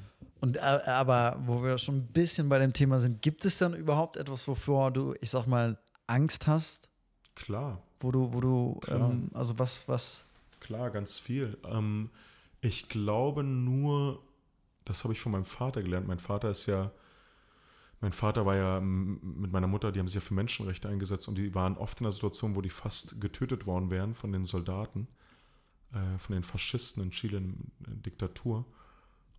Und 0.41 0.57
äh, 0.57 0.59
aber 0.59 1.41
wo 1.45 1.63
wir 1.63 1.77
schon 1.77 1.99
ein 1.99 2.07
bisschen 2.07 2.49
bei 2.49 2.59
dem 2.59 2.73
Thema 2.73 2.99
sind, 2.99 3.21
gibt 3.21 3.45
es 3.45 3.59
dann 3.59 3.73
überhaupt 3.73 4.17
etwas, 4.17 4.45
wovor 4.45 4.91
du, 4.91 5.15
ich 5.21 5.29
sag 5.29 5.47
mal, 5.47 5.77
Angst 6.05 6.47
hast? 6.47 6.89
Klar. 7.35 7.81
Wo 8.01 8.11
du, 8.11 8.33
wo 8.33 8.41
du, 8.41 8.81
ähm, 8.89 9.31
also 9.33 9.57
was, 9.57 9.87
was? 9.87 10.25
Klar, 10.59 10.89
ganz 10.89 11.17
viel. 11.17 11.57
Ähm, 11.63 12.09
ich 12.59 12.89
glaube 12.89 13.45
nur, 13.45 14.21
das 14.83 15.05
habe 15.05 15.13
ich 15.13 15.21
von 15.21 15.31
meinem 15.31 15.45
Vater 15.45 15.81
gelernt. 15.81 16.09
Mein 16.09 16.19
Vater 16.19 16.49
ist 16.49 16.65
ja 16.65 16.91
mein 18.01 18.13
Vater 18.13 18.47
war 18.47 18.55
ja 18.55 18.79
mit 18.81 19.51
meiner 19.51 19.67
Mutter, 19.67 19.91
die 19.91 19.99
haben 19.99 20.07
sich 20.07 20.15
ja 20.15 20.21
für 20.21 20.33
Menschenrechte 20.33 20.89
eingesetzt 20.89 21.27
und 21.27 21.37
die 21.37 21.53
waren 21.53 21.77
oft 21.77 22.01
in 22.01 22.05
einer 22.05 22.11
Situation, 22.11 22.55
wo 22.55 22.61
die 22.61 22.71
fast 22.71 23.21
getötet 23.21 23.67
worden 23.67 23.91
wären 23.91 24.15
von 24.15 24.31
den 24.31 24.43
Soldaten, 24.43 25.07
äh, 25.93 26.17
von 26.17 26.33
den 26.33 26.43
Faschisten 26.43 27.03
in 27.03 27.11
Chile 27.11 27.37
in 27.37 27.71
Diktatur. 27.79 28.65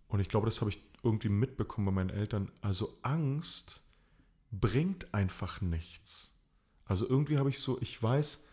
Und 0.07 0.21
ich 0.21 0.29
glaube, 0.29 0.45
das 0.45 0.61
habe 0.61 0.71
ich 0.71 0.81
irgendwie 1.03 1.27
mitbekommen 1.27 1.87
bei 1.87 1.91
meinen 1.91 2.09
Eltern. 2.09 2.51
Also 2.61 2.97
Angst 3.01 3.83
bringt 4.49 5.13
einfach 5.13 5.59
nichts. 5.59 6.39
Also 6.85 7.07
irgendwie 7.07 7.39
habe 7.39 7.49
ich 7.49 7.59
so, 7.59 7.81
ich 7.81 8.01
weiß, 8.01 8.47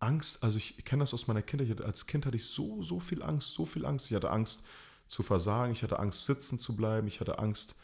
Angst, 0.00 0.42
also 0.42 0.58
ich 0.58 0.84
kenne 0.84 1.00
das 1.00 1.14
aus 1.14 1.28
meiner 1.28 1.42
Kindheit. 1.42 1.80
Als 1.80 2.06
Kind 2.06 2.26
hatte 2.26 2.36
ich 2.36 2.44
so, 2.46 2.82
so 2.82 3.00
viel 3.00 3.22
Angst, 3.22 3.54
so 3.54 3.64
viel 3.64 3.86
Angst. 3.86 4.10
Ich 4.10 4.14
hatte 4.14 4.30
Angst 4.30 4.66
zu 5.06 5.22
versagen, 5.22 5.72
ich 5.72 5.82
hatte 5.82 5.98
Angst 5.98 6.26
sitzen 6.26 6.58
zu 6.58 6.76
bleiben, 6.76 7.06
ich 7.06 7.20
hatte 7.20 7.38
Angst 7.38 7.76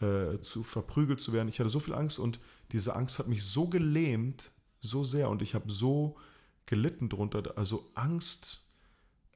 äh, 0.00 0.40
zu 0.40 0.62
verprügelt 0.62 1.20
zu 1.20 1.32
werden. 1.32 1.48
Ich 1.48 1.60
hatte 1.60 1.68
so 1.70 1.80
viel 1.80 1.94
Angst 1.94 2.18
und 2.18 2.40
diese 2.72 2.96
Angst 2.96 3.18
hat 3.18 3.28
mich 3.28 3.44
so 3.44 3.68
gelähmt, 3.68 4.50
so 4.80 5.04
sehr 5.04 5.30
und 5.30 5.42
ich 5.42 5.54
habe 5.54 5.70
so 5.70 6.16
gelitten 6.66 7.08
drunter. 7.08 7.42
Also 7.56 7.90
Angst, 7.94 8.62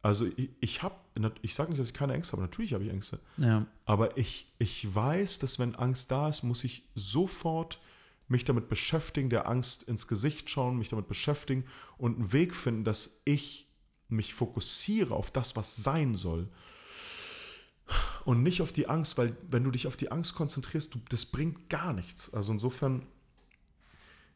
also 0.02 0.26
ich, 0.36 0.50
ich 0.60 0.82
habe, 0.82 0.96
ich 1.42 1.54
sage 1.54 1.70
nicht, 1.70 1.80
dass 1.80 1.88
ich 1.88 1.94
keine 1.94 2.14
Ängste 2.14 2.32
habe, 2.32 2.42
natürlich 2.42 2.74
habe 2.74 2.84
ich 2.84 2.90
Ängste, 2.90 3.20
ja. 3.36 3.66
aber 3.84 4.16
ich, 4.16 4.52
ich 4.58 4.92
weiß, 4.94 5.38
dass 5.38 5.58
wenn 5.58 5.74
Angst 5.74 6.10
da 6.10 6.28
ist, 6.28 6.42
muss 6.42 6.64
ich 6.64 6.88
sofort 6.94 7.80
mich 8.28 8.44
damit 8.44 8.68
beschäftigen, 8.68 9.30
der 9.30 9.48
Angst 9.48 9.84
ins 9.84 10.06
Gesicht 10.06 10.50
schauen, 10.50 10.76
mich 10.76 10.88
damit 10.88 11.08
beschäftigen 11.08 11.64
und 11.96 12.16
einen 12.16 12.32
Weg 12.32 12.54
finden, 12.54 12.84
dass 12.84 13.22
ich 13.24 13.66
mich 14.08 14.34
fokussiere 14.34 15.14
auf 15.14 15.30
das, 15.30 15.56
was 15.56 15.76
sein 15.76 16.14
soll 16.14 16.48
und 18.24 18.42
nicht 18.42 18.62
auf 18.62 18.72
die 18.72 18.88
Angst, 18.88 19.18
weil 19.18 19.36
wenn 19.48 19.64
du 19.64 19.70
dich 19.70 19.86
auf 19.86 19.96
die 19.96 20.10
Angst 20.10 20.34
konzentrierst, 20.34 20.94
du, 20.94 21.00
das 21.08 21.26
bringt 21.26 21.68
gar 21.68 21.92
nichts. 21.92 22.32
Also 22.34 22.52
insofern, 22.52 23.06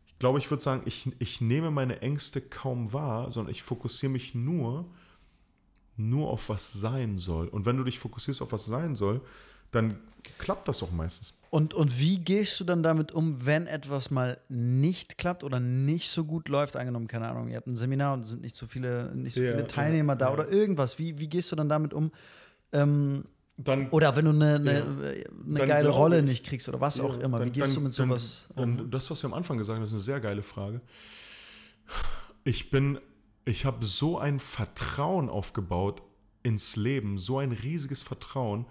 ich 0.06 0.18
glaube, 0.18 0.38
ich 0.38 0.50
würde 0.50 0.62
sagen, 0.62 0.82
ich, 0.84 1.10
ich 1.18 1.40
nehme 1.40 1.70
meine 1.70 2.00
Ängste 2.00 2.40
kaum 2.40 2.92
wahr, 2.92 3.30
sondern 3.32 3.50
ich 3.50 3.62
fokussiere 3.62 4.12
mich 4.12 4.34
nur, 4.34 4.86
nur 5.96 6.30
auf 6.30 6.48
was 6.48 6.72
sein 6.72 7.18
soll. 7.18 7.48
Und 7.48 7.66
wenn 7.66 7.76
du 7.76 7.84
dich 7.84 7.98
fokussierst 7.98 8.42
auf 8.42 8.52
was 8.52 8.64
sein 8.64 8.96
soll, 8.96 9.20
dann 9.70 9.98
klappt 10.38 10.68
das 10.68 10.82
auch 10.82 10.92
meistens. 10.92 11.38
Und, 11.50 11.74
und 11.74 11.98
wie 11.98 12.18
gehst 12.18 12.58
du 12.60 12.64
dann 12.64 12.82
damit 12.82 13.12
um, 13.12 13.44
wenn 13.44 13.66
etwas 13.66 14.10
mal 14.10 14.38
nicht 14.48 15.18
klappt 15.18 15.44
oder 15.44 15.60
nicht 15.60 16.08
so 16.08 16.24
gut 16.24 16.48
läuft? 16.48 16.76
Angenommen, 16.76 17.08
keine 17.08 17.28
Ahnung, 17.28 17.48
ihr 17.48 17.56
habt 17.56 17.66
ein 17.66 17.74
Seminar 17.74 18.14
und 18.14 18.20
es 18.20 18.30
sind 18.30 18.42
nicht 18.42 18.56
so 18.56 18.66
viele, 18.66 19.14
nicht 19.14 19.34
so 19.34 19.42
ja, 19.42 19.52
viele 19.52 19.66
Teilnehmer 19.66 20.14
ja, 20.14 20.18
da 20.18 20.26
ja. 20.28 20.32
oder 20.32 20.48
irgendwas. 20.48 20.98
Wie, 20.98 21.18
wie 21.18 21.28
gehst 21.28 21.52
du 21.52 21.56
dann 21.56 21.68
damit 21.68 21.92
um? 21.92 22.12
Ähm, 22.72 23.24
dann, 23.56 23.90
oder 23.90 24.16
wenn 24.16 24.24
du 24.24 24.30
eine, 24.30 24.64
ja, 24.64 25.26
eine 25.46 25.66
geile 25.66 25.90
Rolle 25.90 26.20
ich, 26.20 26.24
nicht 26.24 26.46
kriegst 26.46 26.68
oder 26.68 26.80
was 26.80 26.96
ja, 26.96 27.04
auch 27.04 27.18
immer. 27.18 27.38
Dann, 27.38 27.48
Wie 27.48 27.52
gehst 27.52 27.68
dann, 27.68 27.74
du 27.74 27.80
mit 27.82 27.94
sowas 27.94 28.48
um? 28.54 28.90
Das, 28.90 29.10
was 29.10 29.22
wir 29.22 29.28
am 29.28 29.34
Anfang 29.34 29.58
gesagt 29.58 29.76
haben, 29.76 29.84
ist 29.84 29.92
eine 29.92 30.00
sehr 30.00 30.20
geile 30.20 30.42
Frage. 30.42 30.80
Ich 32.44 32.70
bin, 32.70 32.98
ich 33.44 33.64
habe 33.64 33.84
so 33.84 34.18
ein 34.18 34.38
Vertrauen 34.40 35.28
aufgebaut 35.28 36.02
ins 36.42 36.76
Leben, 36.76 37.18
so 37.18 37.38
ein 37.38 37.52
riesiges 37.52 38.02
Vertrauen. 38.02 38.66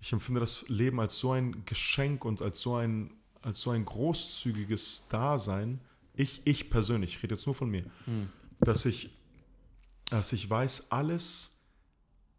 Ich 0.00 0.12
empfinde 0.12 0.40
das 0.40 0.68
Leben 0.68 1.00
als 1.00 1.18
so 1.18 1.32
ein 1.32 1.64
Geschenk 1.64 2.24
und 2.24 2.42
als 2.42 2.60
so 2.60 2.76
ein, 2.76 3.12
als 3.42 3.60
so 3.60 3.70
ein 3.70 3.84
großzügiges 3.84 5.08
Dasein. 5.08 5.80
Ich, 6.14 6.42
ich 6.44 6.70
persönlich, 6.70 7.16
ich 7.16 7.22
rede 7.22 7.34
jetzt 7.34 7.46
nur 7.46 7.54
von 7.54 7.70
mir, 7.70 7.84
hm. 8.04 8.28
dass 8.60 8.86
ich, 8.86 9.10
dass 10.10 10.32
ich 10.32 10.48
weiß, 10.48 10.90
alles 10.90 11.60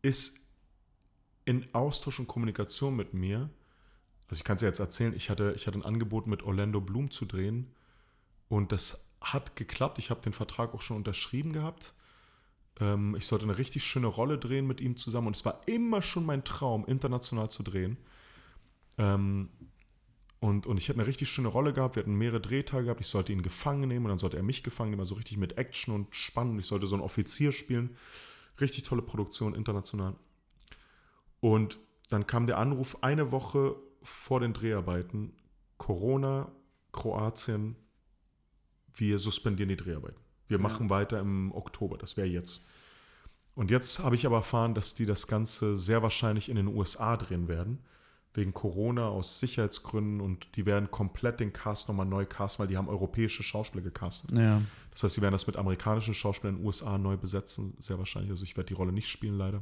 ist 0.01 0.42
in 1.45 1.67
Austausch 1.73 2.19
und 2.19 2.27
Kommunikation 2.27 2.95
mit 2.95 3.13
mir. 3.13 3.49
Also 4.29 4.39
ich 4.39 4.43
kann 4.43 4.55
es 4.55 4.61
ja 4.61 4.69
jetzt 4.69 4.79
erzählen, 4.79 5.13
ich 5.13 5.29
hatte, 5.29 5.53
ich 5.55 5.67
hatte 5.67 5.77
ein 5.77 5.85
Angebot 5.85 6.27
mit 6.27 6.43
Orlando 6.43 6.81
Bloom 6.81 7.11
zu 7.11 7.25
drehen 7.25 7.71
und 8.49 8.71
das 8.71 9.09
hat 9.21 9.55
geklappt. 9.55 9.99
Ich 9.99 10.09
habe 10.09 10.21
den 10.21 10.33
Vertrag 10.33 10.73
auch 10.73 10.81
schon 10.81 10.97
unterschrieben 10.97 11.53
gehabt. 11.53 11.93
Ähm, 12.79 13.15
ich 13.15 13.25
sollte 13.25 13.45
eine 13.45 13.57
richtig 13.57 13.83
schöne 13.83 14.07
Rolle 14.07 14.37
drehen 14.37 14.67
mit 14.67 14.81
ihm 14.81 14.97
zusammen 14.97 15.27
und 15.27 15.35
es 15.35 15.45
war 15.45 15.61
immer 15.67 16.01
schon 16.01 16.25
mein 16.25 16.43
Traum, 16.43 16.85
international 16.85 17.49
zu 17.49 17.63
drehen. 17.63 17.97
Ähm, 18.97 19.49
und, 20.39 20.67
und 20.67 20.77
ich 20.77 20.89
hätte 20.89 20.99
eine 20.99 21.07
richtig 21.07 21.29
schöne 21.29 21.47
Rolle 21.47 21.71
gehabt. 21.71 21.95
Wir 21.95 22.03
hatten 22.03 22.15
mehrere 22.15 22.41
Drehtage 22.41 22.85
gehabt. 22.85 22.99
Ich 22.99 23.07
sollte 23.07 23.31
ihn 23.31 23.43
gefangen 23.43 23.87
nehmen 23.87 24.05
und 24.05 24.09
dann 24.09 24.19
sollte 24.19 24.35
er 24.35 24.43
mich 24.43 24.61
gefangen 24.61 24.89
nehmen. 24.89 24.99
Also 24.99 25.15
richtig 25.15 25.37
mit 25.37 25.57
Action 25.57 25.95
und 25.95 26.13
Spannung. 26.13 26.59
Ich 26.59 26.65
sollte 26.65 26.85
so 26.85 26.95
einen 26.95 27.03
Offizier 27.03 27.53
spielen. 27.53 27.95
Richtig 28.59 28.83
tolle 28.83 29.01
Produktion, 29.01 29.55
international. 29.55 30.15
Und 31.43 31.77
dann 32.09 32.25
kam 32.25 32.47
der 32.47 32.57
Anruf 32.57 33.03
eine 33.03 33.33
Woche 33.33 33.75
vor 34.01 34.39
den 34.39 34.53
Dreharbeiten, 34.53 35.33
Corona, 35.77 36.53
Kroatien, 36.93 37.75
wir 38.93 39.19
suspendieren 39.19 39.67
die 39.67 39.75
Dreharbeiten. 39.75 40.21
Wir 40.47 40.55
ja. 40.55 40.63
machen 40.63 40.89
weiter 40.89 41.19
im 41.19 41.51
Oktober, 41.51 41.97
das 41.97 42.15
wäre 42.15 42.29
jetzt. 42.29 42.65
Und 43.55 43.71
jetzt 43.71 43.99
habe 43.99 44.15
ich 44.15 44.25
aber 44.25 44.37
erfahren, 44.37 44.73
dass 44.73 44.95
die 44.95 45.05
das 45.05 45.27
Ganze 45.27 45.75
sehr 45.75 46.01
wahrscheinlich 46.01 46.47
in 46.47 46.55
den 46.55 46.67
USA 46.67 47.17
drehen 47.17 47.49
werden, 47.49 47.79
wegen 48.33 48.53
Corona 48.53 49.09
aus 49.09 49.41
Sicherheitsgründen 49.41 50.21
und 50.21 50.55
die 50.55 50.65
werden 50.65 50.91
komplett 50.91 51.41
den 51.41 51.51
Cast 51.51 51.89
nochmal 51.89 52.05
neu 52.05 52.25
casten, 52.25 52.63
weil 52.63 52.69
die 52.69 52.77
haben 52.77 52.87
europäische 52.87 53.43
Schauspieler 53.43 53.83
gecastet. 53.83 54.31
Ja. 54.31 54.61
Das 54.91 55.03
heißt, 55.03 55.15
sie 55.15 55.21
werden 55.21 55.33
das 55.33 55.45
mit 55.45 55.57
amerikanischen 55.57 56.13
Schauspielern 56.13 56.55
in 56.55 56.61
den 56.61 56.65
USA 56.65 56.97
neu 56.97 57.17
besetzen, 57.17 57.75
sehr 57.79 57.97
wahrscheinlich. 57.97 58.31
Also 58.31 58.45
ich 58.45 58.55
werde 58.55 58.69
die 58.69 58.75
Rolle 58.75 58.93
nicht 58.93 59.09
spielen, 59.09 59.37
leider. 59.37 59.61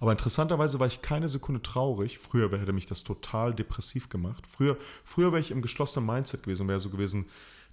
Aber 0.00 0.12
interessanterweise 0.12 0.80
war 0.80 0.86
ich 0.86 1.02
keine 1.02 1.28
Sekunde 1.28 1.62
traurig. 1.62 2.18
Früher 2.18 2.50
hätte 2.50 2.72
mich 2.72 2.86
das 2.86 3.04
total 3.04 3.54
depressiv 3.54 4.08
gemacht. 4.08 4.46
Früher, 4.46 4.76
früher 5.04 5.32
wäre 5.32 5.40
ich 5.40 5.50
im 5.50 5.62
geschlossenen 5.62 6.06
Mindset 6.06 6.42
gewesen 6.42 6.62
und 6.62 6.68
wäre 6.68 6.80
so 6.80 6.90
gewesen, 6.90 7.26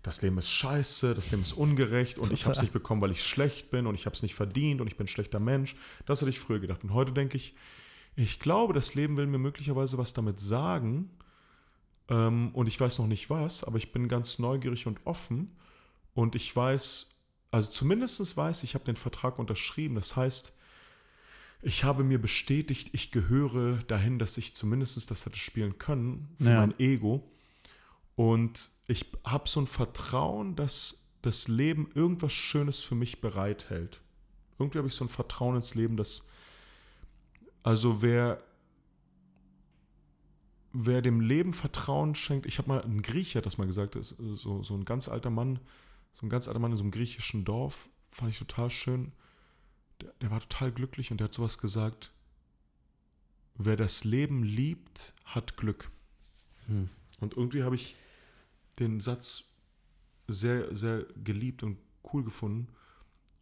das 0.04 0.22
Leben 0.22 0.38
ist 0.38 0.50
scheiße, 0.50 1.16
das 1.16 1.32
Leben 1.32 1.42
ist 1.42 1.54
ungerecht 1.54 2.20
und 2.20 2.32
ich 2.32 2.46
habe 2.46 2.56
es 2.56 2.62
nicht 2.62 2.72
bekommen, 2.72 3.02
weil 3.02 3.12
ich 3.12 3.24
schlecht 3.24 3.72
bin 3.72 3.88
und 3.88 3.96
ich 3.96 4.06
habe 4.06 4.16
es 4.16 4.22
nicht 4.22 4.36
verdient 4.36 4.80
und 4.80 4.88
ich 4.88 4.96
bin 4.96 5.06
ein 5.06 5.10
schlechter 5.10 5.40
Mensch. 5.40 5.76
Das 6.06 6.22
hätte 6.22 6.30
ich 6.30 6.40
früher 6.40 6.60
gedacht. 6.60 6.84
Und 6.84 6.94
heute 6.94 7.12
denke 7.12 7.36
ich, 7.36 7.56
ich 8.16 8.40
glaube, 8.40 8.74
das 8.74 8.96
Leben 8.96 9.18
will 9.18 9.28
mir 9.28 9.38
möglicherweise 9.38 9.98
was 9.98 10.14
damit 10.14 10.40
sagen. 10.40 11.10
Ähm, 12.10 12.52
und 12.54 12.68
ich 12.68 12.80
weiß 12.80 13.00
noch 13.00 13.08
nicht 13.08 13.30
was, 13.30 13.64
aber 13.64 13.78
ich 13.78 13.92
bin 13.92 14.08
ganz 14.08 14.40
neugierig 14.40 14.88
und 14.88 15.00
offen. 15.06 15.56
Und 16.14 16.36
ich 16.36 16.56
weiß, 16.56 17.22
also 17.52 17.70
zumindest 17.70 18.38
weiß 18.38 18.64
ich, 18.64 18.72
ich 18.72 18.74
habe 18.76 18.86
den 18.86 18.96
Vertrag 18.96 19.40
unterschrieben. 19.40 19.96
Das 19.96 20.16
heißt, 20.16 20.57
ich 21.62 21.84
habe 21.84 22.04
mir 22.04 22.22
bestätigt, 22.22 22.90
ich 22.94 23.12
gehöre 23.12 23.78
dahin, 23.84 24.20
dass 24.20 24.38
ich 24.38 24.56
zumindest 24.56 25.10
das 25.10 25.26
hätte 25.26 25.38
spielen 25.38 25.78
können 25.78 26.30
für 26.38 26.50
ja. 26.50 26.60
mein 26.60 26.80
Ego. 26.80 27.32
Und 28.16 28.70
ich 28.88 29.06
habe 29.24 29.50
so 29.50 29.62
ein 29.62 29.68
Vertrauen, 29.68 30.56
dass 30.56 31.12
das 31.22 31.48
Leben 31.48 31.90
irgendwas 31.94 32.34
Schönes 32.34 32.80
für 32.82 32.96
mich 32.96 33.22
bereithält. 33.22 34.02
Irgendwie 34.60 34.78
habe 34.78 34.88
ich 34.88 34.94
so 34.94 35.06
ein 35.06 35.10
Vertrauen 35.10 35.56
ins 35.56 35.76
Leben, 35.76 35.98
dass 35.98 36.30
also 37.64 38.02
wer 38.02 38.44
wer 40.74 41.02
dem 41.02 41.22
Leben 41.22 41.54
Vertrauen 41.54 42.14
schenkt, 42.14 42.46
ich 42.46 42.60
habe 42.60 42.70
mal 42.70 42.82
ein 42.82 43.02
Grieche 43.02 43.40
hat 43.40 43.46
das 43.46 43.58
mal 43.58 43.66
gesagt, 43.66 43.98
so, 44.00 44.62
so 44.62 44.76
ein 44.76 44.86
ganz 44.86 45.08
alter 45.08 45.32
Mann, 45.32 45.60
so 46.14 46.26
ein 46.26 46.30
ganz 46.30 46.48
alter 46.48 46.60
Mann 46.60 46.72
in 46.72 46.78
so 46.78 46.84
einem 46.84 46.92
griechischen 46.92 47.46
Dorf, 47.46 47.90
fand 48.12 48.32
ich 48.32 48.38
total 48.38 48.70
schön 48.70 49.12
der, 50.02 50.14
der 50.22 50.32
war 50.32 50.40
total 50.42 50.72
glücklich 50.72 51.12
und 51.12 51.20
der 51.20 51.26
hat 51.26 51.34
sowas 51.34 51.58
gesagt, 51.58 52.12
wer 53.56 53.76
das 53.76 54.04
Leben 54.04 54.44
liebt, 54.44 55.14
hat 55.26 55.58
Glück. 55.58 55.92
Hm. 56.68 56.90
Und 57.20 57.36
irgendwie 57.36 57.64
habe 57.64 57.76
ich 57.76 57.96
den 58.80 59.00
Satz 59.00 59.54
sehr, 60.28 60.76
sehr 60.76 61.06
geliebt 61.24 61.64
und 61.64 61.78
cool 62.14 62.24
gefunden 62.24 62.68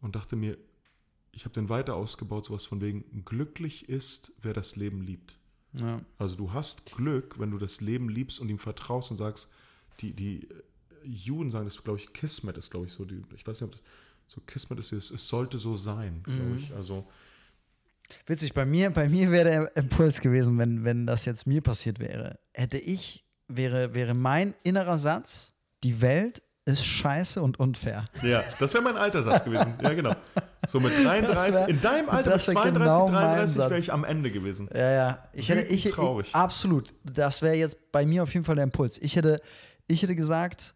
und 0.00 0.16
dachte 0.16 0.36
mir, 0.36 0.56
ich 1.32 1.44
habe 1.44 1.52
den 1.52 1.68
weiter 1.68 1.94
ausgebaut, 1.94 2.46
sowas 2.46 2.64
von 2.64 2.80
wegen, 2.80 3.24
glücklich 3.24 3.88
ist, 3.88 4.32
wer 4.40 4.54
das 4.54 4.76
Leben 4.76 5.02
liebt. 5.02 5.38
Ja. 5.74 6.00
Also 6.16 6.36
du 6.36 6.52
hast 6.54 6.86
Glück, 6.92 7.38
wenn 7.38 7.50
du 7.50 7.58
das 7.58 7.82
Leben 7.82 8.08
liebst 8.08 8.40
und 8.40 8.48
ihm 8.48 8.58
vertraust 8.58 9.10
und 9.10 9.18
sagst, 9.18 9.50
die, 10.00 10.14
die 10.14 10.48
Juden 11.04 11.50
sagen 11.50 11.66
das, 11.66 11.82
glaube 11.82 11.98
ich, 11.98 12.14
Kismet 12.14 12.56
ist, 12.56 12.70
glaube 12.70 12.86
ich, 12.86 12.92
so, 12.92 13.04
die, 13.04 13.22
ich 13.34 13.46
weiß 13.46 13.60
nicht, 13.60 13.68
ob 13.68 13.72
das, 13.72 13.82
so 14.26 14.40
Kismet 14.40 14.78
ist 14.78 14.92
es, 14.92 15.10
es 15.10 15.28
sollte 15.28 15.58
so 15.58 15.76
sein, 15.76 16.22
glaube 16.24 16.40
mhm. 16.40 16.58
ich. 16.58 16.74
Also 16.74 17.06
Witzig, 18.26 18.54
bei 18.54 18.64
mir, 18.64 18.90
bei 18.90 19.08
mir 19.08 19.30
wäre 19.30 19.44
der 19.48 19.76
Impuls 19.76 20.20
gewesen, 20.20 20.58
wenn, 20.58 20.84
wenn 20.84 21.06
das 21.06 21.24
jetzt 21.24 21.46
mir 21.46 21.60
passiert 21.60 21.98
wäre. 21.98 22.38
Hätte 22.54 22.78
ich, 22.78 23.24
wäre, 23.48 23.94
wäre 23.94 24.14
mein 24.14 24.54
innerer 24.62 24.96
Satz, 24.96 25.52
die 25.82 26.00
Welt 26.00 26.42
ist 26.64 26.84
scheiße 26.84 27.40
und 27.40 27.60
unfair. 27.60 28.04
Ja, 28.22 28.42
das 28.58 28.74
wäre 28.74 28.82
mein 28.82 28.96
alter 28.96 29.22
Satz 29.22 29.44
gewesen. 29.44 29.74
Ja, 29.80 29.92
genau. 29.94 30.14
So 30.66 30.80
mit 30.80 30.92
33, 30.98 31.54
wär, 31.54 31.68
in 31.68 31.80
deinem 31.80 32.08
Alter 32.08 32.32
mit 32.32 32.40
32, 32.40 32.74
genau 32.74 33.08
33 33.08 33.58
wäre 33.58 33.78
ich 33.78 33.92
am 33.92 34.02
Ende 34.02 34.32
gewesen. 34.32 34.68
Ja, 34.74 34.90
ja. 34.90 35.28
Ich 35.32 35.48
hätte, 35.48 35.62
ich, 35.62 35.86
ich, 35.86 36.34
absolut. 36.34 36.92
Das 37.04 37.40
wäre 37.40 37.54
jetzt 37.54 37.92
bei 37.92 38.04
mir 38.04 38.24
auf 38.24 38.34
jeden 38.34 38.44
Fall 38.44 38.56
der 38.56 38.64
Impuls. 38.64 38.98
Ich 38.98 39.14
hätte, 39.14 39.40
ich 39.86 40.02
hätte 40.02 40.16
gesagt, 40.16 40.74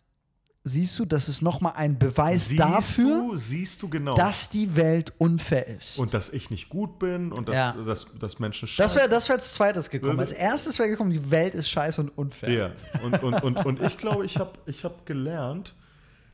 siehst 0.62 0.98
du, 0.98 1.04
das 1.06 1.28
ist 1.28 1.40
nochmal 1.40 1.72
ein 1.76 1.98
Beweis 1.98 2.48
siehst 2.48 2.60
dafür, 2.60 3.30
du, 3.32 3.36
du 3.80 3.88
genau. 3.88 4.14
dass 4.14 4.50
die 4.50 4.76
Welt 4.76 5.12
unfair 5.18 5.66
ist. 5.68 5.98
und 5.98 6.12
dass 6.12 6.28
ich 6.30 6.50
nicht 6.50 6.68
gut 6.68 6.98
bin 6.98 7.32
und 7.32 7.48
dass, 7.48 7.54
Ja. 7.56 7.72
dass, 7.72 8.18
dass 8.18 8.38
Menschen 8.38 8.68
das 8.76 8.94
wäre 8.94 9.06
scheiße- 9.06 9.10
das 9.10 9.28
wär 9.28 9.36
als 9.36 9.54
zweites 9.54 9.88
gekommen. 9.90 10.20
Als 10.20 10.32
erstes 10.32 10.78
wäre 10.78 10.90
gekommen, 10.90 11.10
die 11.10 11.30
Welt 11.30 11.54
ist 11.54 11.70
scheiße 11.70 12.00
und 12.02 12.10
unfair. 12.10 12.50
Ja, 12.50 13.00
und, 13.02 13.22
und, 13.22 13.42
und, 13.42 13.56
und 13.64 13.82
ich 13.82 13.96
glaube, 13.96 14.26
ich 14.26 14.36
habe 14.36 14.52
ich 14.66 14.84
hab 14.84 15.06
gelernt, 15.06 15.74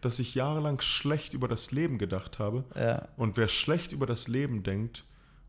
dass 0.00 0.18
ich 0.18 0.34
jahrelang 0.34 0.80
schlecht 0.80 1.32
über 1.34 1.46
das 1.48 1.70
Leben 1.70 1.96
gedacht 1.98 2.38
habe. 2.40 2.64
Ja. 2.74 3.08
Und 3.16 3.36
wer 3.36 3.48
schlecht 3.48 3.92
über 3.92 4.06
das 4.06 4.26
Leben 4.28 4.62
denkt, 4.62 5.04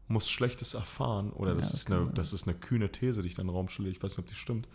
muss 0.07 0.29
Schlechtes 0.29 0.73
erfahren. 0.75 1.31
Oder 1.33 1.53
das, 1.55 1.67
Ja, 1.67 1.71
das 1.71 1.73
ist 1.81 1.91
eine, 1.91 2.11
das 2.13 2.33
ist 2.33 2.47
eine 2.47 2.55
kühne 2.57 2.91
These, 2.91 3.21
die 3.23 3.27
ich 3.27 3.35
dann 3.35 3.45
in 3.45 3.49
den 3.49 3.55
Raum 3.55 3.67
stelle. 3.69 3.89
Ich 3.89 3.97
weiß 4.01 4.11
nicht, 4.11 4.19
ob 4.19 4.27
die 4.27 4.35
stimmt. 4.35 4.67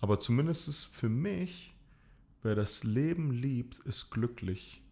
Aber 0.00 0.18
zumindest 0.18 0.68
ist 0.68 0.84
für 0.86 1.08
mich, 1.08 1.75
wer 2.42 2.54
das 2.54 2.84
Leben 2.84 3.30
liebt, 3.30 3.78
ist 3.80 4.10
glücklich. 4.10 4.82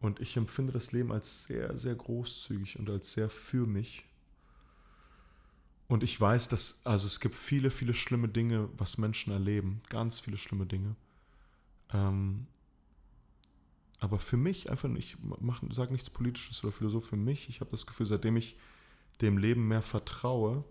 Und 0.00 0.20
ich 0.20 0.36
empfinde 0.36 0.72
das 0.72 0.92
Leben 0.92 1.12
als 1.12 1.44
sehr, 1.44 1.76
sehr 1.78 1.94
großzügig 1.94 2.78
und 2.78 2.90
als 2.90 3.12
sehr 3.12 3.30
für 3.30 3.66
mich. 3.66 4.04
Und 5.86 6.02
ich 6.02 6.20
weiß, 6.20 6.48
dass, 6.48 6.84
also 6.84 7.06
es 7.06 7.20
gibt 7.20 7.36
viele, 7.36 7.70
viele 7.70 7.94
schlimme 7.94 8.28
Dinge, 8.28 8.68
was 8.76 8.98
Menschen 8.98 9.32
erleben. 9.32 9.80
Ganz 9.90 10.18
viele 10.18 10.38
schlimme 10.38 10.66
Dinge. 10.66 10.96
Ähm, 11.92 12.46
aber 13.98 14.18
für 14.18 14.36
mich 14.36 14.68
einfach, 14.70 14.88
ich 14.94 15.16
sage 15.70 15.92
nichts 15.92 16.10
Politisches 16.10 16.64
oder 16.64 16.72
Philosoph, 16.72 17.06
für 17.06 17.16
mich, 17.16 17.48
ich 17.48 17.60
habe 17.60 17.70
das 17.70 17.86
Gefühl, 17.86 18.06
seitdem 18.06 18.36
ich 18.36 18.56
dem 19.20 19.38
Leben 19.38 19.68
mehr 19.68 19.82
vertraue, 19.82 20.64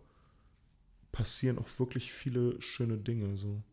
passieren 1.11 1.57
auch 1.57 1.69
wirklich 1.79 2.11
viele 2.11 2.61
schöne 2.61 2.97
Dinge. 2.97 3.37
So. 3.37 3.63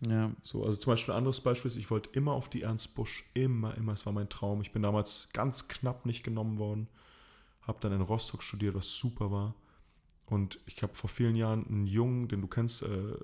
Ja. 0.00 0.30
So, 0.42 0.64
also 0.64 0.78
zum 0.78 0.92
Beispiel 0.92 1.14
ein 1.14 1.18
anderes 1.18 1.40
Beispiel 1.40 1.70
ist, 1.70 1.76
ich 1.76 1.90
wollte 1.90 2.10
immer 2.10 2.32
auf 2.32 2.48
die 2.48 2.62
Ernst 2.62 2.94
Busch, 2.94 3.24
immer, 3.34 3.74
immer, 3.76 3.92
es 3.92 4.04
war 4.04 4.12
mein 4.12 4.28
Traum. 4.28 4.60
Ich 4.60 4.72
bin 4.72 4.82
damals 4.82 5.30
ganz 5.32 5.68
knapp 5.68 6.04
nicht 6.04 6.22
genommen 6.22 6.58
worden, 6.58 6.88
habe 7.62 7.78
dann 7.80 7.92
in 7.92 8.02
Rostock 8.02 8.42
studiert, 8.42 8.74
was 8.74 8.94
super 8.94 9.30
war. 9.30 9.54
Und 10.26 10.58
ich 10.66 10.82
habe 10.82 10.92
vor 10.92 11.08
vielen 11.08 11.36
Jahren 11.36 11.66
einen 11.66 11.86
Jungen, 11.86 12.28
den 12.28 12.40
du 12.40 12.48
kennst, 12.48 12.82
äh, 12.82 13.14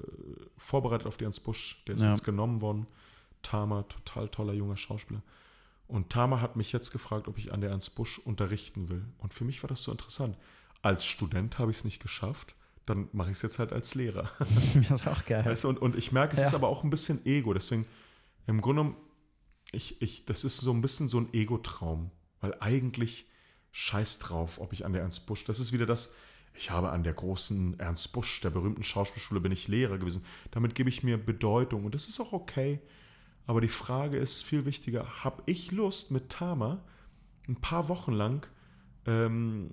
vorbereitet 0.56 1.06
auf 1.06 1.16
die 1.16 1.24
Ernst 1.24 1.42
Busch, 1.44 1.82
der 1.86 1.96
ist 1.96 2.02
Ja. 2.02 2.10
jetzt 2.10 2.24
genommen 2.24 2.60
worden. 2.60 2.86
Tama, 3.42 3.82
total 3.82 4.28
toller 4.28 4.52
junger 4.54 4.76
Schauspieler. 4.76 5.22
Und 5.88 6.10
Tama 6.10 6.40
hat 6.40 6.56
mich 6.56 6.72
jetzt 6.72 6.90
gefragt, 6.92 7.26
ob 7.28 7.36
ich 7.38 7.52
an 7.52 7.60
der 7.60 7.70
Ernst 7.70 7.96
Busch 7.96 8.18
unterrichten 8.18 8.88
will. 8.88 9.04
Und 9.18 9.34
für 9.34 9.44
mich 9.44 9.62
war 9.62 9.68
das 9.68 9.82
so 9.82 9.90
interessant. 9.90 10.38
Als 10.80 11.04
Student 11.04 11.58
habe 11.58 11.70
ich 11.70 11.78
es 11.78 11.84
nicht 11.84 12.00
geschafft, 12.00 12.54
dann 12.86 13.08
mache 13.12 13.30
ich 13.30 13.36
es 13.36 13.42
jetzt 13.42 13.58
halt 13.58 13.72
als 13.72 13.94
Lehrer. 13.94 14.30
Das 14.88 15.02
ist 15.02 15.06
auch 15.06 15.24
geil. 15.24 15.44
Weißt 15.44 15.64
du, 15.64 15.68
und, 15.68 15.80
und 15.80 15.96
ich 15.96 16.12
merke, 16.12 16.34
es 16.34 16.40
Ja. 16.42 16.48
ist 16.48 16.54
aber 16.54 16.68
auch 16.68 16.84
ein 16.84 16.90
bisschen 16.90 17.24
Ego. 17.26 17.52
Deswegen, 17.54 17.86
im 18.46 18.60
Grunde 18.60 18.82
genommen, 18.82 18.96
ich, 19.72 20.00
ich, 20.02 20.24
das 20.24 20.44
ist 20.44 20.58
so 20.58 20.72
ein 20.72 20.82
bisschen 20.82 21.08
so 21.08 21.18
ein 21.18 21.32
Ego-Traum. 21.32 22.10
Weil 22.40 22.56
eigentlich 22.60 23.26
scheiß 23.70 24.18
drauf, 24.18 24.58
ob 24.60 24.72
ich 24.72 24.84
an 24.84 24.92
der 24.92 25.02
Ernst 25.02 25.26
Busch, 25.26 25.44
das 25.44 25.60
ist 25.60 25.72
wieder 25.72 25.86
das, 25.86 26.14
ich 26.54 26.70
habe 26.70 26.90
an 26.90 27.04
der 27.04 27.14
großen 27.14 27.78
Ernst 27.80 28.12
Busch, 28.12 28.40
der 28.40 28.50
berühmten 28.50 28.82
Schauspielschule, 28.82 29.40
bin 29.40 29.52
ich 29.52 29.68
Lehrer 29.68 29.96
gewesen. 29.98 30.24
Damit 30.50 30.74
gebe 30.74 30.88
ich 30.90 31.02
mir 31.02 31.16
Bedeutung 31.16 31.84
und 31.84 31.94
das 31.94 32.08
ist 32.08 32.20
auch 32.20 32.32
okay. 32.32 32.80
Aber 33.46 33.60
die 33.60 33.68
Frage 33.68 34.18
ist 34.18 34.42
viel 34.42 34.64
wichtiger, 34.66 35.24
habe 35.24 35.42
ich 35.46 35.70
Lust 35.72 36.10
mit 36.10 36.28
Tama 36.30 36.82
ein 37.48 37.56
paar 37.56 37.88
Wochen 37.88 38.12
lang 38.12 38.46
ähm, 39.06 39.72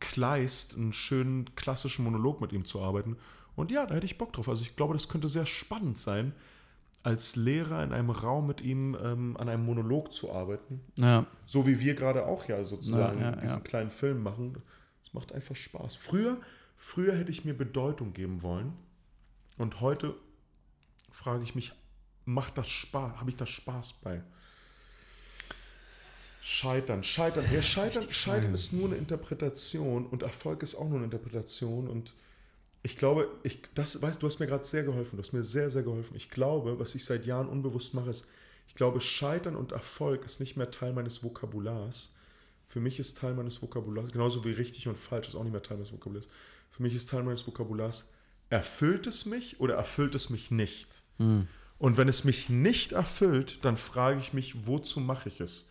Kleist 0.00 0.76
einen 0.76 0.92
schönen 0.92 1.54
klassischen 1.54 2.04
Monolog 2.04 2.40
mit 2.40 2.52
ihm 2.52 2.64
zu 2.64 2.82
arbeiten. 2.82 3.16
Und 3.54 3.70
ja, 3.70 3.86
da 3.86 3.94
hätte 3.94 4.06
ich 4.06 4.18
Bock 4.18 4.32
drauf. 4.32 4.48
Also 4.48 4.62
ich 4.62 4.76
glaube, 4.76 4.94
das 4.94 5.08
könnte 5.08 5.28
sehr 5.28 5.46
spannend 5.46 5.98
sein, 5.98 6.34
als 7.02 7.36
Lehrer 7.36 7.82
in 7.82 7.92
einem 7.92 8.10
Raum 8.10 8.46
mit 8.46 8.60
ihm 8.60 8.96
ähm, 9.02 9.36
an 9.36 9.48
einem 9.48 9.64
Monolog 9.64 10.12
zu 10.12 10.32
arbeiten. 10.32 10.80
Ja. 10.96 11.24
So 11.46 11.66
wie 11.66 11.80
wir 11.80 11.94
gerade 11.94 12.26
auch 12.26 12.46
ja 12.48 12.64
sozusagen 12.64 13.20
Ja, 13.20 13.30
ja, 13.30 13.36
diesen 13.36 13.62
kleinen 13.62 13.90
Film 13.90 14.22
machen. 14.22 14.60
Das 15.04 15.14
macht 15.14 15.32
einfach 15.32 15.54
Spaß. 15.54 15.94
Früher, 15.94 16.38
früher 16.76 17.14
hätte 17.14 17.30
ich 17.30 17.44
mir 17.44 17.54
Bedeutung 17.54 18.12
geben 18.12 18.42
wollen. 18.42 18.72
Und 19.56 19.80
heute 19.80 20.14
frage 21.10 21.44
ich 21.44 21.54
mich, 21.54 21.72
macht 22.24 22.58
das 22.58 22.68
Spaß? 22.68 23.20
Habe 23.20 23.30
ich 23.30 23.36
da 23.36 23.46
Spaß 23.46 24.00
bei? 24.02 24.22
Scheitern, 26.48 27.02
Scheitern. 27.02 27.44
Ja, 27.52 27.60
Scheitern, 27.60 28.06
Scheitern 28.12 28.54
ist 28.54 28.72
nur 28.72 28.86
eine 28.86 28.94
Interpretation 28.94 30.06
und 30.06 30.22
Erfolg 30.22 30.62
ist 30.62 30.76
auch 30.76 30.86
nur 30.86 30.98
eine 30.98 31.06
Interpretation. 31.06 31.88
Und 31.88 32.14
ich 32.84 32.96
glaube, 32.96 33.28
ich, 33.42 33.62
das, 33.74 34.00
weißt 34.00 34.22
du, 34.22 34.28
hast 34.28 34.38
mir 34.38 34.46
gerade 34.46 34.64
sehr 34.64 34.84
geholfen. 34.84 35.16
Du 35.16 35.24
hast 35.24 35.32
mir 35.32 35.42
sehr, 35.42 35.72
sehr 35.72 35.82
geholfen. 35.82 36.14
Ich 36.14 36.30
glaube, 36.30 36.78
was 36.78 36.94
ich 36.94 37.04
seit 37.04 37.26
Jahren 37.26 37.48
unbewusst 37.48 37.94
mache, 37.94 38.10
ist, 38.10 38.28
ich 38.68 38.76
glaube, 38.76 39.00
Scheitern 39.00 39.56
und 39.56 39.72
Erfolg 39.72 40.24
ist 40.24 40.38
nicht 40.38 40.56
mehr 40.56 40.70
Teil 40.70 40.92
meines 40.92 41.24
Vokabulars. 41.24 42.14
Für 42.68 42.78
mich 42.78 43.00
ist 43.00 43.18
Teil 43.18 43.34
meines 43.34 43.60
Vokabulars, 43.60 44.12
genauso 44.12 44.44
wie 44.44 44.52
richtig 44.52 44.86
und 44.86 44.96
falsch 44.96 45.28
ist 45.28 45.34
auch 45.34 45.42
nicht 45.42 45.52
mehr 45.52 45.64
Teil 45.64 45.78
meines 45.78 45.92
Vokabulars. 45.92 46.28
Für 46.70 46.82
mich 46.84 46.94
ist 46.94 47.10
Teil 47.10 47.24
meines 47.24 47.44
Vokabulars, 47.44 48.14
erfüllt 48.50 49.08
es 49.08 49.26
mich 49.26 49.58
oder 49.58 49.74
erfüllt 49.74 50.14
es 50.14 50.30
mich 50.30 50.52
nicht? 50.52 51.02
Und 51.78 51.96
wenn 51.96 52.08
es 52.08 52.22
mich 52.22 52.48
nicht 52.50 52.92
erfüllt, 52.92 53.64
dann 53.64 53.76
frage 53.76 54.20
ich 54.20 54.32
mich, 54.32 54.68
wozu 54.68 55.00
mache 55.00 55.28
ich 55.28 55.40
es? 55.40 55.70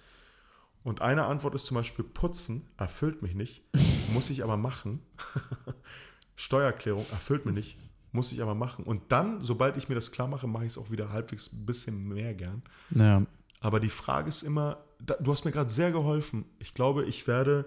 Und 0.85 1.01
eine 1.01 1.25
Antwort 1.25 1.55
ist 1.55 1.65
zum 1.65 1.75
Beispiel 1.75 2.05
Putzen, 2.05 2.65
erfüllt 2.77 3.21
mich 3.23 3.33
nicht, 3.33 3.63
muss 4.13 4.29
ich 4.29 4.43
aber 4.43 4.55
machen. 4.55 5.01
Steuererklärung 6.35 7.05
erfüllt 7.11 7.45
mich 7.45 7.55
nicht, 7.55 7.77
muss 8.11 8.31
ich 8.31 8.41
aber 8.41 8.55
machen. 8.55 8.85
Und 8.85 9.11
dann, 9.11 9.41
sobald 9.43 9.77
ich 9.77 9.89
mir 9.89 9.95
das 9.95 10.11
klar 10.11 10.27
mache, 10.27 10.47
mache 10.47 10.65
ich 10.65 10.71
es 10.73 10.77
auch 10.77 10.91
wieder 10.91 11.11
halbwegs 11.11 11.51
ein 11.51 11.65
bisschen 11.65 12.07
mehr 12.07 12.33
gern. 12.33 12.61
Ja. 12.91 13.25
Aber 13.61 13.79
die 13.79 13.89
Frage 13.89 14.29
ist 14.29 14.43
immer, 14.43 14.77
da- 14.99 15.15
du 15.19 15.31
hast 15.31 15.43
mir 15.45 15.51
gerade 15.51 15.69
sehr 15.71 15.91
geholfen. 15.91 16.45
Ich 16.59 16.73
glaube, 16.73 17.05
ich 17.05 17.25
werde 17.27 17.65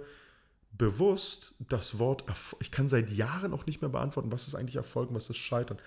bewusst 0.76 1.54
das 1.68 1.98
Wort, 1.98 2.24
Erf- 2.30 2.56
ich 2.60 2.70
kann 2.70 2.88
seit 2.88 3.10
Jahren 3.10 3.52
auch 3.52 3.66
nicht 3.66 3.80
mehr 3.80 3.90
beantworten, 3.90 4.30
was 4.30 4.46
ist 4.46 4.54
eigentlich 4.54 4.76
Erfolg 4.76 5.08
und 5.10 5.16
was 5.16 5.28
ist 5.30 5.38
Scheitern. 5.38 5.78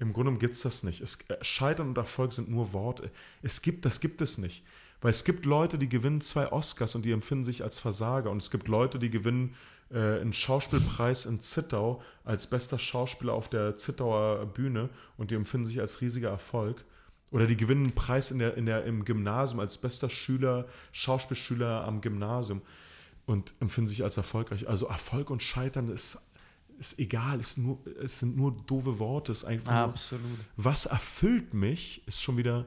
Im 0.00 0.12
Grunde 0.12 0.32
gibt 0.38 0.56
es 0.56 0.62
das 0.62 0.82
nicht. 0.82 1.02
Es, 1.02 1.18
äh, 1.28 1.36
Scheitern 1.42 1.88
und 1.88 1.98
Erfolg 1.98 2.32
sind 2.32 2.48
nur 2.50 2.72
Worte. 2.72 3.10
Es 3.42 3.60
gibt, 3.62 3.84
das 3.84 4.00
gibt 4.00 4.20
es 4.22 4.38
nicht. 4.38 4.64
Weil 5.00 5.12
es 5.12 5.24
gibt 5.24 5.46
Leute, 5.46 5.78
die 5.78 5.88
gewinnen 5.88 6.20
zwei 6.20 6.52
Oscars 6.52 6.94
und 6.94 7.04
die 7.04 7.12
empfinden 7.12 7.44
sich 7.44 7.62
als 7.62 7.78
Versager. 7.78 8.30
Und 8.30 8.42
es 8.42 8.50
gibt 8.50 8.68
Leute, 8.68 8.98
die 8.98 9.10
gewinnen 9.10 9.54
äh, 9.90 10.20
einen 10.20 10.32
Schauspielpreis 10.32 11.26
in 11.26 11.40
Zittau 11.40 12.02
als 12.24 12.46
bester 12.46 12.78
Schauspieler 12.78 13.32
auf 13.32 13.48
der 13.48 13.76
Zittauer 13.76 14.46
Bühne 14.46 14.90
und 15.16 15.30
die 15.30 15.34
empfinden 15.34 15.66
sich 15.66 15.80
als 15.80 16.00
riesiger 16.00 16.28
Erfolg. 16.28 16.84
Oder 17.30 17.46
die 17.46 17.56
gewinnen 17.56 17.84
einen 17.84 17.94
Preis 17.94 18.30
in 18.30 18.40
der, 18.40 18.56
in 18.56 18.66
der, 18.66 18.84
im 18.84 19.04
Gymnasium 19.04 19.60
als 19.60 19.78
bester 19.78 20.10
Schüler, 20.10 20.66
Schauspielschüler 20.92 21.84
am 21.84 22.00
Gymnasium 22.00 22.60
und 23.24 23.54
empfinden 23.60 23.88
sich 23.88 24.02
als 24.02 24.16
erfolgreich. 24.16 24.68
Also 24.68 24.86
Erfolg 24.86 25.30
und 25.30 25.42
Scheitern 25.42 25.88
ist, 25.88 26.18
ist 26.78 26.98
egal, 26.98 27.38
ist 27.38 27.56
nur, 27.56 27.78
es 28.02 28.18
sind 28.18 28.36
nur 28.36 28.52
doofe 28.66 28.98
Worte. 28.98 29.30
Ist 29.32 29.44
einfach 29.44 29.72
nur, 29.72 29.94
Absolut. 29.94 30.38
was 30.56 30.86
erfüllt 30.86 31.54
mich, 31.54 32.02
ist 32.06 32.20
schon 32.20 32.36
wieder. 32.36 32.66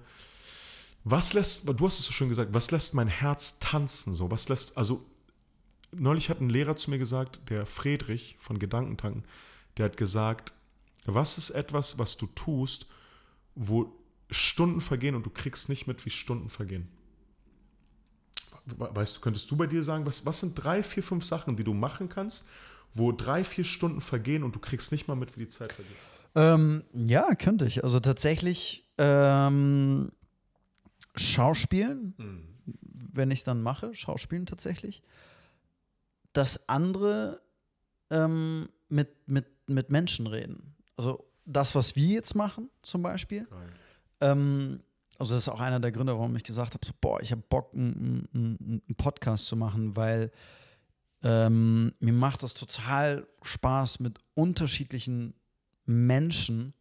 Was 1.04 1.34
lässt, 1.34 1.68
du 1.68 1.86
hast 1.86 2.00
es 2.00 2.06
so 2.06 2.12
schön 2.12 2.30
gesagt, 2.30 2.54
was 2.54 2.72
lässt 2.72 2.94
mein 2.94 3.08
Herz 3.08 3.60
tanzen? 3.60 4.14
So, 4.14 4.32
was 4.32 4.48
lässt, 4.48 4.78
also 4.78 5.06
neulich 5.92 6.30
hat 6.30 6.40
ein 6.40 6.50
Lehrer 6.50 6.76
zu 6.76 6.90
mir 6.90 7.00
gesagt, 7.00 7.42
der 7.50 7.66
Friedrich 7.66 8.38
von 8.40 8.58
Gedankentanken, 8.58 9.26
der 9.78 9.86
hat 9.86 9.98
gesagt, 9.98 10.54
was 11.06 11.38
ist 11.38 11.50
etwas, 11.50 12.00
was 12.00 12.16
du 12.18 12.28
tust, 12.28 12.88
wo 13.56 13.94
Stunden 14.30 14.82
vergehen 14.82 15.16
und 15.16 15.26
du 15.26 15.30
kriegst 15.30 15.68
nicht 15.70 15.88
mit, 15.88 16.06
wie 16.06 16.10
Stunden 16.10 16.50
vergehen? 16.50 16.88
Weißt 18.66 19.18
du, 19.18 19.20
könntest 19.20 19.52
du 19.52 19.58
bei 19.58 19.68
dir 19.68 19.84
sagen, 19.84 20.06
was, 20.06 20.26
was 20.26 20.40
sind 20.40 20.56
drei, 20.56 20.84
vier, 20.84 21.04
fünf 21.04 21.26
Sachen, 21.26 21.58
die 21.58 21.66
du 21.66 21.74
machen 21.74 22.08
kannst, 22.08 22.48
wo 22.94 23.12
drei, 23.12 23.44
vier 23.44 23.66
Stunden 23.66 24.00
vergehen 24.00 24.44
und 24.44 24.56
du 24.56 24.60
kriegst 24.60 24.94
nicht 24.94 25.10
mal 25.10 25.16
mit, 25.16 25.36
wie 25.36 25.42
die 25.42 25.50
Zeit 25.50 25.74
vergeht? 25.74 25.96
Ähm, 26.36 26.84
ja, 26.94 27.36
könnte 27.36 27.66
ich. 27.66 27.84
Also 27.84 28.00
tatsächlich 28.00 28.90
ähm, 28.98 30.12
Schauspielen, 31.16 32.16
wenn 33.14 33.32
ich 33.32 33.40
es 33.40 33.44
dann 33.46 33.62
mache, 33.62 33.94
Schauspielen 33.94 34.46
tatsächlich. 34.46 35.04
Das 36.34 36.68
andere 36.68 37.42
ähm, 38.10 38.70
mit, 38.90 39.28
mit, 39.28 39.46
mit 39.68 39.92
Menschen 39.92 40.28
reden. 40.28 40.76
Also 40.98 41.26
das, 41.46 41.76
was 41.76 41.96
wir 41.96 42.08
jetzt 42.08 42.36
machen, 42.36 42.70
zum 42.82 43.02
Beispiel. 43.02 43.48
Ähm, 44.22 44.82
also 45.20 45.36
das 45.36 45.44
ist 45.44 45.50
auch 45.50 45.60
einer 45.60 45.80
der 45.80 45.92
Gründe, 45.92 46.14
warum 46.14 46.36
ich 46.36 46.44
gesagt 46.44 46.74
habe, 46.74 46.86
so, 46.86 46.92
boah, 47.00 47.22
ich 47.22 47.32
habe 47.32 47.44
Bock, 47.48 47.74
einen 47.74 48.82
Podcast 48.98 49.48
zu 49.48 49.56
machen, 49.56 49.96
weil 49.96 50.32
ähm, 51.22 51.94
mir 52.00 52.14
macht 52.14 52.44
das 52.44 52.54
total 52.54 53.28
Spaß, 53.42 54.00
mit 54.00 54.20
unterschiedlichen 54.34 55.34
Menschen 55.86 56.74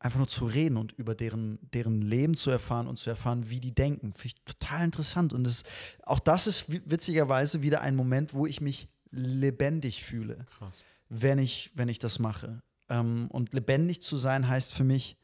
einfach 0.00 0.18
nur 0.18 0.28
zu 0.28 0.46
reden 0.46 0.76
und 0.76 0.92
über 0.92 1.14
deren, 1.14 1.58
deren 1.72 2.02
Leben 2.02 2.34
zu 2.34 2.50
erfahren 2.50 2.86
und 2.86 2.98
zu 2.98 3.10
erfahren, 3.10 3.50
wie 3.50 3.60
die 3.60 3.74
denken. 3.74 4.12
Finde 4.12 4.26
ich 4.26 4.34
total 4.44 4.84
interessant. 4.84 5.32
Und 5.32 5.44
das, 5.44 5.64
auch 6.04 6.20
das 6.20 6.46
ist 6.46 6.70
wi- 6.70 6.82
witzigerweise 6.84 7.62
wieder 7.62 7.80
ein 7.80 7.96
Moment, 7.96 8.32
wo 8.32 8.46
ich 8.46 8.60
mich 8.60 8.88
lebendig 9.10 10.04
fühle 10.04 10.46
Krass. 10.58 10.84
wenn 11.08 11.38
ich, 11.38 11.72
wenn 11.74 11.88
ich 11.88 11.98
das 11.98 12.18
mache. 12.18 12.62
Ähm, 12.88 13.26
und 13.30 13.52
lebendig 13.54 14.00
zu 14.02 14.16
sein 14.16 14.46
heißt 14.46 14.72
für 14.72 14.84
mich, 14.84 15.16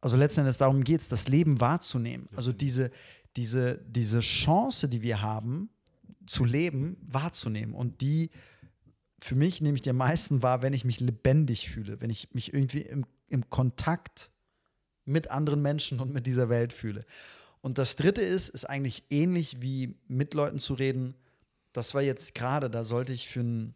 also 0.00 0.16
letzten 0.16 0.40
Endes 0.40 0.58
darum 0.58 0.84
geht 0.84 1.00
es, 1.00 1.08
das 1.08 1.28
Leben 1.28 1.60
wahrzunehmen. 1.60 2.28
Also 2.36 2.52
diese, 2.52 2.90
diese, 3.36 3.78
diese 3.86 4.20
Chance, 4.20 4.88
die 4.88 5.00
wir 5.00 5.22
haben, 5.22 5.70
zu 6.26 6.44
leben, 6.44 6.96
wahrzunehmen. 7.06 7.74
Und 7.74 8.00
die 8.00 8.30
für 9.22 9.36
mich 9.36 9.60
nehme 9.60 9.76
ich 9.76 9.82
die 9.82 9.90
am 9.90 9.98
meisten 9.98 10.42
wahr, 10.42 10.62
wenn 10.62 10.72
ich 10.72 10.84
mich 10.84 10.98
lebendig 10.98 11.70
fühle, 11.70 12.00
wenn 12.00 12.10
ich 12.10 12.34
mich 12.34 12.52
irgendwie 12.52 12.80
im, 12.80 13.06
im 13.28 13.48
Kontakt 13.50 14.30
mit 15.04 15.30
anderen 15.30 15.62
Menschen 15.62 16.00
und 16.00 16.12
mit 16.12 16.26
dieser 16.26 16.48
Welt 16.48 16.72
fühle. 16.72 17.04
Und 17.60 17.78
das 17.78 17.94
dritte 17.94 18.20
ist, 18.20 18.48
ist 18.48 18.64
eigentlich 18.64 19.04
ähnlich 19.10 19.62
wie 19.62 19.94
mit 20.08 20.34
Leuten 20.34 20.58
zu 20.58 20.74
reden. 20.74 21.14
Das 21.72 21.94
war 21.94 22.02
jetzt 22.02 22.34
gerade, 22.34 22.68
da 22.68 22.84
sollte 22.84 23.12
ich 23.12 23.28
für 23.28 23.40
ein, 23.40 23.74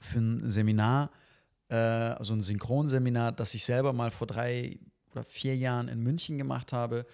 für 0.00 0.18
ein 0.18 0.50
Seminar, 0.50 1.12
äh, 1.68 1.76
also 1.76 2.34
ein 2.34 2.42
Synchronseminar, 2.42 3.30
das 3.30 3.54
ich 3.54 3.64
selber 3.64 3.92
mal 3.92 4.10
vor 4.10 4.26
drei 4.26 4.80
oder 5.12 5.22
vier 5.22 5.56
Jahren 5.56 5.86
in 5.86 6.00
München 6.00 6.38
gemacht 6.38 6.72
habe, 6.72 7.06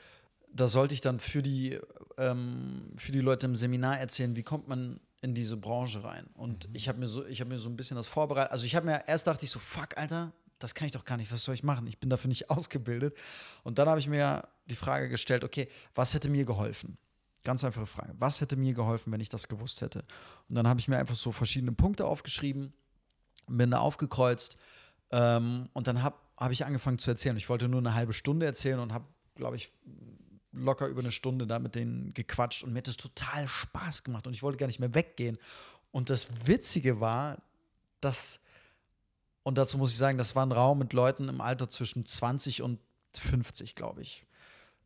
da 0.51 0.69
sollte 0.69 0.95
ich 0.95 1.03
dann 1.03 1.21
für 1.21 1.43
die, 1.43 1.79
ähm, 2.17 2.95
für 2.97 3.13
die 3.13 3.21
Leute 3.21 3.47
im 3.47 3.55
Seminar 3.55 3.99
erzählen, 3.99 4.37
wie 4.37 4.43
kommt 4.43 4.69
man 4.69 5.01
in 5.21 5.35
diese 5.35 5.57
Branche 5.57 6.05
rein. 6.05 6.27
Und 6.35 6.69
mhm. 6.69 6.75
ich 6.75 6.89
habe 6.89 6.99
mir, 6.99 7.07
so, 7.07 7.25
hab 7.25 7.49
mir 7.49 7.59
so 7.59 7.69
ein 7.69 7.77
bisschen 7.77 7.97
das 7.97 8.07
vorbereitet. 8.07 8.53
Also 8.53 8.67
ich 8.67 8.77
habe 8.77 8.87
mir, 8.87 9.05
erst 9.07 9.27
dachte 9.27 9.45
ich 9.45 9.51
so, 9.51 9.59
fuck, 9.59 9.97
Alter, 9.97 10.33
das 10.59 10.75
kann 10.75 10.87
ich 10.87 10.93
doch 10.93 11.05
gar 11.05 11.17
nicht, 11.17 11.33
was 11.33 11.45
soll 11.45 11.55
ich 11.55 11.63
machen? 11.63 11.87
Ich 11.87 11.99
bin 11.99 12.11
dafür 12.11 12.29
nicht 12.29 12.51
ausgebildet. 12.51 13.17
Und 13.65 13.79
dann 13.79 13.89
habe 13.89 14.01
ich 14.01 14.09
mir 14.09 14.49
die 14.67 14.75
Frage 14.75 15.09
gestellt, 15.09 15.45
okay, 15.45 15.69
was 15.95 16.15
hätte 16.15 16.29
mir 16.29 16.45
geholfen? 16.45 16.99
Ganz 17.45 17.65
einfache 17.65 17.87
Frage. 17.87 18.15
Was 18.19 18.41
hätte 18.41 18.57
mir 18.57 18.75
geholfen, 18.75 19.13
wenn 19.13 19.21
ich 19.21 19.29
das 19.29 19.49
gewusst 19.49 19.81
hätte? 19.81 20.05
Und 20.49 20.55
dann 20.55 20.69
habe 20.69 20.81
ich 20.81 20.89
mir 20.89 20.99
einfach 20.99 21.15
so 21.15 21.33
verschiedene 21.33 21.73
Punkte 21.73 22.05
aufgeschrieben, 22.05 22.73
bin 23.47 23.71
da 23.71 23.79
aufgekreuzt 23.79 24.57
ähm, 25.11 25.69
und 25.73 25.87
dann 25.87 26.03
habe 26.03 26.17
hab 26.37 26.53
ich 26.53 26.67
angefangen 26.67 26.99
zu 26.99 27.11
erzählen. 27.11 27.37
Ich 27.37 27.49
wollte 27.49 27.69
nur 27.69 27.81
eine 27.81 27.95
halbe 27.95 28.13
Stunde 28.13 28.45
erzählen 28.45 28.79
und 28.81 28.93
habe, 28.93 29.07
glaube 29.35 29.57
ich, 29.57 29.73
locker 30.63 30.87
über 30.87 31.01
eine 31.01 31.13
Stunde 31.13 31.47
da 31.47 31.59
mit 31.59 31.75
denen 31.75 32.15
gequatscht 32.15 32.63
und 32.63 32.73
mir 32.73 32.79
hat 32.79 32.89
es 32.89 32.97
total 32.97 33.49
Spaß 33.49 34.05
gemacht 34.05 34.27
und 34.27 34.35
ich 34.35 34.43
wollte 34.43 34.59
gar 34.59 34.67
nicht 34.67 34.81
mehr 34.81 34.95
weggehen. 34.95 35.39
Und 35.91 36.11
das 36.11 36.29
Witzige 36.47 37.01
war, 37.01 37.39
dass, 38.01 38.41
und 39.43 39.59
dazu 39.59 39.79
muss 39.79 39.93
ich 39.93 39.99
sagen, 39.99 40.19
das 40.19 40.37
war 40.37 40.45
ein 40.45 40.53
Raum 40.53 40.79
mit 40.79 40.93
Leuten 40.93 41.29
im 41.29 41.41
Alter 41.41 41.69
zwischen 41.69 42.07
20 42.07 42.63
und 42.63 42.79
50, 43.17 43.75
glaube 43.75 44.03
ich. 44.03 44.25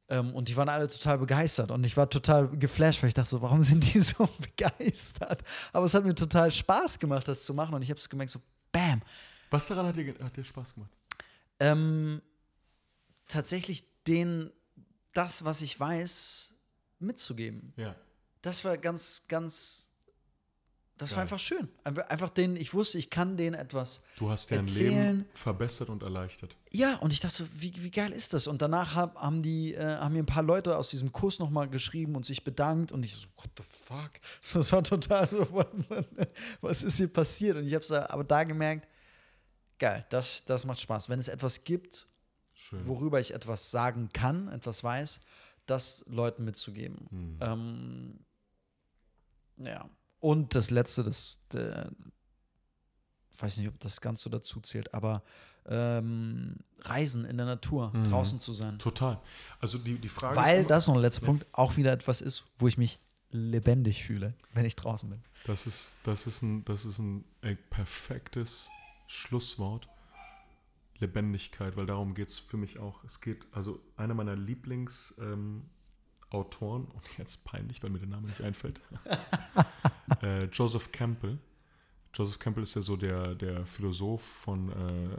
Ähm, 0.08 0.34
und 0.34 0.48
die 0.48 0.56
waren 0.56 0.68
alle 0.68 0.88
total 0.88 1.18
begeistert 1.18 1.70
und 1.70 1.84
ich 1.84 1.96
war 1.96 2.08
total 2.08 2.48
geflasht, 2.48 3.02
weil 3.02 3.08
ich 3.08 3.14
dachte 3.14 3.30
so, 3.30 3.42
warum 3.42 3.62
sind 3.62 3.92
die 3.92 4.00
so 4.00 4.28
begeistert? 4.40 5.42
Aber 5.72 5.86
es 5.86 5.94
hat 5.94 6.04
mir 6.04 6.14
total 6.14 6.50
Spaß 6.50 6.98
gemacht, 6.98 7.26
das 7.28 7.44
zu 7.44 7.54
machen 7.54 7.74
und 7.74 7.82
ich 7.82 7.90
habe 7.90 7.98
es 7.98 8.08
gemerkt, 8.08 8.32
so, 8.32 8.40
bam. 8.70 9.02
Was 9.50 9.68
daran 9.68 9.86
hat 9.86 9.96
dir, 9.96 10.14
hat 10.22 10.36
dir 10.36 10.44
Spaß 10.44 10.74
gemacht? 10.74 10.90
Ähm, 11.60 12.22
tatsächlich 13.28 13.84
den 14.06 14.50
das, 15.12 15.44
was 15.44 15.62
ich 15.62 15.78
weiß, 15.78 16.52
mitzugeben. 16.98 17.72
Ja. 17.76 17.94
Das 18.40 18.64
war 18.64 18.76
ganz, 18.76 19.22
ganz, 19.28 19.86
das 20.98 21.10
Geil. 21.10 21.16
war 21.16 21.22
einfach 21.22 21.38
schön. 21.38 21.68
Einfach 21.84 22.30
den, 22.30 22.56
ich 22.56 22.74
wusste, 22.74 22.98
ich 22.98 23.10
kann 23.10 23.36
denen 23.36 23.54
etwas 23.54 24.02
Du 24.16 24.30
hast 24.30 24.50
dein 24.50 24.60
erzählen. 24.60 25.18
Leben 25.18 25.28
verbessert 25.32 25.88
und 25.88 26.02
erleichtert. 26.02 26.56
Ja, 26.70 26.96
und 26.96 27.12
ich 27.12 27.20
dachte 27.20 27.36
so, 27.36 27.46
wie, 27.54 27.72
wie 27.82 27.90
geil 27.90 28.12
ist 28.12 28.34
das? 28.34 28.46
Und 28.46 28.62
danach 28.62 28.94
hab, 28.94 29.16
haben 29.16 29.42
die, 29.42 29.74
äh, 29.74 29.96
haben 29.96 30.14
mir 30.14 30.22
ein 30.22 30.26
paar 30.26 30.42
Leute 30.42 30.76
aus 30.76 30.90
diesem 30.90 31.12
Kurs 31.12 31.38
nochmal 31.38 31.68
geschrieben 31.68 32.16
und 32.16 32.26
sich 32.26 32.44
bedankt 32.44 32.92
und 32.92 33.04
ich 33.04 33.14
so, 33.14 33.26
what 33.36 33.50
the 33.56 33.64
fuck? 33.68 34.10
Das 34.54 34.72
war 34.72 34.82
total 34.82 35.26
so, 35.26 35.46
was 36.60 36.82
ist 36.82 36.96
hier 36.96 37.12
passiert? 37.12 37.56
Und 37.56 37.66
ich 37.66 37.74
habe 37.74 38.10
aber 38.10 38.24
da 38.24 38.44
gemerkt, 38.44 38.88
geil, 39.78 40.04
das, 40.10 40.44
das 40.44 40.64
macht 40.64 40.80
Spaß. 40.80 41.08
Wenn 41.08 41.18
es 41.18 41.28
etwas 41.28 41.64
gibt, 41.64 42.06
Schön. 42.68 42.86
worüber 42.86 43.20
ich 43.20 43.34
etwas 43.34 43.70
sagen 43.70 44.08
kann, 44.12 44.48
etwas 44.48 44.84
weiß, 44.84 45.20
das 45.66 46.04
Leuten 46.08 46.44
mitzugeben. 46.44 47.06
Hm. 47.10 47.38
Ähm, 47.40 48.20
ja. 49.58 49.88
Und 50.20 50.54
das 50.54 50.70
letzte, 50.70 51.02
das, 51.02 51.38
der, 51.52 51.90
weiß 53.38 53.56
nicht, 53.56 53.68
ob 53.68 53.78
das 53.80 54.00
ganz 54.00 54.22
so 54.22 54.30
dazu 54.30 54.60
zählt, 54.60 54.94
aber 54.94 55.22
ähm, 55.66 56.56
Reisen 56.80 57.24
in 57.24 57.36
der 57.36 57.46
Natur, 57.46 57.90
mhm. 57.92 58.04
draußen 58.04 58.40
zu 58.40 58.52
sein. 58.52 58.78
Total. 58.78 59.20
Also 59.60 59.78
die, 59.78 59.98
die 59.98 60.08
Frage 60.08 60.36
Weil 60.36 60.62
ist 60.62 60.70
das 60.70 60.86
noch 60.86 60.94
ein 60.94 61.00
letzter 61.00 61.22
ja. 61.22 61.26
Punkt 61.26 61.46
auch 61.52 61.76
wieder 61.76 61.92
etwas 61.92 62.20
ist, 62.20 62.44
wo 62.58 62.68
ich 62.68 62.78
mich 62.78 62.98
lebendig 63.30 64.04
fühle, 64.04 64.34
wenn 64.52 64.64
ich 64.64 64.76
draußen 64.76 65.08
bin. 65.08 65.22
Das 65.44 65.66
ist, 65.66 65.94
das 66.04 66.26
ist 66.26 66.42
ein, 66.42 66.64
das 66.64 66.84
ist 66.84 66.98
ein 66.98 67.24
perfektes 67.70 68.70
Schlusswort. 69.06 69.88
Lebendigkeit, 71.02 71.76
weil 71.76 71.86
darum 71.86 72.14
geht 72.14 72.28
es 72.28 72.38
für 72.38 72.56
mich 72.56 72.78
auch. 72.78 73.04
Es 73.04 73.20
geht, 73.20 73.46
also 73.52 73.80
einer 73.96 74.14
meiner 74.14 74.34
Lieblingsautoren, 74.36 75.66
ähm, 76.30 76.90
und 76.94 77.02
jetzt 77.18 77.44
peinlich, 77.44 77.82
weil 77.82 77.90
mir 77.90 77.98
der 77.98 78.08
Name 78.08 78.28
nicht 78.28 78.40
einfällt, 78.40 78.80
äh, 80.22 80.44
Joseph 80.44 80.90
Campbell. 80.92 81.38
Joseph 82.14 82.38
Campbell 82.38 82.62
ist 82.62 82.74
ja 82.74 82.82
so 82.82 82.96
der, 82.96 83.34
der 83.34 83.66
Philosoph 83.66 84.22
von, 84.22 84.70
äh, 84.70 85.16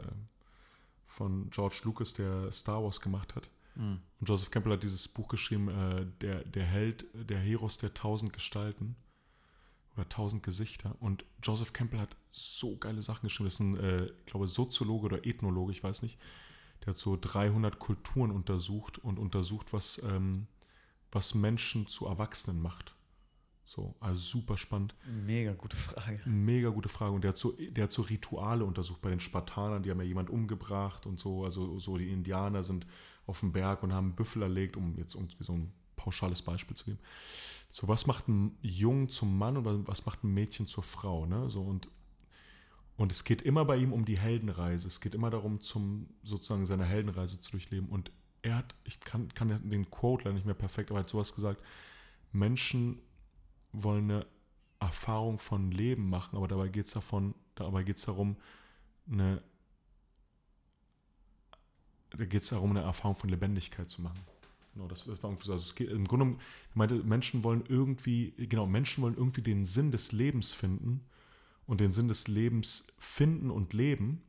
von 1.06 1.50
George 1.50 1.82
Lucas, 1.84 2.12
der 2.12 2.50
Star 2.50 2.82
Wars 2.82 3.00
gemacht 3.00 3.34
hat. 3.34 3.48
Mhm. 3.74 4.00
Und 4.20 4.28
Joseph 4.28 4.50
Campbell 4.50 4.74
hat 4.74 4.82
dieses 4.82 5.08
Buch 5.08 5.28
geschrieben, 5.28 5.68
äh, 5.68 6.06
der, 6.20 6.44
der 6.44 6.64
Held, 6.64 7.06
der 7.14 7.38
Heros 7.38 7.78
der 7.78 7.94
tausend 7.94 8.32
Gestalten 8.32 8.96
oder 9.96 10.08
tausend 10.08 10.42
Gesichter. 10.42 10.96
Und 11.00 11.24
Joseph 11.42 11.72
Campbell 11.72 12.00
hat 12.00 12.16
so 12.30 12.76
geile 12.76 13.02
Sachen 13.02 13.26
geschrieben. 13.26 13.46
Das 13.46 13.54
ist 13.54 13.60
ein, 13.60 13.76
äh, 13.76 14.04
ich 14.06 14.26
glaube, 14.26 14.48
Soziologe 14.48 15.06
oder 15.06 15.26
Ethnologe, 15.26 15.72
ich 15.72 15.82
weiß 15.82 16.02
nicht. 16.02 16.18
Der 16.80 16.88
hat 16.88 16.98
so 16.98 17.16
300 17.20 17.78
Kulturen 17.78 18.30
untersucht 18.30 18.98
und 18.98 19.18
untersucht, 19.18 19.72
was, 19.72 20.02
ähm, 20.04 20.46
was 21.12 21.34
Menschen 21.34 21.86
zu 21.86 22.06
Erwachsenen 22.06 22.60
macht. 22.60 22.94
So, 23.66 23.94
also 24.00 24.20
super 24.20 24.58
spannend. 24.58 24.94
Mega 25.24 25.54
gute 25.54 25.76
Frage. 25.76 26.20
Mega 26.26 26.68
gute 26.68 26.90
Frage. 26.90 27.12
Und 27.12 27.22
der 27.22 27.30
hat, 27.30 27.38
so, 27.38 27.52
der 27.52 27.84
hat 27.84 27.92
so 27.92 28.02
Rituale 28.02 28.64
untersucht 28.64 29.00
bei 29.00 29.08
den 29.08 29.20
Spartanern, 29.20 29.82
die 29.82 29.90
haben 29.90 30.00
ja 30.00 30.04
jemand 30.04 30.28
umgebracht 30.28 31.06
und 31.06 31.18
so. 31.18 31.44
Also 31.44 31.78
so 31.78 31.96
die 31.96 32.10
Indianer 32.10 32.62
sind 32.62 32.86
auf 33.26 33.40
dem 33.40 33.52
Berg 33.52 33.82
und 33.82 33.94
haben 33.94 34.14
Büffel 34.14 34.42
erlegt, 34.42 34.76
um 34.76 34.98
jetzt 34.98 35.14
irgendwie 35.14 35.44
so 35.44 35.54
ein 35.54 35.72
pauschales 35.96 36.42
Beispiel 36.42 36.76
zu 36.76 36.84
geben. 36.84 36.98
So, 37.74 37.88
was 37.88 38.06
macht 38.06 38.28
ein 38.28 38.56
Jungen 38.62 39.08
zum 39.08 39.36
Mann 39.36 39.56
und 39.56 39.88
was 39.88 40.06
macht 40.06 40.22
ein 40.22 40.32
Mädchen 40.32 40.68
zur 40.68 40.84
Frau? 40.84 41.26
Ne? 41.26 41.50
So, 41.50 41.60
und, 41.60 41.88
und 42.96 43.10
es 43.10 43.24
geht 43.24 43.42
immer 43.42 43.64
bei 43.64 43.76
ihm 43.78 43.92
um 43.92 44.04
die 44.04 44.16
Heldenreise. 44.16 44.86
Es 44.86 45.00
geht 45.00 45.12
immer 45.12 45.28
darum, 45.28 45.60
zum, 45.60 46.08
sozusagen 46.22 46.66
seine 46.66 46.84
Heldenreise 46.84 47.40
zu 47.40 47.50
durchleben. 47.50 47.88
Und 47.88 48.12
er 48.42 48.58
hat, 48.58 48.76
ich 48.84 49.00
kann, 49.00 49.26
kann 49.34 49.48
den 49.68 49.90
Quote 49.90 50.22
leider 50.22 50.34
nicht 50.34 50.46
mehr 50.46 50.54
perfekt, 50.54 50.92
aber 50.92 51.00
er 51.00 51.02
hat 51.02 51.10
sowas 51.10 51.34
gesagt: 51.34 51.60
Menschen 52.30 53.00
wollen 53.72 54.08
eine 54.08 54.26
Erfahrung 54.78 55.38
von 55.38 55.72
Leben 55.72 56.08
machen, 56.08 56.36
aber 56.36 56.46
dabei 56.46 56.68
geht 56.68 56.86
es 56.86 56.92
davon, 56.92 57.34
dabei 57.56 57.82
geht 57.82 57.96
es 57.96 58.04
darum, 58.04 58.36
eine, 59.10 59.42
da 62.10 62.24
geht 62.24 62.42
es 62.42 62.50
darum, 62.50 62.70
eine 62.70 62.82
Erfahrung 62.82 63.16
von 63.16 63.30
Lebendigkeit 63.30 63.90
zu 63.90 64.00
machen. 64.00 64.20
Genau, 64.74 64.88
das, 64.88 65.04
das 65.04 65.22
war 65.22 65.30
irgendwie 65.30 65.46
so. 65.46 65.52
Also 65.52 65.62
es 65.62 65.74
geht, 65.74 65.90
Im 65.90 66.06
Grunde, 66.06 66.36
ich 66.70 66.76
meinte, 66.76 66.96
Menschen 66.96 67.44
wollen 67.44 67.64
irgendwie, 67.68 68.34
genau, 68.36 68.66
Menschen 68.66 69.02
wollen 69.02 69.16
irgendwie 69.16 69.42
den 69.42 69.64
Sinn 69.64 69.92
des 69.92 70.12
Lebens 70.12 70.52
finden 70.52 71.04
und 71.66 71.80
den 71.80 71.92
Sinn 71.92 72.08
des 72.08 72.28
Lebens 72.28 72.88
finden 72.98 73.50
und 73.50 73.72
leben. 73.72 74.22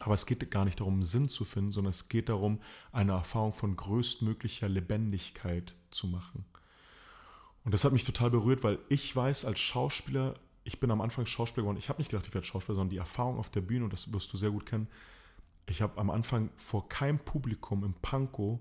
Aber 0.00 0.14
es 0.14 0.26
geht 0.26 0.48
gar 0.50 0.64
nicht 0.64 0.80
darum, 0.80 1.02
Sinn 1.02 1.28
zu 1.28 1.44
finden, 1.44 1.72
sondern 1.72 1.90
es 1.90 2.08
geht 2.08 2.28
darum, 2.28 2.60
eine 2.92 3.12
Erfahrung 3.12 3.52
von 3.52 3.74
größtmöglicher 3.74 4.68
Lebendigkeit 4.68 5.74
zu 5.90 6.06
machen. 6.06 6.44
Und 7.64 7.72
das 7.72 7.84
hat 7.84 7.92
mich 7.92 8.04
total 8.04 8.30
berührt, 8.30 8.62
weil 8.62 8.78
ich 8.88 9.14
weiß 9.14 9.44
als 9.44 9.58
Schauspieler, 9.58 10.34
ich 10.62 10.78
bin 10.78 10.90
am 10.90 11.00
Anfang 11.00 11.26
Schauspieler 11.26 11.64
geworden, 11.64 11.78
ich 11.78 11.88
habe 11.88 12.00
nicht 12.00 12.10
gedacht, 12.10 12.26
ich 12.26 12.34
werde 12.34 12.46
Schauspieler, 12.46 12.76
sondern 12.76 12.90
die 12.90 12.98
Erfahrung 12.98 13.38
auf 13.38 13.50
der 13.50 13.62
Bühne, 13.62 13.84
und 13.84 13.92
das 13.92 14.12
wirst 14.12 14.32
du 14.32 14.36
sehr 14.36 14.50
gut 14.50 14.66
kennen, 14.66 14.88
ich 15.66 15.82
habe 15.82 15.98
am 15.98 16.10
Anfang 16.10 16.50
vor 16.56 16.88
keinem 16.88 17.18
Publikum 17.18 17.84
im 17.84 17.94
Pankow 17.94 18.60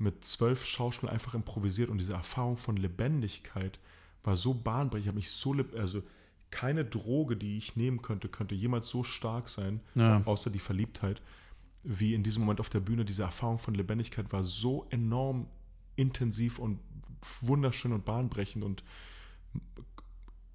mit 0.00 0.24
zwölf 0.24 0.64
Schauspielern 0.64 1.12
einfach 1.12 1.34
improvisiert 1.34 1.90
und 1.90 1.98
diese 1.98 2.14
Erfahrung 2.14 2.56
von 2.56 2.76
Lebendigkeit 2.76 3.78
war 4.22 4.36
so 4.36 4.54
bahnbrechend. 4.54 5.04
Ich 5.04 5.08
habe 5.08 5.16
mich 5.16 5.30
so, 5.30 5.54
also 5.76 6.02
keine 6.50 6.84
Droge, 6.84 7.36
die 7.36 7.56
ich 7.56 7.76
nehmen 7.76 8.02
könnte, 8.02 8.28
könnte 8.28 8.54
jemals 8.54 8.88
so 8.88 9.04
stark 9.04 9.48
sein, 9.48 9.80
ja. 9.94 10.22
außer 10.24 10.50
die 10.50 10.58
Verliebtheit, 10.58 11.22
wie 11.82 12.14
in 12.14 12.22
diesem 12.22 12.42
Moment 12.42 12.60
auf 12.60 12.68
der 12.68 12.80
Bühne. 12.80 13.04
Diese 13.04 13.22
Erfahrung 13.22 13.58
von 13.58 13.74
Lebendigkeit 13.74 14.32
war 14.32 14.42
so 14.42 14.86
enorm 14.90 15.46
intensiv 15.96 16.58
und 16.58 16.80
wunderschön 17.40 17.92
und 17.92 18.04
bahnbrechend 18.04 18.64
und 18.64 18.82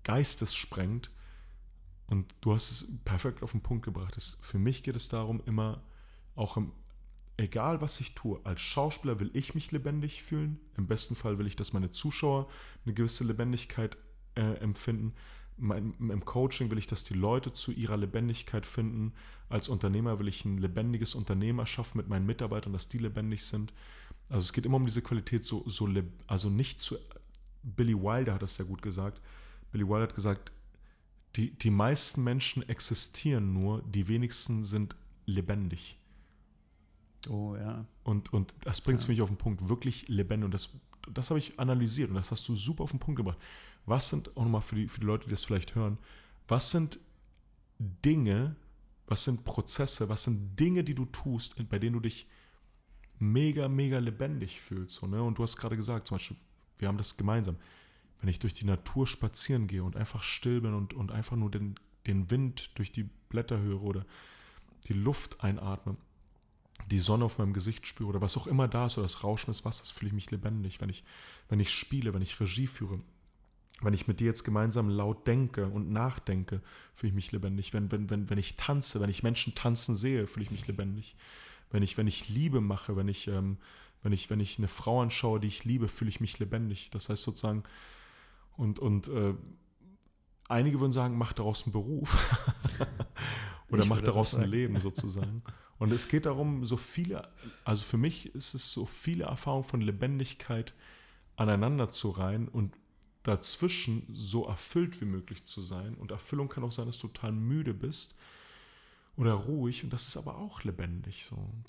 geistessprengend. 0.04 1.12
Und 2.08 2.34
du 2.42 2.54
hast 2.54 2.72
es 2.72 2.98
perfekt 3.06 3.42
auf 3.42 3.52
den 3.52 3.62
Punkt 3.62 3.86
gebracht. 3.86 4.18
Es, 4.18 4.38
für 4.42 4.60
mich 4.60 4.84
geht 4.84 4.96
es 4.96 5.08
darum, 5.08 5.42
immer 5.46 5.82
auch 6.36 6.58
im 6.58 6.72
egal 7.38 7.82
was 7.82 8.00
ich 8.00 8.16
tue, 8.16 8.40
als 8.44 8.62
Schauspieler 8.62 9.20
will 9.20 9.32
ich 9.34 9.56
mich 9.56 9.72
lebendig 9.72 10.24
fühlen. 10.24 10.60
Im 10.78 10.88
besten 10.88 11.16
Fall 11.16 11.38
will 11.38 11.48
ich, 11.48 11.56
dass 11.56 11.74
meine 11.74 11.92
Zuschauer 11.92 12.48
eine 12.86 12.94
gewisse 12.94 13.24
Lebendigkeit 13.24 13.98
äh, 14.36 14.56
empfinden. 14.60 15.14
mein, 15.58 15.94
im 16.00 16.26
Coaching 16.26 16.72
will 16.72 16.78
ich, 16.78 16.88
dass 16.88 17.04
die 17.04 17.14
Leute 17.14 17.54
zu 17.54 17.72
ihrer 17.72 17.98
Lebendigkeit 17.98 18.66
finden. 18.66 19.14
Als 19.50 19.70
Unternehmer 19.70 20.20
will 20.20 20.28
ich 20.28 20.46
ein 20.46 20.58
lebendiges 20.58 21.16
Unternehmen 21.16 21.60
erschaffen 21.60 21.98
mit 21.98 22.10
meinen 22.10 22.26
Mitarbeitern, 22.26 22.74
dass 22.74 22.90
die 22.90 22.98
lebendig 22.98 23.44
sind. 23.44 23.74
Also 24.30 24.46
es 24.46 24.54
geht 24.54 24.66
immer 24.66 24.78
um 24.78 24.86
diese 24.86 25.02
Qualität, 25.02 25.46
so, 25.46 25.64
so 25.68 25.90
also 26.28 26.50
nicht 26.50 26.82
zu. 26.82 26.98
Billy 27.64 27.96
Wilder 27.96 28.36
hat 28.36 28.42
das 28.42 28.56
sehr 28.56 28.66
gut 28.66 28.82
gesagt. 28.82 29.22
Billy 29.72 29.88
Wilder 29.88 30.04
hat 30.04 30.16
gesagt, 30.16 30.52
die, 31.36 31.52
die 31.52 31.72
meisten 31.72 32.24
Menschen 32.24 32.68
existieren 32.70 33.54
nur, 33.54 33.82
die 33.84 34.08
wenigsten 34.08 34.64
sind 34.64 34.96
lebendig. 35.26 35.98
Oh 37.30 37.56
ja. 37.56 37.86
Und, 38.04 38.34
und 38.34 38.54
das 38.62 38.82
bringt 38.82 39.00
es 39.00 39.06
ja. 39.06 39.12
mich 39.12 39.22
auf 39.22 39.30
den 39.30 39.38
Punkt, 39.38 39.70
wirklich 39.70 40.08
lebendig. 40.08 40.46
Und 40.46 40.54
das, 40.54 40.80
das 41.12 41.30
habe 41.30 41.40
ich 41.40 41.60
analysiert 41.60 42.10
und 42.10 42.16
das 42.16 42.32
hast 42.32 42.48
du 42.48 42.56
super 42.56 42.84
auf 42.84 42.92
den 42.92 43.00
Punkt 43.00 43.18
gebracht. 43.18 43.38
Was 43.86 44.10
sind, 44.10 44.36
auch 44.36 44.44
nochmal 44.44 44.62
für 44.62 44.76
die, 44.76 44.88
für 44.88 45.00
die 45.00 45.06
Leute, 45.06 45.26
die 45.26 45.32
das 45.32 45.44
vielleicht 45.44 45.76
hören, 45.76 45.98
was 46.48 46.72
sind 46.72 47.00
Dinge, 47.80 48.56
was 49.08 49.24
sind 49.24 49.44
Prozesse, 49.44 50.10
was 50.10 50.24
sind 50.24 50.60
Dinge, 50.60 50.84
die 50.84 50.96
du 50.96 51.06
tust, 51.06 51.56
bei 51.70 51.80
denen 51.80 51.94
du 51.94 52.00
dich 52.00 52.28
mega, 53.20 53.68
mega 53.68 54.00
lebendig 54.00 54.62
fühlst. 54.62 54.96
So, 54.96 55.08
ne? 55.08 55.22
Und 55.22 55.38
du 55.38 55.44
hast 55.44 55.58
gerade 55.58 55.76
gesagt, 55.76 56.08
zum 56.08 56.16
Beispiel, 56.16 56.38
wir 56.80 56.88
haben 56.88 56.98
das 56.98 57.18
gemeinsam. 57.18 57.58
Wenn 58.20 58.30
ich 58.30 58.40
durch 58.40 58.54
die 58.54 58.66
Natur 58.66 59.08
spazieren 59.08 59.68
gehe 59.68 59.84
und 59.84 59.96
einfach 59.96 60.24
still 60.24 60.62
bin 60.62 60.74
und, 60.74 60.94
und 60.94 61.12
einfach 61.12 61.36
nur 61.36 61.52
den, 61.52 61.76
den 62.08 62.32
Wind 62.32 62.78
durch 62.78 62.92
die 62.92 63.04
Blätter 63.30 63.60
höre 63.60 63.84
oder 63.84 64.06
die 64.88 64.94
Luft 64.94 65.44
einatme, 65.44 65.98
die 66.92 67.00
Sonne 67.00 67.26
auf 67.26 67.40
meinem 67.40 67.54
Gesicht 67.54 67.88
spüre 67.88 68.10
oder 68.10 68.22
was 68.22 68.38
auch 68.38 68.48
immer 68.48 68.68
da 68.68 68.88
ist 68.88 68.98
oder 68.98 69.06
das 69.06 69.24
Rauschen 69.24 69.52
des 69.52 69.66
Wassers, 69.66 69.90
fühle 69.90 70.10
ich 70.10 70.14
mich 70.14 70.32
lebendig. 70.32 70.82
Wenn 70.82 70.90
ich, 70.90 71.04
wenn 71.50 71.60
ich 71.60 71.74
spiele, 71.74 72.14
wenn 72.14 72.22
ich 72.22 72.40
Regie 72.40 72.68
führe, 72.68 73.00
wenn 73.82 73.94
ich 73.94 74.08
mit 74.08 74.20
dir 74.20 74.28
jetzt 74.28 74.44
gemeinsam 74.44 74.90
laut 74.90 75.28
denke 75.28 75.68
und 75.68 75.92
nachdenke, 75.92 76.62
fühle 76.94 77.10
ich 77.10 77.16
mich 77.16 77.32
lebendig. 77.32 77.74
Wenn, 77.74 77.92
wenn, 77.92 78.10
wenn, 78.10 78.30
wenn 78.30 78.38
ich 78.38 78.56
tanze, 78.56 79.02
wenn 79.02 79.10
ich 79.10 79.24
Menschen 79.24 79.56
tanzen 79.56 79.96
sehe, 79.96 80.28
fühle 80.28 80.46
ich 80.46 80.52
mich 80.52 80.68
lebendig. 80.68 81.16
Wenn 81.72 81.84
ich, 81.84 81.98
wenn 81.98 82.08
ich 82.08 82.30
Liebe 82.30 82.62
mache, 82.62 82.96
wenn 82.96 83.08
ich, 83.08 83.28
ähm, 83.28 83.58
wenn, 84.02 84.14
ich, 84.14 84.30
wenn 84.30 84.40
ich 84.40 84.58
eine 84.58 84.68
Frau 84.68 85.02
anschaue, 85.02 85.40
die 85.40 85.48
ich 85.48 85.66
liebe, 85.66 85.88
fühle 85.88 86.10
ich 86.10 86.22
mich 86.22 86.40
lebendig. 86.40 86.90
Das 86.92 87.10
heißt 87.10 87.24
sozusagen, 87.24 87.64
und, 88.56 88.80
und 88.80 89.10
äh, 89.10 89.34
einige 90.48 90.80
würden 90.80 90.94
sagen, 90.94 91.18
mach 91.18 91.34
daraus 91.34 91.64
einen 91.64 91.74
Beruf. 91.74 92.40
Oder 93.70 93.84
ich 93.84 93.90
mach 93.90 94.02
daraus 94.02 94.36
ein 94.36 94.50
Leben 94.50 94.80
sozusagen. 94.80 95.44
Und 95.78 95.92
es 95.92 96.08
geht 96.08 96.26
darum, 96.26 96.66
so 96.66 96.78
viele, 96.78 97.30
also 97.64 97.84
für 97.84 97.98
mich 97.98 98.34
ist 98.34 98.54
es 98.54 98.72
so 98.72 98.86
viele 98.86 99.26
Erfahrungen 99.26 99.66
von 99.66 99.82
Lebendigkeit 99.82 100.74
aneinander 101.36 101.92
zu 101.92 102.12
reihen 102.12 102.48
und 102.48 102.74
dazwischen 103.24 104.06
so 104.14 104.46
erfüllt 104.46 105.02
wie 105.02 105.06
möglich 105.06 105.46
zu 105.46 105.62
sein. 105.62 105.96
Und 105.96 106.12
Erfüllung 106.12 106.48
kann 106.48 106.64
auch 106.64 106.72
sein, 106.72 106.86
dass 106.86 107.00
du 107.00 107.08
total 107.08 107.34
müde 107.34 107.74
bist 107.74 108.18
oder 109.18 109.34
ruhig 109.34 109.84
und 109.84 109.92
das 109.92 110.08
ist 110.08 110.18
aber 110.18 110.38
auch 110.38 110.64
lebendig. 110.64 111.26
So. 111.26 111.36
Und 111.36 111.66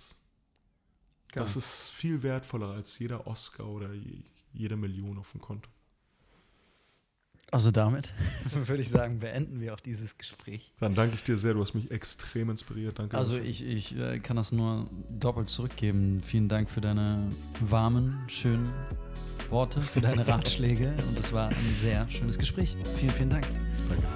das 1.32 1.56
ist 1.56 1.90
viel 1.90 2.22
wertvoller 2.22 2.70
als 2.70 2.98
jeder 2.98 3.26
Oscar 3.26 3.66
oder 3.66 3.90
jede 4.52 4.76
Million 4.76 5.18
auf 5.18 5.32
dem 5.32 5.40
Konto. 5.40 5.68
Also 7.56 7.70
damit 7.70 8.12
würde 8.52 8.82
ich 8.82 8.90
sagen, 8.90 9.18
beenden 9.18 9.62
wir 9.62 9.72
auch 9.72 9.80
dieses 9.80 10.18
Gespräch. 10.18 10.74
Dann 10.78 10.94
danke 10.94 11.14
ich 11.14 11.24
dir 11.24 11.38
sehr, 11.38 11.54
du 11.54 11.62
hast 11.62 11.72
mich 11.72 11.90
extrem 11.90 12.50
inspiriert. 12.50 12.98
Danke. 12.98 13.16
Also 13.16 13.38
ich, 13.38 13.66
ich 13.66 13.96
äh, 13.96 14.18
kann 14.18 14.36
das 14.36 14.52
nur 14.52 14.90
doppelt 15.08 15.48
zurückgeben. 15.48 16.20
Vielen 16.20 16.50
Dank 16.50 16.68
für 16.68 16.82
deine 16.82 17.30
warmen, 17.60 18.18
schönen 18.26 18.70
Worte, 19.48 19.80
für 19.80 20.02
deine 20.02 20.26
Ratschläge 20.28 20.94
und 21.08 21.18
es 21.18 21.32
war 21.32 21.48
ein 21.48 21.74
sehr 21.80 22.06
schönes 22.10 22.38
Gespräch. 22.38 22.76
Vielen, 22.98 23.12
vielen 23.12 23.30
Dank. 23.30 23.46
Danke. 23.88 24.06